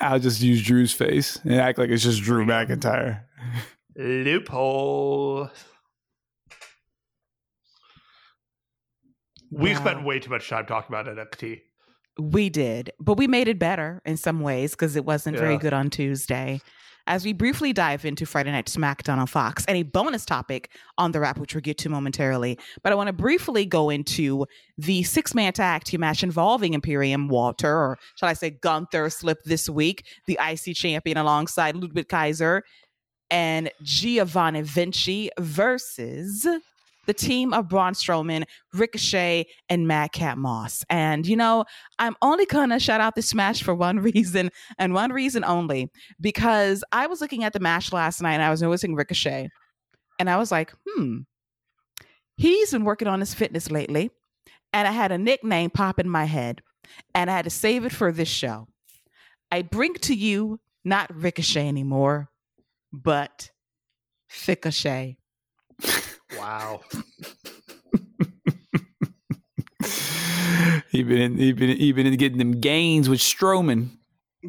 I'll 0.00 0.18
just 0.18 0.40
use 0.40 0.62
Drew's 0.62 0.94
face 0.94 1.38
and 1.44 1.54
act 1.54 1.78
like 1.78 1.90
it's 1.90 2.02
just 2.02 2.22
Drew 2.22 2.46
McIntyre. 2.46 3.22
Loophole. 3.96 5.50
We 9.50 9.74
spent 9.74 10.04
way 10.04 10.18
too 10.18 10.30
much 10.30 10.48
time 10.48 10.66
talking 10.66 10.94
about 10.94 11.06
NXT. 11.06 11.60
We 12.18 12.48
did, 12.48 12.90
but 12.98 13.18
we 13.18 13.28
made 13.28 13.46
it 13.46 13.58
better 13.58 14.00
in 14.04 14.16
some 14.16 14.40
ways 14.40 14.72
because 14.72 14.96
it 14.96 15.04
wasn't 15.04 15.36
yeah. 15.36 15.42
very 15.42 15.58
good 15.58 15.72
on 15.72 15.90
Tuesday 15.90 16.60
as 17.06 17.24
we 17.24 17.32
briefly 17.32 17.72
dive 17.72 18.04
into 18.04 18.26
Friday 18.26 18.50
Night 18.50 18.66
SmackDown 18.66 19.18
on 19.18 19.26
Fox 19.26 19.64
and 19.66 19.76
a 19.76 19.82
bonus 19.82 20.24
topic 20.24 20.70
on 20.98 21.12
the 21.12 21.20
wrap, 21.20 21.38
which 21.38 21.54
we'll 21.54 21.60
get 21.60 21.78
to 21.78 21.88
momentarily. 21.88 22.58
But 22.82 22.92
I 22.92 22.96
want 22.96 23.08
to 23.08 23.12
briefly 23.12 23.66
go 23.66 23.90
into 23.90 24.46
the 24.78 25.02
six 25.02 25.34
man 25.34 25.52
tag 25.52 25.84
team 25.84 26.00
match 26.00 26.22
involving 26.22 26.74
Imperium 26.74 27.28
Walter, 27.28 27.72
or 27.72 27.98
shall 28.16 28.28
I 28.28 28.34
say 28.34 28.50
Gunther, 28.50 29.10
slipped 29.10 29.44
this 29.46 29.68
week, 29.68 30.06
the 30.26 30.38
IC 30.42 30.76
champion 30.76 31.18
alongside 31.18 31.76
Ludwig 31.76 32.08
Kaiser 32.08 32.64
and 33.30 33.70
Giovanni 33.82 34.62
Vinci 34.62 35.30
versus 35.38 36.46
the 37.06 37.14
team 37.14 37.52
of 37.52 37.68
Braun 37.68 37.94
Strowman, 37.94 38.44
Ricochet, 38.72 39.46
and 39.68 39.86
Madcap 39.86 40.38
Moss. 40.38 40.84
And, 40.88 41.26
you 41.26 41.36
know, 41.36 41.64
I'm 41.98 42.16
only 42.22 42.46
going 42.46 42.70
to 42.70 42.78
shout 42.78 43.00
out 43.00 43.14
this 43.14 43.34
match 43.34 43.62
for 43.62 43.74
one 43.74 43.98
reason 44.00 44.50
and 44.78 44.94
one 44.94 45.12
reason 45.12 45.44
only 45.44 45.90
because 46.20 46.84
I 46.92 47.06
was 47.06 47.20
looking 47.20 47.44
at 47.44 47.52
the 47.52 47.60
match 47.60 47.92
last 47.92 48.20
night 48.20 48.34
and 48.34 48.42
I 48.42 48.50
was 48.50 48.62
noticing 48.62 48.94
Ricochet. 48.94 49.48
And 50.18 50.30
I 50.30 50.36
was 50.36 50.52
like, 50.52 50.72
hmm, 50.86 51.18
he's 52.36 52.70
been 52.70 52.84
working 52.84 53.08
on 53.08 53.20
his 53.20 53.34
fitness 53.34 53.70
lately. 53.70 54.10
And 54.72 54.88
I 54.88 54.92
had 54.92 55.12
a 55.12 55.18
nickname 55.18 55.70
pop 55.70 55.98
in 55.98 56.08
my 56.08 56.24
head 56.24 56.62
and 57.14 57.30
I 57.30 57.36
had 57.36 57.44
to 57.44 57.50
save 57.50 57.84
it 57.84 57.92
for 57.92 58.12
this 58.12 58.28
show. 58.28 58.66
I 59.50 59.62
bring 59.62 59.94
to 59.94 60.14
you 60.14 60.60
not 60.84 61.12
Thickochet 61.12 61.66
anymore, 61.66 62.28
but 62.92 63.50
Ricochet. 64.46 65.16
Wow. 66.36 66.80
he 70.90 71.02
been 71.02 71.36
he 71.36 71.52
been 71.52 71.76
he 71.76 71.92
been 71.92 72.14
getting 72.16 72.38
them 72.38 72.60
gains 72.60 73.08
with 73.08 73.20
Strowman. 73.20 73.90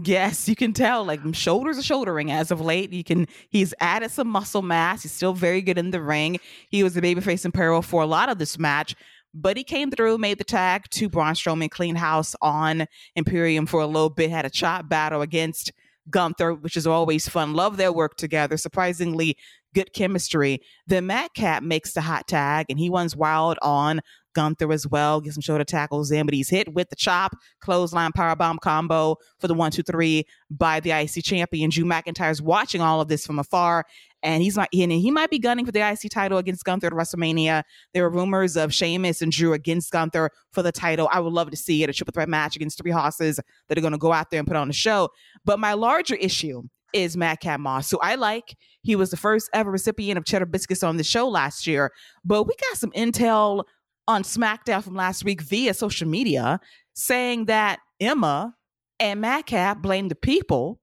Yes, 0.03 0.49
you 0.49 0.55
can 0.55 0.73
tell. 0.73 1.05
Like 1.05 1.21
shoulders 1.33 1.77
are 1.77 1.83
shouldering 1.83 2.31
as 2.31 2.51
of 2.51 2.59
late. 2.59 2.91
You 2.91 3.03
can 3.03 3.27
he's 3.49 3.73
added 3.79 4.11
some 4.11 4.27
muscle 4.27 4.61
mass. 4.61 5.03
He's 5.03 5.13
still 5.13 5.33
very 5.33 5.61
good 5.61 5.77
in 5.77 5.91
the 5.91 6.01
ring. 6.01 6.39
He 6.69 6.83
was 6.83 6.93
the 6.93 7.01
babyface 7.01 7.45
in 7.45 7.51
peril 7.51 7.81
for 7.81 8.01
a 8.01 8.07
lot 8.07 8.29
of 8.29 8.37
this 8.37 8.59
match, 8.59 8.95
but 9.33 9.57
he 9.57 9.63
came 9.63 9.91
through, 9.91 10.17
made 10.17 10.37
the 10.37 10.43
tag 10.43 10.89
to 10.91 11.09
Braun 11.09 11.33
Strowman, 11.33 11.71
clean 11.71 11.95
house 11.95 12.35
on 12.41 12.87
Imperium 13.15 13.65
for 13.65 13.81
a 13.81 13.87
little 13.87 14.09
bit, 14.09 14.31
had 14.31 14.45
a 14.45 14.49
chop 14.49 14.89
battle 14.89 15.21
against 15.21 15.71
Gunther, 16.09 16.55
which 16.55 16.77
is 16.77 16.85
always 16.85 17.27
fun. 17.27 17.53
Love 17.53 17.77
their 17.77 17.91
work 17.91 18.17
together. 18.17 18.57
Surprisingly 18.57 19.37
good 19.75 19.93
chemistry. 19.93 20.61
Then 20.87 21.05
Madcap 21.05 21.61
makes 21.61 21.93
the 21.93 22.01
hot 22.01 22.27
tag 22.27 22.65
and 22.69 22.79
he 22.79 22.89
runs 22.89 23.15
wild 23.15 23.59
on 23.61 24.01
Gunther 24.33 24.71
as 24.71 24.87
well. 24.87 25.21
Get 25.21 25.33
some 25.33 25.41
shoulder 25.41 25.63
tackles 25.63 26.11
in, 26.11 26.25
but 26.25 26.33
he's 26.33 26.49
hit 26.49 26.73
with 26.73 26.89
the 26.89 26.95
chop, 26.95 27.35
clothesline 27.61 28.11
powerbomb 28.11 28.59
combo 28.59 29.15
for 29.39 29.47
the 29.47 29.53
one, 29.53 29.71
two, 29.71 29.83
three 29.83 30.25
by 30.51 30.79
the 30.79 30.91
IC 30.91 31.23
champion. 31.23 31.69
Drew 31.69 31.85
McIntyre's 31.85 32.41
watching 32.41 32.81
all 32.81 33.01
of 33.01 33.07
this 33.07 33.25
from 33.25 33.39
afar, 33.39 33.85
and 34.21 34.43
he's 34.43 34.57
not 34.57 34.69
and 34.73 34.91
he 34.91 35.11
might 35.11 35.29
be 35.29 35.39
gunning 35.39 35.65
for 35.65 35.71
the 35.71 35.87
IC 35.87 36.11
title 36.11 36.37
against 36.37 36.65
Gunther 36.65 36.87
at 36.87 36.93
WrestleMania. 36.93 37.63
There 37.93 38.05
are 38.05 38.09
rumors 38.09 38.57
of 38.57 38.73
Sheamus 38.73 39.21
and 39.21 39.31
Drew 39.31 39.53
against 39.53 39.91
Gunther 39.91 40.29
for 40.51 40.61
the 40.61 40.71
title. 40.71 41.09
I 41.11 41.19
would 41.19 41.33
love 41.33 41.49
to 41.51 41.57
see 41.57 41.83
it 41.83 41.89
a 41.89 41.93
triple 41.93 42.11
threat 42.11 42.29
match 42.29 42.55
against 42.55 42.77
three 42.77 42.91
horses 42.91 43.39
that 43.69 43.77
are 43.77 43.81
going 43.81 43.93
to 43.93 43.97
go 43.97 44.11
out 44.11 44.31
there 44.31 44.39
and 44.39 44.47
put 44.47 44.57
on 44.57 44.67
the 44.67 44.73
show. 44.73 45.09
But 45.45 45.59
my 45.59 45.73
larger 45.73 46.15
issue 46.15 46.63
is 46.93 47.17
Madcap 47.17 47.59
Moss, 47.59 47.89
who 47.91 47.99
I 47.99 48.15
like. 48.15 48.55
He 48.81 48.95
was 48.95 49.11
the 49.11 49.17
first 49.17 49.49
ever 49.53 49.71
recipient 49.71 50.17
of 50.17 50.25
Cheddar 50.25 50.45
Biscuits 50.45 50.83
on 50.83 50.97
the 50.97 51.03
show 51.03 51.27
last 51.27 51.67
year. 51.67 51.91
But 52.23 52.43
we 52.43 52.53
got 52.69 52.77
some 52.77 52.91
intel 52.91 53.63
on 54.07 54.23
SmackDown 54.23 54.83
from 54.83 54.95
last 54.95 55.23
week 55.23 55.41
via 55.41 55.73
social 55.73 56.07
media 56.07 56.59
saying 56.93 57.45
that 57.45 57.79
Emma 57.99 58.55
and 58.99 59.21
Madcap 59.21 59.81
blamed 59.81 60.11
the 60.11 60.15
people 60.15 60.79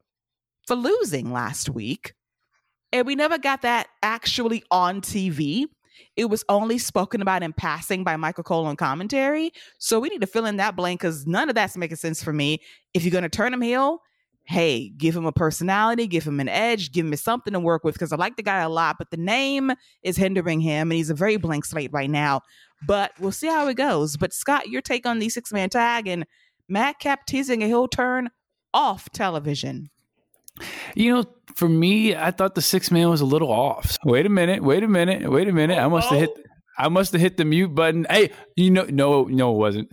for 0.67 0.77
losing 0.77 1.33
last 1.33 1.69
week. 1.69 2.15
And 2.93 3.07
we 3.07 3.15
never 3.15 3.39
got 3.39 3.63
that 3.63 3.89
actually 4.03 4.63
on 4.71 5.01
TV. 5.01 5.67
It 6.17 6.27
was 6.27 6.45
only 6.49 6.79
spoken 6.79 7.23
about 7.23 7.43
in 7.43 7.53
passing 7.53 8.05
by 8.05 8.17
Michael 8.17 8.45
Cole 8.45 8.67
on 8.67 8.77
commentary. 8.77 9.53
So 9.79 9.99
we 9.99 10.09
need 10.09 10.21
to 10.21 10.27
fill 10.27 10.45
in 10.45 10.57
that 10.57 10.77
blank 10.77 11.01
because 11.01 11.27
none 11.27 11.49
of 11.49 11.55
that's 11.55 11.77
making 11.77 11.97
sense 11.97 12.23
for 12.23 12.33
me. 12.33 12.61
If 12.93 13.05
you're 13.05 13.13
going 13.13 13.23
to 13.23 13.31
turn 13.31 13.55
him 13.55 13.63
heel, 13.63 14.01
hey, 14.45 14.89
give 14.91 15.17
him 15.17 15.25
a 15.25 15.33
personality, 15.33 16.07
give 16.07 16.25
him 16.25 16.41
an 16.41 16.49
edge, 16.49 16.93
give 16.93 17.07
him 17.07 17.17
something 17.17 17.53
to 17.53 17.61
work 17.61 17.85
with 17.85 17.95
because 17.95 18.13
I 18.13 18.17
like 18.17 18.37
the 18.37 18.43
guy 18.43 18.61
a 18.61 18.69
lot, 18.69 18.97
but 18.99 19.11
the 19.11 19.17
name 19.17 19.73
is 20.03 20.17
hindering 20.17 20.61
him 20.61 20.91
and 20.91 20.97
he's 20.97 21.11
a 21.11 21.15
very 21.15 21.37
blank 21.37 21.65
slate 21.65 21.93
right 21.93 22.11
now. 22.11 22.43
But 22.87 23.13
we'll 23.21 23.33
see 23.33 23.47
how 23.47 23.69
it 23.69 23.75
goes. 23.75 24.17
But 24.17 24.33
Scott, 24.33 24.69
your 24.69 24.83
take 24.83 25.07
on 25.07 25.21
the 25.21 25.29
six 25.29 25.53
man 25.53 25.71
tag 25.71 26.09
and 26.09 26.27
Madcap 26.69 27.27
teasing 27.27 27.63
a 27.63 27.67
heel 27.67 27.87
turn 27.87 28.31
off 28.75 29.11
television. 29.11 29.91
You 30.95 31.15
know, 31.15 31.25
for 31.55 31.69
me, 31.69 32.15
I 32.15 32.31
thought 32.31 32.55
the 32.55 32.63
six 32.63 32.91
man 32.91 33.09
was 33.09 33.21
a 33.21 33.27
little 33.27 33.51
off. 33.51 33.97
Wait 34.05 34.27
a 34.27 34.29
minute, 34.29 34.63
wait 34.63 34.83
a 34.83 34.89
minute, 34.89 35.31
wait 35.31 35.49
a 35.49 35.53
minute. 35.53 35.79
I 35.79 35.89
must 35.89 36.09
have 36.11 36.19
hit 36.19 36.31
I 36.79 36.89
must 36.89 37.13
have 37.13 37.21
hit 37.21 37.37
the 37.37 37.45
mute 37.45 37.75
button. 37.75 38.07
Hey, 38.09 38.31
you 38.57 38.71
know, 38.71 38.87
no, 38.89 39.25
no, 39.25 39.53
it 39.53 39.59
wasn't. 39.59 39.93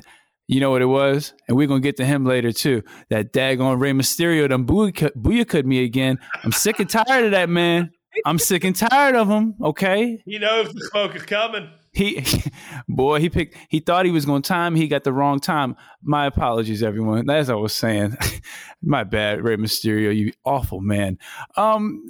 You 0.50 0.60
know 0.60 0.72
what 0.72 0.82
it 0.82 0.88
was? 0.88 1.36
And 1.48 1.56
we're 1.56 1.68
gonna 1.68 1.80
get 1.80 1.96
to 1.98 2.06
him 2.06 2.26
later 2.26 2.52
too. 2.52 2.82
That 3.12 3.34
daggone 3.34 3.80
Rey 3.80 3.92
Mysterio 3.92 4.50
done 4.50 4.66
booyah 4.66 5.48
cut 5.48 5.64
me 5.64 5.84
again. 5.84 6.18
I'm 6.44 6.52
sick 6.52 6.80
and 6.80 6.90
tired 6.90 7.26
of 7.26 7.32
that 7.32 7.50
man. 7.50 7.92
I'm 8.26 8.40
sick 8.40 8.64
and 8.64 8.76
tired 8.76 9.16
of 9.16 9.28
him. 9.30 9.54
Okay. 9.62 10.24
He 10.26 10.40
knows 10.40 10.74
the 10.74 10.88
smoke 10.90 11.16
is 11.16 11.22
coming. 11.22 11.70
He, 11.92 12.26
boy, 12.90 13.20
he 13.20 13.30
picked. 13.30 13.58
He 13.70 13.80
thought 13.80 14.06
he 14.06 14.12
was 14.12 14.26
going 14.26 14.42
to 14.42 14.48
time. 14.48 14.74
He 14.74 14.88
got 14.88 15.04
the 15.04 15.14
wrong 15.14 15.40
time. 15.40 15.76
My 16.02 16.26
apologies, 16.26 16.82
everyone. 16.82 17.30
As 17.30 17.52
I 17.52 17.56
was 17.56 17.74
saying, 17.74 18.18
my 18.82 19.04
bad, 19.04 19.44
Rey 19.44 19.56
Mysterio. 19.56 20.16
You 20.16 20.34
awful 20.46 20.82
man. 20.82 21.20
Um, 21.58 22.04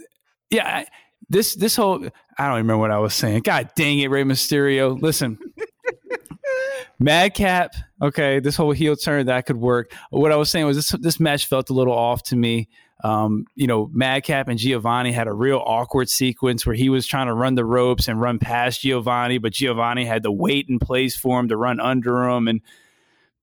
yeah. 0.49 0.85
This 1.27 1.55
this 1.55 1.75
whole 1.75 2.07
I 2.37 2.47
don't 2.47 2.55
remember 2.55 2.77
what 2.77 2.91
I 2.91 2.99
was 2.99 3.13
saying. 3.13 3.41
God 3.41 3.71
dang 3.75 3.99
it, 3.99 4.09
Rey 4.09 4.23
Mysterio. 4.23 4.99
Listen. 4.99 5.37
Madcap, 6.99 7.73
okay, 8.01 8.39
this 8.39 8.56
whole 8.56 8.72
heel 8.72 8.95
turn 8.95 9.26
that 9.27 9.45
could 9.45 9.57
work. 9.57 9.93
What 10.10 10.31
I 10.31 10.35
was 10.35 10.49
saying 10.51 10.65
was 10.65 10.77
this 10.77 10.89
this 11.01 11.19
match 11.19 11.45
felt 11.45 11.69
a 11.69 11.73
little 11.73 11.93
off 11.93 12.23
to 12.23 12.35
me. 12.35 12.69
Um, 13.03 13.45
you 13.56 13.68
know, 13.68 13.89
Madcap 13.93 14.49
and 14.49 14.60
Giovanni 14.60 15.14
had 15.14 15.27
a 15.27 15.34
real 15.34 15.64
awkward 15.65 16.10
sequence 16.10 16.65
where 16.65 16.76
he 16.76 16.89
was 16.89 17.07
trying 17.07 17.27
to 17.27 17.34
run 17.34 17.56
the 17.56 17.64
ropes 17.64 18.10
and 18.10 18.19
run 18.19 18.39
past 18.39 18.81
Giovanni, 18.81 19.38
but 19.38 19.53
Giovanni 19.53 20.06
had 20.06 20.23
to 20.23 20.31
wait 20.31 20.68
in 20.68 20.80
place 20.80 21.15
for 21.15 21.39
him 21.39 21.47
to 21.47 21.56
run 21.56 21.80
under 21.80 22.27
him, 22.27 22.47
and 22.47 22.61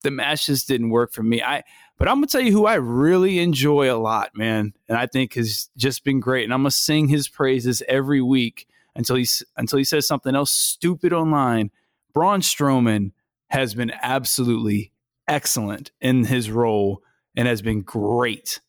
the 0.03 0.11
match 0.11 0.47
just 0.47 0.69
didn't 0.69 0.91
work 0.91 1.13
for 1.13 1.23
me. 1.23 1.43
I 1.43 1.65
but 1.99 2.09
I'm 2.09 2.17
gonna 2.17 2.27
tell 2.27 2.43
you 2.43 2.53
who 2.53 2.67
I 2.67 2.75
really 2.75 3.39
enjoy 3.39 3.91
a 3.91 3.97
lot, 3.97 4.37
man, 4.37 4.75
and 4.89 4.99
I 4.99 5.07
think 5.07 5.35
has 5.35 5.71
just 5.77 6.05
been 6.05 6.21
great, 6.21 6.45
and 6.45 6.53
I'm 6.53 6.61
gonna 6.61 6.71
sing 6.71 7.09
his 7.09 7.29
praises 7.29 7.83
every 7.89 8.21
week 8.21 8.69
until 8.95 9.17
he 9.17 9.27
until 9.57 9.79
he 9.79 9.85
says 9.85 10.07
something 10.07 10.35
else 10.35 10.51
stupid 10.51 11.13
online. 11.13 11.71
Braun 12.13 12.41
Strowman 12.41 13.13
has 13.49 13.75
been 13.75 13.93
absolutely 14.03 14.93
excellent 15.29 15.91
in 16.01 16.25
his 16.25 16.51
role 16.51 17.03
and 17.37 17.49
has 17.49 17.63
been 17.63 17.83
great 17.83 18.61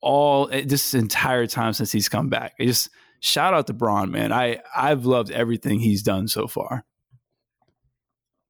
all 0.00 0.48
eh, 0.50 0.64
this 0.66 0.94
entire 0.94 1.46
time 1.46 1.72
since 1.72 1.92
he's 1.92 2.08
come 2.08 2.28
back. 2.28 2.54
I 2.60 2.64
just 2.64 2.90
shout 3.20 3.54
out 3.54 3.66
to 3.66 3.72
Braun, 3.72 4.10
man. 4.10 4.32
I 4.32 4.58
I've 4.76 5.06
loved 5.06 5.30
everything 5.30 5.80
he's 5.80 6.02
done 6.02 6.28
so 6.28 6.46
far. 6.46 6.84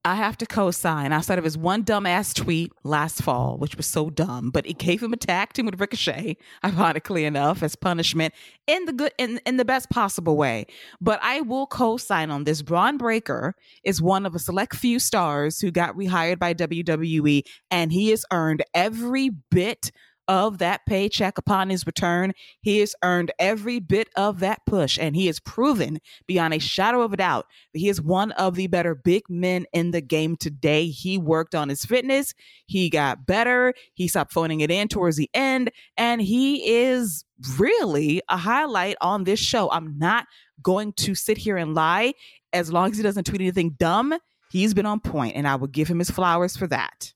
I 0.04 0.14
have 0.14 0.38
to 0.38 0.46
co-sign 0.46 1.12
outside 1.12 1.38
of 1.38 1.44
his 1.44 1.58
one 1.58 1.84
dumbass 1.84 2.32
tweet 2.34 2.72
last 2.84 3.22
fall, 3.22 3.58
which 3.58 3.76
was 3.76 3.86
so 3.86 4.10
dumb, 4.10 4.50
but 4.50 4.66
it 4.66 4.78
gave 4.78 5.02
him 5.02 5.12
a 5.12 5.16
tag 5.16 5.52
team 5.52 5.66
with 5.66 5.80
Ricochet, 5.80 6.36
ironically 6.64 7.24
enough, 7.24 7.62
as 7.62 7.74
punishment 7.74 8.32
in 8.66 8.84
the 8.84 8.92
good 8.92 9.12
in, 9.18 9.40
in 9.44 9.56
the 9.56 9.64
best 9.64 9.90
possible 9.90 10.36
way. 10.36 10.66
But 11.00 11.18
I 11.22 11.40
will 11.40 11.66
co-sign 11.66 12.30
on 12.30 12.44
this. 12.44 12.62
Bron 12.62 12.96
Breaker 12.96 13.54
is 13.84 14.00
one 14.00 14.24
of 14.24 14.34
a 14.34 14.38
select 14.38 14.76
few 14.76 14.98
stars 14.98 15.60
who 15.60 15.70
got 15.70 15.96
rehired 15.96 16.38
by 16.38 16.54
WWE, 16.54 17.42
and 17.70 17.92
he 17.92 18.10
has 18.10 18.24
earned 18.32 18.62
every 18.74 19.30
bit 19.50 19.90
of 20.28 20.58
that 20.58 20.84
paycheck 20.86 21.38
upon 21.38 21.70
his 21.70 21.86
return. 21.86 22.32
He 22.60 22.78
has 22.78 22.94
earned 23.02 23.32
every 23.38 23.80
bit 23.80 24.08
of 24.16 24.40
that 24.40 24.60
push, 24.66 24.98
and 25.00 25.16
he 25.16 25.26
has 25.26 25.40
proven 25.40 25.98
beyond 26.26 26.54
a 26.54 26.58
shadow 26.58 27.02
of 27.02 27.12
a 27.12 27.16
doubt 27.16 27.46
that 27.72 27.78
he 27.78 27.88
is 27.88 28.00
one 28.00 28.32
of 28.32 28.54
the 28.54 28.66
better 28.66 28.94
big 28.94 29.22
men 29.28 29.66
in 29.72 29.90
the 29.90 30.02
game 30.02 30.36
today. 30.36 30.88
He 30.88 31.18
worked 31.18 31.54
on 31.54 31.68
his 31.68 31.84
fitness, 31.84 32.34
he 32.66 32.90
got 32.90 33.26
better, 33.26 33.74
he 33.94 34.06
stopped 34.06 34.32
phoning 34.32 34.60
it 34.60 34.70
in 34.70 34.88
towards 34.88 35.16
the 35.16 35.30
end, 35.32 35.70
and 35.96 36.20
he 36.20 36.76
is 36.76 37.24
really 37.58 38.20
a 38.28 38.36
highlight 38.36 38.96
on 39.00 39.24
this 39.24 39.40
show. 39.40 39.70
I'm 39.70 39.98
not 39.98 40.26
going 40.62 40.92
to 40.92 41.14
sit 41.14 41.38
here 41.38 41.56
and 41.56 41.74
lie. 41.74 42.14
As 42.52 42.72
long 42.72 42.90
as 42.90 42.96
he 42.96 43.02
doesn't 43.02 43.24
tweet 43.24 43.40
anything 43.40 43.76
dumb, 43.78 44.14
he's 44.50 44.74
been 44.74 44.86
on 44.86 45.00
point, 45.00 45.36
and 45.36 45.46
I 45.46 45.56
will 45.56 45.66
give 45.68 45.88
him 45.88 45.98
his 45.98 46.10
flowers 46.10 46.56
for 46.56 46.66
that. 46.68 47.12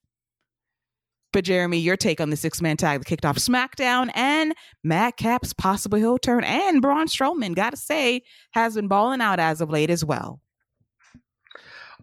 But 1.33 1.45
Jeremy, 1.45 1.79
your 1.79 1.97
take 1.97 2.21
on 2.21 2.29
the 2.31 2.37
six 2.37 2.61
man 2.61 2.77
tag 2.77 3.01
that 3.01 3.07
kicked 3.07 3.25
off 3.25 3.37
SmackDown 3.37 4.11
and 4.15 4.55
Madcap's 4.85 5.55
possible 5.55 5.99
heel 5.99 6.19
turn 6.19 6.45
and 6.45 6.83
Braun 6.83 7.07
Strowman, 7.07 7.55
gotta 7.55 7.77
say, 7.77 8.23
has 8.53 8.75
been 8.75 8.89
balling 8.89 9.23
out 9.23 9.41
as 9.41 9.61
of 9.61 9.71
late 9.71 9.91
as 9.91 10.05
well. 10.05 10.41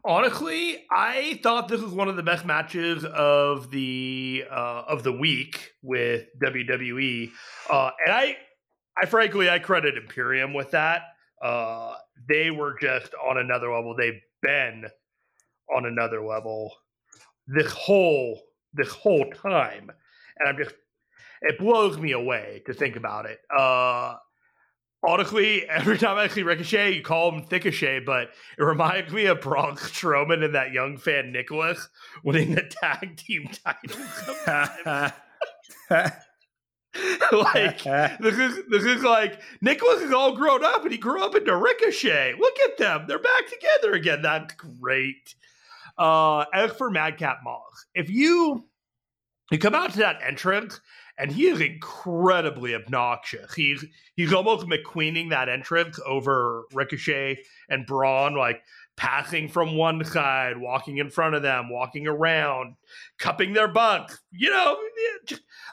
Honestly, 0.03 0.85
I 0.91 1.39
thought 1.43 1.67
this 1.67 1.81
was 1.81 1.93
one 1.93 2.07
of 2.07 2.15
the 2.15 2.23
best 2.23 2.45
matches 2.45 3.03
of 3.05 3.69
the 3.69 4.45
uh, 4.49 4.83
of 4.87 5.03
the 5.03 5.11
week 5.11 5.71
with 5.83 6.25
WWE, 6.41 7.29
uh, 7.69 7.91
and 8.05 8.13
I, 8.13 8.37
I 8.97 9.05
frankly, 9.07 9.49
I 9.49 9.59
credit 9.59 9.97
Imperium 9.97 10.53
with 10.53 10.71
that. 10.71 11.01
Uh, 11.41 11.95
they 12.29 12.49
were 12.49 12.77
just 12.79 13.13
on 13.29 13.37
another 13.37 13.73
level. 13.73 13.93
They've 13.95 14.21
been 14.41 14.85
on 15.75 15.85
another 15.85 16.25
level. 16.25 16.73
This 17.47 17.71
whole 17.71 18.41
this 18.73 18.89
whole 18.89 19.25
time, 19.31 19.91
and 20.37 20.49
I'm 20.49 20.57
just 20.57 20.75
it 21.41 21.57
blows 21.57 21.97
me 21.97 22.11
away 22.11 22.61
to 22.65 22.73
think 22.73 22.95
about 22.95 23.25
it. 23.25 23.39
Uh, 23.55 24.15
honestly, 25.03 25.67
every 25.69 25.97
time 25.97 26.17
I 26.17 26.27
see 26.27 26.43
Ricochet, 26.43 26.93
you 26.93 27.01
call 27.01 27.31
him 27.31 27.45
Thickochet, 27.45 28.05
but 28.05 28.29
it 28.57 28.63
reminds 28.63 29.13
me 29.13 29.25
of 29.25 29.41
Braun 29.41 29.75
Strowman 29.75 30.43
and 30.43 30.55
that 30.55 30.71
young 30.71 30.97
fan 30.97 31.31
Nicholas 31.31 31.87
winning 32.23 32.55
the 32.55 32.63
tag 32.63 33.17
team 33.17 33.49
title. 33.63 33.99
like 37.31 37.83
this 38.19 38.37
is 38.37 38.65
this 38.69 38.83
is 38.83 39.03
like 39.03 39.39
Nicholas 39.61 40.01
is 40.01 40.11
all 40.11 40.35
grown 40.35 40.63
up 40.63 40.83
and 40.83 40.91
he 40.91 40.97
grew 40.97 41.23
up 41.23 41.35
into 41.35 41.55
Ricochet. 41.55 42.33
Look 42.39 42.55
at 42.65 42.77
them; 42.77 43.05
they're 43.07 43.19
back 43.19 43.47
together 43.47 43.93
again. 43.93 44.21
That's 44.21 44.53
great. 44.55 45.35
Uh, 45.99 46.67
for 46.69 46.89
Madcap 46.89 47.39
Moss, 47.43 47.85
if 47.93 48.09
you 48.09 48.63
you 49.51 49.59
come 49.59 49.75
out 49.75 49.91
to 49.91 49.99
that 49.99 50.19
entrance 50.25 50.79
and 51.17 51.31
he 51.31 51.47
is 51.47 51.59
incredibly 51.59 52.73
obnoxious. 52.73 53.53
He's 53.53 53.83
he's 54.15 54.33
almost 54.33 54.67
McQueening 54.67 55.29
that 55.31 55.49
entrance 55.49 55.99
over 56.05 56.63
Ricochet 56.73 57.39
and 57.67 57.85
Braun, 57.85 58.35
like 58.35 58.61
passing 58.95 59.49
from 59.49 59.75
one 59.75 60.03
side, 60.05 60.57
walking 60.57 60.97
in 60.97 61.09
front 61.09 61.35
of 61.35 61.41
them, 61.41 61.69
walking 61.69 62.07
around, 62.07 62.75
cupping 63.17 63.53
their 63.53 63.67
butts. 63.67 64.19
You 64.31 64.49
know, 64.49 64.77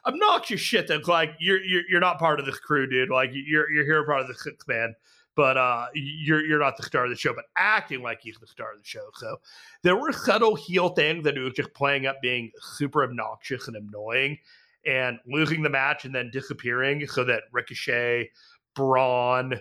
obnoxious 0.06 0.60
shit 0.60 0.88
that's 0.88 1.08
like 1.08 1.30
you're 1.38 1.62
you're, 1.62 1.82
you're 1.88 2.00
not 2.00 2.18
part 2.18 2.40
of 2.40 2.46
this 2.46 2.58
crew, 2.58 2.88
dude. 2.88 3.10
Like 3.10 3.30
you're 3.32 3.70
you're 3.70 3.84
here 3.84 4.04
part 4.04 4.22
of 4.22 4.28
the 4.28 4.34
six 4.34 4.66
man 4.66 4.94
but 5.36 5.56
uh, 5.58 5.86
you're 5.94 6.44
you're 6.44 6.58
not 6.58 6.76
the 6.76 6.82
star 6.82 7.04
of 7.04 7.10
the 7.10 7.16
show, 7.16 7.34
but 7.34 7.44
acting 7.56 8.02
like 8.02 8.20
he's 8.22 8.38
the 8.40 8.46
star 8.46 8.72
of 8.72 8.78
the 8.78 8.84
show. 8.84 9.08
So 9.14 9.36
there 9.82 9.96
were 9.96 10.12
subtle 10.12 10.56
heel 10.56 10.88
things 10.88 11.22
that 11.24 11.36
he 11.36 11.40
was 11.40 11.52
just 11.52 11.72
playing 11.74 12.06
up 12.06 12.16
being 12.22 12.50
super 12.60 13.04
obnoxious 13.04 13.68
and 13.68 13.76
annoying, 13.76 14.38
and 14.86 15.18
losing 15.26 15.62
the 15.62 15.70
match 15.70 16.06
and 16.06 16.14
then 16.14 16.30
disappearing 16.32 17.06
so 17.06 17.22
that 17.24 17.42
Ricochet, 17.52 18.30
Braun, 18.74 19.60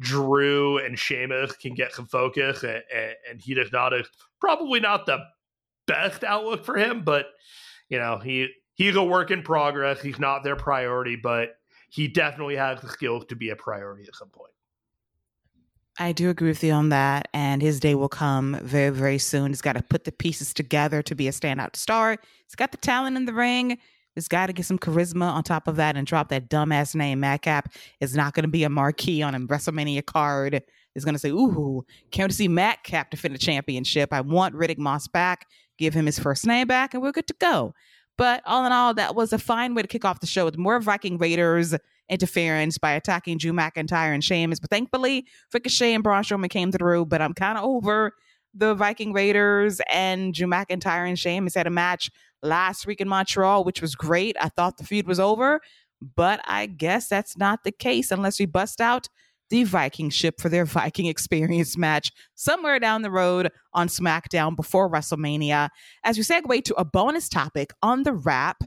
Drew, 0.00 0.78
and 0.78 0.98
Sheamus 0.98 1.52
can 1.52 1.74
get 1.74 1.92
some 1.92 2.06
focus, 2.06 2.64
and, 2.64 2.82
and, 2.94 3.14
and 3.30 3.40
he 3.40 3.54
does 3.54 3.70
not 3.72 3.94
is 3.94 4.08
probably 4.40 4.80
not 4.80 5.06
the 5.06 5.20
best 5.86 6.24
outlook 6.24 6.64
for 6.64 6.76
him, 6.76 7.04
but 7.04 7.26
you 7.88 7.98
know 7.98 8.18
he 8.18 8.48
he's 8.74 8.96
a 8.96 9.02
work 9.02 9.30
in 9.30 9.42
progress. 9.42 10.00
He's 10.00 10.18
not 10.18 10.42
their 10.42 10.56
priority, 10.56 11.14
but 11.14 11.50
he 11.88 12.08
definitely 12.08 12.56
has 12.56 12.80
the 12.80 12.88
skills 12.88 13.24
to 13.26 13.36
be 13.36 13.50
a 13.50 13.56
priority 13.56 14.08
at 14.08 14.16
some 14.16 14.30
point. 14.30 14.53
I 15.98 16.12
do 16.12 16.28
agree 16.28 16.48
with 16.48 16.64
you 16.64 16.72
on 16.72 16.88
that. 16.88 17.28
And 17.32 17.62
his 17.62 17.78
day 17.78 17.94
will 17.94 18.08
come 18.08 18.58
very, 18.62 18.90
very 18.90 19.18
soon. 19.18 19.48
He's 19.48 19.62
got 19.62 19.74
to 19.74 19.82
put 19.82 20.04
the 20.04 20.12
pieces 20.12 20.52
together 20.52 21.02
to 21.02 21.14
be 21.14 21.28
a 21.28 21.30
standout 21.30 21.76
star. 21.76 22.18
He's 22.44 22.56
got 22.56 22.72
the 22.72 22.78
talent 22.78 23.16
in 23.16 23.26
the 23.26 23.32
ring. 23.32 23.78
He's 24.14 24.28
got 24.28 24.46
to 24.46 24.52
get 24.52 24.66
some 24.66 24.78
charisma 24.78 25.32
on 25.32 25.42
top 25.42 25.66
of 25.66 25.76
that 25.76 25.96
and 25.96 26.06
drop 26.06 26.28
that 26.28 26.48
dumbass 26.48 26.94
name. 26.94 27.20
Madcap 27.20 27.72
is 28.00 28.14
not 28.14 28.34
going 28.34 28.44
to 28.44 28.50
be 28.50 28.64
a 28.64 28.68
marquee 28.68 29.22
on 29.22 29.34
a 29.34 29.40
WrestleMania 29.40 30.04
card. 30.04 30.62
Is 30.94 31.04
going 31.04 31.16
to 31.16 31.18
say, 31.18 31.30
"Ooh, 31.30 31.84
can't 32.12 32.32
see 32.32 32.46
Madcap 32.46 33.10
defend 33.10 33.34
the 33.34 33.38
championship. 33.38 34.12
I 34.12 34.20
want 34.20 34.54
Riddick 34.54 34.78
Moss 34.78 35.08
back. 35.08 35.48
give 35.76 35.92
him 35.92 36.06
his 36.06 36.20
first 36.20 36.46
name 36.46 36.68
back, 36.68 36.94
and 36.94 37.02
we're 37.02 37.10
good 37.10 37.26
to 37.26 37.34
go. 37.40 37.74
But 38.16 38.42
all 38.46 38.64
in 38.64 38.72
all, 38.72 38.94
that 38.94 39.14
was 39.14 39.32
a 39.32 39.38
fine 39.38 39.74
way 39.74 39.82
to 39.82 39.88
kick 39.88 40.04
off 40.04 40.20
the 40.20 40.26
show 40.26 40.44
with 40.44 40.56
more 40.56 40.80
Viking 40.80 41.18
Raiders 41.18 41.74
interference 42.08 42.78
by 42.78 42.92
attacking 42.92 43.38
Drew 43.38 43.52
McIntyre 43.52 44.14
and 44.14 44.22
Sheamus. 44.22 44.60
But 44.60 44.70
thankfully, 44.70 45.26
Ricochet 45.52 45.94
and 45.94 46.04
Braun 46.04 46.22
Strowman 46.22 46.50
came 46.50 46.70
through. 46.70 47.06
But 47.06 47.20
I'm 47.20 47.34
kind 47.34 47.58
of 47.58 47.64
over 47.64 48.12
the 48.54 48.74
Viking 48.74 49.12
Raiders 49.12 49.80
and 49.92 50.32
Drew 50.32 50.46
McIntyre 50.46 51.08
and 51.08 51.18
Sheamus 51.18 51.54
had 51.54 51.66
a 51.66 51.70
match 51.70 52.10
last 52.42 52.86
week 52.86 53.00
in 53.00 53.08
Montreal, 53.08 53.64
which 53.64 53.82
was 53.82 53.94
great. 53.94 54.36
I 54.40 54.48
thought 54.48 54.78
the 54.78 54.84
feud 54.84 55.08
was 55.08 55.18
over, 55.18 55.60
but 56.14 56.40
I 56.44 56.66
guess 56.66 57.08
that's 57.08 57.36
not 57.36 57.64
the 57.64 57.72
case 57.72 58.10
unless 58.12 58.38
we 58.38 58.46
bust 58.46 58.80
out 58.80 59.08
the 59.54 59.62
Viking 59.62 60.10
ship 60.10 60.40
for 60.40 60.48
their 60.48 60.64
Viking 60.64 61.06
experience 61.06 61.78
match 61.78 62.10
somewhere 62.34 62.80
down 62.80 63.02
the 63.02 63.10
road 63.10 63.52
on 63.72 63.86
SmackDown 63.86 64.56
before 64.56 64.90
WrestleMania. 64.90 65.68
As 66.02 66.16
we 66.16 66.24
segue 66.24 66.64
to 66.64 66.74
a 66.74 66.84
bonus 66.84 67.28
topic 67.28 67.70
on 67.80 68.02
the 68.02 68.12
wrap, 68.12 68.64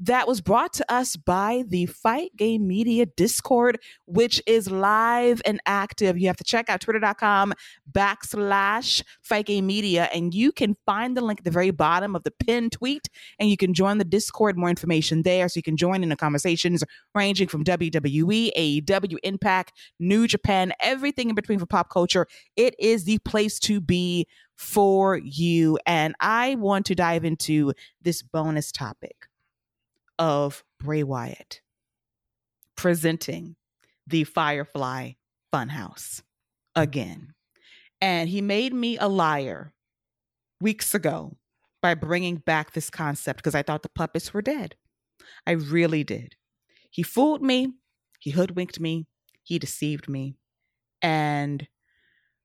that 0.00 0.28
was 0.28 0.40
brought 0.40 0.72
to 0.74 0.92
us 0.92 1.16
by 1.16 1.64
the 1.66 1.86
Fight 1.86 2.30
Game 2.36 2.68
Media 2.68 3.06
Discord, 3.06 3.80
which 4.06 4.40
is 4.46 4.70
live 4.70 5.42
and 5.44 5.60
active. 5.66 6.16
You 6.16 6.28
have 6.28 6.36
to 6.36 6.44
check 6.44 6.68
out 6.70 6.80
twitter.com 6.80 7.52
backslash 7.90 9.02
Fight 9.22 9.46
Game 9.46 9.66
Media, 9.66 10.08
and 10.14 10.32
you 10.32 10.52
can 10.52 10.76
find 10.86 11.16
the 11.16 11.20
link 11.20 11.40
at 11.40 11.44
the 11.44 11.50
very 11.50 11.72
bottom 11.72 12.14
of 12.14 12.22
the 12.22 12.30
pinned 12.30 12.72
tweet, 12.72 13.08
and 13.38 13.50
you 13.50 13.56
can 13.56 13.74
join 13.74 13.98
the 13.98 14.04
Discord. 14.04 14.56
More 14.56 14.70
information 14.70 15.22
there, 15.22 15.48
so 15.48 15.58
you 15.58 15.62
can 15.62 15.76
join 15.76 16.02
in 16.02 16.08
the 16.08 16.16
conversations 16.16 16.84
ranging 17.14 17.48
from 17.48 17.64
WWE, 17.64 18.52
AEW, 18.56 19.16
Impact, 19.24 19.72
New 19.98 20.26
Japan, 20.26 20.72
everything 20.80 21.28
in 21.28 21.34
between 21.34 21.58
for 21.58 21.66
pop 21.66 21.90
culture. 21.90 22.26
It 22.56 22.74
is 22.78 23.04
the 23.04 23.18
place 23.18 23.58
to 23.60 23.80
be 23.80 24.26
for 24.54 25.16
you. 25.16 25.78
And 25.86 26.14
I 26.20 26.56
want 26.56 26.86
to 26.86 26.94
dive 26.94 27.24
into 27.24 27.72
this 28.02 28.22
bonus 28.22 28.72
topic 28.72 29.27
of 30.18 30.64
Bray 30.80 31.02
Wyatt 31.02 31.60
presenting 32.76 33.56
the 34.06 34.24
Firefly 34.24 35.12
Funhouse 35.52 36.22
again. 36.74 37.34
And 38.00 38.28
he 38.28 38.40
made 38.40 38.72
me 38.72 38.96
a 38.98 39.08
liar 39.08 39.74
weeks 40.60 40.94
ago 40.94 41.36
by 41.82 41.94
bringing 41.94 42.36
back 42.36 42.72
this 42.72 42.90
concept 42.90 43.38
because 43.38 43.54
I 43.54 43.62
thought 43.62 43.82
the 43.82 43.88
puppets 43.88 44.32
were 44.32 44.42
dead. 44.42 44.76
I 45.46 45.52
really 45.52 46.04
did. 46.04 46.36
He 46.90 47.02
fooled 47.02 47.42
me, 47.42 47.74
he 48.20 48.30
hoodwinked 48.30 48.80
me, 48.80 49.06
he 49.42 49.58
deceived 49.58 50.08
me, 50.08 50.36
and 51.02 51.66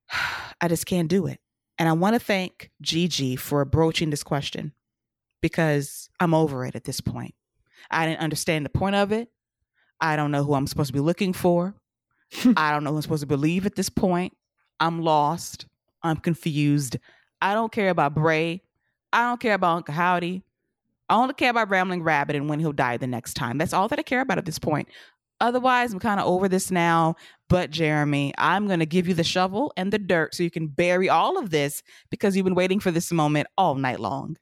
I 0.61 0.67
just 0.67 0.85
can't 0.85 1.07
do 1.07 1.27
it. 1.27 1.39
And 1.77 1.89
I 1.89 1.93
want 1.93 2.15
to 2.15 2.19
thank 2.19 2.71
Gigi 2.81 3.35
for 3.35 3.65
broaching 3.65 4.09
this 4.09 4.23
question 4.23 4.73
because 5.41 6.09
I'm 6.19 6.33
over 6.33 6.65
it 6.65 6.75
at 6.75 6.83
this 6.83 7.01
point. 7.01 7.35
I 7.91 8.05
didn't 8.05 8.21
understand 8.21 8.65
the 8.65 8.69
point 8.69 8.95
of 8.95 9.11
it. 9.11 9.29
I 10.01 10.15
don't 10.15 10.31
know 10.31 10.43
who 10.43 10.53
I'm 10.53 10.67
supposed 10.67 10.87
to 10.87 10.93
be 10.93 10.99
looking 10.99 11.33
for. 11.33 11.75
I 12.57 12.71
don't 12.71 12.83
know 12.83 12.91
who 12.91 12.97
I'm 12.97 13.01
supposed 13.01 13.21
to 13.21 13.27
believe 13.27 13.65
at 13.65 13.75
this 13.75 13.89
point. 13.89 14.35
I'm 14.79 15.01
lost. 15.01 15.65
I'm 16.01 16.17
confused. 16.17 16.97
I 17.41 17.53
don't 17.53 17.71
care 17.71 17.89
about 17.89 18.15
Bray. 18.15 18.61
I 19.11 19.23
don't 19.23 19.39
care 19.39 19.53
about 19.53 19.77
Uncle 19.77 19.93
Howdy. 19.93 20.43
I 21.09 21.15
only 21.15 21.33
care 21.33 21.51
about 21.51 21.69
Rambling 21.69 22.01
Rabbit 22.01 22.35
and 22.35 22.49
when 22.49 22.59
he'll 22.59 22.71
die 22.71 22.97
the 22.97 23.07
next 23.07 23.35
time. 23.35 23.57
That's 23.57 23.73
all 23.73 23.87
that 23.89 23.99
I 23.99 24.03
care 24.03 24.21
about 24.21 24.37
at 24.37 24.45
this 24.45 24.59
point. 24.59 24.87
Otherwise, 25.39 25.91
I'm 25.91 25.99
kind 25.99 26.19
of 26.19 26.25
over 26.25 26.47
this 26.47 26.71
now. 26.71 27.15
But 27.49 27.69
Jeremy, 27.69 28.33
I'm 28.37 28.67
going 28.67 28.79
to 28.79 28.85
give 28.85 29.07
you 29.07 29.13
the 29.13 29.23
shovel 29.23 29.73
and 29.75 29.91
the 29.91 29.99
dirt 29.99 30.33
so 30.33 30.41
you 30.41 30.49
can 30.49 30.67
bury 30.67 31.09
all 31.09 31.37
of 31.37 31.49
this 31.49 31.83
because 32.09 32.35
you've 32.35 32.45
been 32.45 32.55
waiting 32.55 32.79
for 32.79 32.91
this 32.91 33.11
moment 33.11 33.47
all 33.57 33.75
night 33.75 33.99
long. 33.99 34.37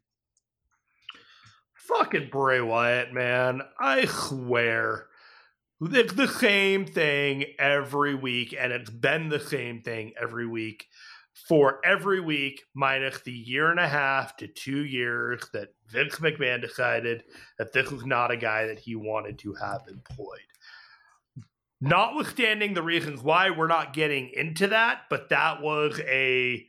Fucking 1.98 2.30
Bray 2.32 2.62
Wyatt, 2.62 3.14
man. 3.14 3.62
I 3.80 4.06
swear. 4.06 5.08
It's 5.82 6.14
the 6.14 6.28
same 6.28 6.86
thing 6.86 7.46
every 7.58 8.16
week, 8.16 8.56
and 8.58 8.72
it's 8.72 8.90
been 8.90 9.30
the 9.30 9.40
same 9.40 9.82
thing 9.82 10.14
every 10.22 10.48
week 10.48 10.88
for 11.48 11.80
every 11.84 12.20
week, 12.20 12.64
minus 12.74 13.22
the 13.22 13.32
year 13.32 13.72
and 13.72 13.80
a 13.80 13.88
half 13.88 14.38
to 14.38 14.48
two 14.48 14.86
years 14.86 15.42
that 15.54 15.74
Vince 15.90 16.16
McMahon 16.16 16.62
decided 16.62 17.24
that 17.58 17.74
this 17.74 17.90
was 17.92 18.06
not 18.06 18.32
a 18.32 18.38
guy 18.38 18.68
that 18.68 18.80
he 18.80 18.96
wanted 18.96 19.40
to 19.40 19.54
have 19.56 19.82
employed. 19.90 20.40
Notwithstanding 21.82 22.74
the 22.74 22.84
reasons 22.84 23.22
why, 23.22 23.50
we're 23.50 23.68
not 23.68 23.94
getting 23.94 24.30
into 24.36 24.68
that, 24.68 25.04
but 25.10 25.30
that 25.30 25.62
was 25.62 26.00
a 26.02 26.66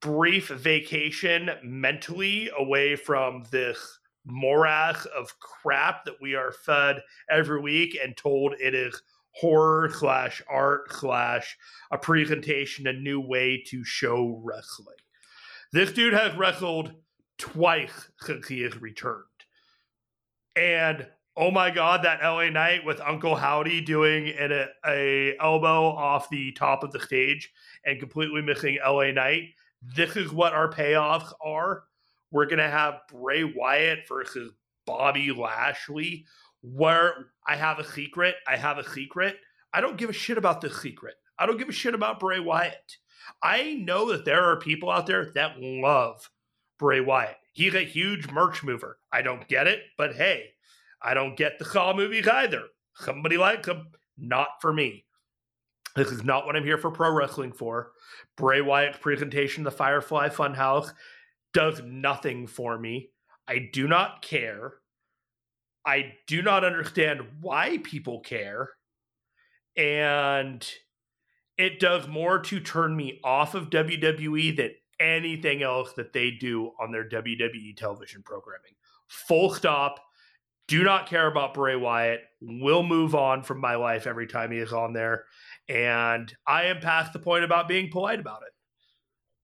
brief 0.00 0.48
vacation 0.48 1.50
mentally 1.62 2.50
away 2.56 2.96
from 2.96 3.44
this 3.50 3.98
morass 4.24 5.06
of 5.06 5.38
crap 5.40 6.04
that 6.04 6.20
we 6.20 6.34
are 6.34 6.52
fed 6.52 7.02
every 7.30 7.60
week 7.60 7.98
and 8.02 8.16
told 8.16 8.54
it 8.60 8.74
is 8.74 9.02
horror 9.32 9.90
slash 9.90 10.42
art 10.48 10.92
slash 10.92 11.56
a 11.90 11.98
presentation, 11.98 12.86
a 12.86 12.92
new 12.92 13.20
way 13.20 13.62
to 13.66 13.84
show 13.84 14.40
wrestling. 14.44 14.96
This 15.72 15.92
dude 15.92 16.12
has 16.12 16.36
wrestled 16.36 16.92
twice 17.38 18.10
since 18.20 18.46
he 18.46 18.60
has 18.60 18.80
returned. 18.80 19.24
And 20.54 21.06
oh 21.36 21.50
my 21.50 21.70
god, 21.70 22.04
that 22.04 22.22
LA 22.22 22.50
Knight 22.50 22.84
with 22.84 23.00
Uncle 23.00 23.34
Howdy 23.34 23.80
doing 23.80 24.28
an, 24.28 24.68
a 24.86 25.36
elbow 25.40 25.86
off 25.86 26.28
the 26.28 26.52
top 26.52 26.84
of 26.84 26.92
the 26.92 27.00
stage 27.00 27.50
and 27.86 27.98
completely 27.98 28.42
missing 28.42 28.78
LA 28.84 29.12
Knight. 29.12 29.44
This 29.96 30.16
is 30.16 30.30
what 30.30 30.52
our 30.52 30.70
payoffs 30.70 31.32
are 31.44 31.84
we're 32.32 32.46
gonna 32.46 32.68
have 32.68 33.02
Bray 33.12 33.44
Wyatt 33.44 34.00
versus 34.08 34.52
Bobby 34.86 35.30
Lashley. 35.30 36.26
Where 36.62 37.26
I 37.46 37.56
have 37.56 37.78
a 37.78 37.84
secret, 37.84 38.36
I 38.46 38.56
have 38.56 38.78
a 38.78 38.88
secret. 38.88 39.36
I 39.72 39.80
don't 39.80 39.96
give 39.96 40.10
a 40.10 40.14
shit 40.14 40.38
about 40.38 40.60
this 40.60 40.80
secret. 40.80 41.14
I 41.38 41.46
don't 41.46 41.58
give 41.58 41.68
a 41.68 41.72
shit 41.72 41.94
about 41.94 42.20
Bray 42.20 42.40
Wyatt. 42.40 42.96
I 43.42 43.74
know 43.74 44.10
that 44.12 44.24
there 44.24 44.44
are 44.44 44.58
people 44.58 44.90
out 44.90 45.06
there 45.06 45.30
that 45.34 45.56
love 45.58 46.28
Bray 46.78 47.00
Wyatt. 47.00 47.36
He's 47.52 47.74
a 47.74 47.84
huge 47.84 48.30
merch 48.30 48.62
mover. 48.62 48.98
I 49.12 49.22
don't 49.22 49.46
get 49.48 49.66
it, 49.66 49.80
but 49.98 50.14
hey, 50.14 50.50
I 51.00 51.14
don't 51.14 51.36
get 51.36 51.58
the 51.58 51.64
Saw 51.64 51.94
movies 51.94 52.28
either. 52.28 52.62
Somebody 52.94 53.36
likes 53.36 53.66
them, 53.66 53.88
not 54.16 54.48
for 54.60 54.72
me. 54.72 55.04
This 55.94 56.08
is 56.08 56.24
not 56.24 56.46
what 56.46 56.56
I'm 56.56 56.64
here 56.64 56.78
for 56.78 56.90
pro 56.90 57.12
wrestling 57.12 57.52
for. 57.52 57.92
Bray 58.36 58.62
Wyatt's 58.62 58.98
presentation, 58.98 59.64
the 59.64 59.70
Firefly 59.70 60.30
Funhouse, 60.30 60.92
does 61.52 61.82
nothing 61.84 62.46
for 62.46 62.78
me. 62.78 63.10
I 63.48 63.70
do 63.72 63.88
not 63.88 64.22
care. 64.22 64.74
I 65.86 66.14
do 66.26 66.42
not 66.42 66.64
understand 66.64 67.22
why 67.40 67.78
people 67.82 68.20
care. 68.20 68.70
And 69.76 70.66
it 71.58 71.80
does 71.80 72.06
more 72.06 72.38
to 72.38 72.60
turn 72.60 72.96
me 72.96 73.20
off 73.24 73.54
of 73.54 73.70
WWE 73.70 74.56
than 74.56 74.70
anything 75.00 75.62
else 75.62 75.92
that 75.94 76.12
they 76.12 76.30
do 76.30 76.72
on 76.80 76.92
their 76.92 77.08
WWE 77.08 77.76
television 77.76 78.22
programming. 78.22 78.72
Full 79.08 79.52
stop. 79.52 80.00
Do 80.68 80.84
not 80.84 81.08
care 81.08 81.26
about 81.26 81.54
Bray 81.54 81.76
Wyatt. 81.76 82.20
Will 82.40 82.82
move 82.82 83.14
on 83.14 83.42
from 83.42 83.60
my 83.60 83.74
life 83.74 84.06
every 84.06 84.26
time 84.26 84.52
he 84.52 84.58
is 84.58 84.72
on 84.72 84.92
there. 84.92 85.24
And 85.68 86.32
I 86.46 86.64
am 86.64 86.80
past 86.80 87.12
the 87.12 87.18
point 87.18 87.44
about 87.44 87.68
being 87.68 87.90
polite 87.90 88.20
about 88.20 88.42
it. 88.42 88.52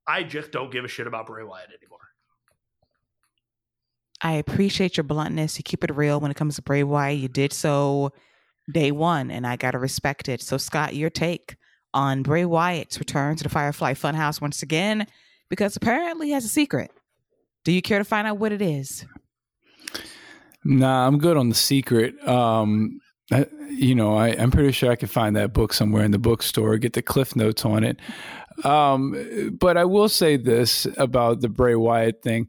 I 0.06 0.22
just 0.22 0.52
don't 0.52 0.72
give 0.72 0.84
a 0.84 0.88
shit 0.88 1.06
about 1.06 1.26
Bray 1.26 1.44
Wyatt 1.44 1.68
anymore. 1.68 1.87
I 4.20 4.32
appreciate 4.32 4.96
your 4.96 5.04
bluntness. 5.04 5.58
You 5.58 5.62
keep 5.62 5.84
it 5.84 5.94
real 5.94 6.20
when 6.20 6.30
it 6.30 6.36
comes 6.36 6.56
to 6.56 6.62
Bray 6.62 6.82
Wyatt. 6.82 7.18
You 7.18 7.28
did 7.28 7.52
so 7.52 8.12
day 8.70 8.90
one, 8.90 9.30
and 9.30 9.46
I 9.46 9.56
gotta 9.56 9.78
respect 9.78 10.28
it. 10.28 10.40
So, 10.40 10.56
Scott, 10.56 10.94
your 10.94 11.10
take 11.10 11.56
on 11.94 12.22
Bray 12.22 12.44
Wyatt's 12.44 12.98
return 12.98 13.36
to 13.36 13.42
the 13.42 13.48
Firefly 13.48 13.94
Funhouse 13.94 14.40
once 14.40 14.62
again, 14.62 15.06
because 15.48 15.76
apparently 15.76 16.28
he 16.28 16.32
has 16.32 16.44
a 16.44 16.48
secret. 16.48 16.90
Do 17.64 17.72
you 17.72 17.82
care 17.82 17.98
to 17.98 18.04
find 18.04 18.26
out 18.26 18.38
what 18.38 18.52
it 18.52 18.62
is? 18.62 19.04
Nah, 20.64 21.06
I'm 21.06 21.18
good 21.18 21.36
on 21.36 21.48
the 21.48 21.54
secret. 21.54 22.14
Um, 22.26 23.00
I, 23.32 23.46
you 23.70 23.94
know, 23.94 24.16
I, 24.16 24.28
am 24.28 24.50
pretty 24.50 24.72
sure 24.72 24.90
I 24.90 24.96
can 24.96 25.08
find 25.08 25.36
that 25.36 25.52
book 25.52 25.72
somewhere 25.72 26.04
in 26.04 26.10
the 26.10 26.18
bookstore, 26.18 26.76
get 26.78 26.94
the 26.94 27.02
cliff 27.02 27.36
notes 27.36 27.64
on 27.64 27.84
it. 27.84 27.98
Um, 28.64 29.56
but 29.58 29.76
I 29.76 29.84
will 29.84 30.08
say 30.08 30.36
this 30.36 30.86
about 30.96 31.40
the 31.40 31.48
Bray 31.48 31.74
Wyatt 31.74 32.22
thing 32.22 32.48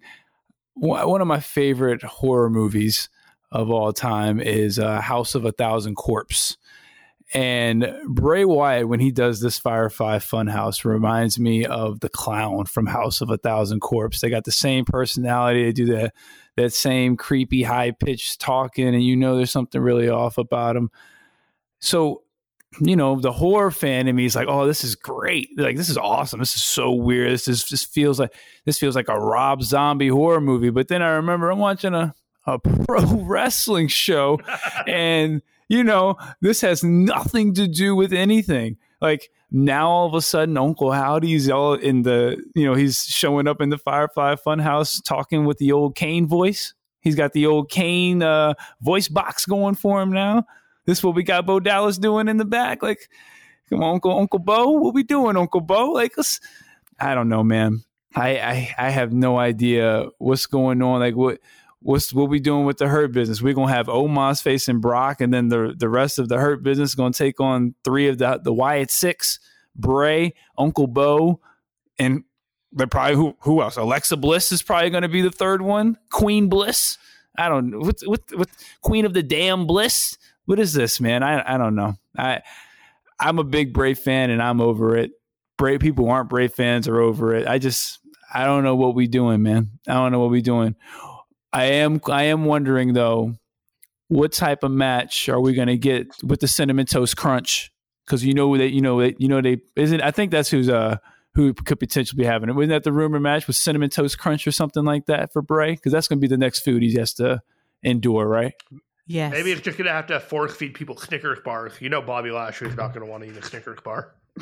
one 0.75 1.21
of 1.21 1.27
my 1.27 1.39
favorite 1.39 2.03
horror 2.03 2.49
movies 2.49 3.09
of 3.51 3.69
all 3.69 3.91
time 3.91 4.39
is 4.39 4.79
uh, 4.79 5.01
House 5.01 5.35
of 5.35 5.45
a 5.45 5.51
Thousand 5.51 5.95
Corpse. 5.95 6.57
And 7.31 7.93
Bray 8.07 8.43
Wyatt, 8.43 8.87
when 8.87 8.99
he 8.99 9.11
does 9.11 9.39
this 9.39 9.59
Firefly 9.59 10.17
Funhouse, 10.17 10.83
reminds 10.83 11.39
me 11.39 11.63
of 11.63 11.99
the 11.99 12.09
clown 12.09 12.65
from 12.65 12.87
House 12.87 13.21
of 13.21 13.29
a 13.29 13.37
Thousand 13.37 13.81
Corpse. 13.81 14.21
They 14.21 14.29
got 14.31 14.45
the 14.45 14.51
same 14.51 14.83
personality. 14.83 15.63
They 15.63 15.71
do 15.71 15.85
that 15.87 16.13
that 16.55 16.73
same 16.73 17.15
creepy, 17.15 17.63
high 17.63 17.91
pitched 17.91 18.41
talking, 18.41 18.87
and 18.87 19.03
you 19.03 19.15
know 19.15 19.37
there's 19.37 19.51
something 19.51 19.79
really 19.79 20.09
off 20.09 20.37
about 20.37 20.73
them. 20.73 20.89
So 21.79 22.23
you 22.81 22.95
know, 22.95 23.19
the 23.19 23.31
horror 23.31 23.71
fan 23.71 24.07
in 24.07 24.15
me 24.15 24.25
is 24.25 24.35
like, 24.35 24.47
oh, 24.47 24.67
this 24.67 24.83
is 24.83 24.95
great. 24.95 25.49
Like, 25.57 25.75
this 25.75 25.89
is 25.89 25.97
awesome. 25.97 26.39
This 26.39 26.55
is 26.55 26.63
so 26.63 26.91
weird. 26.91 27.31
This 27.31 27.47
is 27.47 27.63
just 27.63 27.91
feels 27.91 28.19
like 28.19 28.33
this 28.65 28.77
feels 28.77 28.95
like 28.95 29.09
a 29.09 29.19
Rob 29.19 29.63
Zombie 29.63 30.09
horror 30.09 30.41
movie. 30.41 30.69
But 30.69 30.87
then 30.87 31.01
I 31.01 31.09
remember 31.09 31.49
I'm 31.49 31.59
watching 31.59 31.93
a, 31.93 32.13
a 32.45 32.59
pro 32.85 33.03
wrestling 33.23 33.87
show 33.87 34.39
and 34.87 35.41
you 35.67 35.83
know, 35.83 36.15
this 36.41 36.61
has 36.61 36.83
nothing 36.83 37.53
to 37.55 37.67
do 37.67 37.95
with 37.95 38.13
anything. 38.13 38.77
Like 39.01 39.29
now 39.51 39.89
all 39.89 40.07
of 40.07 40.13
a 40.13 40.21
sudden 40.21 40.57
Uncle 40.57 40.91
Howdy's 40.91 41.49
all 41.49 41.73
in 41.73 42.03
the 42.03 42.37
you 42.55 42.65
know, 42.65 42.75
he's 42.75 43.03
showing 43.03 43.47
up 43.47 43.61
in 43.61 43.69
the 43.69 43.77
Firefly 43.77 44.35
Funhouse 44.35 45.03
talking 45.03 45.45
with 45.45 45.57
the 45.57 45.71
old 45.71 45.95
Kane 45.95 46.27
voice. 46.27 46.73
He's 47.01 47.15
got 47.15 47.33
the 47.33 47.45
old 47.45 47.71
Kane 47.71 48.21
uh, 48.21 48.53
voice 48.81 49.07
box 49.07 49.45
going 49.45 49.75
for 49.75 50.01
him 50.01 50.11
now. 50.11 50.45
This 50.89 50.97
is 50.97 51.03
what 51.03 51.13
we 51.13 51.21
got 51.21 51.45
Bo 51.45 51.59
Dallas 51.59 51.99
doing 51.99 52.27
in 52.27 52.37
the 52.37 52.45
back. 52.45 52.81
Like, 52.81 53.09
come 53.69 53.83
on, 53.83 53.93
Uncle 53.93 54.17
Uncle 54.17 54.39
Bo, 54.39 54.71
what 54.71 54.95
we 54.95 55.03
doing, 55.03 55.37
Uncle 55.37 55.61
Bo? 55.61 55.91
Like, 55.91 56.17
let's. 56.17 56.39
I 56.99 57.13
don't 57.13 57.29
know, 57.29 57.43
man. 57.43 57.83
I, 58.15 58.39
I 58.39 58.75
I 58.75 58.89
have 58.89 59.13
no 59.13 59.37
idea 59.37 60.07
what's 60.17 60.47
going 60.47 60.81
on. 60.81 60.99
Like, 60.99 61.15
what 61.15 61.41
what's 61.81 62.11
what 62.11 62.27
we 62.27 62.39
doing 62.39 62.65
with 62.65 62.79
the 62.79 62.87
hurt 62.87 63.11
business? 63.11 63.39
We're 63.39 63.53
gonna 63.53 63.71
have 63.71 63.85
Omos 63.85 64.41
facing 64.41 64.79
Brock, 64.79 65.21
and 65.21 65.31
then 65.31 65.49
the 65.49 65.75
the 65.77 65.87
rest 65.87 66.17
of 66.17 66.27
the 66.27 66.39
hurt 66.39 66.63
business 66.63 66.89
is 66.89 66.95
gonna 66.95 67.13
take 67.13 67.39
on 67.39 67.75
three 67.83 68.07
of 68.07 68.17
the 68.17 68.41
the 68.43 68.51
Wyatt 68.51 68.89
Six, 68.89 69.39
Bray, 69.75 70.33
Uncle 70.57 70.87
Bo, 70.87 71.39
and 71.99 72.23
they're 72.71 72.87
probably 72.87 73.15
who 73.15 73.35
who 73.41 73.61
else? 73.61 73.77
Alexa 73.77 74.17
Bliss 74.17 74.51
is 74.51 74.63
probably 74.63 74.89
gonna 74.89 75.07
be 75.07 75.21
the 75.21 75.29
third 75.29 75.61
one. 75.61 75.99
Queen 76.09 76.49
Bliss. 76.49 76.97
I 77.37 77.47
don't 77.47 77.69
know. 77.69 77.77
What 77.77 78.01
what 78.05 78.21
what 78.33 78.49
Queen 78.81 79.05
of 79.05 79.13
the 79.13 79.21
Damn 79.21 79.67
Bliss? 79.67 80.17
What 80.49 80.59
is 80.59 80.73
this, 80.73 80.99
man? 80.99 81.21
I 81.21 81.53
I 81.53 81.59
don't 81.59 81.75
know. 81.75 81.93
I 82.17 82.41
I'm 83.19 83.37
a 83.37 83.43
big 83.43 83.71
Bray 83.71 83.93
fan 83.93 84.31
and 84.31 84.41
I'm 84.41 84.59
over 84.59 84.97
it. 84.97 85.11
Brave 85.59 85.79
people 85.79 86.05
who 86.05 86.11
aren't 86.11 86.27
Bray 86.27 86.47
fans 86.47 86.87
are 86.87 86.99
over 86.99 87.35
it. 87.35 87.47
I 87.47 87.59
just 87.59 87.99
I 88.33 88.45
don't 88.45 88.63
know 88.63 88.75
what 88.75 88.95
we're 88.95 89.05
doing, 89.05 89.43
man. 89.43 89.69
I 89.87 89.93
don't 89.93 90.11
know 90.11 90.19
what 90.19 90.31
we're 90.31 90.41
doing. 90.41 90.75
I 91.53 91.65
am 91.65 92.01
I 92.07 92.23
am 92.23 92.45
wondering 92.45 92.93
though, 92.93 93.35
what 94.07 94.31
type 94.31 94.63
of 94.63 94.71
match 94.71 95.29
are 95.29 95.39
we 95.39 95.53
going 95.53 95.67
to 95.67 95.77
get 95.77 96.07
with 96.23 96.39
the 96.39 96.47
cinnamon 96.47 96.87
toast 96.87 97.15
crunch? 97.15 97.71
Because 98.07 98.25
you 98.25 98.33
know 98.33 98.57
that 98.57 98.71
you 98.71 98.81
know 98.81 99.01
that 99.01 99.21
you 99.21 99.27
know 99.27 99.41
they 99.41 99.61
isn't. 99.75 100.01
I 100.01 100.09
think 100.09 100.31
that's 100.31 100.49
who's 100.49 100.67
uh 100.67 100.97
who 101.35 101.53
could 101.53 101.79
potentially 101.79 102.17
be 102.17 102.25
having 102.25 102.49
it. 102.49 102.55
Wasn't 102.55 102.71
that 102.71 102.83
the 102.83 102.91
rumor 102.91 103.19
match 103.19 103.45
with 103.45 103.55
cinnamon 103.55 103.91
toast 103.91 104.17
crunch 104.17 104.47
or 104.47 104.51
something 104.51 104.83
like 104.83 105.05
that 105.05 105.31
for 105.31 105.43
Bray? 105.43 105.73
Because 105.73 105.91
that's 105.91 106.07
going 106.07 106.17
to 106.17 106.21
be 106.21 106.27
the 106.27 106.39
next 106.39 106.61
food 106.61 106.81
he 106.81 106.95
has 106.95 107.13
to 107.13 107.43
endure, 107.83 108.27
right? 108.27 108.53
Yes. 109.09 109.31
Maybe 109.31 109.51
it's 109.51 109.61
just 109.61 109.75
going 109.75 109.87
to 109.87 109.91
have 109.91 110.05
to 110.07 110.19
force 110.19 110.55
feed 110.55 110.75
people 110.75 110.95
Snickers 110.95 111.39
bars. 111.43 111.73
You 111.81 111.89
know, 111.89 111.99
Bobby 111.99 112.29
Lashley's 112.29 112.77
not 112.77 112.93
going 112.93 113.03
to 113.03 113.11
want 113.11 113.23
to 113.23 113.29
eat 113.31 113.35
a 113.35 113.41
Snickers 113.41 113.79
bar. 113.83 114.13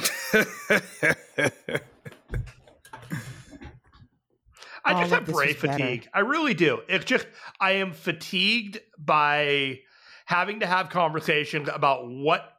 I 4.83 4.99
just 4.99 5.13
have 5.13 5.25
Bray 5.25 5.53
fatigue. 5.53 6.01
Better. 6.01 6.09
I 6.13 6.19
really 6.19 6.53
do. 6.53 6.81
It's 6.89 7.05
just 7.05 7.25
I 7.61 7.71
am 7.75 7.93
fatigued 7.93 8.81
by 8.97 9.79
having 10.25 10.59
to 10.59 10.65
have 10.65 10.89
conversations 10.89 11.69
about 11.73 12.09
what 12.09 12.56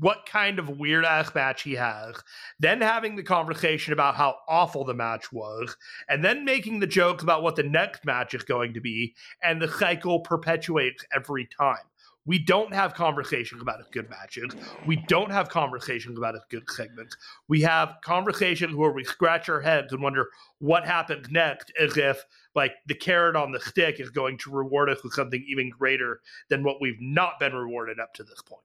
what 0.00 0.26
kind 0.26 0.58
of 0.58 0.78
weird 0.78 1.04
ass 1.04 1.32
match 1.34 1.62
he 1.62 1.74
has, 1.74 2.16
then 2.58 2.80
having 2.80 3.14
the 3.14 3.22
conversation 3.22 3.92
about 3.92 4.16
how 4.16 4.36
awful 4.48 4.84
the 4.84 4.94
match 4.94 5.32
was, 5.32 5.76
and 6.08 6.24
then 6.24 6.44
making 6.44 6.80
the 6.80 6.86
jokes 6.86 7.22
about 7.22 7.42
what 7.42 7.56
the 7.56 7.62
next 7.62 8.04
match 8.04 8.34
is 8.34 8.42
going 8.42 8.74
to 8.74 8.80
be, 8.80 9.14
and 9.42 9.62
the 9.62 9.68
cycle 9.68 10.20
perpetuates 10.20 11.04
every 11.14 11.46
time. 11.58 11.84
We 12.26 12.40
don't 12.40 12.74
have 12.74 12.94
conversations 12.94 13.62
about 13.62 13.78
his 13.78 13.86
good 13.92 14.10
matches. 14.10 14.50
We 14.84 14.96
don't 15.06 15.30
have 15.30 15.48
conversations 15.48 16.18
about 16.18 16.34
his 16.34 16.42
good 16.50 16.68
segments. 16.68 17.16
We 17.46 17.60
have 17.60 17.94
conversations 18.04 18.74
where 18.74 18.90
we 18.90 19.04
scratch 19.04 19.48
our 19.48 19.60
heads 19.60 19.92
and 19.92 20.02
wonder 20.02 20.26
what 20.58 20.84
happens 20.84 21.28
next, 21.30 21.72
as 21.80 21.96
if 21.96 22.24
like 22.56 22.72
the 22.86 22.96
carrot 22.96 23.36
on 23.36 23.52
the 23.52 23.60
stick 23.60 24.00
is 24.00 24.10
going 24.10 24.38
to 24.38 24.50
reward 24.50 24.90
us 24.90 25.04
with 25.04 25.12
something 25.12 25.44
even 25.46 25.70
greater 25.70 26.20
than 26.48 26.64
what 26.64 26.80
we've 26.80 27.00
not 27.00 27.38
been 27.38 27.54
rewarded 27.54 28.00
up 28.00 28.12
to 28.14 28.24
this 28.24 28.42
point. 28.42 28.62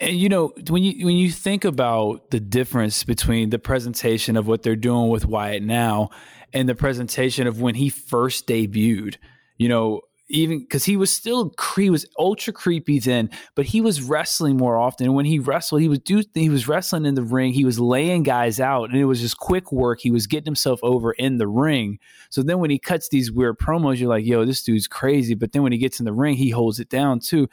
And 0.00 0.16
you 0.16 0.28
know, 0.28 0.52
when 0.68 0.82
you 0.82 1.06
when 1.06 1.16
you 1.16 1.30
think 1.30 1.64
about 1.64 2.30
the 2.30 2.40
difference 2.40 3.02
between 3.02 3.50
the 3.50 3.58
presentation 3.58 4.36
of 4.36 4.46
what 4.46 4.62
they're 4.62 4.76
doing 4.76 5.08
with 5.08 5.26
Wyatt 5.26 5.62
now 5.62 6.10
and 6.52 6.68
the 6.68 6.74
presentation 6.74 7.46
of 7.46 7.60
when 7.60 7.74
he 7.74 7.88
first 7.88 8.46
debuted, 8.46 9.16
you 9.56 9.68
know, 9.68 10.02
even 10.30 10.60
because 10.60 10.84
he 10.84 10.96
was 10.96 11.12
still 11.12 11.52
he 11.76 11.90
was 11.90 12.06
ultra 12.18 12.52
creepy 12.52 12.98
then, 12.98 13.30
but 13.54 13.66
he 13.66 13.80
was 13.80 14.02
wrestling 14.02 14.56
more 14.56 14.76
often. 14.76 15.14
When 15.14 15.24
he 15.24 15.38
wrestled, 15.38 15.80
he 15.80 15.88
was 15.88 16.00
do 16.00 16.22
he 16.34 16.50
was 16.50 16.68
wrestling 16.68 17.06
in 17.06 17.14
the 17.14 17.22
ring. 17.22 17.52
He 17.52 17.64
was 17.64 17.80
laying 17.80 18.22
guys 18.22 18.60
out, 18.60 18.90
and 18.90 18.98
it 18.98 19.06
was 19.06 19.20
just 19.20 19.38
quick 19.38 19.72
work. 19.72 20.00
He 20.00 20.10
was 20.10 20.26
getting 20.26 20.44
himself 20.44 20.80
over 20.82 21.12
in 21.12 21.38
the 21.38 21.48
ring. 21.48 21.98
So 22.30 22.42
then 22.42 22.58
when 22.58 22.70
he 22.70 22.78
cuts 22.78 23.08
these 23.08 23.32
weird 23.32 23.58
promos, 23.58 23.98
you're 23.98 24.08
like, 24.08 24.26
"Yo, 24.26 24.44
this 24.44 24.62
dude's 24.62 24.86
crazy." 24.86 25.34
But 25.34 25.52
then 25.52 25.62
when 25.62 25.72
he 25.72 25.78
gets 25.78 25.98
in 25.98 26.04
the 26.04 26.12
ring, 26.12 26.36
he 26.36 26.50
holds 26.50 26.78
it 26.78 26.90
down 26.90 27.20
too. 27.20 27.48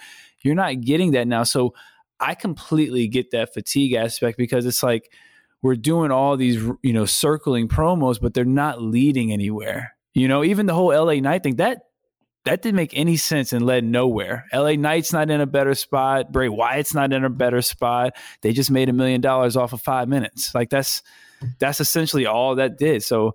You're 0.46 0.56
not 0.56 0.82
getting 0.82 1.12
that 1.12 1.28
now. 1.28 1.44
So 1.44 1.74
I 2.20 2.36
completely 2.36 3.08
get 3.08 3.32
that 3.32 3.54
fatigue 3.54 3.94
aspect 3.94 4.38
because 4.38 4.66
it's 4.66 4.84
like 4.84 5.12
we're 5.62 5.76
doing 5.76 6.12
all 6.12 6.38
these, 6.38 6.64
you 6.84 6.94
know, 6.94 7.06
circling 7.06 7.68
promos, 7.68 8.22
but 8.22 8.34
they're 8.34 8.46
not 8.46 8.82
leading 8.82 9.32
anywhere. 9.32 9.96
You 10.14 10.28
know, 10.28 10.44
even 10.44 10.68
the 10.68 10.74
whole 10.74 10.90
LA 10.90 11.16
Knight 11.16 11.44
thing, 11.44 11.56
that 11.56 11.80
that 12.46 12.62
didn't 12.62 12.76
make 12.76 12.96
any 12.96 13.18
sense 13.18 13.54
and 13.54 13.66
led 13.66 13.84
nowhere. 13.84 14.46
LA 14.54 14.74
Knight's 14.74 15.12
not 15.12 15.32
in 15.32 15.42
a 15.42 15.48
better 15.48 15.74
spot. 15.74 16.32
Bray 16.32 16.48
Wyatt's 16.48 16.94
not 16.94 17.12
in 17.12 17.26
a 17.26 17.30
better 17.30 17.64
spot. 17.64 18.14
They 18.42 18.54
just 18.54 18.70
made 18.70 18.88
a 18.88 18.94
million 18.94 19.20
dollars 19.20 19.58
off 19.58 19.74
of 19.74 19.82
five 19.82 20.08
minutes. 20.08 20.54
Like 20.54 20.70
that's 20.70 21.02
that's 21.60 21.80
essentially 21.80 22.28
all 22.28 22.56
that 22.56 22.78
did. 22.78 23.04
So 23.04 23.34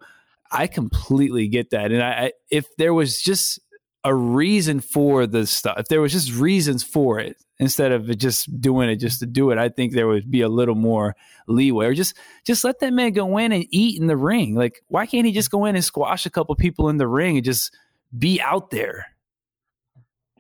I 0.51 0.69
completely 0.69 1.49
get 1.49 1.71
that. 1.71 1.91
And 1.91 2.03
I, 2.03 2.11
I 2.11 2.33
if 2.51 2.67
there 2.77 2.95
was 2.95 3.21
just 3.21 3.59
a 4.05 4.15
reason 4.15 4.81
for 4.81 5.27
the 5.27 5.47
stuff. 5.47 5.77
If 5.79 5.89
there 5.89 6.01
was 6.01 6.13
just 6.13 6.33
reasons 6.33 6.83
for 6.83 7.19
it 7.19 7.37
instead 7.59 7.93
of 7.93 8.17
just 8.17 8.61
doing 8.61 8.89
it 8.89 8.97
just 8.97 9.21
to 9.21 9.27
do 9.27 9.51
it, 9.51 9.59
I 9.59 9.69
think 9.69 9.93
there 9.93 10.09
would 10.09 10.31
be 10.31 10.41
a 10.41 10.49
little 10.49 10.75
more 10.75 11.15
leeway. 11.47 11.87
Or 11.87 11.95
just 11.95 12.17
just 12.45 12.65
let 12.65 12.81
that 12.81 12.93
man 12.93 13.13
go 13.13 13.37
in 13.37 13.53
and 13.53 13.67
eat 13.71 14.01
in 14.01 14.07
the 14.07 14.17
ring. 14.17 14.55
Like, 14.55 14.83
why 14.89 15.07
can't 15.07 15.27
he 15.27 15.33
just 15.33 15.51
go 15.51 15.67
in 15.67 15.75
and 15.75 15.85
squash 15.85 16.25
a 16.27 16.31
couple 16.31 16.55
people 16.55 16.89
in 16.89 16.97
the 16.97 17.09
ring 17.09 17.37
and 17.37 17.45
just 17.45 17.75
be 18.17 18.41
out 18.41 18.71
there? 18.71 19.07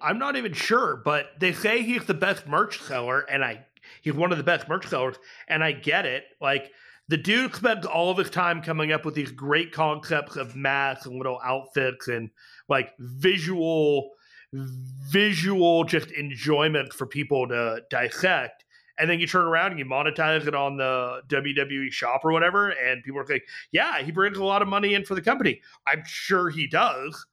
I'm 0.00 0.18
not 0.18 0.36
even 0.36 0.54
sure, 0.54 0.96
but 1.04 1.26
they 1.38 1.52
say 1.52 1.82
he's 1.82 2.06
the 2.06 2.14
best 2.14 2.46
merch 2.46 2.80
seller, 2.80 3.20
and 3.20 3.44
I 3.44 3.66
he's 4.00 4.14
one 4.14 4.32
of 4.32 4.38
the 4.38 4.44
best 4.44 4.68
merch 4.68 4.86
sellers, 4.86 5.16
and 5.48 5.62
I 5.62 5.72
get 5.72 6.06
it. 6.06 6.24
Like 6.40 6.70
the 7.10 7.16
dude 7.16 7.56
spends 7.56 7.86
all 7.86 8.10
of 8.10 8.18
his 8.18 8.30
time 8.30 8.62
coming 8.62 8.92
up 8.92 9.04
with 9.04 9.14
these 9.14 9.32
great 9.32 9.72
concepts 9.72 10.36
of 10.36 10.54
masks 10.54 11.06
and 11.06 11.16
little 11.16 11.40
outfits 11.44 12.06
and 12.06 12.30
like 12.70 12.92
visual 12.98 14.10
visual 14.52 15.84
just 15.84 16.10
enjoyment 16.10 16.92
for 16.92 17.06
people 17.06 17.46
to 17.46 17.80
dissect 17.88 18.64
and 19.00 19.08
then 19.08 19.18
you 19.18 19.26
turn 19.26 19.46
around 19.46 19.70
and 19.70 19.78
you 19.78 19.86
monetize 19.86 20.46
it 20.46 20.54
on 20.54 20.76
the 20.76 21.22
WWE 21.28 21.90
shop 21.90 22.22
or 22.22 22.32
whatever, 22.32 22.68
and 22.68 23.02
people 23.02 23.18
are 23.18 23.26
like, 23.26 23.48
"Yeah, 23.72 24.02
he 24.02 24.12
brings 24.12 24.36
a 24.36 24.44
lot 24.44 24.60
of 24.60 24.68
money 24.68 24.92
in 24.94 25.04
for 25.06 25.14
the 25.14 25.22
company." 25.22 25.62
I'm 25.86 26.04
sure 26.06 26.50
he 26.50 26.66
does, 26.66 27.26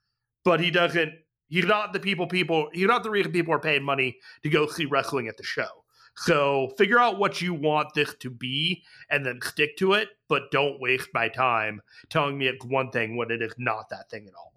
but 0.46 0.62
he 0.62 0.72
doesn't. 0.72 1.14
He's 1.50 1.66
not 1.66 1.92
the 1.92 2.00
people. 2.00 2.26
People. 2.26 2.70
He's 2.72 2.88
not 2.88 3.04
the 3.04 3.10
reason 3.10 3.34
people 3.34 3.54
are 3.54 3.60
paying 3.60 3.84
money 3.84 4.18
to 4.44 4.50
go 4.50 4.66
see 4.68 4.86
wrestling 4.86 5.28
at 5.28 5.36
the 5.36 5.44
show. 5.44 5.84
So 6.16 6.70
figure 6.78 7.00
out 7.00 7.20
what 7.20 7.42
you 7.42 7.54
want 7.54 7.94
this 7.94 8.16
to 8.16 8.30
be, 8.30 8.84
and 9.10 9.26
then 9.26 9.40
stick 9.44 9.76
to 9.78 9.94
it. 9.94 10.10
But 10.30 10.52
don't 10.52 10.80
waste 10.80 11.10
my 11.14 11.28
time 11.28 11.82
telling 12.10 12.38
me 12.38 12.48
it's 12.48 12.66
one 12.66 12.92
thing 12.92 13.18
when 13.18 13.30
it 13.30 13.42
is 13.42 13.54
not 13.58 13.90
that 13.90 14.10
thing 14.10 14.26
at 14.26 14.34
all. 14.36 14.57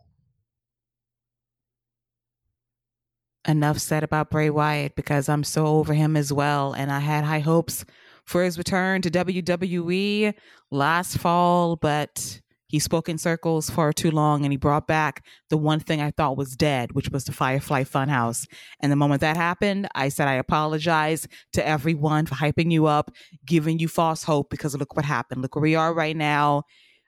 Enough 3.46 3.78
said 3.78 4.02
about 4.02 4.30
Bray 4.30 4.50
Wyatt 4.50 4.94
because 4.94 5.28
I'm 5.28 5.44
so 5.44 5.66
over 5.66 5.94
him 5.94 6.16
as 6.16 6.32
well. 6.32 6.72
And 6.72 6.90
I 6.90 7.00
had 7.00 7.24
high 7.24 7.40
hopes 7.40 7.84
for 8.24 8.44
his 8.44 8.58
return 8.58 9.02
to 9.02 9.10
WWE 9.10 10.34
last 10.70 11.18
fall, 11.18 11.76
but 11.76 12.40
he 12.68 12.78
spoke 12.78 13.08
in 13.08 13.18
circles 13.18 13.68
for 13.68 13.92
too 13.92 14.12
long 14.12 14.44
and 14.44 14.52
he 14.52 14.56
brought 14.56 14.86
back 14.86 15.24
the 15.48 15.56
one 15.56 15.80
thing 15.80 16.00
I 16.00 16.12
thought 16.12 16.36
was 16.36 16.54
dead, 16.54 16.92
which 16.92 17.10
was 17.10 17.24
the 17.24 17.32
Firefly 17.32 17.82
Funhouse. 17.82 18.46
And 18.78 18.92
the 18.92 18.96
moment 18.96 19.22
that 19.22 19.36
happened, 19.36 19.88
I 19.96 20.08
said, 20.08 20.28
I 20.28 20.34
apologize 20.34 21.26
to 21.54 21.66
everyone 21.66 22.26
for 22.26 22.36
hyping 22.36 22.70
you 22.70 22.86
up, 22.86 23.10
giving 23.44 23.80
you 23.80 23.88
false 23.88 24.22
hope 24.22 24.50
because 24.50 24.76
look 24.76 24.94
what 24.94 25.04
happened. 25.04 25.42
Look 25.42 25.56
where 25.56 25.62
we 25.62 25.74
are 25.74 25.92
right 25.92 26.16
now. 26.16 26.62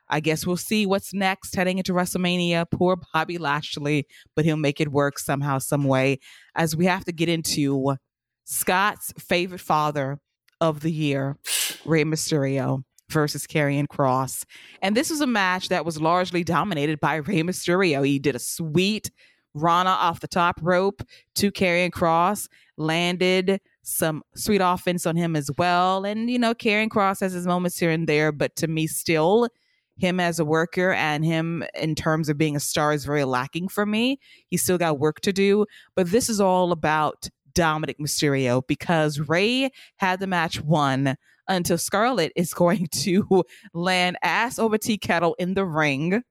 I 0.09 0.21
guess 0.21 0.47
we'll 0.47 0.57
see 0.57 0.85
what's 0.85 1.15
next 1.15 1.55
heading 1.55 1.79
into 1.79 1.93
WrestleMania. 1.93 2.67
Poor 2.71 2.99
Bobby 3.13 3.39
Lashley, 3.39 4.07
but 4.37 4.45
he'll 4.45 4.57
make 4.57 4.81
it 4.81 4.93
work 4.93 5.19
somehow, 5.19 5.59
some 5.59 5.85
way. 5.85 6.19
As 6.55 6.77
we 6.77 6.87
have 6.87 7.05
to 7.07 7.13
get 7.13 7.29
into 7.29 7.97
Scott's 8.45 9.13
favorite 9.19 9.61
father 9.61 10.19
of 10.61 10.81
the 10.81 10.93
year, 10.93 11.37
Rey 11.85 12.05
Mysterio 12.05 12.83
versus 13.11 13.47
Karrion 13.47 13.87
Kross. 13.87 14.45
And 14.81 14.97
this 14.97 15.11
was 15.11 15.21
a 15.21 15.27
match 15.27 15.69
that 15.69 15.85
was 15.85 16.01
largely 16.01 16.45
dominated 16.45 17.01
by 17.01 17.17
Rey 17.17 17.43
Mysterio. 17.43 18.07
He 18.07 18.19
did 18.19 18.35
a 18.35 18.41
sweet 18.41 19.11
Rana 19.55 19.91
off 19.91 20.21
the 20.21 20.29
top 20.29 20.59
rope 20.63 21.03
to 21.37 21.51
Karrion 21.53 21.91
Kross, 21.91 22.49
landed 22.77 23.61
some 23.83 24.23
sweet 24.35 24.61
offense 24.63 25.07
on 25.07 25.17
him 25.17 25.37
as 25.37 25.51
well. 25.59 26.05
And, 26.05 26.31
you 26.31 26.39
know, 26.39 26.55
Karrion 26.55 26.89
Kross 26.89 27.21
has 27.21 27.33
his 27.33 27.47
moments 27.47 27.79
here 27.79 27.91
and 27.91 28.09
there, 28.09 28.33
but 28.33 28.57
to 28.57 28.67
me, 28.67 28.87
still, 28.87 29.49
him 29.97 30.21
as 30.21 30.39
a 30.39 30.45
worker 30.45 30.93
and 30.93 31.25
him 31.25 31.65
in 31.75 31.95
terms 31.95 32.29
of 32.29 32.39
being 32.39 32.57
a 32.57 32.61
star 32.61 32.93
is 32.93 33.05
very 33.05 33.25
lacking 33.25 33.69
for 33.69 33.87
me. 33.87 34.19
He's 34.49 34.63
still 34.63 34.79
got 34.79 34.99
work 34.99 35.21
to 35.21 35.33
do. 35.33 35.67
But 35.95 36.11
this 36.11 36.29
is 36.29 36.41
all 36.41 36.73
about 36.73 37.29
Dominic 37.55 37.99
Mysterio 37.99 38.67
because 38.67 39.21
Rey 39.21 39.71
had 39.97 40.21
the 40.21 40.27
match 40.27 40.61
won 40.61 41.17
until 41.49 41.79
Scarlett 41.79 42.33
is 42.37 42.55
going 42.55 42.89
to 42.93 43.45
land 43.75 44.17
ass 44.23 44.59
over 44.59 44.79
tea 44.79 44.99
kettle 44.99 45.35
in 45.39 45.55
the 45.55 45.65
ring 45.65 46.23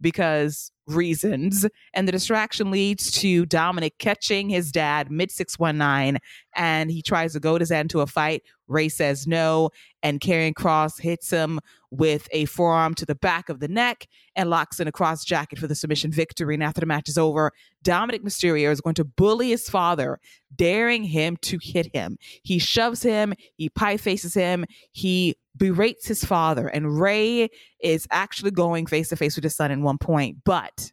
because 0.00 0.70
reasons. 0.86 1.66
And 1.92 2.06
the 2.06 2.12
distraction 2.12 2.70
leads 2.70 3.10
to 3.20 3.46
Dominic 3.46 3.98
catching 3.98 4.48
his 4.48 4.72
dad 4.72 5.10
mid 5.10 5.30
619 5.30 6.20
and 6.54 6.90
he 6.90 7.02
tries 7.02 7.32
to 7.32 7.40
goad 7.40 7.60
his 7.60 7.70
dad 7.70 7.82
into 7.82 8.00
a 8.00 8.06
fight. 8.06 8.42
Rey 8.68 8.88
says 8.88 9.26
no, 9.26 9.70
and 10.02 10.20
Karrion 10.20 10.54
Kross 10.54 11.00
hits 11.00 11.30
him 11.30 11.60
with 11.90 12.28
a 12.32 12.44
forearm 12.44 12.94
to 12.94 13.06
the 13.06 13.14
back 13.14 13.48
of 13.48 13.60
the 13.60 13.68
neck 13.68 14.06
and 14.36 14.50
locks 14.50 14.78
in 14.78 14.86
a 14.86 14.92
Kross 14.92 15.24
Jacket 15.24 15.58
for 15.58 15.66
the 15.66 15.74
submission 15.74 16.12
victory. 16.12 16.54
And 16.54 16.62
after 16.62 16.80
the 16.80 16.86
match 16.86 17.08
is 17.08 17.18
over, 17.18 17.52
Dominic 17.82 18.22
Mysterio 18.22 18.70
is 18.70 18.80
going 18.80 18.94
to 18.96 19.04
bully 19.04 19.50
his 19.50 19.68
father, 19.68 20.20
daring 20.54 21.04
him 21.04 21.36
to 21.42 21.58
hit 21.62 21.94
him. 21.94 22.18
He 22.42 22.58
shoves 22.58 23.02
him, 23.02 23.34
he 23.56 23.70
pie 23.70 23.96
faces 23.96 24.34
him, 24.34 24.64
he 24.92 25.36
berates 25.56 26.06
his 26.06 26.24
father, 26.24 26.68
and 26.68 27.00
Rey 27.00 27.48
is 27.80 28.06
actually 28.10 28.50
going 28.50 28.86
face 28.86 29.08
to 29.08 29.16
face 29.16 29.36
with 29.36 29.44
his 29.44 29.56
son 29.56 29.70
at 29.70 29.78
one 29.78 29.98
point. 29.98 30.38
But 30.44 30.92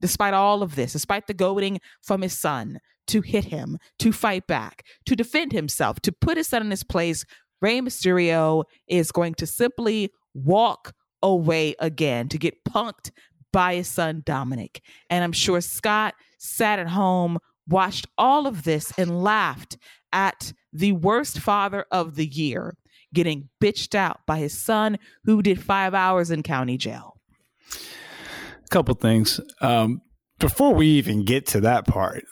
despite 0.00 0.34
all 0.34 0.62
of 0.62 0.74
this, 0.74 0.92
despite 0.92 1.26
the 1.26 1.34
goading 1.34 1.80
from 2.02 2.22
his 2.22 2.38
son 2.38 2.80
to 3.08 3.20
hit 3.20 3.44
him, 3.44 3.78
to 3.98 4.12
fight 4.12 4.46
back, 4.46 4.84
to 5.06 5.14
defend 5.14 5.52
himself, 5.52 6.00
to 6.00 6.12
put 6.12 6.36
his 6.36 6.48
son 6.48 6.62
in 6.62 6.70
his 6.70 6.84
place, 6.84 7.24
Rey 7.60 7.80
Mysterio 7.80 8.64
is 8.88 9.12
going 9.12 9.34
to 9.34 9.46
simply 9.46 10.10
walk 10.34 10.92
away 11.22 11.74
again 11.78 12.28
to 12.28 12.38
get 12.38 12.64
punked 12.64 13.10
by 13.52 13.76
his 13.76 13.88
son 13.88 14.22
Dominic. 14.24 14.82
And 15.08 15.24
I'm 15.24 15.32
sure 15.32 15.60
Scott 15.60 16.14
sat 16.38 16.78
at 16.78 16.88
home, 16.88 17.38
watched 17.68 18.06
all 18.18 18.46
of 18.46 18.64
this, 18.64 18.92
and 18.98 19.22
laughed 19.22 19.78
at 20.12 20.52
the 20.72 20.92
worst 20.92 21.38
father 21.38 21.86
of 21.90 22.16
the 22.16 22.26
year 22.26 22.76
getting 23.14 23.48
bitched 23.62 23.94
out 23.94 24.20
by 24.26 24.38
his 24.38 24.56
son 24.56 24.98
who 25.24 25.42
did 25.42 25.62
five 25.62 25.94
hours 25.94 26.30
in 26.30 26.42
county 26.42 26.76
jail. 26.76 27.16
Couple 28.70 28.94
things. 28.94 29.40
Um, 29.60 30.02
before 30.38 30.74
we 30.74 30.86
even 30.88 31.24
get 31.24 31.46
to 31.48 31.60
that 31.60 31.86
part, 31.86 32.24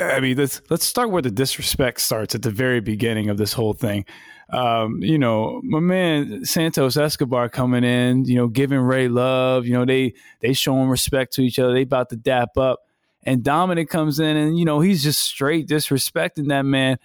I 0.00 0.20
mean, 0.20 0.36
let's 0.36 0.62
let's 0.70 0.84
start 0.84 1.10
where 1.10 1.22
the 1.22 1.30
disrespect 1.30 2.00
starts 2.00 2.34
at 2.34 2.42
the 2.42 2.50
very 2.50 2.80
beginning 2.80 3.28
of 3.28 3.36
this 3.36 3.52
whole 3.52 3.74
thing. 3.74 4.06
Um, 4.50 5.02
you 5.02 5.18
know, 5.18 5.60
my 5.64 5.80
man 5.80 6.44
Santos 6.44 6.96
Escobar 6.96 7.48
coming 7.48 7.84
in, 7.84 8.24
you 8.24 8.36
know, 8.36 8.48
giving 8.48 8.78
Rey 8.80 9.08
love. 9.08 9.66
You 9.66 9.74
know, 9.74 9.84
they 9.84 10.14
they 10.40 10.52
showing 10.52 10.88
respect 10.88 11.34
to 11.34 11.42
each 11.42 11.58
other. 11.58 11.74
They 11.74 11.82
about 11.82 12.10
to 12.10 12.16
dap 12.16 12.56
up, 12.56 12.80
and 13.22 13.42
Dominic 13.42 13.88
comes 13.88 14.18
in, 14.18 14.36
and 14.36 14.58
you 14.58 14.64
know, 14.64 14.80
he's 14.80 15.02
just 15.02 15.20
straight 15.20 15.68
disrespecting 15.68 16.48
that 16.48 16.62
man. 16.62 16.98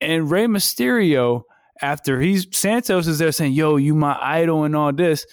And 0.00 0.30
Rey 0.30 0.46
Mysterio, 0.46 1.42
after 1.80 2.20
he's 2.20 2.46
Santos 2.52 3.06
is 3.06 3.18
there 3.18 3.32
saying, 3.32 3.52
"Yo, 3.52 3.76
you 3.76 3.94
my 3.94 4.18
idol" 4.20 4.64
and 4.64 4.74
all 4.74 4.92
this. 4.92 5.26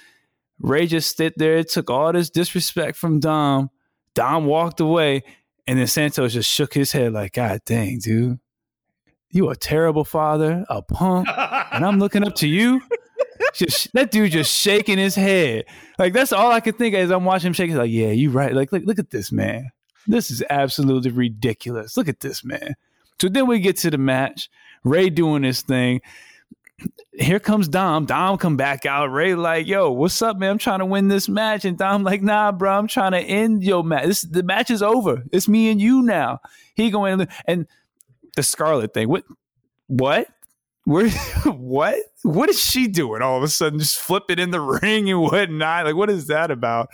Rey 0.60 0.88
just 0.88 1.10
stood 1.10 1.34
there, 1.38 1.64
took 1.64 1.90
all 1.90 2.14
this 2.14 2.30
disrespect 2.30 2.98
from 2.98 3.20
Dom. 3.20 3.70
Dom 4.14 4.46
walked 4.46 4.80
away, 4.80 5.24
and 5.68 5.78
then 5.78 5.88
Santos 5.88 6.34
just 6.34 6.50
shook 6.50 6.74
his 6.74 6.92
head 6.92 7.14
like, 7.14 7.34
"God 7.34 7.62
dang, 7.66 8.00
dude, 8.00 8.40
you 9.30 9.50
a 9.50 9.56
terrible 9.56 10.06
father, 10.06 10.66
a 10.70 10.82
punk, 10.82 11.28
and 11.28 11.86
I'm 11.86 12.00
looking 12.00 12.26
up 12.26 12.36
to 12.36 12.48
you." 12.48 12.82
Just 13.54 13.94
that 13.94 14.12
dude 14.12 14.34
just 14.34 14.54
shaking 14.54 14.98
his 14.98 15.16
head, 15.16 15.64
like 15.98 16.12
that's 16.12 16.34
all 16.34 16.52
I 16.52 16.60
could 16.60 16.78
think 16.78 16.94
as 16.94 17.10
I'm 17.10 17.24
watching 17.24 17.48
him 17.48 17.54
shaking. 17.54 17.78
Like, 17.78 17.90
yeah, 17.90 18.10
you 18.10 18.30
right. 18.30 18.54
Like, 18.54 18.74
look, 18.74 18.84
look 18.86 19.00
at 19.00 19.12
this 19.12 19.32
man. 19.32 19.70
This 20.08 20.30
is 20.30 20.44
absolutely 20.50 21.12
ridiculous. 21.12 21.96
Look 21.96 22.10
at 22.10 22.20
this 22.20 22.44
man. 22.44 22.76
So 23.22 23.30
then 23.30 23.48
we 23.48 23.60
get 23.60 23.78
to 23.78 23.90
the 23.90 23.98
match. 23.98 24.50
Rey 24.84 25.10
doing 25.10 25.44
this 25.44 25.62
thing 25.62 26.02
here 27.18 27.40
comes 27.40 27.68
Dom. 27.68 28.06
Dom 28.06 28.38
come 28.38 28.58
back 28.58 28.86
out. 28.86 29.12
Rey 29.12 29.36
like, 29.36 29.68
yo, 29.68 29.92
what's 29.92 30.22
up, 30.22 30.38
man? 30.38 30.52
I'm 30.52 30.58
trying 30.58 30.80
to 30.80 30.86
win 30.86 31.08
this 31.08 31.30
match. 31.30 31.66
And 31.66 31.78
Dom 31.78 32.04
like, 32.04 32.22
nah, 32.22 32.52
bro, 32.52 32.78
I'm 32.78 32.88
trying 32.88 33.14
to 33.14 33.20
end 33.20 33.64
your 33.64 33.84
match. 33.84 34.06
This 34.06 34.22
the 34.24 34.44
match 34.44 34.70
is 34.70 34.82
over. 34.82 35.24
It's 35.32 35.48
me 35.48 35.70
and 35.70 35.80
you 35.80 36.02
now. 36.02 36.42
He 36.76 36.92
going 36.92 37.28
and 37.46 37.68
the 38.36 38.44
Scarlett 38.44 38.94
thing. 38.94 39.08
What? 39.08 39.24
What? 39.88 40.28
Where? 40.84 41.10
what? 41.46 42.00
What 42.24 42.50
is 42.50 42.62
she 42.62 42.88
doing? 42.88 43.22
All 43.22 43.38
of 43.38 43.44
a 43.44 43.48
sudden, 43.48 43.80
just 43.80 43.98
flipping 43.98 44.40
in 44.40 44.52
the 44.52 44.62
ring 44.82 45.10
and 45.10 45.22
whatnot. 45.22 45.86
Like, 45.86 45.96
what 45.96 46.10
is 46.10 46.28
that 46.28 46.52
about? 46.52 46.90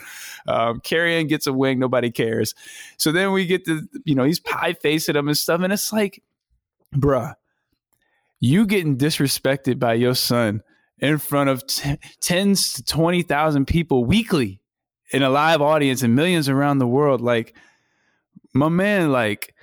Um, 0.46 0.80
Karrion 0.80 1.28
gets 1.28 1.46
a 1.46 1.52
wing. 1.52 1.78
Nobody 1.78 2.10
cares. 2.10 2.54
So 2.96 3.12
then 3.12 3.32
we 3.32 3.46
get 3.46 3.64
to, 3.64 3.88
you 4.04 4.14
know, 4.14 4.24
he's 4.24 4.40
pie 4.40 4.74
facing 4.74 5.16
him 5.16 5.28
and 5.28 5.36
stuff, 5.36 5.60
and 5.60 5.72
it's 5.72 5.92
like, 5.92 6.22
bruh 6.94 7.34
you 8.42 8.66
getting 8.66 8.98
disrespected 8.98 9.78
by 9.78 9.94
your 9.94 10.16
son 10.16 10.62
in 10.98 11.16
front 11.16 11.48
of 11.48 11.64
t- 11.64 11.96
tens 12.20 12.72
to 12.72 12.82
20,000 12.82 13.66
people 13.66 14.04
weekly 14.04 14.60
in 15.12 15.22
a 15.22 15.30
live 15.30 15.62
audience 15.62 16.02
and 16.02 16.16
millions 16.16 16.48
around 16.48 16.78
the 16.78 16.86
world. 16.86 17.20
Like, 17.20 17.54
my 18.52 18.68
man, 18.68 19.12
like, 19.12 19.54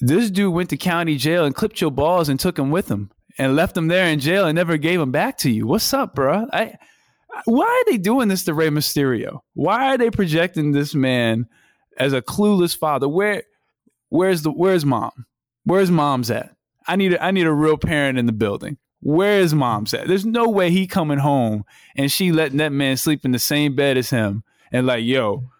this 0.00 0.30
dude 0.30 0.54
went 0.54 0.70
to 0.70 0.78
county 0.78 1.16
jail 1.16 1.44
and 1.44 1.54
clipped 1.54 1.78
your 1.82 1.90
balls 1.90 2.30
and 2.30 2.40
took 2.40 2.56
them 2.56 2.70
with 2.70 2.90
him 2.90 3.10
and 3.36 3.54
left 3.54 3.74
them 3.74 3.88
there 3.88 4.06
in 4.06 4.18
jail 4.18 4.46
and 4.46 4.56
never 4.56 4.78
gave 4.78 4.98
them 4.98 5.12
back 5.12 5.36
to 5.38 5.50
you. 5.50 5.66
What's 5.66 5.92
up, 5.92 6.14
bro? 6.14 6.46
I, 6.54 6.76
why 7.44 7.66
are 7.66 7.92
they 7.92 7.98
doing 7.98 8.28
this 8.28 8.44
to 8.44 8.54
Rey 8.54 8.70
Mysterio? 8.70 9.40
Why 9.52 9.92
are 9.92 9.98
they 9.98 10.10
projecting 10.10 10.72
this 10.72 10.94
man 10.94 11.48
as 11.98 12.14
a 12.14 12.22
clueless 12.22 12.74
father? 12.74 13.10
Where, 13.10 13.42
where's 14.08 14.40
the, 14.40 14.50
where's 14.50 14.86
mom? 14.86 15.26
Where's 15.64 15.90
mom's 15.90 16.30
at? 16.30 16.53
I 16.86 16.96
need 16.96 17.14
a, 17.14 17.22
I 17.22 17.30
need 17.30 17.46
a 17.46 17.52
real 17.52 17.78
parent 17.78 18.18
in 18.18 18.26
the 18.26 18.32
building. 18.32 18.78
Where 19.00 19.40
is 19.40 19.54
mom's 19.54 19.92
at? 19.92 20.06
There's 20.06 20.24
no 20.24 20.48
way 20.48 20.70
he 20.70 20.86
coming 20.86 21.18
home 21.18 21.64
and 21.96 22.10
she 22.10 22.32
letting 22.32 22.58
that 22.58 22.72
man 22.72 22.96
sleep 22.96 23.24
in 23.24 23.32
the 23.32 23.38
same 23.38 23.74
bed 23.74 23.98
as 23.98 24.10
him 24.10 24.44
and 24.72 24.86
like, 24.86 25.04
yo, 25.04 25.50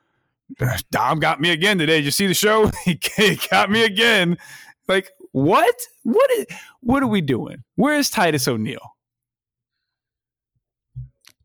Dom 0.90 1.20
got 1.20 1.40
me 1.40 1.51
again 1.51 1.78
today. 1.78 1.96
Did 1.96 2.06
you 2.06 2.10
see 2.10 2.26
the 2.26 2.34
show? 2.34 2.70
he 2.84 2.98
got 3.51 3.70
me 3.70 3.84
again. 3.84 4.38
Like, 4.88 5.10
what? 5.32 5.74
What 6.02 6.30
is 6.32 6.46
what 6.80 7.02
are 7.02 7.09
we 7.09 7.20
doing? 7.20 7.64
Where 7.76 7.94
is 7.94 8.10
Titus 8.10 8.46
O'Neil? 8.46 8.94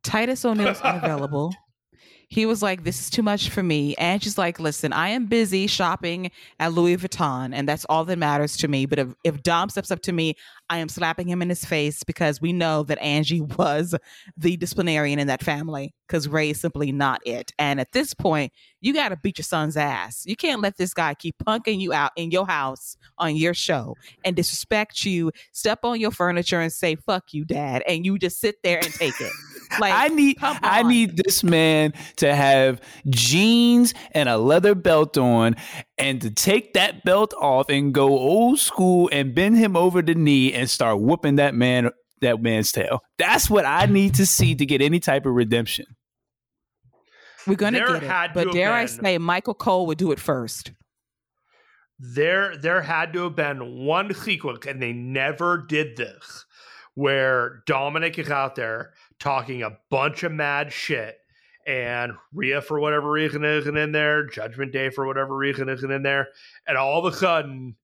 Titus 0.04 0.46
O'Neil's 0.46 0.82
unavailable 0.84 1.54
he 2.30 2.46
was 2.46 2.62
like, 2.62 2.84
This 2.84 3.00
is 3.02 3.10
too 3.10 3.24
much 3.24 3.50
for 3.50 3.64
me. 3.64 3.96
And 3.96 4.24
she's 4.24 4.38
like, 4.38 4.60
Listen, 4.60 4.94
I 4.94 5.10
am 5.10 5.26
busy 5.26 5.68
shopping 5.68 6.32
at 6.60 6.74
Louis 6.74 6.96
Vuitton, 6.96 7.54
and 7.54 7.68
that's 7.68 7.86
all 7.86 8.06
that 8.06 8.18
matters 8.18 8.56
to 8.58 8.68
me. 8.68 8.86
But 8.86 9.00
if, 9.00 9.08
if 9.24 9.44
Dom 9.44 9.70
steps 9.70 9.92
up 9.92 10.02
to 10.04 10.12
me, 10.12 10.36
I 10.70 10.78
am 10.78 10.90
slapping 10.90 11.28
him 11.28 11.42
in 11.42 11.50
his 11.50 11.66
face 11.66 12.04
because 12.04 12.40
we 12.40 12.54
know 12.54 12.84
that 12.84 13.00
Angie 13.00 13.42
was 13.58 13.96
the 14.38 14.56
disciplinarian 14.58 15.20
in 15.20 15.28
that 15.28 15.44
family 15.44 15.94
because 16.08 16.28
Rey 16.28 16.52
is 16.52 16.62
simply 16.62 16.92
not 16.92 17.20
it. 17.26 17.52
And 17.58 17.80
at 17.80 17.92
this 17.92 18.14
point, 18.14 18.54
you 18.80 18.94
got 18.94 19.10
to 19.10 19.18
beat 19.18 19.40
your 19.40 19.44
son's 19.44 19.76
ass. 19.76 20.24
You 20.26 20.36
can't 20.36 20.62
let 20.62 20.78
this 20.78 20.94
guy 20.94 21.16
keep 21.16 21.36
punking 21.46 21.80
you 21.80 21.94
out 21.94 22.12
in 22.16 22.32
your 22.32 22.46
house 22.46 22.96
on 23.18 23.36
your 23.36 23.54
show 23.54 23.96
and 24.24 24.36
disrespect 24.36 25.04
you, 25.04 25.32
step 25.52 25.80
on 25.84 26.00
your 26.00 26.12
furniture 26.12 26.60
and 26.60 26.72
say, 26.72 26.96
fuck 26.96 27.34
you, 27.34 27.44
dad. 27.44 27.84
And 27.88 28.06
you 28.06 28.18
just 28.20 28.40
sit 28.40 28.58
there 28.64 28.78
and 28.78 28.94
take 28.94 29.20
it. 29.20 29.32
Like, 29.80 29.94
I 29.94 30.08
need, 30.08 30.38
I 30.42 30.84
need 30.84 31.18
this 31.18 31.44
man 31.44 31.94
to 32.18 32.34
have 32.34 32.82
jeans 33.08 33.94
and 34.12 34.28
a 34.28 34.38
leather 34.38 34.74
belt 34.74 35.18
on 35.18 35.56
and 35.98 36.22
to 36.22 36.32
take 36.32 36.74
that 36.74 37.04
belt 37.04 37.34
off 37.40 37.70
and 37.70 37.94
go 37.94 38.08
old 38.08 38.60
school 38.60 39.10
and 39.12 39.36
bend 39.36 39.58
him 39.58 39.76
over 39.76 40.02
the 40.02 40.16
knee 40.16 40.54
and 40.54 40.70
start 40.70 41.00
whooping 41.00 41.36
that 41.36 41.54
man 41.54 41.92
that 42.22 42.42
man's 42.42 42.72
tail. 42.72 43.02
That's 43.18 43.50
what 43.50 43.66
I 43.66 43.86
need 43.86 44.16
to 44.16 44.26
see 44.26 44.56
to 44.56 44.66
get 44.66 44.82
any 44.82 45.00
type 45.00 45.26
of 45.26 45.34
redemption. 45.34 45.86
We're 47.48 47.56
gonna 47.56 47.78
there 47.78 48.00
get 48.00 48.04
it, 48.04 48.32
but 48.34 48.52
dare 48.52 48.74
I 48.74 48.86
say, 48.86 49.18
Michael 49.18 49.54
Cole 49.54 49.88
would 49.88 49.98
do 49.98 50.12
it 50.12 50.20
first. 50.20 50.72
There, 51.98 52.56
there 52.58 52.82
had 52.82 53.14
to 53.14 53.24
have 53.24 53.36
been 53.36 53.86
one 53.86 54.14
sequence, 54.14 54.66
and 54.66 54.82
they 54.82 54.94
never 54.94 55.66
did 55.68 55.98
this, 55.98 56.46
where 56.94 57.64
Dominic 57.66 58.18
is 58.20 58.30
out 58.30 58.56
there 58.56 58.94
talking 59.20 59.64
a 59.64 59.78
bunch 59.90 60.24
of 60.24 60.32
mad 60.32 60.72
shit, 60.72 61.18
and 61.68 62.14
Rhea 62.34 62.62
for 62.62 62.80
whatever 62.80 63.12
reason 63.12 63.44
isn't 63.44 63.78
in 63.78 63.92
there, 63.92 64.26
Judgment 64.26 64.72
Day 64.72 64.90
for 64.90 65.06
whatever 65.06 65.36
reason 65.36 65.70
isn't 65.70 65.92
in 65.92 66.04
there, 66.04 66.30
and 66.68 66.78
all 66.78 67.06
of 67.06 67.14
a 67.14 67.16
sudden 67.16 67.76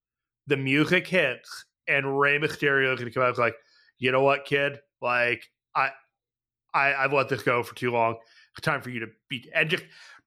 the 0.47 0.57
music 0.57 1.07
hits, 1.07 1.65
and 1.87 2.19
Rey 2.19 2.39
Mysterio 2.39 2.93
is 2.93 2.99
gonna 2.99 3.11
come 3.11 3.23
out 3.23 3.37
like, 3.37 3.55
you 3.97 4.11
know 4.11 4.23
what, 4.23 4.45
kid, 4.45 4.79
like 5.01 5.49
I, 5.75 5.89
I, 6.73 6.93
I've 6.93 7.13
let 7.13 7.29
this 7.29 7.43
go 7.43 7.63
for 7.63 7.75
too 7.75 7.91
long. 7.91 8.17
Time 8.61 8.81
for 8.81 8.89
you 8.89 9.01
to 9.01 9.07
beat 9.29 9.49
and 9.53 9.69
just 9.69 9.83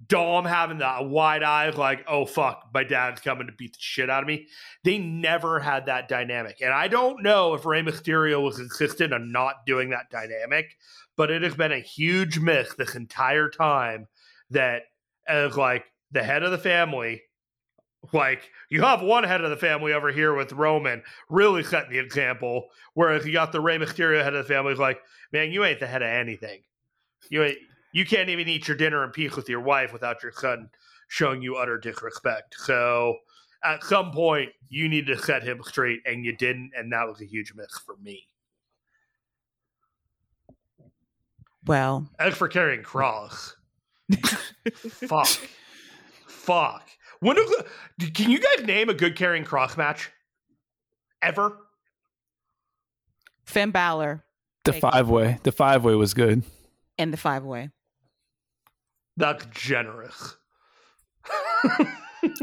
Dom 0.06 0.44
having 0.44 0.78
the 0.78 0.98
wide 1.00 1.42
eyes, 1.42 1.76
like, 1.76 2.04
oh 2.06 2.24
fuck, 2.24 2.70
my 2.72 2.84
dad's 2.84 3.20
coming 3.20 3.46
to 3.48 3.52
beat 3.52 3.72
the 3.72 3.80
shit 3.80 4.08
out 4.08 4.22
of 4.22 4.28
me. 4.28 4.46
They 4.84 4.98
never 4.98 5.58
had 5.58 5.86
that 5.86 6.08
dynamic. 6.08 6.58
And 6.60 6.72
I 6.72 6.86
don't 6.86 7.22
know 7.22 7.54
if 7.54 7.66
Rey 7.66 7.82
Mysterio 7.82 8.42
was 8.42 8.60
insistent 8.60 9.12
on 9.12 9.32
not 9.32 9.66
doing 9.66 9.90
that 9.90 10.10
dynamic, 10.10 10.76
but 11.16 11.30
it 11.30 11.42
has 11.42 11.56
been 11.56 11.72
a 11.72 11.80
huge 11.80 12.38
myth 12.38 12.74
this 12.78 12.94
entire 12.94 13.50
time 13.50 14.06
that 14.50 14.82
as 15.26 15.56
like 15.56 15.84
the 16.12 16.22
head 16.22 16.44
of 16.44 16.52
the 16.52 16.58
family, 16.58 17.22
like 18.12 18.48
you 18.70 18.82
have 18.82 19.02
one 19.02 19.24
head 19.24 19.42
of 19.42 19.50
the 19.50 19.56
family 19.56 19.92
over 19.92 20.12
here 20.12 20.32
with 20.32 20.52
Roman 20.52 21.02
really 21.28 21.64
setting 21.64 21.90
the 21.90 21.98
example, 21.98 22.68
whereas 22.94 23.26
you 23.26 23.32
got 23.32 23.50
the 23.50 23.60
Rey 23.60 23.78
Mysterio 23.78 24.22
head 24.22 24.34
of 24.34 24.46
the 24.46 24.54
family, 24.54 24.74
like, 24.74 25.00
man, 25.32 25.50
you 25.50 25.64
ain't 25.64 25.80
the 25.80 25.88
head 25.88 26.02
of 26.02 26.08
anything. 26.08 26.60
You 27.30 27.42
ain't 27.42 27.58
you 27.92 28.04
can't 28.04 28.28
even 28.28 28.48
eat 28.48 28.68
your 28.68 28.76
dinner 28.76 29.04
in 29.04 29.10
peace 29.10 29.36
with 29.36 29.48
your 29.48 29.60
wife 29.60 29.92
without 29.92 30.22
your 30.22 30.32
son 30.32 30.70
showing 31.08 31.42
you 31.42 31.56
utter 31.56 31.78
disrespect. 31.78 32.54
So 32.58 33.16
at 33.64 33.82
some 33.82 34.12
point, 34.12 34.50
you 34.68 34.88
need 34.88 35.06
to 35.06 35.18
set 35.18 35.42
him 35.42 35.62
straight, 35.64 36.00
and 36.06 36.24
you 36.24 36.36
didn't, 36.36 36.72
and 36.76 36.92
that 36.92 37.08
was 37.08 37.20
a 37.20 37.24
huge 37.24 37.54
miss 37.54 37.78
for 37.84 37.96
me. 37.96 38.28
Well, 41.66 42.08
as 42.18 42.34
for 42.34 42.48
Karrion 42.48 42.82
Kross, 42.82 43.54
fuck, 44.72 45.26
fuck. 46.26 46.88
When 47.20 47.36
do, 47.36 48.10
can 48.10 48.30
you 48.30 48.38
guys 48.38 48.64
name 48.64 48.88
a 48.88 48.94
good 48.94 49.16
Karrion 49.16 49.44
Kross 49.44 49.76
match 49.76 50.10
ever? 51.20 51.56
Finn 53.44 53.70
Balor. 53.70 54.24
The 54.64 54.72
five 54.74 55.08
way. 55.08 55.38
The 55.42 55.52
five 55.52 55.84
way 55.84 55.94
was 55.94 56.14
good. 56.14 56.42
And 56.98 57.12
the 57.12 57.16
five 57.16 57.44
way. 57.44 57.70
That's 59.18 59.44
generous. 59.46 60.36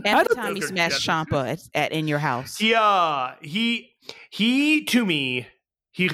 Every 0.04 0.36
time 0.36 0.56
he 0.56 0.62
smashed 0.62 1.08
Ciampa 1.08 1.54
at, 1.54 1.70
at, 1.74 1.92
in 1.94 2.08
your 2.08 2.20
house. 2.20 2.60
Yeah, 2.60 3.36
he 3.42 3.96
he 4.30 4.84
to 4.86 5.06
me 5.06 5.48
he 5.92 6.12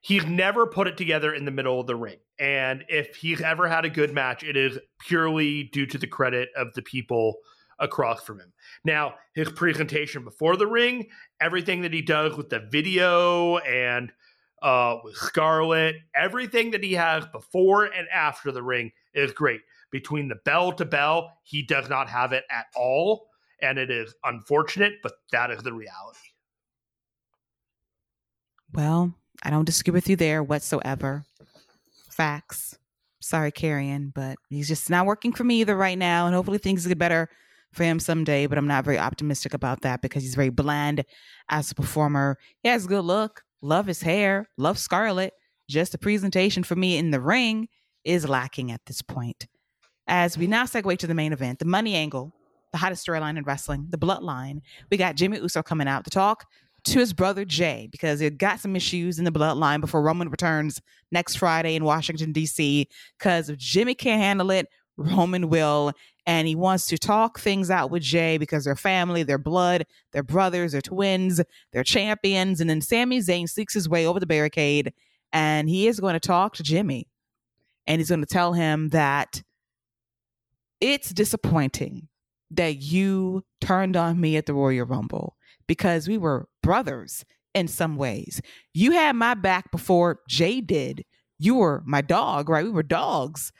he's 0.00 0.24
never 0.24 0.66
put 0.66 0.86
it 0.86 0.96
together 0.96 1.34
in 1.34 1.44
the 1.44 1.50
middle 1.50 1.78
of 1.78 1.86
the 1.86 1.96
ring. 1.96 2.16
And 2.38 2.84
if 2.88 3.16
he's 3.16 3.42
ever 3.42 3.68
had 3.68 3.84
a 3.84 3.90
good 3.90 4.14
match, 4.14 4.42
it 4.42 4.56
is 4.56 4.78
purely 5.06 5.64
due 5.64 5.84
to 5.86 5.98
the 5.98 6.06
credit 6.06 6.48
of 6.56 6.72
the 6.72 6.80
people 6.80 7.36
across 7.78 8.22
from 8.22 8.40
him. 8.40 8.52
Now, 8.84 9.14
his 9.34 9.50
presentation 9.52 10.24
before 10.24 10.56
the 10.56 10.66
ring, 10.66 11.08
everything 11.42 11.82
that 11.82 11.92
he 11.92 12.00
does 12.00 12.38
with 12.38 12.48
the 12.48 12.60
video 12.60 13.58
and 13.58 14.10
uh, 14.62 14.96
with 15.04 15.16
Scarlett, 15.16 15.96
everything 16.14 16.70
that 16.70 16.82
he 16.82 16.94
has 16.94 17.26
before 17.26 17.84
and 17.84 18.08
after 18.08 18.50
the 18.50 18.62
ring 18.62 18.92
is 19.12 19.32
great 19.32 19.60
between 19.90 20.28
the 20.28 20.36
bell 20.44 20.72
to 20.72 20.84
bell, 20.84 21.32
he 21.42 21.62
does 21.62 21.88
not 21.88 22.08
have 22.08 22.32
it 22.32 22.44
at 22.50 22.66
all. 22.76 23.28
And 23.62 23.78
it 23.78 23.90
is 23.90 24.14
unfortunate, 24.24 24.94
but 25.02 25.12
that 25.32 25.50
is 25.50 25.62
the 25.62 25.72
reality. 25.72 26.18
Well, 28.72 29.14
I 29.42 29.50
don't 29.50 29.64
disagree 29.64 29.92
with 29.92 30.08
you 30.08 30.16
there 30.16 30.42
whatsoever. 30.42 31.24
Facts. 32.10 32.78
Sorry, 33.20 33.52
Karrion, 33.52 34.14
but 34.14 34.36
he's 34.48 34.68
just 34.68 34.88
not 34.88 35.04
working 35.04 35.32
for 35.32 35.44
me 35.44 35.60
either 35.60 35.76
right 35.76 35.98
now. 35.98 36.26
And 36.26 36.34
hopefully 36.34 36.58
things 36.58 36.86
get 36.86 36.98
better 36.98 37.28
for 37.72 37.84
him 37.84 38.00
someday. 38.00 38.46
But 38.46 38.56
I'm 38.56 38.66
not 38.66 38.84
very 38.84 38.98
optimistic 38.98 39.52
about 39.52 39.82
that 39.82 40.00
because 40.00 40.22
he's 40.22 40.34
very 40.34 40.48
bland 40.48 41.04
as 41.50 41.70
a 41.70 41.74
performer. 41.74 42.38
He 42.62 42.70
has 42.70 42.86
good 42.86 43.04
look, 43.04 43.42
love 43.60 43.86
his 43.86 44.00
hair, 44.00 44.48
love 44.56 44.78
Scarlett. 44.78 45.34
Just 45.68 45.92
the 45.92 45.98
presentation 45.98 46.62
for 46.62 46.76
me 46.76 46.96
in 46.96 47.10
the 47.10 47.20
ring 47.20 47.68
is 48.04 48.28
lacking 48.28 48.72
at 48.72 48.86
this 48.86 49.02
point 49.02 49.46
as 50.10 50.36
we 50.36 50.48
now 50.48 50.64
segue 50.64 50.98
to 50.98 51.06
the 51.06 51.14
main 51.14 51.32
event, 51.32 51.60
the 51.60 51.64
money 51.64 51.94
angle, 51.94 52.32
the 52.72 52.78
hottest 52.78 53.06
storyline 53.06 53.38
in 53.38 53.44
wrestling, 53.44 53.86
the 53.88 53.96
bloodline. 53.96 54.60
We 54.90 54.96
got 54.96 55.14
Jimmy 55.14 55.38
Uso 55.38 55.62
coming 55.62 55.88
out 55.88 56.04
to 56.04 56.10
talk 56.10 56.46
to 56.82 56.98
his 56.98 57.12
brother 57.12 57.44
Jey 57.44 57.88
because 57.92 58.20
it 58.20 58.36
got 58.36 58.58
some 58.58 58.74
issues 58.74 59.18
in 59.18 59.24
the 59.24 59.30
bloodline 59.30 59.80
before 59.80 60.02
Roman 60.02 60.28
returns 60.28 60.82
next 61.12 61.36
Friday 61.36 61.76
in 61.76 61.84
Washington, 61.84 62.32
D.C. 62.32 62.88
Because 63.18 63.48
if 63.48 63.56
Jimmy 63.56 63.94
can't 63.94 64.20
handle 64.20 64.50
it, 64.50 64.66
Roman 64.96 65.48
will. 65.48 65.92
And 66.26 66.48
he 66.48 66.56
wants 66.56 66.88
to 66.88 66.98
talk 66.98 67.38
things 67.38 67.70
out 67.70 67.90
with 67.90 68.02
Jey 68.02 68.36
because 68.36 68.64
they're 68.64 68.76
family, 68.76 69.22
they're 69.22 69.38
blood, 69.38 69.86
they're 70.12 70.22
brothers, 70.24 70.72
they're 70.72 70.80
twins, 70.80 71.40
they're 71.72 71.84
champions. 71.84 72.60
And 72.60 72.68
then 72.68 72.80
Sami 72.80 73.20
Zayn 73.20 73.48
sneaks 73.48 73.74
his 73.74 73.88
way 73.88 74.06
over 74.06 74.18
the 74.18 74.26
barricade 74.26 74.92
and 75.32 75.68
he 75.68 75.86
is 75.86 76.00
going 76.00 76.14
to 76.14 76.20
talk 76.20 76.54
to 76.56 76.64
Jimmy. 76.64 77.06
And 77.86 78.00
he's 78.00 78.08
going 78.08 78.20
to 78.20 78.26
tell 78.26 78.52
him 78.52 78.88
that 78.88 79.42
it's 80.80 81.10
disappointing 81.10 82.08
that 82.50 82.76
you 82.76 83.44
turned 83.60 83.96
on 83.96 84.20
me 84.20 84.36
at 84.36 84.46
the 84.46 84.54
Royal 84.54 84.86
Rumble 84.86 85.36
because 85.66 86.08
we 86.08 86.18
were 86.18 86.48
brothers 86.62 87.24
in 87.54 87.68
some 87.68 87.96
ways. 87.96 88.40
You 88.74 88.92
had 88.92 89.16
my 89.16 89.34
back 89.34 89.70
before 89.70 90.20
Jey 90.28 90.60
did. 90.60 91.04
You 91.38 91.56
were 91.56 91.82
my 91.84 92.00
dog, 92.00 92.48
right? 92.48 92.64
We 92.64 92.70
were 92.70 92.82
dogs 92.82 93.52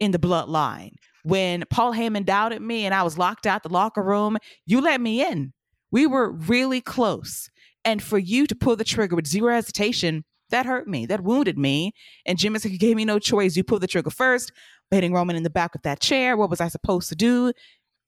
in 0.00 0.12
the 0.12 0.18
bloodline. 0.18 0.92
When 1.24 1.64
Paul 1.70 1.92
Heyman 1.92 2.24
doubted 2.24 2.62
me 2.62 2.84
and 2.84 2.94
I 2.94 3.02
was 3.02 3.18
locked 3.18 3.46
out 3.46 3.62
the 3.62 3.68
locker 3.68 4.02
room, 4.02 4.38
you 4.66 4.80
let 4.80 5.00
me 5.00 5.26
in. 5.26 5.52
We 5.90 6.06
were 6.06 6.30
really 6.32 6.80
close. 6.80 7.50
And 7.84 8.02
for 8.02 8.18
you 8.18 8.46
to 8.46 8.54
pull 8.54 8.76
the 8.76 8.84
trigger 8.84 9.16
with 9.16 9.26
zero 9.26 9.54
hesitation, 9.54 10.24
that 10.50 10.66
hurt 10.66 10.88
me. 10.88 11.06
That 11.06 11.22
wounded 11.22 11.58
me. 11.58 11.92
And 12.26 12.38
Jimmy 12.38 12.58
said, 12.58 12.72
You 12.72 12.78
gave 12.78 12.96
me 12.96 13.04
no 13.04 13.18
choice. 13.18 13.56
You 13.56 13.64
pulled 13.64 13.82
the 13.82 13.86
trigger 13.86 14.10
first 14.10 14.52
hitting 14.90 15.12
Roman 15.12 15.36
in 15.36 15.42
the 15.42 15.50
back 15.50 15.74
with 15.74 15.82
that 15.82 16.00
chair. 16.00 16.36
What 16.36 16.50
was 16.50 16.60
I 16.60 16.68
supposed 16.68 17.08
to 17.10 17.16
do? 17.16 17.52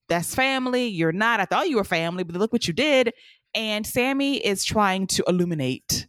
That's 0.09 0.35
family. 0.35 0.87
You're 0.87 1.13
not. 1.13 1.41
I 1.41 1.45
thought 1.45 1.69
you 1.69 1.77
were 1.77 1.85
family, 1.85 2.25
but 2.25 2.37
look 2.37 2.53
what 2.53 2.67
you 2.67 2.73
did. 2.73 3.13
And 3.55 3.87
Sami 3.87 4.39
is 4.39 4.65
trying 4.65 5.07
to 5.09 5.25
illuminate 5.27 6.07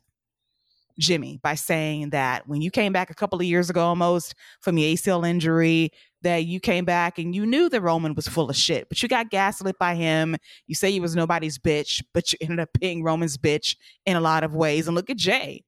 Jimmy 0.97 1.39
by 1.43 1.55
saying 1.55 2.11
that 2.11 2.47
when 2.47 2.61
you 2.61 2.71
came 2.71 2.93
back 2.93 3.09
a 3.09 3.15
couple 3.15 3.39
of 3.39 3.45
years 3.45 3.69
ago 3.69 3.81
almost 3.81 4.33
from 4.61 4.75
the 4.75 4.93
ACL 4.93 5.27
injury, 5.27 5.91
that 6.23 6.45
you 6.45 6.59
came 6.59 6.85
back 6.85 7.17
and 7.17 7.33
you 7.33 7.45
knew 7.45 7.67
that 7.69 7.81
Roman 7.81 8.13
was 8.13 8.27
full 8.27 8.49
of 8.49 8.55
shit, 8.55 8.87
but 8.89 9.01
you 9.01 9.09
got 9.09 9.31
gaslit 9.31 9.77
by 9.79 9.95
him. 9.95 10.37
You 10.67 10.75
say 10.75 10.91
he 10.91 10.99
was 10.99 11.15
nobody's 11.15 11.57
bitch, 11.57 12.03
but 12.13 12.31
you 12.31 12.37
ended 12.41 12.59
up 12.59 12.69
being 12.79 13.03
Roman's 13.03 13.37
bitch 13.37 13.75
in 14.05 14.15
a 14.15 14.21
lot 14.21 14.43
of 14.43 14.53
ways. 14.53 14.87
And 14.87 14.95
look 14.95 15.09
at 15.09 15.17
Jey, 15.17 15.63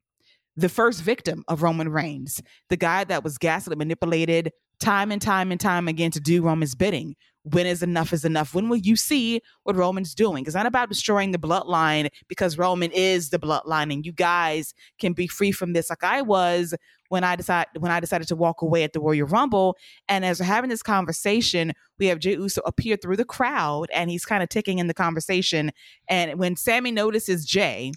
the 0.55 0.69
first 0.69 1.01
victim 1.01 1.43
of 1.47 1.63
Roman 1.63 1.89
Reigns, 1.89 2.41
the 2.69 2.77
guy 2.77 3.03
that 3.05 3.23
was 3.23 3.37
gaslit, 3.37 3.77
manipulated, 3.77 4.51
time 4.79 5.11
and 5.11 5.21
time 5.21 5.51
and 5.51 5.59
time 5.59 5.87
again 5.87 6.11
to 6.11 6.19
do 6.19 6.43
Roman's 6.43 6.75
bidding. 6.75 7.15
When 7.43 7.65
is 7.65 7.83
enough 7.83 8.13
is 8.13 8.23
enough? 8.23 8.53
When 8.55 8.69
will 8.69 8.77
you 8.77 8.95
see 8.95 9.41
what 9.63 9.75
Roman's 9.75 10.15
doing? 10.15 10.45
It's 10.45 10.55
not 10.55 10.65
about 10.65 10.87
destroying 10.87 11.31
the 11.31 11.37
bloodline 11.37 12.09
because 12.29 12.57
Roman 12.57 12.91
is 12.91 13.31
the 13.31 13.39
bloodline 13.39 13.91
and 13.91 14.05
you 14.05 14.13
guys 14.13 14.73
can 14.97 15.11
be 15.11 15.27
free 15.27 15.51
from 15.51 15.73
this 15.73 15.89
like 15.89 16.03
I 16.03 16.21
was 16.21 16.73
when 17.09 17.25
I 17.25 17.35
decided 17.35 17.81
when 17.81 17.91
I 17.91 17.99
decided 17.99 18.29
to 18.29 18.35
walk 18.35 18.61
away 18.61 18.83
at 18.83 18.93
the 18.93 19.01
Royal 19.01 19.27
Rumble. 19.27 19.75
And 20.07 20.23
as 20.23 20.39
we're 20.39 20.45
having 20.45 20.69
this 20.69 20.81
conversation, 20.81 21.73
we 21.99 22.05
have 22.07 22.19
Jey 22.19 22.33
Uso 22.33 22.61
appear 22.65 22.95
through 22.95 23.17
the 23.17 23.25
crowd 23.25 23.89
and 23.93 24.09
he's 24.09 24.25
kind 24.25 24.41
of 24.41 24.47
ticking 24.47 24.79
in 24.79 24.87
the 24.87 24.93
conversation. 24.93 25.71
And 26.07 26.39
when 26.39 26.55
Sami 26.55 26.91
notices 26.91 27.45
Jey, 27.45 27.91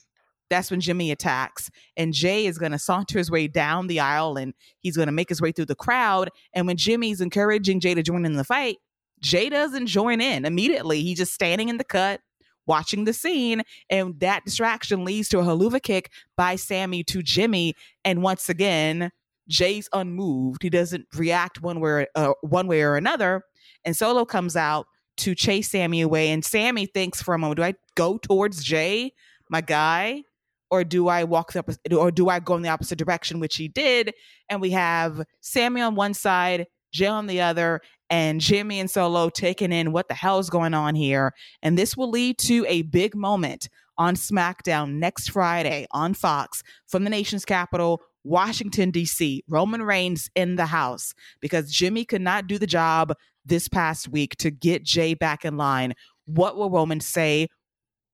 that's 0.49 0.71
when 0.71 0.81
Jimmy 0.81 1.11
attacks. 1.11 1.71
And 1.97 2.13
Jey 2.13 2.47
is 2.47 2.59
going 2.59 2.73
to 2.73 2.79
saunter 2.79 3.19
his 3.19 3.31
way 3.31 3.49
down 3.49 3.87
the 3.87 4.01
aisle 4.01 4.37
and 4.37 4.55
he's 4.81 4.97
going 4.97 5.07
to 5.07 5.13
make 5.13 5.29
his 5.29 5.41
way 5.41 5.53
through 5.53 5.67
the 5.67 5.75
crowd. 5.75 6.31
And 6.55 6.67
when 6.67 6.77
Jimmy's 6.77 7.21
encouraging 7.21 7.81
Jey 7.81 7.95
to 7.95 8.03
join 8.03 8.25
in 8.25 8.35
the 8.35 8.45
fight, 8.45 8.79
Jey 9.21 9.49
doesn't 9.49 9.87
join 9.87 10.21
in 10.21 10.45
immediately. 10.45 11.03
He's 11.03 11.19
just 11.19 11.35
standing 11.35 11.69
in 11.69 11.79
the 11.79 11.85
cut, 11.85 12.21
watching 12.67 13.05
the 13.05 13.13
scene. 13.13 13.63
And 13.91 14.19
that 14.21 14.45
distraction 14.45 15.05
leads 15.05 15.29
to 15.31 15.39
a 15.39 15.43
Helluva 15.43 15.83
kick 15.83 16.11
by 16.37 16.57
Sami 16.57 17.03
to 17.05 17.23
Jimmy. 17.23 17.75
And 18.05 18.23
once 18.23 18.49
again, 18.49 19.11
Jey's 19.49 19.89
unmoved. 19.93 20.63
He 20.63 20.71
doesn't 20.71 21.07
react 21.15 21.63
one 21.63 21.81
way, 21.81 22.07
uh, 22.15 22.33
one 22.43 22.67
way 22.67 22.83
or 22.83 22.97
another. 22.97 23.43
And 23.85 23.97
Solo 23.97 24.25
comes 24.25 24.57
out 24.57 24.87
to 25.19 25.35
chase 25.35 25.71
Sami 25.71 26.03
away. 26.03 26.31
And 26.31 26.45
Sami 26.45 26.87
thinks 26.87 27.23
for 27.23 27.35
a 27.35 27.39
moment, 27.39 27.57
do 27.57 27.63
I 27.63 27.75
go 27.95 28.19
towards 28.19 28.63
Jey, 28.63 29.13
my 29.49 29.61
guy? 29.61 30.23
Or 30.71 30.85
do 30.85 31.09
I 31.09 31.25
walk 31.25 31.53
the 31.53 31.61
opposite, 31.61 31.93
or 31.93 32.11
do 32.11 32.29
I 32.29 32.41
go 32.41 32.57
in 32.57 32.63
the 32.63 32.69
opposite 32.69 32.99
direction, 32.99 33.41
which 33.41 33.57
he 33.57 33.69
did? 33.69 34.13
And 34.49 34.61
we 34.61 34.71
have 34.71 35.23
Sami 35.41 35.81
on 35.81 35.95
one 35.95 36.15
side, 36.15 36.67
Jey 36.93 37.07
on 37.07 37.27
the 37.27 37.41
other, 37.41 37.81
and 38.11 38.41
Jimmy 38.41 38.81
and 38.81 38.91
Solo 38.91 39.29
taking 39.29 39.73
in 39.73 39.93
what 39.93 40.09
the 40.09 40.15
hell 40.15 40.39
is 40.39 40.51
going 40.51 40.75
on 40.75 40.95
here. 40.95 41.33
And 41.63 41.79
this 41.79 41.97
will 41.97 42.11
lead 42.11 42.39
to 42.39 42.65
a 42.69 42.83
big 42.83 43.15
moment 43.15 43.69
on 43.99 44.15
SmackDown 44.15 44.95
next 44.95 45.31
Friday 45.31 45.87
on 45.91 46.15
Fox 46.15 46.63
from 46.87 47.05
the 47.05 47.11
nation's 47.11 47.45
capital, 47.45 48.01
Washington, 48.25 48.91
D.C. 48.91 49.45
Roman 49.49 49.83
Reigns 49.83 50.29
in 50.35 50.57
the 50.57 50.67
house 50.67 51.15
because 51.41 51.71
Jimmy 51.71 52.05
could 52.05 52.21
not 52.21 52.47
do 52.47 52.59
the 52.59 52.67
job 52.67 53.13
this 53.45 53.69
past 53.69 54.09
week 54.09 54.37
to 54.37 54.51
get 54.51 54.83
Jey 54.83 55.15
back 55.15 55.45
in 55.45 55.57
line. 55.57 55.95
What 56.27 56.57
will 56.57 56.71
Roman 56.71 57.01
say? 57.01 57.49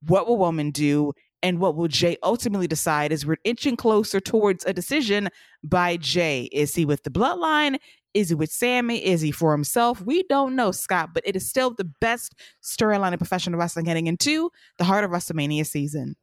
What 0.06 0.28
will 0.28 0.38
Roman 0.38 0.70
do? 0.70 1.12
And 1.42 1.58
what 1.58 1.74
will 1.74 1.88
Jey 1.88 2.16
ultimately 2.22 2.68
decide 2.68 3.12
is 3.12 3.26
we're 3.26 3.36
inching 3.44 3.76
closer 3.76 4.20
towards 4.20 4.64
a 4.64 4.72
decision 4.72 5.28
by 5.64 5.96
Jey. 5.96 6.48
Is 6.52 6.74
he 6.74 6.84
with 6.84 7.02
the 7.02 7.10
bloodline? 7.10 7.78
Is 8.14 8.28
he 8.28 8.34
with 8.34 8.52
Sami? 8.52 9.04
Is 9.04 9.22
he 9.22 9.32
for 9.32 9.52
himself? 9.52 10.00
We 10.02 10.22
don't 10.24 10.54
know, 10.54 10.70
Scott, 10.70 11.10
but 11.14 11.22
it 11.26 11.34
is 11.34 11.48
still 11.48 11.72
the 11.72 11.84
best 11.84 12.34
storyline 12.62 13.12
in 13.12 13.18
professional 13.18 13.58
wrestling 13.58 13.86
heading 13.86 14.06
into 14.06 14.50
the 14.78 14.84
heart 14.84 15.04
of 15.04 15.10
WrestleMania 15.10 15.66
season. 15.66 16.16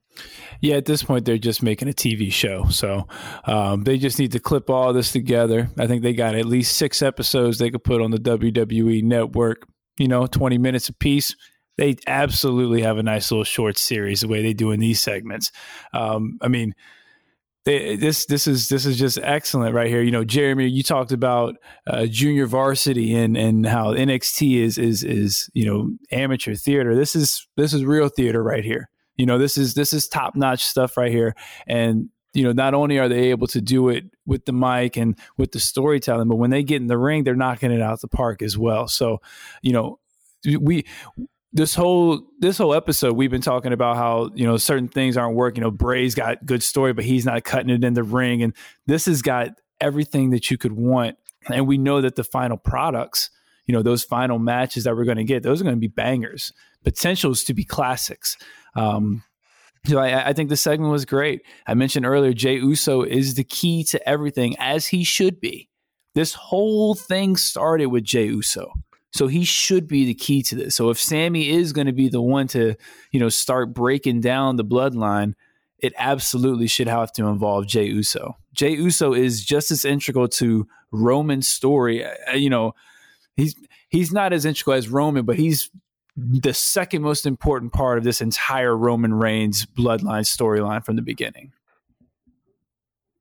Yeah, 0.61 0.75
at 0.75 0.85
this 0.85 1.03
point, 1.03 1.25
they're 1.25 1.37
just 1.37 1.63
making 1.63 1.87
a 1.87 1.93
TV 1.93 2.31
show. 2.31 2.65
So 2.69 3.07
um, 3.45 3.83
they 3.83 3.97
just 3.97 4.19
need 4.19 4.31
to 4.33 4.39
clip 4.39 4.69
all 4.69 4.93
this 4.93 5.11
together. 5.11 5.69
I 5.77 5.87
think 5.87 6.03
they 6.03 6.13
got 6.13 6.35
at 6.35 6.45
least 6.45 6.77
six 6.77 7.01
episodes 7.01 7.57
they 7.57 7.69
could 7.69 7.83
put 7.83 8.01
on 8.01 8.11
the 8.11 8.17
WWE 8.17 9.03
network, 9.03 9.67
you 9.97 10.07
know, 10.07 10.27
20 10.27 10.57
minutes 10.57 10.89
a 10.89 10.93
piece. 10.93 11.35
They 11.79 11.95
absolutely 12.07 12.81
have 12.81 12.97
a 12.97 13.03
nice 13.03 13.31
little 13.31 13.45
short 13.45 13.77
series 13.77 14.19
the 14.19 14.27
way 14.27 14.41
they 14.41 14.51
do 14.53 14.71
in 14.71 14.81
these 14.81 14.99
segments. 14.99 15.49
Um, 15.93 16.37
I 16.41 16.49
mean, 16.49 16.75
they, 17.63 17.95
this 17.95 18.25
this 18.25 18.47
is 18.47 18.67
this 18.67 18.85
is 18.85 18.99
just 18.99 19.17
excellent 19.23 19.73
right 19.73 19.87
here. 19.87 20.01
You 20.01 20.11
know, 20.11 20.25
Jeremy, 20.25 20.67
you 20.67 20.83
talked 20.83 21.13
about 21.13 21.55
uh, 21.87 22.05
junior 22.07 22.47
varsity 22.47 23.15
and 23.15 23.37
and 23.37 23.65
how 23.65 23.93
NXT 23.93 24.57
is 24.57 24.77
is 24.77 25.05
is 25.05 25.49
you 25.53 25.65
know 25.65 25.91
amateur 26.11 26.53
theater. 26.53 26.95
This 26.95 27.15
is 27.15 27.47
this 27.55 27.73
is 27.73 27.85
real 27.85 28.09
theater 28.09 28.43
right 28.43 28.65
here. 28.65 28.89
You 29.15 29.25
know, 29.25 29.37
this 29.37 29.57
is 29.57 29.73
this 29.73 29.93
is 29.93 30.09
top 30.09 30.35
notch 30.35 30.65
stuff 30.65 30.97
right 30.97 31.11
here. 31.11 31.33
And 31.65 32.09
you 32.33 32.43
know, 32.43 32.51
not 32.51 32.73
only 32.73 32.99
are 32.99 33.07
they 33.07 33.29
able 33.29 33.47
to 33.47 33.61
do 33.61 33.87
it 33.87 34.03
with 34.25 34.43
the 34.43 34.53
mic 34.53 34.97
and 34.97 35.17
with 35.37 35.53
the 35.53 35.61
storytelling, 35.61 36.27
but 36.27 36.35
when 36.35 36.49
they 36.49 36.61
get 36.61 36.81
in 36.81 36.87
the 36.87 36.97
ring, 36.97 37.23
they're 37.23 37.35
knocking 37.35 37.71
it 37.71 37.81
out 37.81 38.01
the 38.01 38.09
park 38.09 38.41
as 38.41 38.57
well. 38.57 38.89
So, 38.89 39.21
you 39.61 39.71
know, 39.71 39.99
we 40.59 40.85
this 41.51 41.73
whole 41.73 42.21
this 42.39 42.57
whole 42.57 42.73
episode 42.73 43.13
we've 43.13 43.31
been 43.31 43.41
talking 43.41 43.73
about 43.73 43.95
how 43.95 44.29
you 44.35 44.45
know 44.45 44.57
certain 44.57 44.87
things 44.87 45.17
aren't 45.17 45.35
working. 45.35 45.61
You 45.61 45.67
know, 45.67 45.71
Bray's 45.71 46.15
got 46.15 46.45
good 46.45 46.63
story, 46.63 46.93
but 46.93 47.05
he's 47.05 47.25
not 47.25 47.43
cutting 47.43 47.69
it 47.69 47.83
in 47.83 47.93
the 47.93 48.03
ring, 48.03 48.43
and 48.43 48.53
this 48.85 49.05
has 49.05 49.21
got 49.21 49.49
everything 49.81 50.31
that 50.31 50.51
you 50.51 50.57
could 50.57 50.73
want. 50.73 51.17
And 51.49 51.67
we 51.67 51.77
know 51.77 52.01
that 52.01 52.15
the 52.15 52.23
final 52.23 52.57
products, 52.57 53.29
you 53.65 53.73
know, 53.73 53.81
those 53.81 54.03
final 54.03 54.37
matches 54.37 54.83
that 54.83 54.95
we're 54.95 55.05
going 55.05 55.17
to 55.17 55.23
get, 55.23 55.41
those 55.41 55.61
are 55.61 55.63
going 55.63 55.75
to 55.75 55.79
be 55.79 55.87
bangers, 55.87 56.53
potentials 56.83 57.43
to 57.45 57.53
be 57.53 57.63
classics. 57.63 58.37
Um, 58.75 59.23
so 59.85 59.97
I, 59.97 60.29
I, 60.29 60.33
think 60.33 60.49
the 60.49 60.57
segment 60.57 60.91
was 60.91 61.05
great. 61.05 61.41
I 61.65 61.73
mentioned 61.73 62.05
earlier, 62.05 62.33
Jey 62.33 62.55
Uso 62.55 63.03
is 63.03 63.35
the 63.35 63.45
key 63.45 63.83
to 63.85 64.09
everything, 64.09 64.55
as 64.59 64.87
he 64.87 65.03
should 65.03 65.39
be. 65.39 65.69
This 66.13 66.33
whole 66.33 66.95
thing 66.95 67.37
started 67.37 67.87
with 67.87 68.03
Jey 68.03 68.25
Uso. 68.25 68.73
So 69.11 69.27
he 69.27 69.43
should 69.43 69.87
be 69.87 70.05
the 70.05 70.13
key 70.13 70.43
to 70.43 70.55
this. 70.55 70.75
So 70.75 70.89
if 70.89 70.99
Sami 70.99 71.49
is 71.49 71.73
going 71.73 71.87
to 71.87 71.93
be 71.93 72.09
the 72.09 72.21
one 72.21 72.47
to, 72.49 72.75
you 73.11 73.19
know, 73.19 73.29
start 73.29 73.73
breaking 73.73 74.21
down 74.21 74.55
the 74.55 74.65
bloodline, 74.65 75.33
it 75.79 75.93
absolutely 75.97 76.67
should 76.67 76.87
have 76.87 77.11
to 77.13 77.25
involve 77.25 77.65
Jey 77.67 77.85
Uso. 77.85 78.37
Jey 78.53 78.71
Uso 78.71 79.13
is 79.13 79.43
just 79.43 79.71
as 79.71 79.85
integral 79.85 80.27
to 80.27 80.67
Roman's 80.91 81.47
story. 81.47 82.05
You 82.33 82.49
know, 82.49 82.73
he's 83.35 83.55
he's 83.89 84.11
not 84.11 84.33
as 84.33 84.45
integral 84.45 84.75
as 84.75 84.89
Roman, 84.89 85.25
but 85.25 85.37
he's 85.37 85.69
the 86.15 86.53
second 86.53 87.01
most 87.01 87.25
important 87.25 87.71
part 87.71 87.97
of 87.97 88.03
this 88.03 88.21
entire 88.21 88.75
Roman 88.75 89.13
Reigns 89.13 89.65
bloodline 89.65 90.25
storyline 90.25 90.83
from 90.83 90.97
the 90.97 91.01
beginning. 91.01 91.53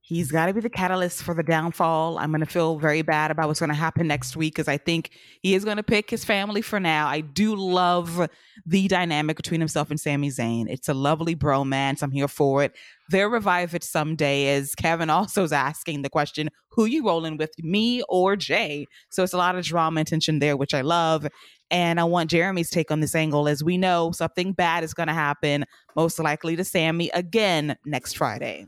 He's 0.09 0.33
got 0.33 0.47
to 0.47 0.55
be 0.55 0.63
the 0.63 0.71
catalyst 0.71 1.23
for 1.23 1.35
the 1.35 1.43
downfall. 1.43 2.17
I'm 2.17 2.31
going 2.31 2.41
to 2.41 2.47
feel 2.47 2.79
very 2.79 3.03
bad 3.03 3.31
about 3.31 3.47
what's 3.47 3.61
going 3.61 3.69
to 3.69 3.77
happen 3.77 4.07
next 4.07 4.39
week 4.39 4.55
because 4.55 4.67
I 4.67 4.79
think 4.79 5.11
he 5.43 5.55
is 5.55 5.67
going 5.67 5.77
to 5.77 5.83
pick 5.83 6.09
his 6.09 6.25
family 6.25 6.63
for 6.63 6.81
now. 6.81 7.09
I 7.09 7.21
do 7.21 7.55
love 7.55 8.27
the 8.65 8.89
dynamic 8.89 9.37
between 9.37 9.61
himself 9.61 9.91
and 9.91 10.01
Sami 10.01 10.31
Zayn. 10.31 10.65
It's 10.67 10.89
a 10.89 10.95
lovely 10.95 11.37
bromance. 11.37 12.03
I'm 12.03 12.11
here 12.11 12.27
for 12.27 12.63
it. 12.63 12.75
They'll 13.11 13.29
revive 13.29 13.75
it 13.75 13.85
someday, 13.85 14.57
as 14.57 14.75
Kevin 14.75 15.11
also 15.11 15.45
is 15.45 15.53
asking 15.53 16.01
the 16.01 16.09
question 16.09 16.49
who 16.71 16.87
you 16.87 17.05
rolling 17.05 17.37
with, 17.37 17.51
me 17.59 18.03
or 18.09 18.35
Jey? 18.35 18.87
So 19.11 19.23
it's 19.25 19.35
a 19.35 19.37
lot 19.37 19.57
of 19.57 19.65
drama 19.67 20.01
and 20.01 20.09
tension 20.09 20.39
there, 20.39 20.57
which 20.57 20.73
I 20.73 20.81
love. 20.81 21.29
And 21.71 22.01
I 22.01 22.05
want 22.05 22.31
Jeremy's 22.31 22.71
take 22.71 22.91
on 22.91 23.01
this 23.01 23.15
angle. 23.15 23.47
As 23.47 23.63
we 23.63 23.77
know, 23.77 24.13
something 24.13 24.55
bad 24.55 24.85
is 24.85 24.95
going 24.95 25.09
to 25.09 25.13
happen, 25.13 25.67
most 25.95 26.19
likely 26.19 26.57
to 26.57 26.65
Sami 26.65 27.11
again 27.11 27.77
next 27.85 28.17
Friday. 28.17 28.65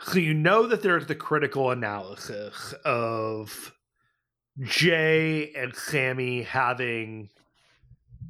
So 0.00 0.18
you 0.18 0.34
know 0.34 0.66
that 0.66 0.82
there's 0.82 1.06
the 1.06 1.14
critical 1.14 1.70
analysis 1.70 2.72
of 2.84 3.72
Jey 4.60 5.52
and 5.54 5.74
Sami 5.74 6.42
having 6.42 7.30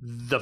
the 0.00 0.40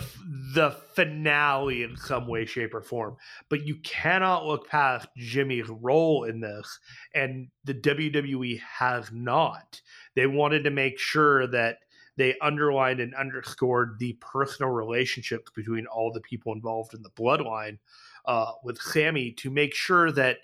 the 0.55 0.70
finale 0.94 1.82
in 1.82 1.97
some 1.97 2.27
way, 2.27 2.44
shape, 2.44 2.74
or 2.74 2.82
form. 2.82 3.16
But 3.48 3.66
you 3.66 3.77
cannot 3.77 4.47
look 4.47 4.69
past 4.69 5.09
Jimmy's 5.16 5.69
role 5.69 6.24
in 6.24 6.40
this, 6.40 6.78
and 7.15 7.48
the 7.65 7.74
WWE 7.74 8.61
has 8.61 9.11
not. 9.12 9.81
They 10.15 10.27
wanted 10.27 10.65
to 10.65 10.70
make 10.70 10.98
sure 10.98 11.47
that 11.48 11.78
they 12.16 12.36
underlined 12.40 13.01
and 13.01 13.15
underscored 13.15 13.98
the 13.98 14.15
personal 14.20 14.73
relationships 14.73 15.51
between 15.55 15.86
all 15.86 16.12
the 16.12 16.20
people 16.20 16.53
involved 16.53 16.94
in 16.94 17.03
the 17.03 17.11
bloodline 17.11 17.78
uh, 18.24 18.53
with 18.65 18.81
Sami 18.81 19.32
to 19.32 19.51
make 19.51 19.74
sure 19.74 20.11
that 20.12 20.39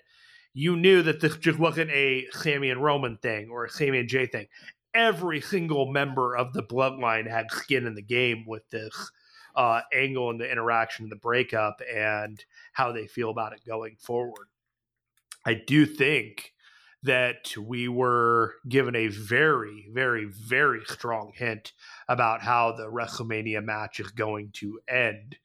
you 0.53 0.75
knew 0.75 1.01
that 1.01 1.19
this 1.19 1.37
just 1.37 1.59
wasn't 1.59 1.89
a 1.91 2.27
Sami 2.31 2.69
and 2.69 2.83
Roman 2.83 3.17
thing 3.17 3.49
or 3.49 3.65
a 3.65 3.69
Sami 3.69 3.99
and 3.99 4.09
Jey 4.09 4.27
thing. 4.27 4.47
Every 4.93 5.41
single 5.41 5.91
member 5.91 6.35
of 6.35 6.53
the 6.53 6.63
bloodline 6.63 7.29
had 7.29 7.49
skin 7.49 7.87
in 7.87 7.95
the 7.95 8.01
game 8.03 8.45
with 8.45 8.69
this 8.69 9.11
uh, 9.55 9.81
angle 9.93 10.29
and 10.29 10.39
the 10.39 10.51
interaction, 10.51 11.09
the 11.09 11.15
breakup, 11.15 11.81
and 11.93 12.43
how 12.73 12.91
they 12.91 13.07
feel 13.07 13.29
about 13.29 13.53
it 13.53 13.61
going 13.65 13.95
forward. 13.99 14.47
I 15.45 15.55
do 15.55 15.85
think 15.85 16.53
that 17.03 17.55
we 17.57 17.87
were 17.87 18.53
given 18.69 18.95
a 18.95 19.07
very, 19.07 19.89
very, 19.91 20.25
very 20.25 20.85
strong 20.85 21.33
hint 21.35 21.73
about 22.07 22.41
how 22.41 22.71
the 22.71 22.85
WrestleMania 22.85 23.63
match 23.63 23.99
is 23.99 24.09
going 24.11 24.51
to 24.53 24.79
end. 24.87 25.35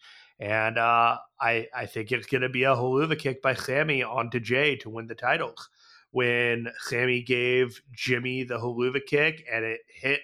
And 0.40 0.78
uh, 0.78 1.18
I, 1.40 1.66
I 1.74 1.86
think 1.86 2.12
it's 2.12 2.26
going 2.26 2.42
to 2.42 2.48
be 2.48 2.64
a 2.64 2.74
Helluva 2.74 3.18
kick 3.18 3.42
by 3.42 3.54
Sami 3.54 4.02
onto 4.02 4.38
Jey 4.38 4.76
to 4.76 4.90
win 4.90 5.06
the 5.06 5.14
titles. 5.14 5.68
When 6.10 6.68
Sami 6.78 7.22
gave 7.22 7.80
Jimmy 7.92 8.44
the 8.44 8.58
Helluva 8.58 9.04
kick 9.04 9.44
and 9.52 9.64
it 9.64 9.80
hit, 9.88 10.20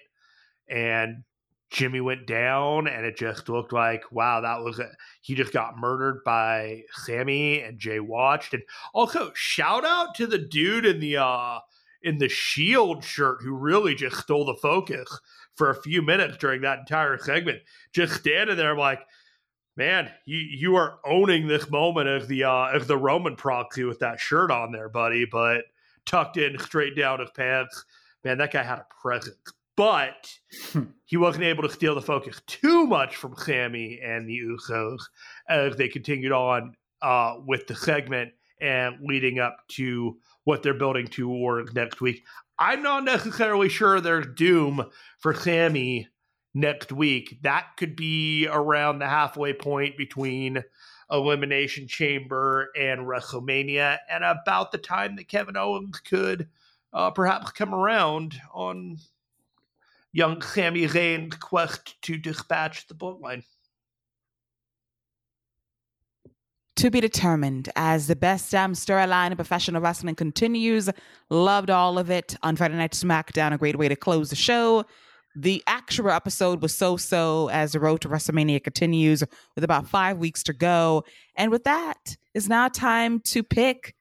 and 0.67 1.23
Jimmy 1.69 1.99
went 1.99 2.25
down, 2.25 2.87
and 2.87 3.05
it 3.05 3.17
just 3.17 3.49
looked 3.49 3.73
like, 3.73 4.03
wow, 4.11 4.39
that 4.41 4.63
was 4.63 4.79
a, 4.79 4.89
he 5.21 5.35
just 5.35 5.51
got 5.51 5.77
murdered 5.77 6.23
by 6.23 6.83
Sami, 6.91 7.61
and 7.61 7.77
Jey 7.77 7.99
watched. 7.99 8.53
And 8.53 8.63
also, 8.93 9.31
shout 9.35 9.83
out 9.83 10.15
to 10.15 10.27
the 10.27 10.37
dude 10.37 10.85
in 10.85 10.99
the 10.99 11.17
uh 11.17 11.59
in 12.01 12.19
the 12.19 12.29
Shield 12.29 13.03
shirt 13.03 13.39
who 13.41 13.53
really 13.53 13.95
just 13.95 14.17
stole 14.17 14.45
the 14.45 14.55
focus 14.55 15.19
for 15.55 15.69
a 15.69 15.81
few 15.81 16.01
minutes 16.01 16.37
during 16.37 16.61
that 16.61 16.79
entire 16.79 17.17
segment. 17.17 17.59
Just 17.91 18.13
standing 18.13 18.55
there, 18.57 18.71
I'm 18.71 18.77
like, 18.77 19.01
man, 19.75 20.11
you 20.25 20.37
you 20.37 20.75
are 20.75 20.99
owning 21.05 21.47
this 21.47 21.69
moment 21.69 22.07
of 22.07 22.27
the 22.27 22.43
uh, 22.43 22.67
as 22.67 22.87
the 22.87 22.97
Roman 22.97 23.35
proxy 23.35 23.83
with 23.83 23.99
that 23.99 24.19
shirt 24.19 24.51
on 24.51 24.71
there, 24.71 24.89
buddy. 24.89 25.25
But 25.25 25.63
tucked 26.05 26.37
in 26.37 26.57
straight 26.59 26.95
down 26.95 27.19
his 27.19 27.31
pants, 27.31 27.85
man, 28.23 28.37
that 28.37 28.51
guy 28.51 28.63
had 28.63 28.79
a 28.79 28.85
presence. 29.01 29.37
But 29.75 30.33
hmm. 30.71 30.83
he 31.05 31.17
wasn't 31.17 31.43
able 31.45 31.63
to 31.63 31.69
steal 31.69 31.95
the 31.95 32.01
focus 32.01 32.41
too 32.47 32.87
much 32.87 33.15
from 33.15 33.35
Sami 33.35 33.99
and 34.03 34.27
the 34.27 34.39
Usos 34.39 34.99
as 35.49 35.75
they 35.75 35.89
continued 35.89 36.31
on 36.31 36.75
uh, 37.01 37.35
with 37.45 37.67
the 37.67 37.75
segment 37.75 38.31
and 38.61 38.95
leading 39.01 39.39
up 39.39 39.57
to 39.67 40.17
what 40.45 40.63
they're 40.63 40.73
building 40.73 41.07
towards 41.07 41.73
next 41.73 41.99
week. 41.99 42.23
I'm 42.57 42.83
not 42.83 43.03
necessarily 43.03 43.67
sure 43.67 43.99
there's 43.99 44.27
doom 44.35 44.85
for 45.19 45.33
Sami 45.33 46.07
next 46.55 46.91
week. 46.91 47.37
That 47.43 47.67
could 47.77 47.95
be 47.95 48.47
around 48.47 48.99
the 48.99 49.07
halfway 49.07 49.53
point 49.53 49.97
between 49.97 50.63
Elimination 51.11 51.87
Chamber 51.87 52.71
and 52.75 53.01
WrestleMania, 53.01 53.99
and 54.09 54.23
about 54.23 54.71
the 54.71 54.79
time 54.79 55.15
that 55.17 55.27
Kevin 55.27 55.55
Owens 55.55 55.99
could 55.99 56.47
uh, 56.93 57.11
perhaps 57.11 57.51
come 57.51 57.75
around 57.75 58.39
on 58.51 58.97
young 60.13 60.41
Sami 60.41 60.87
Zayn's 60.87 61.35
quest 61.35 62.01
to 62.03 62.17
dispatch 62.17 62.87
the 62.87 62.95
bloodline. 62.95 63.43
To 66.77 66.89
be 66.89 66.99
determined 66.99 67.69
as 67.75 68.07
the 68.07 68.15
best 68.15 68.51
damn 68.51 68.73
storyline 68.73 69.31
in 69.31 69.35
professional 69.35 69.81
wrestling 69.81 70.15
continues. 70.15 70.89
Loved 71.29 71.69
all 71.69 71.97
of 71.97 72.09
it 72.09 72.35
on 72.43 72.55
Friday 72.55 72.75
Night 72.75 72.91
SmackDown. 72.91 73.53
A 73.53 73.57
great 73.57 73.77
way 73.77 73.87
to 73.87 73.95
close 73.95 74.29
the 74.29 74.35
show. 74.35 74.85
The 75.35 75.63
actual 75.67 76.11
episode 76.11 76.61
was 76.61 76.75
so 76.75 76.97
so 76.97 77.49
as 77.49 77.73
the 77.73 77.79
road 77.79 78.01
to 78.01 78.09
WrestleMania 78.09 78.63
continues 78.63 79.23
with 79.55 79.63
about 79.63 79.87
five 79.87 80.17
weeks 80.17 80.43
to 80.43 80.53
go. 80.53 81.03
And 81.35 81.51
with 81.51 81.65
that, 81.65 82.15
it's 82.33 82.47
now 82.47 82.69
time 82.69 83.19
to 83.25 83.43
pick 83.43 83.95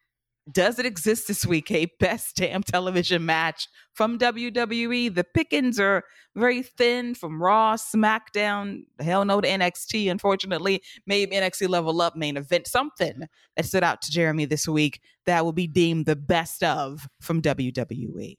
does 0.50 0.78
it 0.78 0.84
exist 0.84 1.26
this 1.26 1.46
week 1.46 1.70
a 1.70 1.86
best 1.98 2.36
damn 2.36 2.62
television 2.62 3.24
match 3.24 3.66
from 3.94 4.18
WWE? 4.18 5.14
The 5.14 5.24
pickings 5.24 5.80
are 5.80 6.04
very 6.34 6.62
thin 6.62 7.14
from 7.14 7.42
Raw, 7.42 7.76
SmackDown, 7.76 8.82
hell 9.00 9.24
no 9.24 9.40
to 9.40 9.48
NXT. 9.48 10.10
Unfortunately, 10.10 10.82
maybe 11.06 11.34
NXT 11.34 11.68
Level 11.68 12.00
Up 12.02 12.16
main 12.16 12.36
event, 12.36 12.66
something 12.66 13.22
that 13.56 13.64
stood 13.64 13.84
out 13.84 14.02
to 14.02 14.10
Jeremy 14.10 14.44
this 14.44 14.68
week 14.68 15.00
that 15.24 15.44
will 15.44 15.52
be 15.52 15.66
deemed 15.66 16.04
the 16.04 16.16
best 16.16 16.62
of 16.62 17.08
from 17.20 17.40
WWE. 17.40 18.36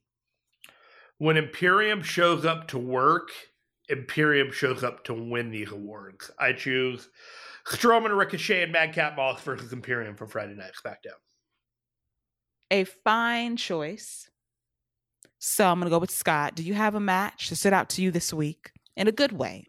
When 1.18 1.38
Imperium 1.38 2.02
shows 2.02 2.46
up 2.46 2.68
to 2.70 2.78
work, 2.78 3.30
Imperium 3.90 4.52
shows 4.52 4.84
up 4.84 5.04
to 5.06 5.14
win 5.14 5.52
these 5.52 5.72
awards. 5.72 6.32
I 6.40 6.54
choose 6.54 7.10
Strowman, 7.68 8.18
Ricochet, 8.18 8.64
and 8.64 8.72
Madcap 8.72 9.16
Moss 9.16 9.42
versus 9.42 9.74
Imperium 9.74 10.16
for 10.16 10.28
Friday 10.28 10.56
Night 10.56 10.72
SmackDown. 10.84 11.20
A 12.72 12.84
fine 12.84 13.58
choice. 13.58 14.30
So 15.40 15.68
I'm 15.68 15.80
going 15.80 15.90
to 15.90 15.96
go 15.96 16.00
with 16.00 16.12
Scott. 16.12 16.56
Do 16.56 16.64
you 16.64 16.74
have 16.74 16.96
a 16.96 17.00
match 17.00 17.50
to 17.50 17.56
sit 17.56 17.74
out 17.74 17.90
to 17.90 18.02
you 18.02 18.10
this 18.12 18.34
week 18.34 18.72
in 18.98 19.08
a 19.08 19.12
good 19.12 19.32
way? 19.32 19.68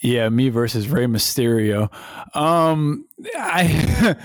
Yeah, 0.00 0.28
me 0.28 0.48
versus 0.48 0.88
Rey 0.88 1.06
Mysterio. 1.06 1.92
Um, 2.36 3.06
I, 3.36 4.16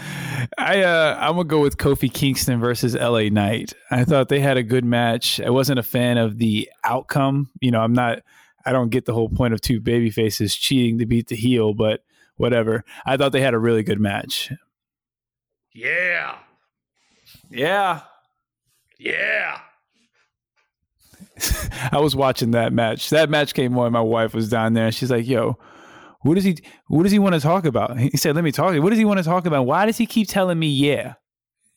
I, 0.58 0.84
uh, 0.84 1.18
I'm 1.20 1.36
gonna 1.36 1.44
go 1.46 1.62
with 1.62 1.78
Kofi 1.78 2.12
Kingston 2.14 2.60
versus 2.60 2.96
LA 2.96 3.30
Knight. 3.30 3.74
I 3.91 4.04
thought 4.04 4.30
they 4.30 4.40
had 4.40 4.58
a 4.58 4.64
good 4.64 4.86
match. 4.86 5.40
I 5.40 5.50
wasn't 5.50 5.80
a 5.80 5.84
fan 5.84 6.18
of 6.18 6.38
the 6.38 6.70
outcome. 6.84 7.50
You 7.62 7.72
know, 7.72 7.82
I'm 7.82 7.94
not. 7.94 8.20
I 8.66 8.72
don't 8.72 8.90
get 8.90 9.06
the 9.06 9.14
whole 9.14 9.30
point 9.30 9.54
of 9.54 9.62
two 9.62 9.80
baby 9.80 10.10
faces 10.10 10.56
cheating 10.56 11.00
to 11.00 11.06
beat 11.06 11.28
the 11.28 11.36
heel, 11.36 11.74
but 11.74 12.04
whatever. 12.36 12.84
I 13.06 13.18
thought 13.18 13.32
they 13.32 13.41
had 13.41 13.54
a 13.54 13.60
really 13.60 13.84
good 13.84 14.00
match. 14.00 14.52
Yeah. 15.74 16.38
Yeah. 17.50 18.02
Yeah. 18.98 19.60
I 21.91 21.99
was 21.99 22.16
watching 22.16 22.52
that 22.52 22.74
match. 22.74 23.10
That 23.10 23.30
match 23.30 23.53
came 23.53 23.78
on. 23.78 23.91
My 23.91 24.02
wife 24.02 24.34
was 24.34 24.49
down 24.49 24.74
there, 24.74 24.86
and 24.86 24.95
she's 24.95 25.11
like, 25.11 25.28
"Yo, 25.28 25.57
what 26.22 26.36
does 26.36 26.44
he? 26.44 26.57
What 26.88 27.03
does 27.03 27.11
he 27.11 27.20
want 27.20 27.36
to 27.36 27.41
talk 27.41 27.66
about?" 27.66 27.98
He 27.98 28.18
said, 28.18 28.36
"Let 28.36 28.44
me 28.44 28.52
talk. 28.52 28.76
What 28.82 28.90
does 28.90 28.99
he 28.99 29.06
want 29.06 29.20
to 29.20 29.24
talk 29.24 29.45
about? 29.45 29.66
Why 29.66 29.86
does 29.86 29.98
he 29.98 30.06
keep 30.06 30.28
telling 30.28 30.60
me 30.60 30.68
yeah?" 30.68 31.14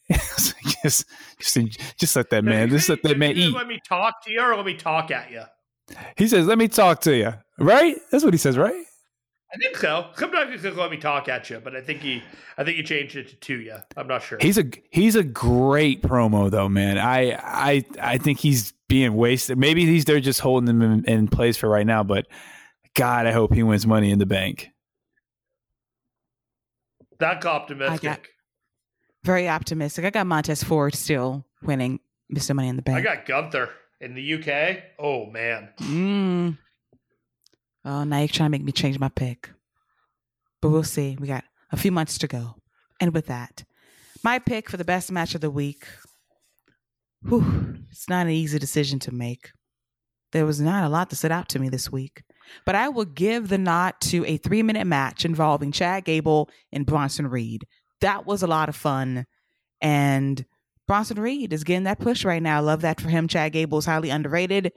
just, 0.10 1.06
just, 1.39 1.98
just 1.98 2.16
let 2.16 2.30
that 2.30 2.44
man. 2.44 2.68
Just 2.68 2.89
let 2.89 3.02
that 3.02 3.18
man 3.18 3.36
eat. 3.36 3.55
Let 3.55 3.66
me 3.66 3.80
talk 3.89 4.22
to 4.24 4.32
you, 4.32 4.40
or 4.40 4.56
let 4.56 4.66
me 4.66 4.74
talk 4.74 5.10
at 5.10 5.30
you. 5.30 5.43
He 6.16 6.28
says, 6.28 6.47
"Let 6.47 6.59
me 6.59 6.68
talk 6.68 7.01
to 7.02 7.16
you." 7.16 7.34
Right? 7.59 7.97
That's 8.10 8.24
what 8.24 8.34
he 8.34 8.39
says, 8.39 8.59
right? 8.59 8.84
I 9.52 9.58
think 9.58 9.76
so. 9.76 10.06
Sometimes 10.16 10.50
he 10.50 10.58
says, 10.58 10.76
"Let 10.76 10.90
me 10.90 10.96
talk 10.96 11.28
at 11.28 11.50
you," 11.50 11.60
but 11.60 11.76
I 11.76 11.82
think 11.82 12.00
he, 12.00 12.22
I 12.56 12.64
think 12.64 12.78
he 12.78 12.82
changed 12.82 13.16
it 13.16 13.28
to 13.28 13.36
"to 13.36 13.60
you." 13.60 13.76
I'm 13.96 14.06
not 14.06 14.22
sure. 14.22 14.38
He's 14.40 14.56
a 14.56 14.64
he's 14.90 15.14
a 15.14 15.22
great 15.22 16.02
promo 16.02 16.50
though, 16.50 16.68
man. 16.68 16.96
I 16.96 17.32
I 17.32 17.84
I 18.00 18.18
think 18.18 18.38
he's 18.38 18.72
being 18.88 19.14
wasted. 19.14 19.58
Maybe 19.58 19.84
he's 19.84 20.06
they're 20.06 20.20
just 20.20 20.40
holding 20.40 20.68
him 20.68 20.82
in, 20.82 21.04
in 21.04 21.28
place 21.28 21.56
for 21.58 21.68
right 21.68 21.86
now, 21.86 22.02
but 22.02 22.26
God, 22.94 23.26
I 23.26 23.32
hope 23.32 23.52
he 23.52 23.62
wins 23.62 23.86
Money 23.86 24.10
in 24.10 24.18
the 24.18 24.26
Bank. 24.26 24.70
That's 27.18 27.46
optimistic. 27.46 28.02
Got, 28.02 28.20
very 29.22 29.48
optimistic. 29.48 30.04
I 30.04 30.10
got 30.10 30.26
Montez 30.26 30.64
Ford 30.64 30.94
still 30.94 31.46
winning 31.62 32.00
Mr. 32.34 32.54
Money 32.54 32.68
in 32.68 32.76
the 32.76 32.82
Bank. 32.82 32.98
I 32.98 33.00
got 33.00 33.26
Gunther 33.26 33.70
in 34.00 34.14
the 34.14 34.34
UK. 34.34 34.82
Oh 34.98 35.26
man. 35.26 35.68
Mm. 35.78 36.58
Oh, 37.84 38.04
now 38.04 38.18
you're 38.18 38.28
trying 38.28 38.46
to 38.46 38.56
make 38.56 38.64
me 38.64 38.72
change 38.72 38.98
my 38.98 39.09
pick. 39.09 39.50
But 40.60 40.70
we'll 40.70 40.84
see. 40.84 41.16
We 41.18 41.26
got 41.26 41.44
a 41.72 41.76
few 41.76 41.90
months 41.90 42.18
to 42.18 42.28
go. 42.28 42.56
And 43.00 43.12
with 43.12 43.26
that, 43.26 43.64
my 44.22 44.38
pick 44.38 44.70
for 44.70 44.76
the 44.76 44.84
best 44.84 45.10
match 45.10 45.34
of 45.34 45.40
the 45.40 45.50
week. 45.50 45.86
Whew, 47.28 47.78
it's 47.90 48.09
not 48.09 48.26
an 48.26 48.32
easy 48.32 48.59
decision 48.59 48.98
to 49.00 49.12
make. 49.12 49.50
There 50.30 50.46
was 50.46 50.60
not 50.60 50.84
a 50.84 50.88
lot 50.88 51.10
to 51.10 51.16
sit 51.16 51.32
out 51.32 51.48
to 51.50 51.59
me 51.59 51.68
this 51.68 51.90
week. 51.90 52.22
But 52.64 52.74
I 52.74 52.88
will 52.88 53.04
give 53.04 53.48
the 53.48 53.59
nod 53.59 53.94
to 54.02 54.24
a 54.26 54.36
three 54.36 54.62
minute 54.62 54.86
match 54.86 55.24
involving 55.24 55.72
Chad 55.72 56.04
Gable 56.04 56.48
and 56.72 56.86
Bronson 56.86 57.26
Reed. 57.26 57.66
That 58.00 58.26
was 58.26 58.42
a 58.42 58.48
lot 58.48 58.68
of 58.68 58.76
fun. 58.76 59.26
And 59.80 60.44
Bronson 60.86 61.18
Reed 61.18 61.52
is 61.52 61.64
getting 61.64 61.84
that 61.84 61.98
push 61.98 62.24
right 62.24 62.42
now. 62.42 62.60
Love 62.62 62.82
that 62.82 63.00
for 63.00 63.09
him. 63.09 63.28
Chad 63.28 63.52
Gable 63.52 63.78
is 63.78 63.86
highly 63.86 64.10
underrated 64.10 64.72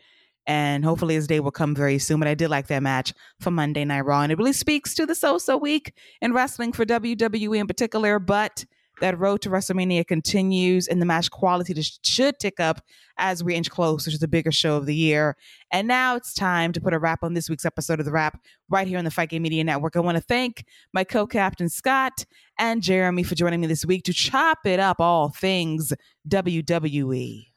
and 0.47 0.85
hopefully 0.85 1.15
his 1.15 1.27
day 1.27 1.39
will 1.39 1.51
come 1.51 1.75
very 1.75 1.99
soon. 1.99 2.19
But 2.19 2.27
I 2.27 2.35
did 2.35 2.49
like 2.49 2.67
that 2.67 2.83
match 2.83 3.13
for 3.39 3.51
Monday 3.51 3.85
Night 3.85 4.01
Raw, 4.01 4.21
and 4.21 4.31
it 4.31 4.37
really 4.37 4.53
speaks 4.53 4.93
to 4.95 5.05
the 5.05 5.15
so-so 5.15 5.57
week 5.57 5.93
in 6.21 6.33
wrestling 6.33 6.71
for 6.71 6.85
WWE 6.85 7.59
in 7.59 7.67
particular. 7.67 8.19
But 8.19 8.65
that 9.01 9.19
road 9.19 9.41
to 9.41 9.49
WrestleMania 9.49 10.07
continues, 10.07 10.87
and 10.87 11.01
the 11.01 11.05
match 11.05 11.29
quality 11.31 11.73
should 12.03 12.39
tick 12.39 12.59
up 12.59 12.81
as 13.17 13.43
we 13.43 13.55
inch 13.55 13.69
closer 13.69 14.11
to 14.11 14.17
the 14.17 14.27
bigger 14.27 14.51
show 14.51 14.77
of 14.77 14.85
the 14.85 14.95
year. 14.95 15.35
And 15.71 15.87
now 15.87 16.15
it's 16.15 16.33
time 16.33 16.71
to 16.73 16.81
put 16.81 16.93
a 16.93 16.99
wrap 16.99 17.23
on 17.23 17.33
this 17.33 17.49
week's 17.49 17.65
episode 17.65 17.99
of 17.99 18.05
The 18.05 18.11
Wrap 18.11 18.39
right 18.69 18.87
here 18.87 18.97
on 18.97 19.05
the 19.05 19.11
Fight 19.11 19.29
Game 19.29 19.41
Media 19.41 19.63
Network. 19.63 19.95
I 19.95 19.99
want 19.99 20.17
to 20.17 20.23
thank 20.23 20.65
my 20.93 21.03
co 21.03 21.27
captain 21.27 21.69
Scott 21.69 22.25
and 22.57 22.81
Jeremy 22.81 23.23
for 23.23 23.35
joining 23.35 23.61
me 23.61 23.67
this 23.67 23.85
week 23.85 24.03
to 24.05 24.13
chop 24.13 24.59
it 24.65 24.79
up 24.79 24.99
all 24.99 25.29
things 25.29 25.93
WWE. 26.27 27.47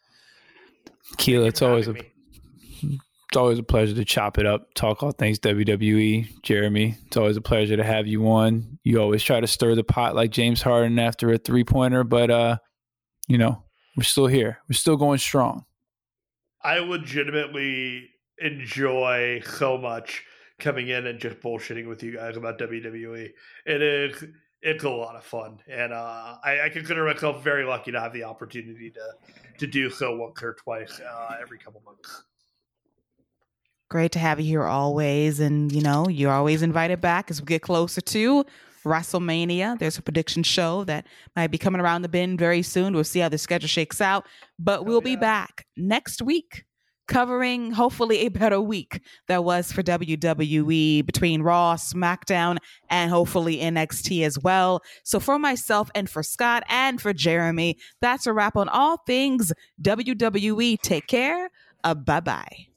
Keela, 1.16 1.46
it's 1.46 1.62
always 1.62 1.88
a 1.88 1.94
it's 2.82 3.36
always 3.36 3.58
a 3.58 3.62
pleasure 3.62 3.94
to 3.94 4.04
chop 4.04 4.38
it 4.38 4.46
up, 4.46 4.72
talk 4.74 5.02
all 5.02 5.12
things 5.12 5.38
WWE. 5.40 6.42
Jeremy, 6.42 6.96
it's 7.06 7.16
always 7.16 7.36
a 7.36 7.42
pleasure 7.42 7.76
to 7.76 7.84
have 7.84 8.06
you 8.06 8.26
on. 8.28 8.78
You 8.84 9.00
always 9.00 9.22
try 9.22 9.40
to 9.40 9.46
stir 9.46 9.74
the 9.74 9.84
pot 9.84 10.14
like 10.14 10.30
James 10.30 10.62
Harden 10.62 10.98
after 10.98 11.30
a 11.32 11.38
three 11.38 11.64
pointer, 11.64 12.04
but 12.04 12.30
uh, 12.30 12.56
you 13.26 13.36
know, 13.36 13.62
we're 13.96 14.04
still 14.04 14.28
here. 14.28 14.58
We're 14.68 14.74
still 14.74 14.96
going 14.96 15.18
strong. 15.18 15.64
I 16.62 16.78
legitimately 16.78 18.08
enjoy 18.38 19.42
so 19.44 19.76
much 19.76 20.24
coming 20.58 20.88
in 20.88 21.06
and 21.06 21.18
just 21.18 21.40
bullshitting 21.40 21.86
with 21.86 22.02
you 22.02 22.16
guys 22.16 22.36
about 22.36 22.58
WWE. 22.58 23.30
It 23.66 23.82
is 23.82 24.24
it's 24.60 24.84
a 24.84 24.90
lot 24.90 25.14
of 25.14 25.24
fun, 25.24 25.58
and 25.70 25.92
uh, 25.92 26.36
I, 26.44 26.62
I, 26.64 26.68
consider 26.68 27.04
myself 27.04 27.44
very 27.44 27.64
lucky 27.64 27.92
to 27.92 28.00
have 28.00 28.12
the 28.12 28.24
opportunity 28.24 28.90
to 28.90 29.58
to 29.58 29.66
do 29.68 29.88
so 29.88 30.16
once 30.16 30.42
or 30.42 30.54
twice 30.54 31.00
uh, 31.00 31.36
every 31.40 31.58
couple 31.58 31.80
months. 31.84 32.24
Great 33.88 34.12
to 34.12 34.18
have 34.18 34.38
you 34.38 34.46
here 34.46 34.64
always. 34.64 35.40
And, 35.40 35.72
you 35.72 35.80
know, 35.80 36.08
you're 36.08 36.32
always 36.32 36.62
invited 36.62 37.00
back 37.00 37.30
as 37.30 37.40
we 37.40 37.46
get 37.46 37.62
closer 37.62 38.00
to 38.00 38.44
WrestleMania. 38.84 39.78
There's 39.78 39.98
a 39.98 40.02
prediction 40.02 40.42
show 40.42 40.84
that 40.84 41.06
might 41.34 41.50
be 41.50 41.58
coming 41.58 41.80
around 41.80 42.02
the 42.02 42.08
bend 42.08 42.38
very 42.38 42.62
soon. 42.62 42.94
We'll 42.94 43.04
see 43.04 43.20
how 43.20 43.28
the 43.28 43.38
schedule 43.38 43.68
shakes 43.68 44.00
out. 44.00 44.26
But 44.58 44.84
we'll 44.84 44.98
oh, 44.98 45.00
be 45.00 45.16
back 45.16 45.66
next 45.76 46.20
week 46.20 46.64
covering 47.08 47.72
hopefully 47.72 48.18
a 48.18 48.28
better 48.28 48.60
week 48.60 49.00
that 49.26 49.42
was 49.42 49.72
for 49.72 49.82
WWE 49.82 51.04
between 51.04 51.42
Raw, 51.42 51.74
SmackDown, 51.74 52.58
and 52.90 53.10
hopefully 53.10 53.56
NXT 53.56 54.24
as 54.24 54.38
well. 54.38 54.82
So 55.04 55.18
for 55.18 55.38
myself 55.38 55.90
and 55.94 56.08
for 56.08 56.22
Scott 56.22 56.62
and 56.68 57.00
for 57.00 57.12
Jeremy, 57.12 57.78
that's 58.00 58.26
a 58.26 58.32
wrap 58.32 58.56
on 58.56 58.68
all 58.68 58.98
things 59.06 59.52
WWE. 59.82 60.78
Take 60.82 61.06
care. 61.06 61.50
Uh, 61.82 61.94
bye 61.94 62.20
bye. 62.20 62.67